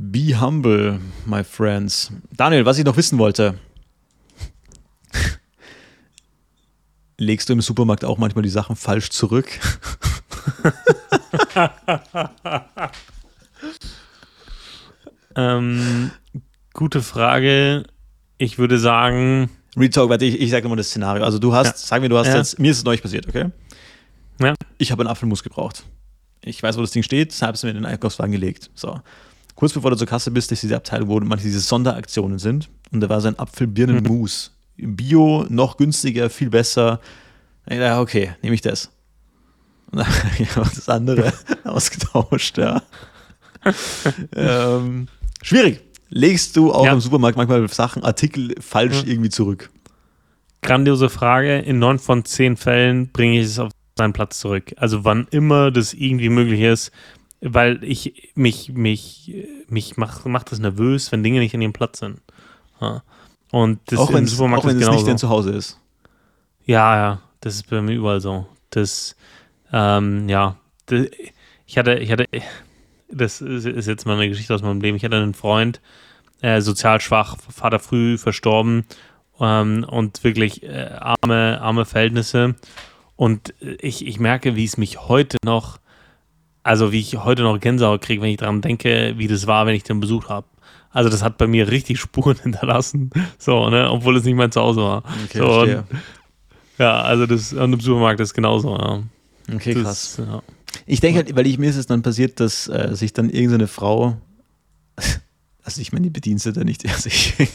Be 0.00 0.32
humble, 0.40 1.00
my 1.26 1.42
friends. 1.42 2.12
Daniel, 2.30 2.64
was 2.64 2.78
ich 2.78 2.84
noch 2.84 2.96
wissen 2.96 3.18
wollte. 3.18 3.58
Legst 7.18 7.48
du 7.48 7.52
im 7.52 7.60
Supermarkt 7.60 8.04
auch 8.04 8.16
manchmal 8.16 8.42
die 8.42 8.48
Sachen 8.48 8.76
falsch 8.76 9.10
zurück? 9.10 9.48
ähm, 15.34 16.12
gute 16.74 17.02
Frage. 17.02 17.82
Ich 18.38 18.56
würde 18.56 18.78
sagen. 18.78 19.50
Retalk, 19.76 20.10
warte, 20.10 20.26
ich, 20.26 20.40
ich 20.40 20.50
sage 20.52 20.68
mal 20.68 20.76
das 20.76 20.90
Szenario. 20.90 21.24
Also 21.24 21.40
du 21.40 21.52
hast, 21.54 21.66
ja. 21.66 21.76
sagen 21.76 22.02
wir, 22.02 22.08
du 22.08 22.18
hast 22.18 22.28
ja. 22.28 22.36
jetzt, 22.36 22.60
mir 22.60 22.70
ist 22.70 22.78
es 22.78 22.84
neulich 22.84 23.02
passiert, 23.02 23.26
okay? 23.26 23.50
Ja. 24.40 24.54
Ich 24.78 24.92
habe 24.92 25.02
einen 25.02 25.10
Apfelmus 25.10 25.42
gebraucht. 25.42 25.82
Ich 26.44 26.62
weiß, 26.62 26.76
wo 26.76 26.82
das 26.82 26.92
Ding 26.92 27.02
steht, 27.02 27.34
habe 27.42 27.54
es 27.54 27.64
mir 27.64 27.70
in 27.70 27.76
den 27.76 27.84
Einkaufswagen 27.84 28.30
gelegt. 28.30 28.70
So. 28.76 29.00
Kurz 29.58 29.72
bevor 29.72 29.90
du 29.90 29.96
zur 29.96 30.06
Kasse 30.06 30.30
bist, 30.30 30.52
ist 30.52 30.62
diese 30.62 30.76
Abteilung, 30.76 31.08
wo 31.08 31.18
manche 31.18 31.42
diese 31.42 31.58
Sonderaktionen 31.58 32.38
sind. 32.38 32.68
Und 32.92 33.00
da 33.00 33.08
war 33.08 33.20
so 33.20 33.26
ein 33.26 33.36
Apfelbirnenmus. 33.40 34.52
Mhm. 34.76 34.94
Bio, 34.94 35.46
noch 35.48 35.76
günstiger, 35.76 36.30
viel 36.30 36.48
besser. 36.48 37.00
Dachte, 37.66 37.98
okay, 37.98 38.36
nehme 38.40 38.54
ich 38.54 38.60
das. 38.60 38.92
Und 39.90 39.98
dann 39.98 40.06
habe 40.24 40.34
ich 40.38 40.48
das 40.54 40.88
andere 40.88 41.32
ausgetauscht, 41.64 42.56
ja. 42.56 42.82
ähm, 44.36 45.08
schwierig. 45.42 45.80
Legst 46.08 46.56
du 46.56 46.72
auch 46.72 46.84
ja. 46.84 46.92
im 46.92 47.00
Supermarkt 47.00 47.36
manchmal 47.36 47.66
Sachen, 47.66 48.04
Artikel 48.04 48.54
falsch 48.60 49.02
mhm. 49.02 49.10
irgendwie 49.10 49.30
zurück? 49.30 49.70
Grandiose 50.62 51.08
Frage. 51.08 51.58
In 51.58 51.80
neun 51.80 51.98
von 51.98 52.24
zehn 52.24 52.56
Fällen 52.56 53.08
bringe 53.08 53.40
ich 53.40 53.46
es 53.46 53.58
auf 53.58 53.72
seinen 53.96 54.12
Platz 54.12 54.38
zurück. 54.38 54.72
Also 54.76 55.04
wann 55.04 55.26
immer 55.32 55.72
das 55.72 55.94
irgendwie 55.94 56.28
möglich 56.28 56.60
ist, 56.60 56.92
weil 57.40 57.82
ich 57.84 58.32
mich, 58.34 58.72
mich, 58.72 59.32
mich 59.68 59.96
macht, 59.96 60.26
macht 60.26 60.52
das 60.52 60.58
nervös, 60.58 61.12
wenn 61.12 61.22
Dinge 61.22 61.40
nicht 61.40 61.54
an 61.54 61.62
ihrem 61.62 61.72
Platz 61.72 62.00
sind. 62.00 62.20
Ja. 62.80 63.02
Und 63.50 63.80
das 63.86 63.98
auch 63.98 64.10
im 64.10 64.26
Supermarkt 64.26 64.64
auch 64.64 64.68
wenn 64.68 64.80
es 64.80 64.88
nicht 64.88 65.06
dein 65.06 65.18
Zuhause 65.18 65.52
ist. 65.52 65.80
Ja, 66.64 66.96
ja, 66.96 67.20
das 67.40 67.54
ist 67.54 67.70
bei 67.70 67.80
mir 67.80 67.94
überall 67.94 68.20
so. 68.20 68.46
Das, 68.70 69.16
ähm, 69.72 70.28
ja, 70.28 70.56
das, 70.86 71.06
ich 71.66 71.78
hatte, 71.78 71.94
ich 71.94 72.12
hatte, 72.12 72.26
das 73.10 73.40
ist 73.40 73.86
jetzt 73.86 74.06
mal 74.06 74.16
eine 74.16 74.28
Geschichte 74.28 74.54
aus 74.54 74.62
meinem 74.62 74.80
Leben. 74.80 74.96
Ich 74.96 75.04
hatte 75.04 75.16
einen 75.16 75.34
Freund, 75.34 75.80
äh, 76.42 76.60
sozial 76.60 77.00
schwach, 77.00 77.36
Vater 77.48 77.78
früh 77.78 78.18
verstorben 78.18 78.84
ähm, 79.40 79.86
und 79.88 80.24
wirklich 80.24 80.62
äh, 80.62 80.90
arme, 80.98 81.58
arme 81.60 81.84
Verhältnisse. 81.84 82.54
Und 83.16 83.54
ich, 83.60 84.06
ich 84.06 84.20
merke, 84.20 84.54
wie 84.54 84.64
es 84.64 84.76
mich 84.76 85.08
heute 85.08 85.38
noch, 85.44 85.78
also 86.62 86.92
wie 86.92 87.00
ich 87.00 87.16
heute 87.16 87.42
noch 87.42 87.58
Gänsehaut 87.60 88.02
kriege, 88.02 88.22
wenn 88.22 88.30
ich 88.30 88.38
daran 88.38 88.60
denke, 88.60 89.14
wie 89.16 89.28
das 89.28 89.46
war, 89.46 89.66
wenn 89.66 89.74
ich 89.74 89.84
den 89.84 90.00
besucht 90.00 90.28
habe. 90.28 90.46
Also 90.90 91.10
das 91.10 91.22
hat 91.22 91.38
bei 91.38 91.46
mir 91.46 91.70
richtig 91.70 92.00
Spuren 92.00 92.36
hinterlassen, 92.42 93.10
so, 93.38 93.68
ne, 93.70 93.90
obwohl 93.90 94.16
es 94.16 94.24
nicht 94.24 94.36
mein 94.36 94.52
Zuhause 94.52 94.80
war. 94.80 95.02
Okay, 95.24 95.38
so, 95.38 95.60
und, 95.60 95.84
ja, 96.78 97.00
also 97.02 97.26
das 97.26 97.52
und 97.52 97.72
im 97.72 97.80
Supermarkt 97.80 98.20
ist 98.20 98.34
genauso, 98.34 98.76
ja. 98.76 99.02
Okay, 99.52 99.74
das, 99.74 100.16
krass. 100.16 100.18
Ja. 100.18 100.42
Ich 100.86 101.00
denke 101.00 101.18
halt, 101.18 101.34
weil 101.34 101.46
ich, 101.46 101.58
mir 101.58 101.70
ist 101.70 101.76
es 101.76 101.86
dann 101.86 102.02
passiert, 102.02 102.40
dass 102.40 102.68
äh, 102.68 102.94
sich 102.94 103.12
dann 103.12 103.30
irgendeine 103.30 103.66
Frau, 103.66 104.16
also 105.62 105.80
ich 105.80 105.92
meine 105.92 106.04
die 106.04 106.10
Bedienstete 106.10 106.64
nicht, 106.64 106.86
also 106.88 107.08
ich, 107.08 107.34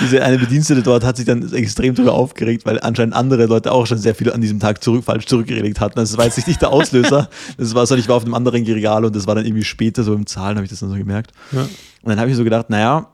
diese 0.00 0.22
eine 0.22 0.38
Bedienstete 0.38 0.82
dort 0.82 1.04
hat 1.04 1.16
sich 1.16 1.26
dann 1.26 1.52
extrem 1.52 1.94
darüber 1.94 2.14
aufgeregt, 2.14 2.64
weil 2.66 2.80
anscheinend 2.80 3.14
andere 3.14 3.46
Leute 3.46 3.72
auch 3.72 3.86
schon 3.86 3.98
sehr 3.98 4.14
viel 4.14 4.32
an 4.32 4.40
diesem 4.40 4.60
Tag 4.60 4.82
zurück, 4.82 5.04
falsch 5.04 5.26
zurückgelegt 5.26 5.80
hatten. 5.80 5.96
Das 5.96 6.16
war 6.16 6.24
jetzt 6.24 6.46
nicht 6.46 6.62
der 6.62 6.70
Auslöser. 6.70 7.28
Das 7.56 7.74
war 7.74 7.86
so, 7.86 7.96
ich 7.96 8.08
war 8.08 8.16
auf 8.16 8.24
einem 8.24 8.34
anderen 8.34 8.64
Regal 8.64 9.04
und 9.04 9.14
das 9.14 9.26
war 9.26 9.34
dann 9.34 9.46
irgendwie 9.46 9.64
später 9.64 10.02
so 10.02 10.14
im 10.14 10.26
Zahlen, 10.26 10.56
habe 10.56 10.64
ich 10.64 10.70
das 10.70 10.80
dann 10.80 10.90
so 10.90 10.96
gemerkt. 10.96 11.32
Ja. 11.52 11.62
Und 11.62 11.70
dann 12.08 12.20
habe 12.20 12.30
ich 12.30 12.36
so 12.36 12.44
gedacht, 12.44 12.70
naja, 12.70 13.08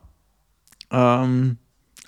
ähm, 0.91 1.57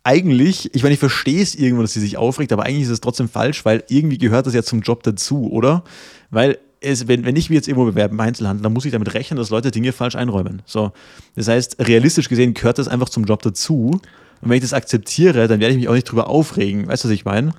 eigentlich, 0.05 0.75
ich 0.75 0.83
meine, 0.83 0.95
ich 0.95 1.01
verstehe 1.01 1.43
es 1.43 1.55
irgendwo, 1.55 1.83
dass 1.83 1.93
sie 1.93 2.01
sich 2.01 2.17
aufregt, 2.17 2.53
aber 2.53 2.65
eigentlich 2.65 2.85
ist 2.85 2.91
es 2.91 3.01
trotzdem 3.01 3.29
falsch, 3.29 3.65
weil 3.65 3.85
irgendwie 3.89 4.19
gehört 4.19 4.47
das 4.47 4.55
ja 4.55 4.63
zum 4.63 4.81
Job 4.81 5.03
dazu, 5.03 5.51
oder? 5.51 5.85
Weil 6.31 6.59
es, 6.81 7.09
wenn, 7.09 7.25
wenn 7.25 7.37
ich 7.37 7.51
mich 7.51 7.57
jetzt 7.57 7.69
irgendwo 7.69 7.87
bewerbe 7.87 8.15
im 8.15 8.21
Einzelhandel, 8.21 8.63
dann 8.63 8.73
muss 8.73 8.85
ich 8.85 8.93
damit 8.93 9.15
rechnen, 9.15 9.37
dass 9.37 9.51
Leute 9.51 9.71
Dinge 9.71 9.93
falsch 9.93 10.17
einräumen. 10.17 10.63
So. 10.65 10.93
Das 11.35 11.49
heißt, 11.49 11.77
realistisch 11.81 12.29
gesehen 12.29 12.55
gehört 12.55 12.79
das 12.79 12.89
einfach 12.89 13.09
zum 13.09 13.25
Job 13.25 13.43
dazu. 13.43 14.01
Und 14.41 14.49
wenn 14.49 14.57
ich 14.57 14.63
das 14.63 14.73
akzeptiere, 14.73 15.49
dann 15.49 15.61
werde 15.61 15.73
ich 15.73 15.79
mich 15.79 15.89
auch 15.89 15.95
nicht 15.95 16.05
drüber 16.05 16.29
aufregen. 16.29 16.87
Weißt 16.87 17.05
du, 17.05 17.09
was 17.09 17.15
ich 17.15 17.25
meine? 17.25 17.53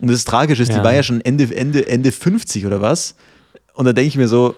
Und 0.00 0.10
das 0.10 0.24
Tragische 0.24 0.62
ist, 0.62 0.70
ja. 0.70 0.78
die 0.78 0.84
war 0.84 0.94
ja 0.94 1.02
schon 1.02 1.20
Ende, 1.20 1.54
Ende, 1.54 1.86
Ende 1.86 2.12
50 2.12 2.66
oder 2.66 2.80
was. 2.80 3.14
Und 3.74 3.84
da 3.84 3.92
denke 3.92 4.08
ich 4.08 4.16
mir 4.16 4.28
so, 4.28 4.54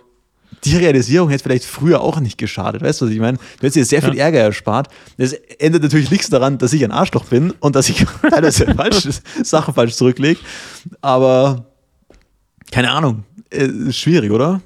die 0.64 0.76
Realisierung 0.76 1.28
hätte 1.30 1.42
vielleicht 1.42 1.64
früher 1.64 2.00
auch 2.00 2.20
nicht 2.20 2.38
geschadet. 2.38 2.82
Weißt 2.82 3.00
du, 3.00 3.06
was 3.06 3.12
ich 3.12 3.20
meine? 3.20 3.38
Du 3.38 3.62
hättest 3.62 3.76
dir 3.76 3.84
sehr 3.84 4.02
viel 4.02 4.14
ja. 4.14 4.24
Ärger 4.24 4.40
erspart. 4.40 4.88
Das 5.18 5.32
ändert 5.32 5.82
natürlich 5.82 6.10
nichts 6.10 6.28
daran, 6.30 6.58
dass 6.58 6.72
ich 6.72 6.84
ein 6.84 6.92
Arschloch 6.92 7.24
bin 7.24 7.52
und 7.60 7.76
dass 7.76 7.88
ich 7.88 8.06
teilweise 8.30 8.74
falsch, 8.74 9.08
Sachen 9.42 9.74
falsch 9.74 9.94
zurücklege. 9.94 10.40
Aber 11.00 11.66
keine 12.70 12.90
Ahnung. 12.90 13.24
Ist 13.56 13.96
schwierig, 13.98 14.30
oder? 14.30 14.60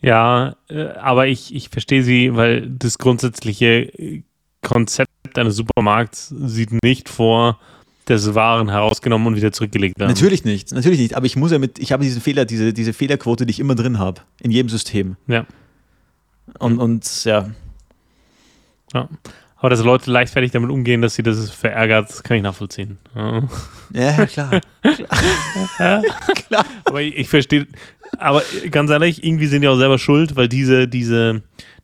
Ja, 0.00 0.56
äh, 0.68 0.88
aber 0.88 1.26
ich, 1.28 1.54
ich 1.54 1.70
verstehe 1.70 2.02
sie, 2.02 2.34
weil 2.34 2.68
das 2.68 2.98
grundsätzliche 2.98 4.22
Konzept 4.62 5.10
eines 5.38 5.56
Supermarkts 5.56 6.28
sieht 6.28 6.82
nicht 6.82 7.08
vor, 7.08 7.58
dass 8.06 8.34
Waren 8.34 8.68
herausgenommen 8.68 9.28
und 9.28 9.36
wieder 9.36 9.52
zurückgelegt 9.52 9.98
werden. 9.98 10.10
Natürlich 10.10 10.44
nicht, 10.44 10.72
natürlich 10.72 10.98
nicht. 10.98 11.16
Aber 11.16 11.26
ich 11.26 11.36
muss 11.36 11.52
ja 11.52 11.58
mit, 11.58 11.78
ich 11.78 11.92
habe 11.92 12.04
diesen 12.04 12.20
Fehler, 12.20 12.44
diese, 12.44 12.72
diese 12.72 12.92
Fehlerquote, 12.92 13.46
die 13.46 13.52
ich 13.52 13.60
immer 13.60 13.74
drin 13.74 13.98
habe, 13.98 14.20
in 14.40 14.50
jedem 14.50 14.68
System. 14.68 15.16
Ja. 15.26 15.46
Und, 16.58 16.78
und 16.78 17.24
ja. 17.24 17.50
Ja. 18.92 19.08
Aber 19.64 19.70
dass 19.70 19.82
Leute 19.82 20.10
leichtfertig 20.10 20.50
damit 20.50 20.68
umgehen, 20.68 21.00
dass 21.00 21.14
sie 21.14 21.22
das 21.22 21.50
verärgert, 21.50 22.10
das 22.10 22.22
kann 22.22 22.36
ich 22.36 22.42
nachvollziehen. 22.42 22.98
Ja, 23.14 23.40
ja 23.94 24.26
klar. 24.26 24.60
klar. 24.82 26.02
klar. 26.34 26.66
Aber 26.84 27.00
ich, 27.00 27.16
ich 27.16 27.28
verstehe, 27.30 27.66
aber 28.18 28.42
ganz 28.70 28.90
ehrlich, 28.90 29.24
irgendwie 29.24 29.46
sind 29.46 29.62
die 29.62 29.68
auch 29.68 29.78
selber 29.78 29.98
schuld, 29.98 30.36
weil 30.36 30.48
diese, 30.48 30.86
diese, 30.86 31.40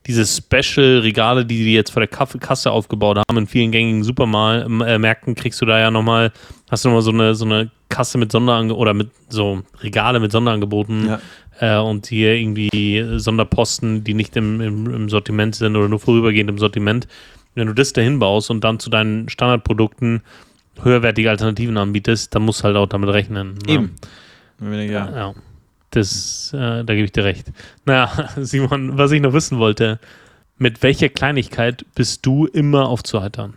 diese 0.07 0.27
Special-Regale, 0.27 1.47
die 1.47 1.65
die 1.65 1.73
jetzt 1.73 1.91
vor 1.93 2.05
der 2.05 2.09
Kasse 2.09 2.71
aufgebaut 2.71 3.17
haben, 3.17 3.39
in 3.39 3.47
vielen 3.47 3.71
gängigen 3.71 4.05
Supermärkten, 4.05 5.35
kriegst 5.35 5.63
du 5.63 5.65
da 5.65 5.79
ja 5.79 5.91
nochmal, 5.91 6.33
hast 6.71 6.85
du 6.85 6.91
nochmal 6.91 7.01
so 7.01 7.13
eine, 7.13 7.35
so 7.35 7.47
eine 7.47 7.71
Kasse 7.89 8.19
mit 8.19 8.31
Sonderangeboten 8.31 8.79
oder 8.79 8.93
mit 8.93 9.11
so 9.31 9.63
Regale 9.81 10.21
mit 10.21 10.33
Sonderangeboten 10.33 11.07
ja. 11.07 11.79
äh, 11.79 11.83
und 11.83 12.09
hier 12.09 12.35
irgendwie 12.35 13.03
Sonderposten, 13.17 14.05
die 14.05 14.13
nicht 14.13 14.37
im, 14.37 14.61
im, 14.61 14.95
im, 14.95 15.09
Sortiment 15.09 15.55
sind 15.55 15.77
oder 15.77 15.89
nur 15.89 15.99
vorübergehend 15.99 16.51
im 16.51 16.59
Sortiment. 16.59 17.09
Wenn 17.55 17.67
du 17.67 17.75
das 17.75 17.93
dahin 17.93 18.19
baust 18.19 18.51
und 18.51 18.63
dann 18.63 18.79
zu 18.79 18.91
deinen 18.91 19.29
Standardprodukten 19.29 20.23
höherwertige 20.83 21.31
Alternativen 21.31 21.77
anbietest, 21.77 22.35
dann 22.35 22.43
musst 22.43 22.61
du 22.61 22.65
halt 22.65 22.77
auch 22.77 22.87
damit 22.87 23.11
rechnen. 23.11 23.59
Ne? 23.67 23.73
Eben. 23.73 23.95
Ja. 24.61 24.83
ja. 24.83 25.17
ja. 25.17 25.35
Das, 25.91 26.53
äh, 26.55 26.85
da 26.85 26.95
gebe 26.95 27.05
ich 27.05 27.13
dir 27.13 27.25
recht. 27.25 27.51
Naja, 27.85 28.31
Simon, 28.37 28.97
was 28.97 29.11
ich 29.11 29.21
noch 29.21 29.33
wissen 29.33 29.59
wollte, 29.59 29.99
mit 30.57 30.83
welcher 30.83 31.09
Kleinigkeit 31.09 31.85
bist 31.95 32.25
du 32.25 32.47
immer 32.47 32.89
aufzuheitern? 32.89 33.55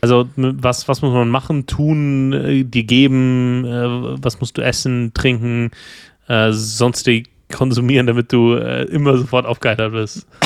Also, 0.00 0.28
was, 0.36 0.86
was 0.86 1.02
muss 1.02 1.12
man 1.12 1.28
machen, 1.28 1.66
tun, 1.66 2.32
äh, 2.32 2.62
dir 2.62 2.84
geben, 2.84 3.64
äh, 3.64 4.22
was 4.22 4.38
musst 4.38 4.56
du 4.56 4.62
essen, 4.62 5.12
trinken, 5.12 5.72
äh, 6.28 6.52
sonstig 6.52 7.30
konsumieren, 7.52 8.06
damit 8.06 8.32
du 8.32 8.54
äh, 8.54 8.84
immer 8.84 9.16
sofort 9.16 9.44
aufgeheitert 9.44 9.92
bist? 9.92 10.24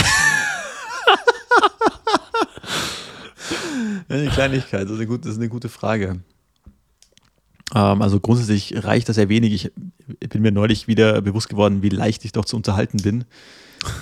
eine 4.09 4.28
Kleinigkeit, 4.28 4.84
das 4.84 4.93
ist 4.93 4.99
eine, 4.99 5.07
gute, 5.07 5.28
ist 5.28 5.36
eine 5.36 5.49
gute 5.49 5.68
Frage. 5.68 6.20
Ähm, 7.74 8.03
also 8.03 8.20
grundsätzlich 8.20 8.84
reicht 8.84 9.09
das 9.09 9.16
sehr 9.16 9.28
wenig. 9.28 9.72
Ich 10.20 10.28
bin 10.28 10.43
mir 10.43 10.53
neulich 10.53 10.88
wieder 10.88 11.20
bewusst 11.22 11.49
geworden, 11.49 11.82
wie 11.82 11.88
leicht 11.88 12.24
ich 12.24 12.32
doch 12.32 12.45
zu 12.45 12.57
unterhalten 12.57 12.99
bin. 12.99 13.24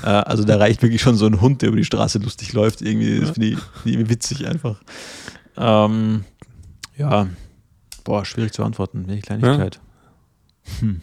Äh, 0.02 0.08
also 0.08 0.44
da 0.44 0.56
reicht 0.56 0.82
wirklich 0.82 1.00
schon 1.00 1.16
so 1.16 1.26
ein 1.26 1.40
Hund, 1.40 1.62
der 1.62 1.68
über 1.68 1.78
die 1.78 1.84
Straße 1.84 2.18
lustig 2.18 2.52
läuft. 2.52 2.82
Irgendwie, 2.82 3.20
das 3.20 3.30
finde 3.30 3.48
ich, 3.48 3.58
find 3.82 4.00
ich 4.00 4.08
witzig 4.08 4.46
einfach. 4.46 4.80
Ähm, 5.56 6.24
ja, 6.96 7.28
boah, 8.04 8.24
schwierig 8.24 8.52
zu 8.52 8.64
antworten. 8.64 9.04
Welche 9.06 9.22
Kleinigkeit? 9.22 9.80
Ja. 10.66 10.80
Hm. 10.80 11.02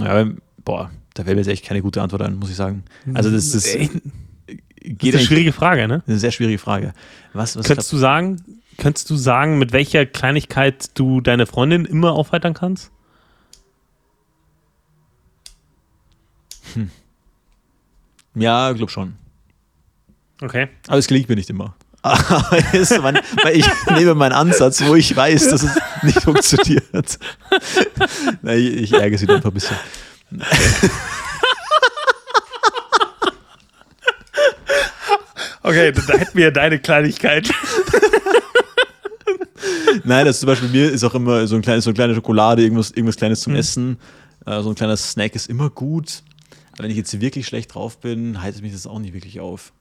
Ja, 0.00 0.26
boah, 0.64 0.90
da 1.14 1.24
fällt 1.24 1.36
mir 1.36 1.42
jetzt 1.42 1.50
echt 1.50 1.64
keine 1.64 1.82
gute 1.82 2.00
Antwort 2.00 2.22
ein, 2.22 2.36
muss 2.36 2.50
ich 2.50 2.56
sagen. 2.56 2.84
Also 3.12 3.30
das, 3.30 3.50
das, 4.82 4.96
das 4.98 5.08
ist 5.08 5.14
eine 5.14 5.24
schwierige 5.24 5.52
Frage, 5.52 5.88
ne? 5.88 6.02
Eine 6.06 6.18
sehr 6.18 6.30
schwierige 6.30 6.58
Frage. 6.58 6.94
Was, 7.32 7.56
was 7.56 7.66
Könntest 7.66 7.92
du 7.92 7.96
sagen, 7.96 8.60
Könntest 8.80 9.10
du 9.10 9.16
sagen, 9.16 9.58
mit 9.58 9.72
welcher 9.72 10.06
Kleinigkeit 10.06 10.98
du 10.98 11.20
deine 11.20 11.44
Freundin 11.44 11.84
immer 11.84 12.12
aufheitern 12.12 12.54
kannst? 12.54 12.90
Hm. 16.72 16.90
Ja, 18.34 18.72
glaub 18.72 18.90
schon. 18.90 19.16
Okay. 20.40 20.68
Aber 20.88 20.96
es 20.96 21.08
gelingt 21.08 21.28
mir 21.28 21.34
nicht 21.34 21.50
immer. 21.50 21.74
Weil 22.02 23.56
ich 23.56 23.66
nehme 23.90 24.14
meinen 24.14 24.32
Ansatz, 24.32 24.82
wo 24.82 24.94
ich 24.94 25.14
weiß, 25.14 25.50
dass 25.50 25.62
es 25.62 25.78
nicht 26.02 26.22
funktioniert. 26.22 27.18
Ich, 28.42 28.66
ich 28.66 28.92
ärgere 28.94 29.18
sie 29.18 29.28
einfach 29.28 29.50
ein 29.50 29.54
bisschen. 29.54 29.76
Okay, 35.62 35.92
da 35.92 36.14
hätten 36.14 36.38
wir 36.38 36.50
deine 36.50 36.78
Kleinigkeit. 36.78 37.50
Nein, 40.04 40.26
das 40.26 40.40
zum 40.40 40.46
Beispiel 40.46 40.70
mir 40.70 40.90
ist 40.90 41.04
auch 41.04 41.14
immer 41.14 41.46
so 41.46 41.56
ein 41.56 41.62
kleines, 41.62 41.84
so 41.84 41.90
eine 41.90 41.94
kleine 41.94 42.14
Schokolade, 42.14 42.62
irgendwas, 42.62 42.90
irgendwas 42.90 43.16
Kleines 43.16 43.40
zum 43.40 43.52
mhm. 43.52 43.58
Essen. 43.58 43.98
Äh, 44.46 44.62
so 44.62 44.70
ein 44.70 44.74
kleiner 44.74 44.96
Snack 44.96 45.34
ist 45.34 45.48
immer 45.48 45.68
gut. 45.68 46.22
Aber 46.72 46.84
wenn 46.84 46.90
ich 46.90 46.96
jetzt 46.96 47.20
wirklich 47.20 47.46
schlecht 47.46 47.74
drauf 47.74 48.00
bin, 48.00 48.42
haltet 48.42 48.62
mich 48.62 48.72
das 48.72 48.86
auch 48.86 48.98
nicht 48.98 49.12
wirklich 49.12 49.40
auf. 49.40 49.72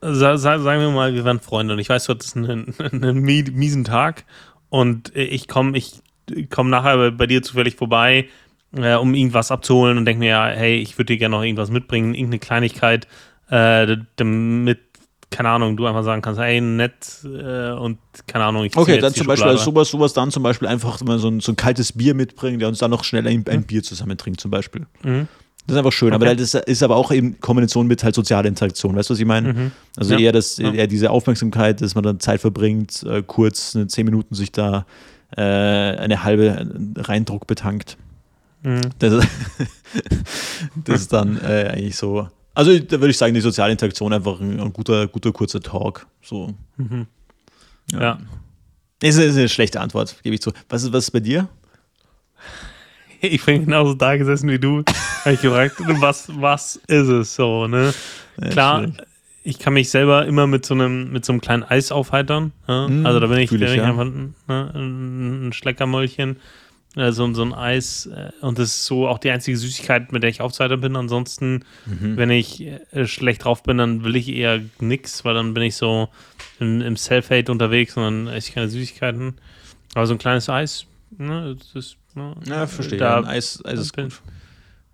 Sa 0.00 0.36
sagen 0.36 0.64
wir 0.64 0.90
mal, 0.90 1.14
wir 1.14 1.24
waren 1.24 1.38
Freunde 1.38 1.74
und 1.74 1.78
ich 1.78 1.88
weiß, 1.88 2.06
du 2.06 2.12
hattest 2.12 2.36
einen, 2.36 2.74
einen 2.78 3.20
miesen 3.20 3.84
Tag 3.84 4.24
und 4.68 5.14
ich 5.14 5.46
komme 5.46 5.78
ich 5.78 6.00
komm 6.50 6.70
nachher 6.70 7.12
bei 7.12 7.26
dir 7.26 7.42
zufällig 7.42 7.76
vorbei, 7.76 8.28
äh, 8.76 8.94
um 8.94 9.14
irgendwas 9.14 9.50
abzuholen 9.50 9.96
und 9.96 10.04
denke 10.04 10.20
mir, 10.20 10.30
ja, 10.30 10.46
hey, 10.48 10.76
ich 10.76 10.98
würde 10.98 11.12
dir 11.12 11.18
gerne 11.18 11.36
noch 11.36 11.42
irgendwas 11.42 11.70
mitbringen, 11.70 12.14
irgendeine 12.14 12.40
Kleinigkeit, 12.40 13.06
äh, 13.48 13.96
damit 14.16 14.80
keine 15.30 15.48
Ahnung, 15.48 15.76
du 15.76 15.86
einfach 15.86 16.02
sagen 16.02 16.22
kannst, 16.22 16.40
hey, 16.40 16.60
nett 16.60 16.94
äh, 17.24 17.70
und 17.70 17.98
keine 18.26 18.44
Ahnung. 18.44 18.64
Ich 18.64 18.76
okay, 18.76 18.98
dann 18.98 19.14
zum 19.14 19.26
Beispiel 19.26 19.48
also 19.48 19.64
sowas, 19.64 19.88
sowas 19.88 20.12
dann 20.12 20.30
zum 20.30 20.42
Beispiel 20.42 20.66
einfach 20.66 21.00
mal 21.02 21.18
so 21.18 21.28
ein, 21.28 21.40
so 21.40 21.52
ein 21.52 21.56
kaltes 21.56 21.92
Bier 21.92 22.14
mitbringen, 22.14 22.58
der 22.58 22.68
uns 22.68 22.78
dann 22.78 22.90
noch 22.90 23.04
schnell 23.04 23.26
ein, 23.26 23.44
ein 23.48 23.60
mhm. 23.60 23.64
Bier 23.64 23.82
zusammen 23.82 24.18
trinkt 24.18 24.40
zum 24.40 24.50
Beispiel. 24.50 24.86
Mhm. 25.02 25.28
Das 25.66 25.74
ist 25.74 25.78
einfach 25.78 25.92
schön, 25.92 26.12
okay. 26.12 26.26
aber 26.26 26.34
das 26.34 26.54
ist 26.54 26.82
aber 26.82 26.96
auch 26.96 27.12
eben 27.12 27.38
Kombination 27.40 27.86
mit 27.86 28.02
halt 28.02 28.14
sozialer 28.14 28.48
Interaktion, 28.48 28.96
weißt 28.96 29.10
du, 29.10 29.14
was 29.14 29.20
ich 29.20 29.26
meine? 29.26 29.52
Mhm. 29.52 29.70
Also 29.96 30.14
ja. 30.14 30.20
eher, 30.20 30.32
das, 30.32 30.58
eher 30.58 30.86
diese 30.88 31.10
Aufmerksamkeit, 31.10 31.80
dass 31.80 31.94
man 31.94 32.02
dann 32.02 32.18
Zeit 32.18 32.40
verbringt, 32.40 33.04
äh, 33.04 33.22
kurz 33.24 33.76
eine 33.76 33.86
zehn 33.86 34.06
Minuten 34.06 34.34
sich 34.34 34.50
da 34.50 34.84
äh, 35.36 35.42
eine 35.42 36.24
halbe 36.24 36.66
Reindruck 36.96 37.46
betankt. 37.46 37.98
Mhm. 38.62 38.80
Das, 38.98 39.24
das, 40.84 41.00
ist 41.02 41.12
dann 41.12 41.38
äh, 41.40 41.70
eigentlich 41.72 41.96
so 41.96 42.26
also 42.54 42.78
da 42.78 42.92
würde 42.92 43.10
ich 43.10 43.18
sagen, 43.18 43.34
die 43.34 43.40
soziale 43.40 43.72
Interaktion 43.72 44.12
einfach 44.12 44.40
ein, 44.40 44.60
ein 44.60 44.72
guter, 44.72 45.06
guter, 45.08 45.32
kurzer 45.32 45.60
Talk. 45.60 46.06
So. 46.22 46.54
Mhm. 46.76 47.06
Ja. 47.92 48.00
ja. 48.00 48.18
Das 49.00 49.16
ist 49.16 49.36
eine 49.36 49.48
schlechte 49.48 49.80
Antwort, 49.80 50.16
gebe 50.22 50.34
ich 50.34 50.42
zu. 50.42 50.52
Was 50.68 50.82
ist, 50.82 50.92
was 50.92 51.04
ist 51.04 51.10
bei 51.10 51.20
dir? 51.20 51.48
Ich 53.22 53.44
bin 53.44 53.66
genauso 53.66 53.92
da 53.92 54.16
gesessen 54.16 54.48
wie 54.48 54.58
du. 54.58 54.82
Habe 55.26 55.34
ich 55.34 55.42
gefragt, 55.42 55.74
was, 55.78 56.30
was 56.40 56.76
ist 56.86 57.08
es 57.08 57.34
so, 57.34 57.66
ne? 57.66 57.92
Ja, 58.40 58.48
Klar, 58.48 58.78
schwierig. 58.78 59.02
ich 59.44 59.58
kann 59.58 59.74
mich 59.74 59.90
selber 59.90 60.24
immer 60.24 60.46
mit 60.46 60.64
so 60.64 60.72
einem, 60.72 61.12
mit 61.12 61.26
so 61.26 61.34
einem 61.34 61.42
kleinen 61.42 61.62
Eis 61.62 61.92
aufheitern. 61.92 62.52
Ne? 62.66 62.86
Mhm, 62.88 63.04
also 63.04 63.20
da 63.20 63.26
bin 63.26 63.36
ich, 63.36 63.52
ich 63.52 63.60
ja. 63.60 63.84
einfach 63.84 64.06
ne, 64.06 64.72
ein 64.74 65.52
Schleckermäulchen 65.52 66.38
äh, 66.96 67.12
so, 67.12 67.24
ein 67.24 67.54
Eis. 67.54 68.06
Äh, 68.06 68.30
und 68.40 68.58
das 68.58 68.68
ist 68.68 68.86
so 68.86 69.06
auch 69.06 69.18
die 69.18 69.30
einzige 69.30 69.56
Süßigkeit, 69.56 70.12
mit 70.12 70.22
der 70.22 70.30
ich 70.30 70.40
Aufzeiter 70.40 70.76
bin. 70.76 70.96
Ansonsten, 70.96 71.64
mhm. 71.86 72.16
wenn 72.16 72.30
ich 72.30 72.66
äh, 72.66 73.06
schlecht 73.06 73.44
drauf 73.44 73.62
bin, 73.62 73.78
dann 73.78 74.02
will 74.04 74.16
ich 74.16 74.28
eher 74.28 74.60
nix, 74.80 75.24
weil 75.24 75.34
dann 75.34 75.54
bin 75.54 75.62
ich 75.62 75.76
so 75.76 76.08
im, 76.58 76.80
im 76.80 76.96
Self-Hate 76.96 77.52
unterwegs 77.52 77.96
und 77.96 78.02
dann 78.02 78.26
esse 78.26 78.48
ich 78.48 78.54
keine 78.54 78.68
Süßigkeiten. 78.68 79.34
Aber 79.94 80.06
so 80.06 80.14
ein 80.14 80.18
kleines 80.18 80.48
Eis, 80.48 80.86
ne, 81.16 81.56
das 81.58 81.74
ist. 81.74 81.96
Ne, 82.14 82.34
ja, 82.46 82.66
verstehe. 82.66 82.98
Da, 82.98 83.20
ja, 83.20 83.26
Eis, 83.26 83.64
Eis 83.64 83.78
ist 83.78 83.96
gut. 83.96 84.20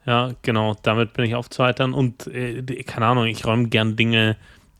Ja, 0.04 0.32
genau, 0.42 0.76
damit 0.82 1.14
bin 1.14 1.24
ich 1.24 1.34
aufzuheitern 1.34 1.92
und 1.92 2.28
äh, 2.28 2.62
keine 2.84 3.06
Ahnung, 3.06 3.26
ich 3.26 3.44
räume 3.44 3.68
gern 3.68 3.96
Dinge, 3.96 4.36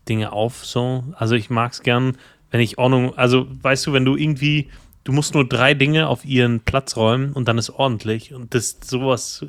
Dinge 0.07 0.31
auf, 0.31 0.65
so. 0.65 1.03
Also 1.17 1.35
ich 1.35 1.49
mag 1.49 1.73
es 1.73 1.81
gern, 1.81 2.15
wenn 2.49 2.61
ich 2.61 2.77
Ordnung, 2.77 3.17
also 3.17 3.47
weißt 3.61 3.87
du, 3.87 3.93
wenn 3.93 4.05
du 4.05 4.15
irgendwie 4.15 4.69
du 5.07 5.13
musst 5.13 5.33
nur 5.33 5.47
drei 5.47 5.73
Dinge 5.73 6.09
auf 6.09 6.25
ihren 6.25 6.59
Platz 6.59 6.97
räumen 6.97 7.31
und 7.31 7.47
dann 7.47 7.57
ist 7.57 7.69
ordentlich. 7.69 8.33
Und 8.33 8.53
das 8.53 8.77
sowas 8.83 9.45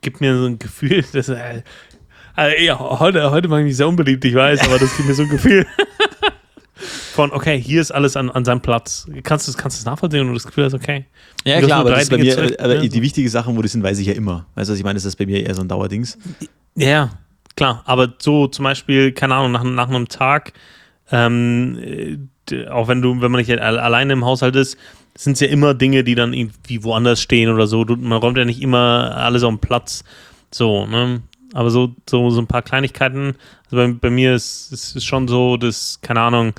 gibt 0.00 0.22
mir 0.22 0.38
so 0.38 0.46
ein 0.46 0.58
Gefühl, 0.58 1.04
dass 1.12 1.28
äh, 1.28 1.62
also, 2.34 2.56
ja, 2.56 2.78
heute, 2.78 3.30
heute 3.30 3.48
mache 3.48 3.60
ich 3.60 3.66
mich 3.66 3.76
sehr 3.76 3.88
unbeliebt, 3.88 4.24
ich 4.24 4.34
weiß, 4.34 4.66
aber 4.66 4.78
das 4.78 4.96
gibt 4.96 5.08
mir 5.08 5.14
so 5.14 5.24
ein 5.24 5.28
Gefühl 5.28 5.66
von, 7.12 7.30
okay, 7.32 7.60
hier 7.60 7.82
ist 7.82 7.90
alles 7.90 8.16
an, 8.16 8.30
an 8.30 8.46
seinem 8.46 8.62
Platz. 8.62 9.06
Kannst 9.22 9.48
du 9.48 9.52
kannst 9.52 9.78
es 9.78 9.84
nachvollziehen 9.84 10.26
und 10.26 10.34
das 10.34 10.46
Gefühl 10.46 10.64
hast, 10.64 10.74
okay. 10.74 11.04
Ja, 11.44 11.60
klar, 11.60 11.80
aber, 11.80 11.90
das 11.90 12.08
bei 12.08 12.16
mir, 12.16 12.34
zurück, 12.34 12.54
aber 12.58 12.76
ja. 12.76 12.88
die 12.88 13.02
wichtigen 13.02 13.28
Sachen, 13.28 13.54
wo 13.54 13.60
die 13.60 13.68
sind, 13.68 13.82
weiß 13.82 13.98
ich 13.98 14.06
ja 14.06 14.14
immer. 14.14 14.46
Weißt 14.54 14.70
du, 14.70 14.72
was 14.72 14.78
ich 14.78 14.84
meine? 14.84 14.94
Das 14.94 15.04
ist 15.04 15.16
bei 15.16 15.26
mir 15.26 15.44
eher 15.44 15.54
so 15.54 15.60
ein 15.60 15.68
Dauerdings. 15.68 16.16
Ja, 16.74 17.10
klar, 17.54 17.82
aber 17.84 18.14
so 18.18 18.46
zum 18.46 18.64
Beispiel, 18.64 19.12
keine 19.12 19.34
Ahnung, 19.34 19.52
nach, 19.52 19.64
nach 19.64 19.88
einem 19.88 20.08
Tag, 20.08 20.54
ähm, 21.10 22.28
auch 22.70 22.88
wenn 22.88 23.02
du, 23.02 23.20
wenn 23.20 23.30
man 23.30 23.40
nicht 23.40 23.50
alleine 23.58 24.12
im 24.12 24.24
Haushalt 24.24 24.56
ist, 24.56 24.76
sind 25.16 25.34
es 25.34 25.40
ja 25.40 25.48
immer 25.48 25.74
Dinge, 25.74 26.04
die 26.04 26.14
dann 26.14 26.32
irgendwie 26.32 26.84
woanders 26.84 27.20
stehen 27.20 27.50
oder 27.50 27.66
so. 27.66 27.84
Du, 27.84 27.96
man 27.96 28.18
räumt 28.18 28.38
ja 28.38 28.44
nicht 28.44 28.60
immer 28.60 29.16
alles 29.16 29.42
auf 29.42 29.52
den 29.52 29.60
Platz. 29.60 30.04
So, 30.50 30.86
ne? 30.86 31.22
Aber 31.54 31.70
so, 31.70 31.94
so, 32.08 32.30
so 32.30 32.40
ein 32.40 32.46
paar 32.46 32.62
Kleinigkeiten. 32.62 33.34
Also 33.64 33.76
bei, 33.76 33.88
bei 33.92 34.10
mir 34.10 34.34
ist 34.34 34.72
es 34.72 35.04
schon 35.04 35.26
so, 35.26 35.56
dass, 35.56 36.00
keine 36.02 36.20
Ahnung, 36.20 36.52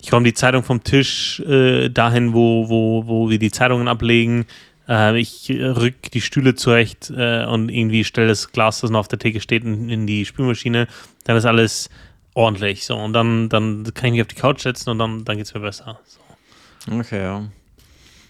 ich 0.00 0.12
räume 0.12 0.24
die 0.24 0.34
Zeitung 0.34 0.62
vom 0.62 0.84
Tisch 0.84 1.40
äh, 1.40 1.88
dahin, 1.88 2.32
wo, 2.32 2.68
wo, 2.68 3.06
wo 3.06 3.30
wir 3.30 3.38
die 3.38 3.50
Zeitungen 3.50 3.88
ablegen. 3.88 4.46
Äh, 4.88 5.18
ich 5.18 5.50
rück 5.50 6.10
die 6.12 6.20
Stühle 6.20 6.54
zurecht 6.54 7.12
äh, 7.16 7.44
und 7.44 7.70
irgendwie 7.70 8.04
stelle 8.04 8.28
das 8.28 8.52
Glas, 8.52 8.80
das 8.80 8.90
noch 8.90 9.00
auf 9.00 9.08
der 9.08 9.18
Theke 9.18 9.40
steht, 9.40 9.64
in, 9.64 9.88
in 9.88 10.06
die 10.06 10.24
Spülmaschine. 10.24 10.86
Dann 11.24 11.36
ist 11.36 11.44
alles 11.44 11.90
ordentlich. 12.36 12.84
So, 12.84 12.96
und 12.96 13.12
dann, 13.12 13.48
dann 13.48 13.84
kann 13.94 14.06
ich 14.06 14.12
mich 14.12 14.20
auf 14.20 14.28
die 14.28 14.36
Couch 14.36 14.62
setzen 14.62 14.90
und 14.90 14.98
dann, 14.98 15.24
dann 15.24 15.36
geht 15.36 15.46
es 15.46 15.54
mir 15.54 15.60
besser. 15.60 15.98
So. 16.06 16.94
Okay, 16.98 17.22
ja. 17.22 17.44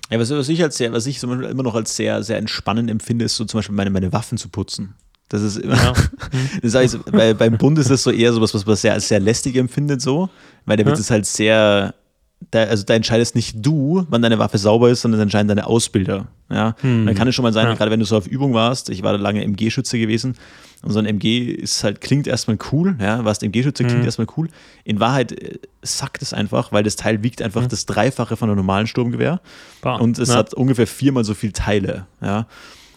Ja, 0.09 0.21
was, 0.21 0.31
was 0.31 0.49
ich 0.49 0.63
als 0.63 0.77
sehr, 0.77 0.93
was 0.93 1.07
ich 1.07 1.23
immer 1.23 1.63
noch 1.63 1.75
als 1.75 1.97
sehr, 1.97 2.23
sehr 2.23 2.39
entspannend 2.39 2.91
empfinde, 2.91 3.25
ist 3.25 3.37
so 3.37 3.45
zum 3.45 3.59
Beispiel 3.59 3.75
meine, 3.75 3.91
meine 3.91 4.13
Waffen 4.13 4.39
zu 4.39 4.49
putzen. 4.49 4.95
Das 5.29 5.43
ist 5.43 5.57
immer, 5.57 5.75
ja. 5.75 5.93
das 6.63 6.75
heißt, 6.77 7.11
bei, 7.11 7.35
beim 7.35 7.59
Bund 7.59 7.77
ist 7.81 7.91
das 7.91 8.05
so 8.05 8.13
eher 8.13 8.33
so 8.33 8.41
was, 8.41 8.55
was 8.55 8.65
man 8.65 8.77
sehr, 8.77 9.01
sehr 9.01 9.19
lästig 9.19 9.57
empfindet, 9.57 10.01
so, 10.01 10.31
weil 10.65 10.77
da 10.77 10.87
wird 10.87 10.99
es 10.99 11.11
halt 11.11 11.27
sehr, 11.27 11.93
da, 12.51 12.65
also 12.65 12.85
da 12.85 12.95
entscheidest 12.95 13.35
nicht 13.35 13.65
du, 13.65 14.07
wann 14.09 14.23
deine 14.23 14.39
Waffe 14.39 14.59
sauber 14.59 14.91
ist, 14.91 15.03
sondern 15.03 15.21
entscheiden 15.21 15.49
deine 15.49 15.67
Ausbilder. 15.67 16.29
Ja? 16.51 16.75
Hm. 16.81 17.07
Dann 17.07 17.15
kann 17.15 17.29
es 17.29 17.35
schon 17.35 17.43
mal 17.43 17.53
sein, 17.53 17.67
ja. 17.67 17.75
gerade 17.75 17.91
wenn 17.91 18.01
du 18.01 18.07
so 18.07 18.17
auf 18.17 18.27
Übung 18.27 18.55
warst, 18.55 18.91
ich 18.91 19.03
war 19.03 19.13
da 19.13 19.19
lange 19.19 19.43
MG-Schütze 19.43 19.99
gewesen, 19.99 20.37
und 20.83 20.93
so 20.93 20.99
ein 20.99 21.07
MG 21.07 21.51
ist 21.51 21.83
halt, 21.83 22.01
klingt 22.01 22.27
erstmal 22.27 22.59
cool, 22.71 22.97
ja, 23.01 23.25
was 23.25 23.43
MG-Schütze 23.43 23.85
klingt 23.85 24.01
mhm. 24.01 24.05
erstmal 24.05 24.27
cool. 24.37 24.49
In 24.85 25.01
Wahrheit 25.01 25.33
äh, 25.33 25.59
sackt 25.83 26.23
es 26.23 26.33
einfach, 26.33 26.71
weil 26.71 26.85
das 26.85 26.97
Teil 26.97 27.23
wiegt 27.23 27.43
einfach 27.43 27.63
mhm. 27.63 27.69
das 27.69 27.87
Dreifache 27.87 28.37
von 28.37 28.49
einem 28.49 28.59
normalen 28.59 28.87
Sturmgewehr. 28.87 29.41
Bah. 29.81 29.97
Und 29.97 30.19
es 30.19 30.29
ja. 30.29 30.37
hat 30.37 30.55
ungefähr 30.55 30.87
viermal 30.87 31.25
so 31.25 31.35
viel 31.35 31.53
Teile, 31.53 32.07
ja. 32.21 32.47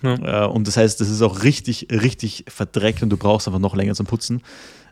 Ja. 0.01 0.45
Äh, 0.45 0.47
und 0.47 0.67
das 0.67 0.77
heißt, 0.77 0.99
das 0.99 1.09
ist 1.09 1.21
auch 1.21 1.43
richtig, 1.43 1.87
richtig 1.91 2.45
verdreckt 2.47 3.03
und 3.03 3.09
du 3.09 3.17
brauchst 3.17 3.47
einfach 3.47 3.59
noch 3.59 3.75
länger 3.75 3.95
zum 3.95 4.05
Putzen. 4.05 4.41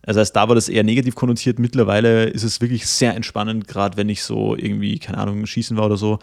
Das 0.04 0.16
heißt, 0.16 0.36
da 0.36 0.48
war 0.48 0.56
das 0.56 0.70
eher 0.70 0.84
negativ 0.84 1.16
konnotiert. 1.16 1.60
Mittlerweile 1.60 2.26
ist 2.26 2.44
es 2.44 2.62
wirklich 2.62 2.88
sehr 2.88 3.16
entspannend, 3.16 3.68
gerade 3.68 3.98
wenn 3.98 4.08
ich 4.08 4.24
so 4.24 4.56
irgendwie, 4.56 5.00
keine 5.00 5.18
Ahnung, 5.18 5.46
schießen 5.46 5.76
war 5.76 5.88
oder 5.88 5.98
so. 5.98 6.20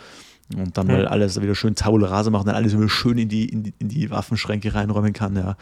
Und 0.57 0.77
dann 0.77 0.87
mal 0.87 1.07
alles 1.07 1.41
wieder 1.41 1.55
schön 1.55 1.75
Tabula 1.75 2.09
Rase 2.09 2.31
machen, 2.31 2.47
dann 2.47 2.55
alles 2.55 2.77
wieder 2.77 2.89
schön 2.89 3.19
in 3.19 3.29
die, 3.29 3.47
in 3.47 3.63
die, 3.63 3.75
in 3.79 3.89
die 3.89 4.11
Waffenschränke 4.11 4.75
reinräumen 4.75 5.13
kann, 5.13 5.37
ja. 5.37 5.57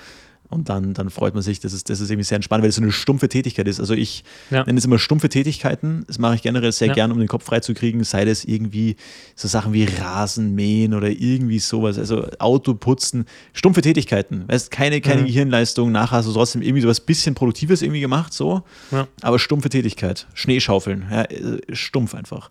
Und 0.52 0.68
dann, 0.68 0.94
dann 0.94 1.10
freut 1.10 1.34
man 1.34 1.42
sich, 1.42 1.60
das 1.60 1.72
ist, 1.72 1.88
das 1.90 2.00
ist 2.00 2.10
irgendwie 2.10 2.24
sehr 2.24 2.36
entspannend, 2.36 2.62
weil 2.62 2.68
es 2.68 2.76
so 2.76 2.82
eine 2.82 2.92
stumpfe 2.92 3.28
Tätigkeit 3.28 3.66
ist. 3.66 3.80
Also 3.80 3.94
ich 3.94 4.24
ja. 4.50 4.64
nenne 4.64 4.78
es 4.78 4.84
immer 4.84 4.98
stumpfe 4.98 5.28
Tätigkeiten. 5.28 6.04
Das 6.06 6.18
mache 6.18 6.34
ich 6.34 6.42
generell 6.42 6.72
sehr 6.72 6.88
ja. 6.88 6.94
gern, 6.94 7.12
um 7.12 7.18
den 7.18 7.28
Kopf 7.28 7.44
freizukriegen, 7.44 8.04
sei 8.04 8.24
das 8.24 8.44
irgendwie 8.44 8.96
so 9.34 9.48
Sachen 9.48 9.72
wie 9.72 9.84
Rasen 9.84 10.54
mähen 10.54 10.94
oder 10.94 11.08
irgendwie 11.08 11.58
sowas, 11.58 11.98
also 11.98 12.28
Auto 12.38 12.74
putzen. 12.74 13.26
Stumpfe 13.52 13.82
Tätigkeiten. 13.82 14.44
Weißt 14.48 14.70
keine, 14.70 15.00
keine 15.00 15.22
mhm. 15.22 15.26
Gehirnleistung, 15.26 15.90
nachher 15.90 16.18
hast 16.18 16.26
du 16.26 16.32
trotzdem 16.32 16.62
irgendwie 16.62 16.82
so 16.82 16.88
was 16.88 17.00
bisschen 17.00 17.34
Produktives 17.34 17.82
irgendwie 17.82 18.00
gemacht, 18.00 18.32
so. 18.32 18.62
Ja. 18.90 19.08
Aber 19.22 19.38
stumpfe 19.38 19.70
Tätigkeit. 19.70 20.26
Schneeschaufeln, 20.34 21.06
ja, 21.10 21.22
äh, 21.22 21.60
stumpf 21.72 22.14
einfach. 22.14 22.50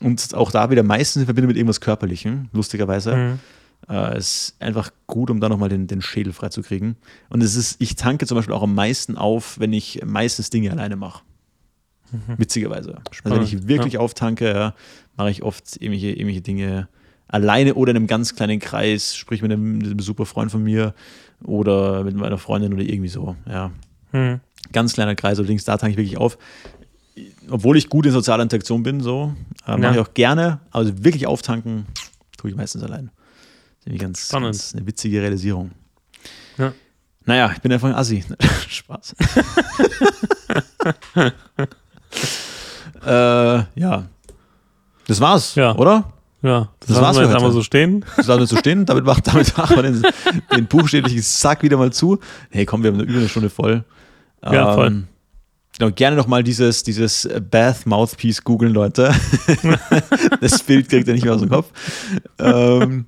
Und 0.00 0.34
auch 0.34 0.50
da 0.50 0.70
wieder 0.70 0.82
meistens 0.82 1.22
in 1.22 1.26
Verbindung 1.26 1.48
mit 1.48 1.56
irgendwas 1.56 1.80
Körperlichem, 1.80 2.48
lustigerweise. 2.52 3.16
Mhm. 3.16 3.38
Äh, 3.88 4.18
ist 4.18 4.56
einfach 4.58 4.90
gut, 5.06 5.30
um 5.30 5.40
da 5.40 5.48
nochmal 5.48 5.68
den, 5.68 5.86
den 5.86 6.02
Schädel 6.02 6.32
freizukriegen. 6.32 6.96
Und 7.28 7.42
es 7.42 7.54
ist, 7.54 7.80
ich 7.80 7.94
tanke 7.94 8.26
zum 8.26 8.36
Beispiel 8.36 8.54
auch 8.54 8.62
am 8.62 8.74
meisten 8.74 9.16
auf, 9.16 9.60
wenn 9.60 9.72
ich 9.72 10.02
meistens 10.04 10.50
Dinge 10.50 10.72
alleine 10.72 10.96
mache. 10.96 11.22
Mhm. 12.10 12.38
Witzigerweise. 12.38 12.98
Spannend. 13.10 13.38
Also 13.38 13.52
wenn 13.52 13.60
ich 13.60 13.68
wirklich 13.68 13.94
ja. 13.94 14.00
auftanke, 14.00 14.52
ja, 14.52 14.74
mache 15.16 15.30
ich 15.30 15.42
oft 15.42 15.76
irgendwelche, 15.76 16.10
irgendwelche 16.10 16.40
Dinge 16.40 16.88
alleine 17.28 17.74
oder 17.74 17.90
in 17.90 17.96
einem 17.96 18.06
ganz 18.06 18.34
kleinen 18.34 18.60
Kreis, 18.60 19.16
sprich 19.16 19.42
mit 19.42 19.52
einem, 19.52 19.78
mit 19.78 19.86
einem 19.86 20.00
super 20.00 20.26
Freund 20.26 20.50
von 20.50 20.62
mir 20.62 20.94
oder 21.44 22.04
mit 22.04 22.16
meiner 22.16 22.38
Freundin 22.38 22.72
oder 22.72 22.82
irgendwie 22.82 23.08
so. 23.08 23.36
Ja. 23.48 23.70
Mhm. 24.12 24.40
Ganz 24.72 24.94
kleiner 24.94 25.14
Kreis, 25.14 25.38
allerdings 25.38 25.64
da 25.64 25.76
tanke 25.76 25.92
ich 25.92 25.96
wirklich 25.96 26.18
auf. 26.18 26.38
Obwohl 27.48 27.76
ich 27.76 27.88
gut 27.88 28.06
in 28.06 28.12
sozialer 28.12 28.42
Interaktion 28.42 28.82
bin, 28.82 29.00
so, 29.00 29.34
äh, 29.66 29.72
mache 29.72 29.82
ja. 29.82 29.92
ich 29.92 29.98
auch 29.98 30.14
gerne, 30.14 30.60
also 30.70 31.04
wirklich 31.04 31.26
auftanken 31.26 31.86
tue 32.36 32.50
ich 32.50 32.56
meistens 32.56 32.82
allein. 32.82 33.10
Irgendwie 33.86 33.98
ganz, 33.98 34.28
ganz 34.28 34.74
eine 34.74 34.86
witzige 34.86 35.22
Realisierung. 35.22 35.70
Ja. 36.58 36.72
Naja, 37.24 37.50
ich 37.54 37.60
bin 37.60 37.72
einfach 37.72 37.88
ein 37.88 37.94
Assi. 37.94 38.24
Spaß. 38.68 39.14
äh, 43.06 43.80
ja. 43.80 44.04
Das 45.06 45.20
war's, 45.20 45.54
ja. 45.54 45.74
oder? 45.76 46.12
Ja, 46.42 46.68
das, 46.80 46.88
das 46.88 47.00
war's 47.00 47.16
wir 47.16 47.24
jetzt 47.24 47.34
einmal 47.34 47.52
so 47.52 47.62
stehen. 47.62 48.04
Das 48.16 48.26
lassen 48.26 48.40
wir 48.40 48.46
so 48.46 48.56
stehen. 48.56 48.86
Damit 48.86 49.04
macht 49.04 49.26
damit 49.26 49.56
machen 49.56 49.76
wir 49.76 49.82
den, 49.82 50.02
den 50.52 50.66
buchstäblichen 50.66 51.22
Sack 51.22 51.62
wieder 51.62 51.76
mal 51.76 51.92
zu. 51.92 52.18
Hey, 52.50 52.66
komm, 52.66 52.82
wir 52.82 52.92
haben 52.92 53.00
über 53.00 53.18
eine 53.18 53.28
Stunde 53.28 53.50
voll. 53.50 53.84
Ja, 54.42 54.70
ähm, 54.70 54.74
voll. 54.74 55.04
Genau, 55.78 55.90
gerne 55.92 56.16
nochmal 56.16 56.42
dieses, 56.42 56.82
dieses 56.82 57.28
Bath 57.50 57.84
Mouthpiece 57.86 58.42
googeln, 58.42 58.72
Leute. 58.72 59.12
das 60.40 60.62
Bild 60.62 60.88
kriegt 60.88 61.06
ihr 61.08 61.14
nicht 61.14 61.24
mehr 61.24 61.34
aus 61.34 61.40
dem 61.40 61.50
Kopf. 61.50 61.70
Ähm, 62.38 63.04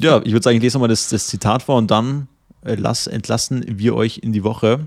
ja, 0.00 0.20
ich 0.24 0.32
würde 0.32 0.42
sagen, 0.42 0.56
ich 0.56 0.62
lese 0.62 0.76
nochmal 0.76 0.88
das, 0.90 1.08
das 1.08 1.26
Zitat 1.26 1.62
vor 1.62 1.76
und 1.76 1.90
dann 1.90 2.28
äh, 2.64 2.74
lass, 2.74 3.06
entlassen 3.06 3.64
wir 3.66 3.94
euch 3.94 4.18
in 4.18 4.32
die 4.32 4.44
Woche. 4.44 4.80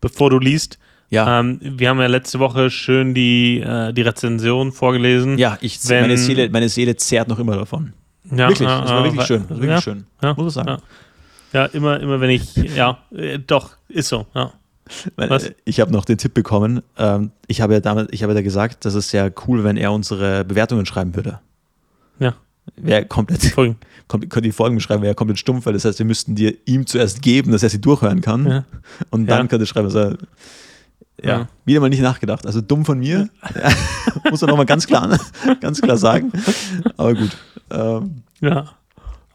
Bevor 0.00 0.30
du 0.30 0.38
liest, 0.38 0.78
Ja, 1.10 1.40
ähm, 1.40 1.58
wir 1.60 1.88
haben 1.90 2.00
ja 2.00 2.06
letzte 2.06 2.38
Woche 2.38 2.70
schön 2.70 3.14
die, 3.14 3.60
äh, 3.60 3.92
die 3.92 4.02
Rezension 4.02 4.72
vorgelesen. 4.72 5.36
ja 5.38 5.58
ich, 5.60 5.78
wenn- 5.88 6.02
meine, 6.02 6.16
Seele, 6.16 6.48
meine 6.50 6.68
Seele 6.68 6.96
zehrt 6.96 7.28
noch 7.28 7.38
immer 7.38 7.56
davon. 7.56 7.92
Ja, 8.30 8.48
wirklich, 8.48 8.68
äh, 8.68 8.80
das 8.80 8.90
war 8.90 9.00
äh, 9.00 9.04
wirklich 9.04 9.20
wa- 9.20 9.26
schön. 9.26 9.40
Das 9.42 9.50
war 9.50 9.56
wirklich 9.58 9.70
ja, 9.70 9.82
schön. 9.82 10.04
Ja, 10.22 10.34
Muss 10.34 10.46
ich 10.48 10.54
sagen. 10.54 10.68
Ja. 10.68 10.78
ja, 11.52 11.66
immer, 11.66 12.00
immer 12.00 12.20
wenn 12.20 12.30
ich, 12.30 12.54
ja, 12.56 12.98
äh, 13.14 13.38
doch, 13.38 13.70
ist 13.88 14.08
so, 14.08 14.26
ja. 14.34 14.52
Was? 15.16 15.44
äh, 15.44 15.54
Ich 15.64 15.80
habe 15.80 15.92
noch 15.92 16.04
den 16.04 16.18
Tipp 16.18 16.34
bekommen. 16.34 16.82
Ähm, 16.96 17.30
ich 17.46 17.60
habe 17.60 17.74
ja 17.74 17.80
damals, 17.80 18.08
ich 18.12 18.22
habe 18.22 18.34
ja 18.34 18.40
gesagt, 18.42 18.84
das 18.84 18.94
ist 18.94 19.12
ja 19.12 19.28
cool, 19.46 19.64
wenn 19.64 19.76
er 19.76 19.92
unsere 19.92 20.44
Bewertungen 20.44 20.86
schreiben 20.86 21.14
würde. 21.16 21.40
Ja. 22.18 22.34
Wäre 22.76 23.04
komplett, 23.06 23.42
Folgen. 23.54 23.76
komplett 24.08 24.30
könnte 24.30 24.48
die 24.48 24.52
Folgen 24.52 24.76
beschreiben, 24.76 25.02
wäre 25.02 25.14
komplett 25.14 25.38
stumpf, 25.38 25.66
weil 25.66 25.72
das 25.72 25.84
heißt, 25.84 25.98
wir 25.98 26.06
müssten 26.06 26.34
dir 26.34 26.54
ihm 26.66 26.86
zuerst 26.86 27.22
geben, 27.22 27.52
dass 27.52 27.62
er 27.62 27.70
sie 27.70 27.80
durchhören 27.80 28.20
kann. 28.20 28.46
Ja. 28.46 28.64
Und 29.10 29.26
dann 29.26 29.42
Ja. 29.44 29.46
könnte 29.48 29.64
er 29.64 29.66
schreiben, 29.66 29.86
also, 29.86 30.00
ja, 30.00 30.16
Ja. 31.40 31.48
wieder 31.64 31.80
mal 31.80 31.88
nicht 31.88 32.02
nachgedacht. 32.02 32.46
Also 32.46 32.60
dumm 32.60 32.84
von 32.84 32.98
mir, 32.98 33.28
muss 34.30 34.40
man 34.40 34.50
nochmal 34.50 34.66
ganz 34.66 34.86
klar, 34.86 35.18
ganz 35.60 35.80
klar 35.80 35.96
sagen. 35.96 36.32
Aber 36.96 37.14
gut. 37.14 37.36
Ähm, 37.70 38.22
Ja. 38.40 38.66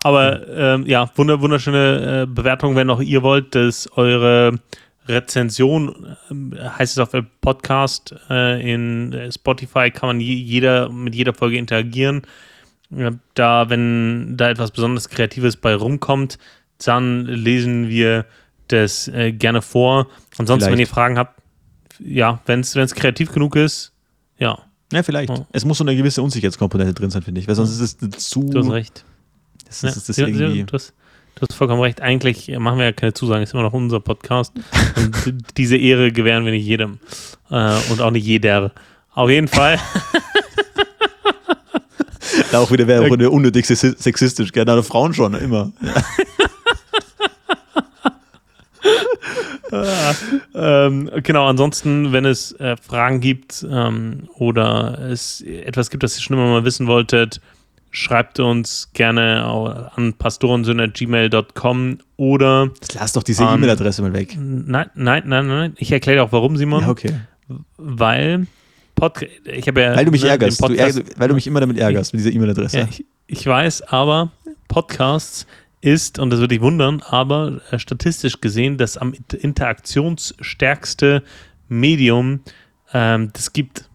Aber 0.05 0.45
ähm, 0.49 0.85
ja, 0.85 1.09
wunder, 1.15 1.39
wunderschöne 1.39 2.23
äh, 2.23 2.25
Bewertung, 2.25 2.75
wenn 2.75 2.89
auch 2.89 2.99
ihr 3.01 3.23
wollt, 3.23 3.55
dass 3.55 3.89
eure 3.95 4.59
Rezension, 5.07 6.15
ähm, 6.29 6.53
heißt 6.57 6.93
es 6.93 6.99
auf 6.99 7.09
dem 7.09 7.27
Podcast, 7.41 8.15
äh, 8.29 8.73
in 8.73 9.13
äh, 9.13 9.31
Spotify 9.31 9.91
kann 9.91 10.07
man 10.07 10.19
je, 10.19 10.33
jeder 10.35 10.89
mit 10.89 11.15
jeder 11.15 11.33
Folge 11.33 11.57
interagieren. 11.57 12.21
Ja, 12.89 13.11
da, 13.33 13.69
wenn 13.69 14.37
da 14.37 14.49
etwas 14.49 14.71
besonders 14.71 15.09
Kreatives 15.09 15.57
bei 15.57 15.73
rumkommt, 15.75 16.37
dann 16.85 17.25
lesen 17.25 17.89
wir 17.89 18.25
das 18.67 19.07
äh, 19.07 19.31
gerne 19.31 19.61
vor. 19.61 20.07
Ansonsten, 20.37 20.67
wenn 20.67 20.75
Vielleicht. 20.75 20.91
ihr 20.91 20.93
Fragen 20.93 21.17
habt, 21.17 21.41
ja, 21.99 22.39
wenn 22.45 22.59
es 22.61 22.95
kreativ 22.95 23.31
genug 23.31 23.55
ist, 23.55 23.93
ja, 24.37 24.59
ja, 24.93 25.01
vielleicht. 25.01 25.29
Ja. 25.29 25.47
Es 25.51 25.65
muss 25.65 25.79
so 25.79 25.83
eine 25.83 25.95
gewisse 25.95 26.21
Unsicherheitskomponente 26.21 26.93
drin 26.93 27.09
sein, 27.09 27.23
finde 27.23 27.41
ich. 27.41 27.47
Weil 27.47 27.55
sonst 27.55 27.79
ist 27.79 28.03
es 28.03 28.29
zu. 28.29 28.43
du 28.43 28.59
hast 28.59 28.71
recht. 28.71 29.05
Das 29.65 29.81
Ja, 29.81 29.89
ist, 29.89 30.07
das 30.07 30.17
ja, 30.17 30.27
irgendwie. 30.27 30.59
ja, 30.59 30.65
du, 30.65 30.73
hast, 30.73 30.93
du 31.43 31.47
hast 31.51 31.57
vollkommen 31.57 31.81
recht. 31.81 32.01
Eigentlich 32.01 32.47
machen 32.57 32.77
wir 32.79 32.85
ja 32.85 32.91
keine 32.91 33.13
Zusagen, 33.13 33.43
ist 33.43 33.53
immer 33.53 33.63
noch 33.63 33.73
unser 33.73 33.99
Podcast. 33.99 34.53
Und 34.95 35.45
diese 35.57 35.77
Ehre 35.77 36.11
gewähren 36.11 36.45
wir 36.45 36.51
nicht 36.51 36.65
jedem. 36.65 36.99
Äh, 37.49 37.75
und 37.89 38.01
auch 38.01 38.11
nicht 38.11 38.25
jeder. 38.25 38.71
Auf 39.13 39.29
jeden 39.29 39.47
Fall. 39.47 39.79
Da 42.51 42.59
auch 42.59 42.71
wieder 42.71 42.87
wäre 42.87 43.11
wieder 43.11 43.31
unnötig 43.31 43.65
sexi- 43.65 43.95
sexistisch, 43.97 44.51
gell? 44.51 44.65
Da 44.65 44.81
Frauen 44.81 45.13
schon, 45.13 45.35
immer. 45.35 45.71
ähm, 50.55 51.11
genau, 51.23 51.47
ansonsten, 51.47 52.11
wenn 52.11 52.25
es 52.25 52.51
äh, 52.53 52.75
Fragen 52.77 53.19
gibt 53.21 53.65
ähm, 53.69 54.29
oder 54.35 54.99
es 55.11 55.41
etwas 55.41 55.89
gibt, 55.89 56.03
das 56.03 56.15
ihr 56.17 56.21
schon 56.21 56.37
immer 56.37 56.47
mal 56.47 56.63
wissen 56.63 56.87
wolltet, 56.87 57.39
schreibt 57.95 58.39
uns 58.39 58.89
gerne 58.93 59.45
an 59.95 60.13
pastorensöhne.gmail.com 60.13 61.99
oder 62.17 62.69
Jetzt 62.73 62.95
lass 62.95 63.13
doch 63.13 63.21
diese 63.23 63.43
Ähm, 63.43 63.49
E-Mail-Adresse 63.55 64.01
mal 64.01 64.13
weg. 64.13 64.35
nein, 64.37 64.89
nein, 64.95 65.23
nein, 65.25 65.47
nein. 65.47 65.73
Ich 65.77 65.91
erkläre 65.91 66.23
auch, 66.23 66.31
warum, 66.31 66.57
Simon. 66.57 66.81
Ja, 66.81 66.89
okay. 66.89 67.13
Weil 67.77 68.47
Podca 68.95 69.25
ich 69.45 69.67
habe 69.67 69.81
ja 69.81 69.95
Weil 69.95 70.05
du 70.05 70.11
mich 70.11 70.23
ne, 70.23 70.29
ärgerst. 70.29 70.59
Du 70.61 70.73
ärgerst 70.73 71.19
weil 71.19 71.27
du 71.27 71.35
mich 71.35 71.45
immer 71.47 71.59
damit 71.59 71.77
ärgerst, 71.77 72.13
mit 72.13 72.19
dieser 72.21 72.31
E-Mail-Adresse. 72.33 72.79
Ja, 72.79 72.87
ich, 72.89 73.05
ich 73.27 73.45
weiß, 73.45 73.83
aber 73.83 74.31
Podcasts 74.67 75.45
ist, 75.81 76.17
und 76.17 76.29
das 76.31 76.39
würde 76.39 76.55
dich 76.55 76.61
wundern, 76.61 77.03
aber 77.07 77.61
äh, 77.69 77.77
statistisch 77.77 78.41
gesehen 78.41 78.77
das 78.77 78.97
am 78.97 79.13
inter- 79.13 79.37
interaktionsstärkste 79.43 81.21
Medium, 81.69 82.39
ähm, 82.93 83.29
das 83.33 83.53
gibt. 83.53 83.89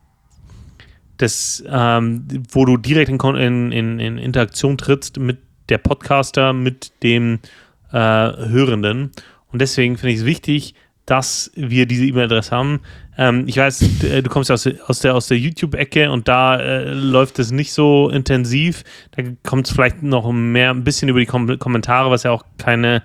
Das, 1.19 1.62
ähm, 1.69 2.27
wo 2.51 2.65
du 2.65 2.77
direkt 2.77 3.11
in, 3.11 3.19
in, 3.36 3.73
in, 3.73 4.01
in 4.01 4.19
Interaktion 4.19 4.78
trittst 4.78 5.19
mit 5.19 5.39
der 5.69 5.78
Podcaster, 5.78 6.53
mit 6.53 6.93
dem 7.03 7.40
äh, 7.93 7.97
Hörenden. 7.97 9.11
Und 9.53 9.61
deswegen 9.61 9.97
finde 9.97 10.12
ich 10.15 10.20
es 10.20 10.24
wichtig, 10.24 10.74
dass 11.07 11.51
wir 11.55 11.86
diese 11.86 12.05
E-Mail-Adresse 12.05 12.55
haben. 12.55 12.81
Ähm, 13.16 13.45
ich 13.47 13.57
weiß, 13.57 14.05
äh, 14.05 14.23
du 14.23 14.28
kommst 14.28 14.51
aus, 14.51 14.69
aus 14.86 15.01
der, 15.01 15.15
aus 15.15 15.28
der 15.28 15.39
YouTube-Ecke 15.39 16.11
und 16.11 16.28
da 16.28 16.57
äh, 16.61 16.93
läuft 16.93 17.39
es 17.39 17.51
nicht 17.51 17.73
so 17.73 18.11
intensiv. 18.11 18.85
Da 19.12 19.23
kommt 19.43 19.66
es 19.66 19.73
vielleicht 19.73 20.03
noch 20.03 20.31
mehr, 20.32 20.70
ein 20.70 20.85
bisschen 20.85 21.09
über 21.09 21.19
die 21.19 21.27
Kom 21.27 21.59
Kommentare, 21.59 22.11
was 22.11 22.24
ja 22.24 22.31
auch 22.31 22.45
keine 22.59 23.03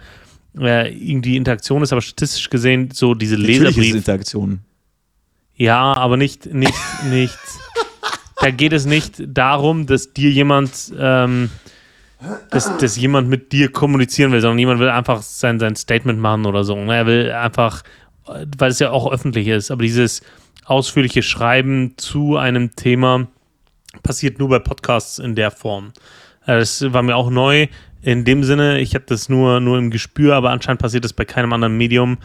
äh, 0.60 0.94
irgendwie 0.94 1.38
Interaktion 1.38 1.82
ist, 1.82 1.94
aber 1.94 2.02
statistisch 2.02 2.50
gesehen 2.50 2.90
so 2.92 3.16
diese 3.16 3.36
Natürlich 3.36 3.60
ist 3.60 3.62
es 3.62 3.76
Leserbrief. 3.78 3.96
Interaktion. 3.96 4.60
Ja, 5.56 5.94
aber 5.94 6.18
nicht, 6.18 6.54
nicht, 6.54 6.74
nicht. 7.10 7.38
da 8.44 8.52
geht 8.52 8.74
es 8.74 8.86
nicht 8.86 9.24
darum, 9.26 9.86
dass 9.86 10.14
dir 10.14 10.30
jemand, 10.30 10.94
ähm, 10.98 11.50
dass, 12.50 12.78
dass 12.78 12.98
jemand 12.98 13.30
mit 13.30 13.52
dir 13.52 13.72
kommunizieren 13.72 14.32
will, 14.32 14.42
sondern 14.42 14.60
jemand 14.60 14.80
will 14.80 14.90
einfach 14.90 15.22
sein, 15.22 15.60
sein 15.60 15.76
Statement 15.76 16.20
machen 16.20 16.46
oder 16.46 16.64
so. 16.64 16.76
ne? 16.76 16.96
Er 16.96 17.06
will 17.06 17.32
einfach, 17.32 17.84
weil 18.26 18.72
es 18.72 18.80
ja 18.80 18.92
auch 18.92 19.12
öffentlich 19.12 19.48
ist, 19.48 19.72
aber 19.72 19.84
dieses 19.84 20.22
ausführliche 20.66 21.24
Schreiben 21.24 21.94
zu 21.98 22.38
einem 22.38 22.76
Thema 22.76 23.28
passiert 24.02 24.40
nur 24.40 24.50
bei 24.50 24.60
Podcasts 24.60 25.20
in 25.20 25.36
der 25.36 25.52
Form. 25.52 25.94
Äh, 26.46 26.60
Das 26.60 26.94
war 26.94 27.04
mir 27.04 27.16
auch 27.16 27.30
neu. 27.30 27.68
In 28.02 28.26
dem 28.26 28.44
Sinne, 28.44 28.80
ich 28.80 28.96
habe 28.96 29.06
das 29.08 29.30
nur, 29.30 29.60
nur 29.62 29.78
im 29.78 29.90
Gespür, 29.90 30.36
aber 30.36 30.50
anscheinend 30.52 30.82
passiert 30.82 31.06
das 31.06 31.14
bei 31.14 31.24
keinem 31.26 31.54
anderen 31.54 31.78
Medium 31.78 32.18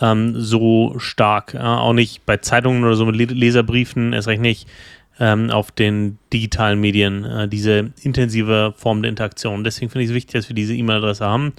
ähm, 0.00 0.34
so 0.40 0.94
stark. 0.98 1.54
Äh, 1.54 1.58
auch 1.58 1.92
nicht 1.92 2.26
bei 2.26 2.36
Zeitungen 2.36 2.84
oder 2.84 2.94
so 2.94 3.06
mit 3.06 3.16
Le- 3.16 3.34
Leserbriefen, 3.34 4.12
erst 4.12 4.28
recht 4.28 4.40
nicht 4.42 4.68
ähm, 5.20 5.50
auf 5.50 5.70
den 5.70 6.18
digitalen 6.32 6.80
Medien, 6.80 7.24
äh, 7.24 7.48
diese 7.48 7.92
intensive 8.02 8.74
Form 8.76 9.02
der 9.02 9.10
Interaktion. 9.10 9.64
Deswegen 9.64 9.90
finde 9.90 10.04
ich 10.04 10.10
es 10.10 10.14
wichtig, 10.14 10.32
dass 10.32 10.48
wir 10.48 10.56
diese 10.56 10.74
E-Mail-Adresse 10.74 11.24
haben. 11.24 11.52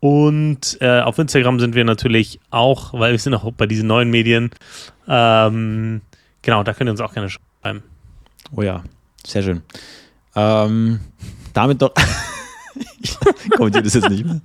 Und 0.00 0.78
äh, 0.80 1.00
auf 1.00 1.18
Instagram 1.18 1.60
sind 1.60 1.74
wir 1.74 1.84
natürlich 1.84 2.40
auch, 2.50 2.94
weil 2.94 3.12
wir 3.12 3.18
sind 3.18 3.34
auch 3.34 3.52
bei 3.52 3.66
diesen 3.66 3.86
neuen 3.86 4.10
Medien. 4.10 4.50
Ähm, 5.06 6.00
genau, 6.42 6.62
da 6.62 6.72
könnt 6.72 6.88
ihr 6.88 6.92
uns 6.92 7.00
auch 7.00 7.12
gerne 7.12 7.28
schreiben. 7.28 7.82
Oh 8.56 8.62
ja, 8.62 8.82
sehr 9.24 9.42
schön. 9.42 9.62
Ähm, 10.34 11.00
damit 11.52 11.82
doch. 11.82 11.92
ich 13.00 13.16
kommentiere 13.50 13.84
das 13.84 13.94
jetzt 13.94 14.08
nicht 14.08 14.24
mehr. 14.24 14.40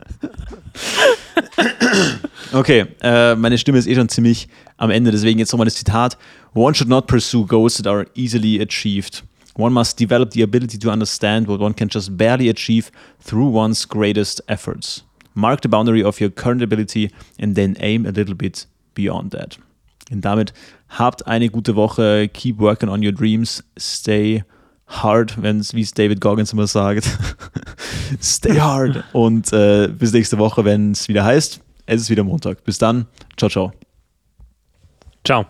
Okay, 2.53 2.85
äh, 3.01 3.35
meine 3.35 3.57
Stimme 3.57 3.77
ist 3.77 3.87
eh 3.87 3.95
schon 3.95 4.07
ziemlich 4.07 4.47
am 4.77 4.89
Ende, 4.89 5.11
deswegen 5.11 5.39
jetzt 5.39 5.51
nochmal 5.51 5.65
das 5.65 5.75
Zitat. 5.75 6.17
One 6.53 6.73
should 6.73 6.87
not 6.87 7.07
pursue 7.07 7.45
goals 7.45 7.75
that 7.77 7.87
are 7.87 8.05
easily 8.15 8.61
achieved. 8.61 9.23
One 9.57 9.73
must 9.73 9.99
develop 9.99 10.31
the 10.31 10.43
ability 10.43 10.77
to 10.79 10.89
understand 10.89 11.47
what 11.47 11.59
one 11.59 11.73
can 11.73 11.89
just 11.89 12.17
barely 12.17 12.49
achieve 12.49 12.91
through 13.19 13.49
one's 13.53 13.87
greatest 13.87 14.43
efforts. 14.47 15.03
Mark 15.33 15.61
the 15.61 15.69
boundary 15.69 16.03
of 16.03 16.19
your 16.21 16.29
current 16.29 16.61
ability 16.61 17.11
and 17.39 17.55
then 17.55 17.75
aim 17.79 18.05
a 18.05 18.11
little 18.11 18.35
bit 18.35 18.67
beyond 18.93 19.31
that. 19.31 19.57
Und 20.11 20.23
damit 20.23 20.53
habt 20.89 21.27
eine 21.27 21.49
gute 21.49 21.75
Woche. 21.75 22.29
Keep 22.29 22.59
working 22.59 22.89
on 22.89 23.01
your 23.01 23.11
dreams. 23.11 23.63
Stay 23.77 24.43
hard, 24.87 25.41
wenn's, 25.41 25.73
wie 25.73 25.81
es 25.81 25.93
David 25.93 26.21
Goggins 26.21 26.53
immer 26.53 26.67
sagt. 26.67 27.09
Stay 28.21 28.59
hard. 28.59 29.03
Und 29.13 29.51
äh, 29.53 29.87
bis 29.87 30.13
nächste 30.13 30.37
Woche, 30.37 30.65
wenn 30.65 30.91
es 30.91 31.07
wieder 31.07 31.23
heißt, 31.23 31.59
es 31.85 32.01
ist 32.01 32.09
wieder 32.09 32.23
Montag. 32.23 32.63
Bis 32.63 32.77
dann. 32.77 33.07
Ciao, 33.37 33.49
ciao. 33.49 33.71
Ciao. 35.23 35.45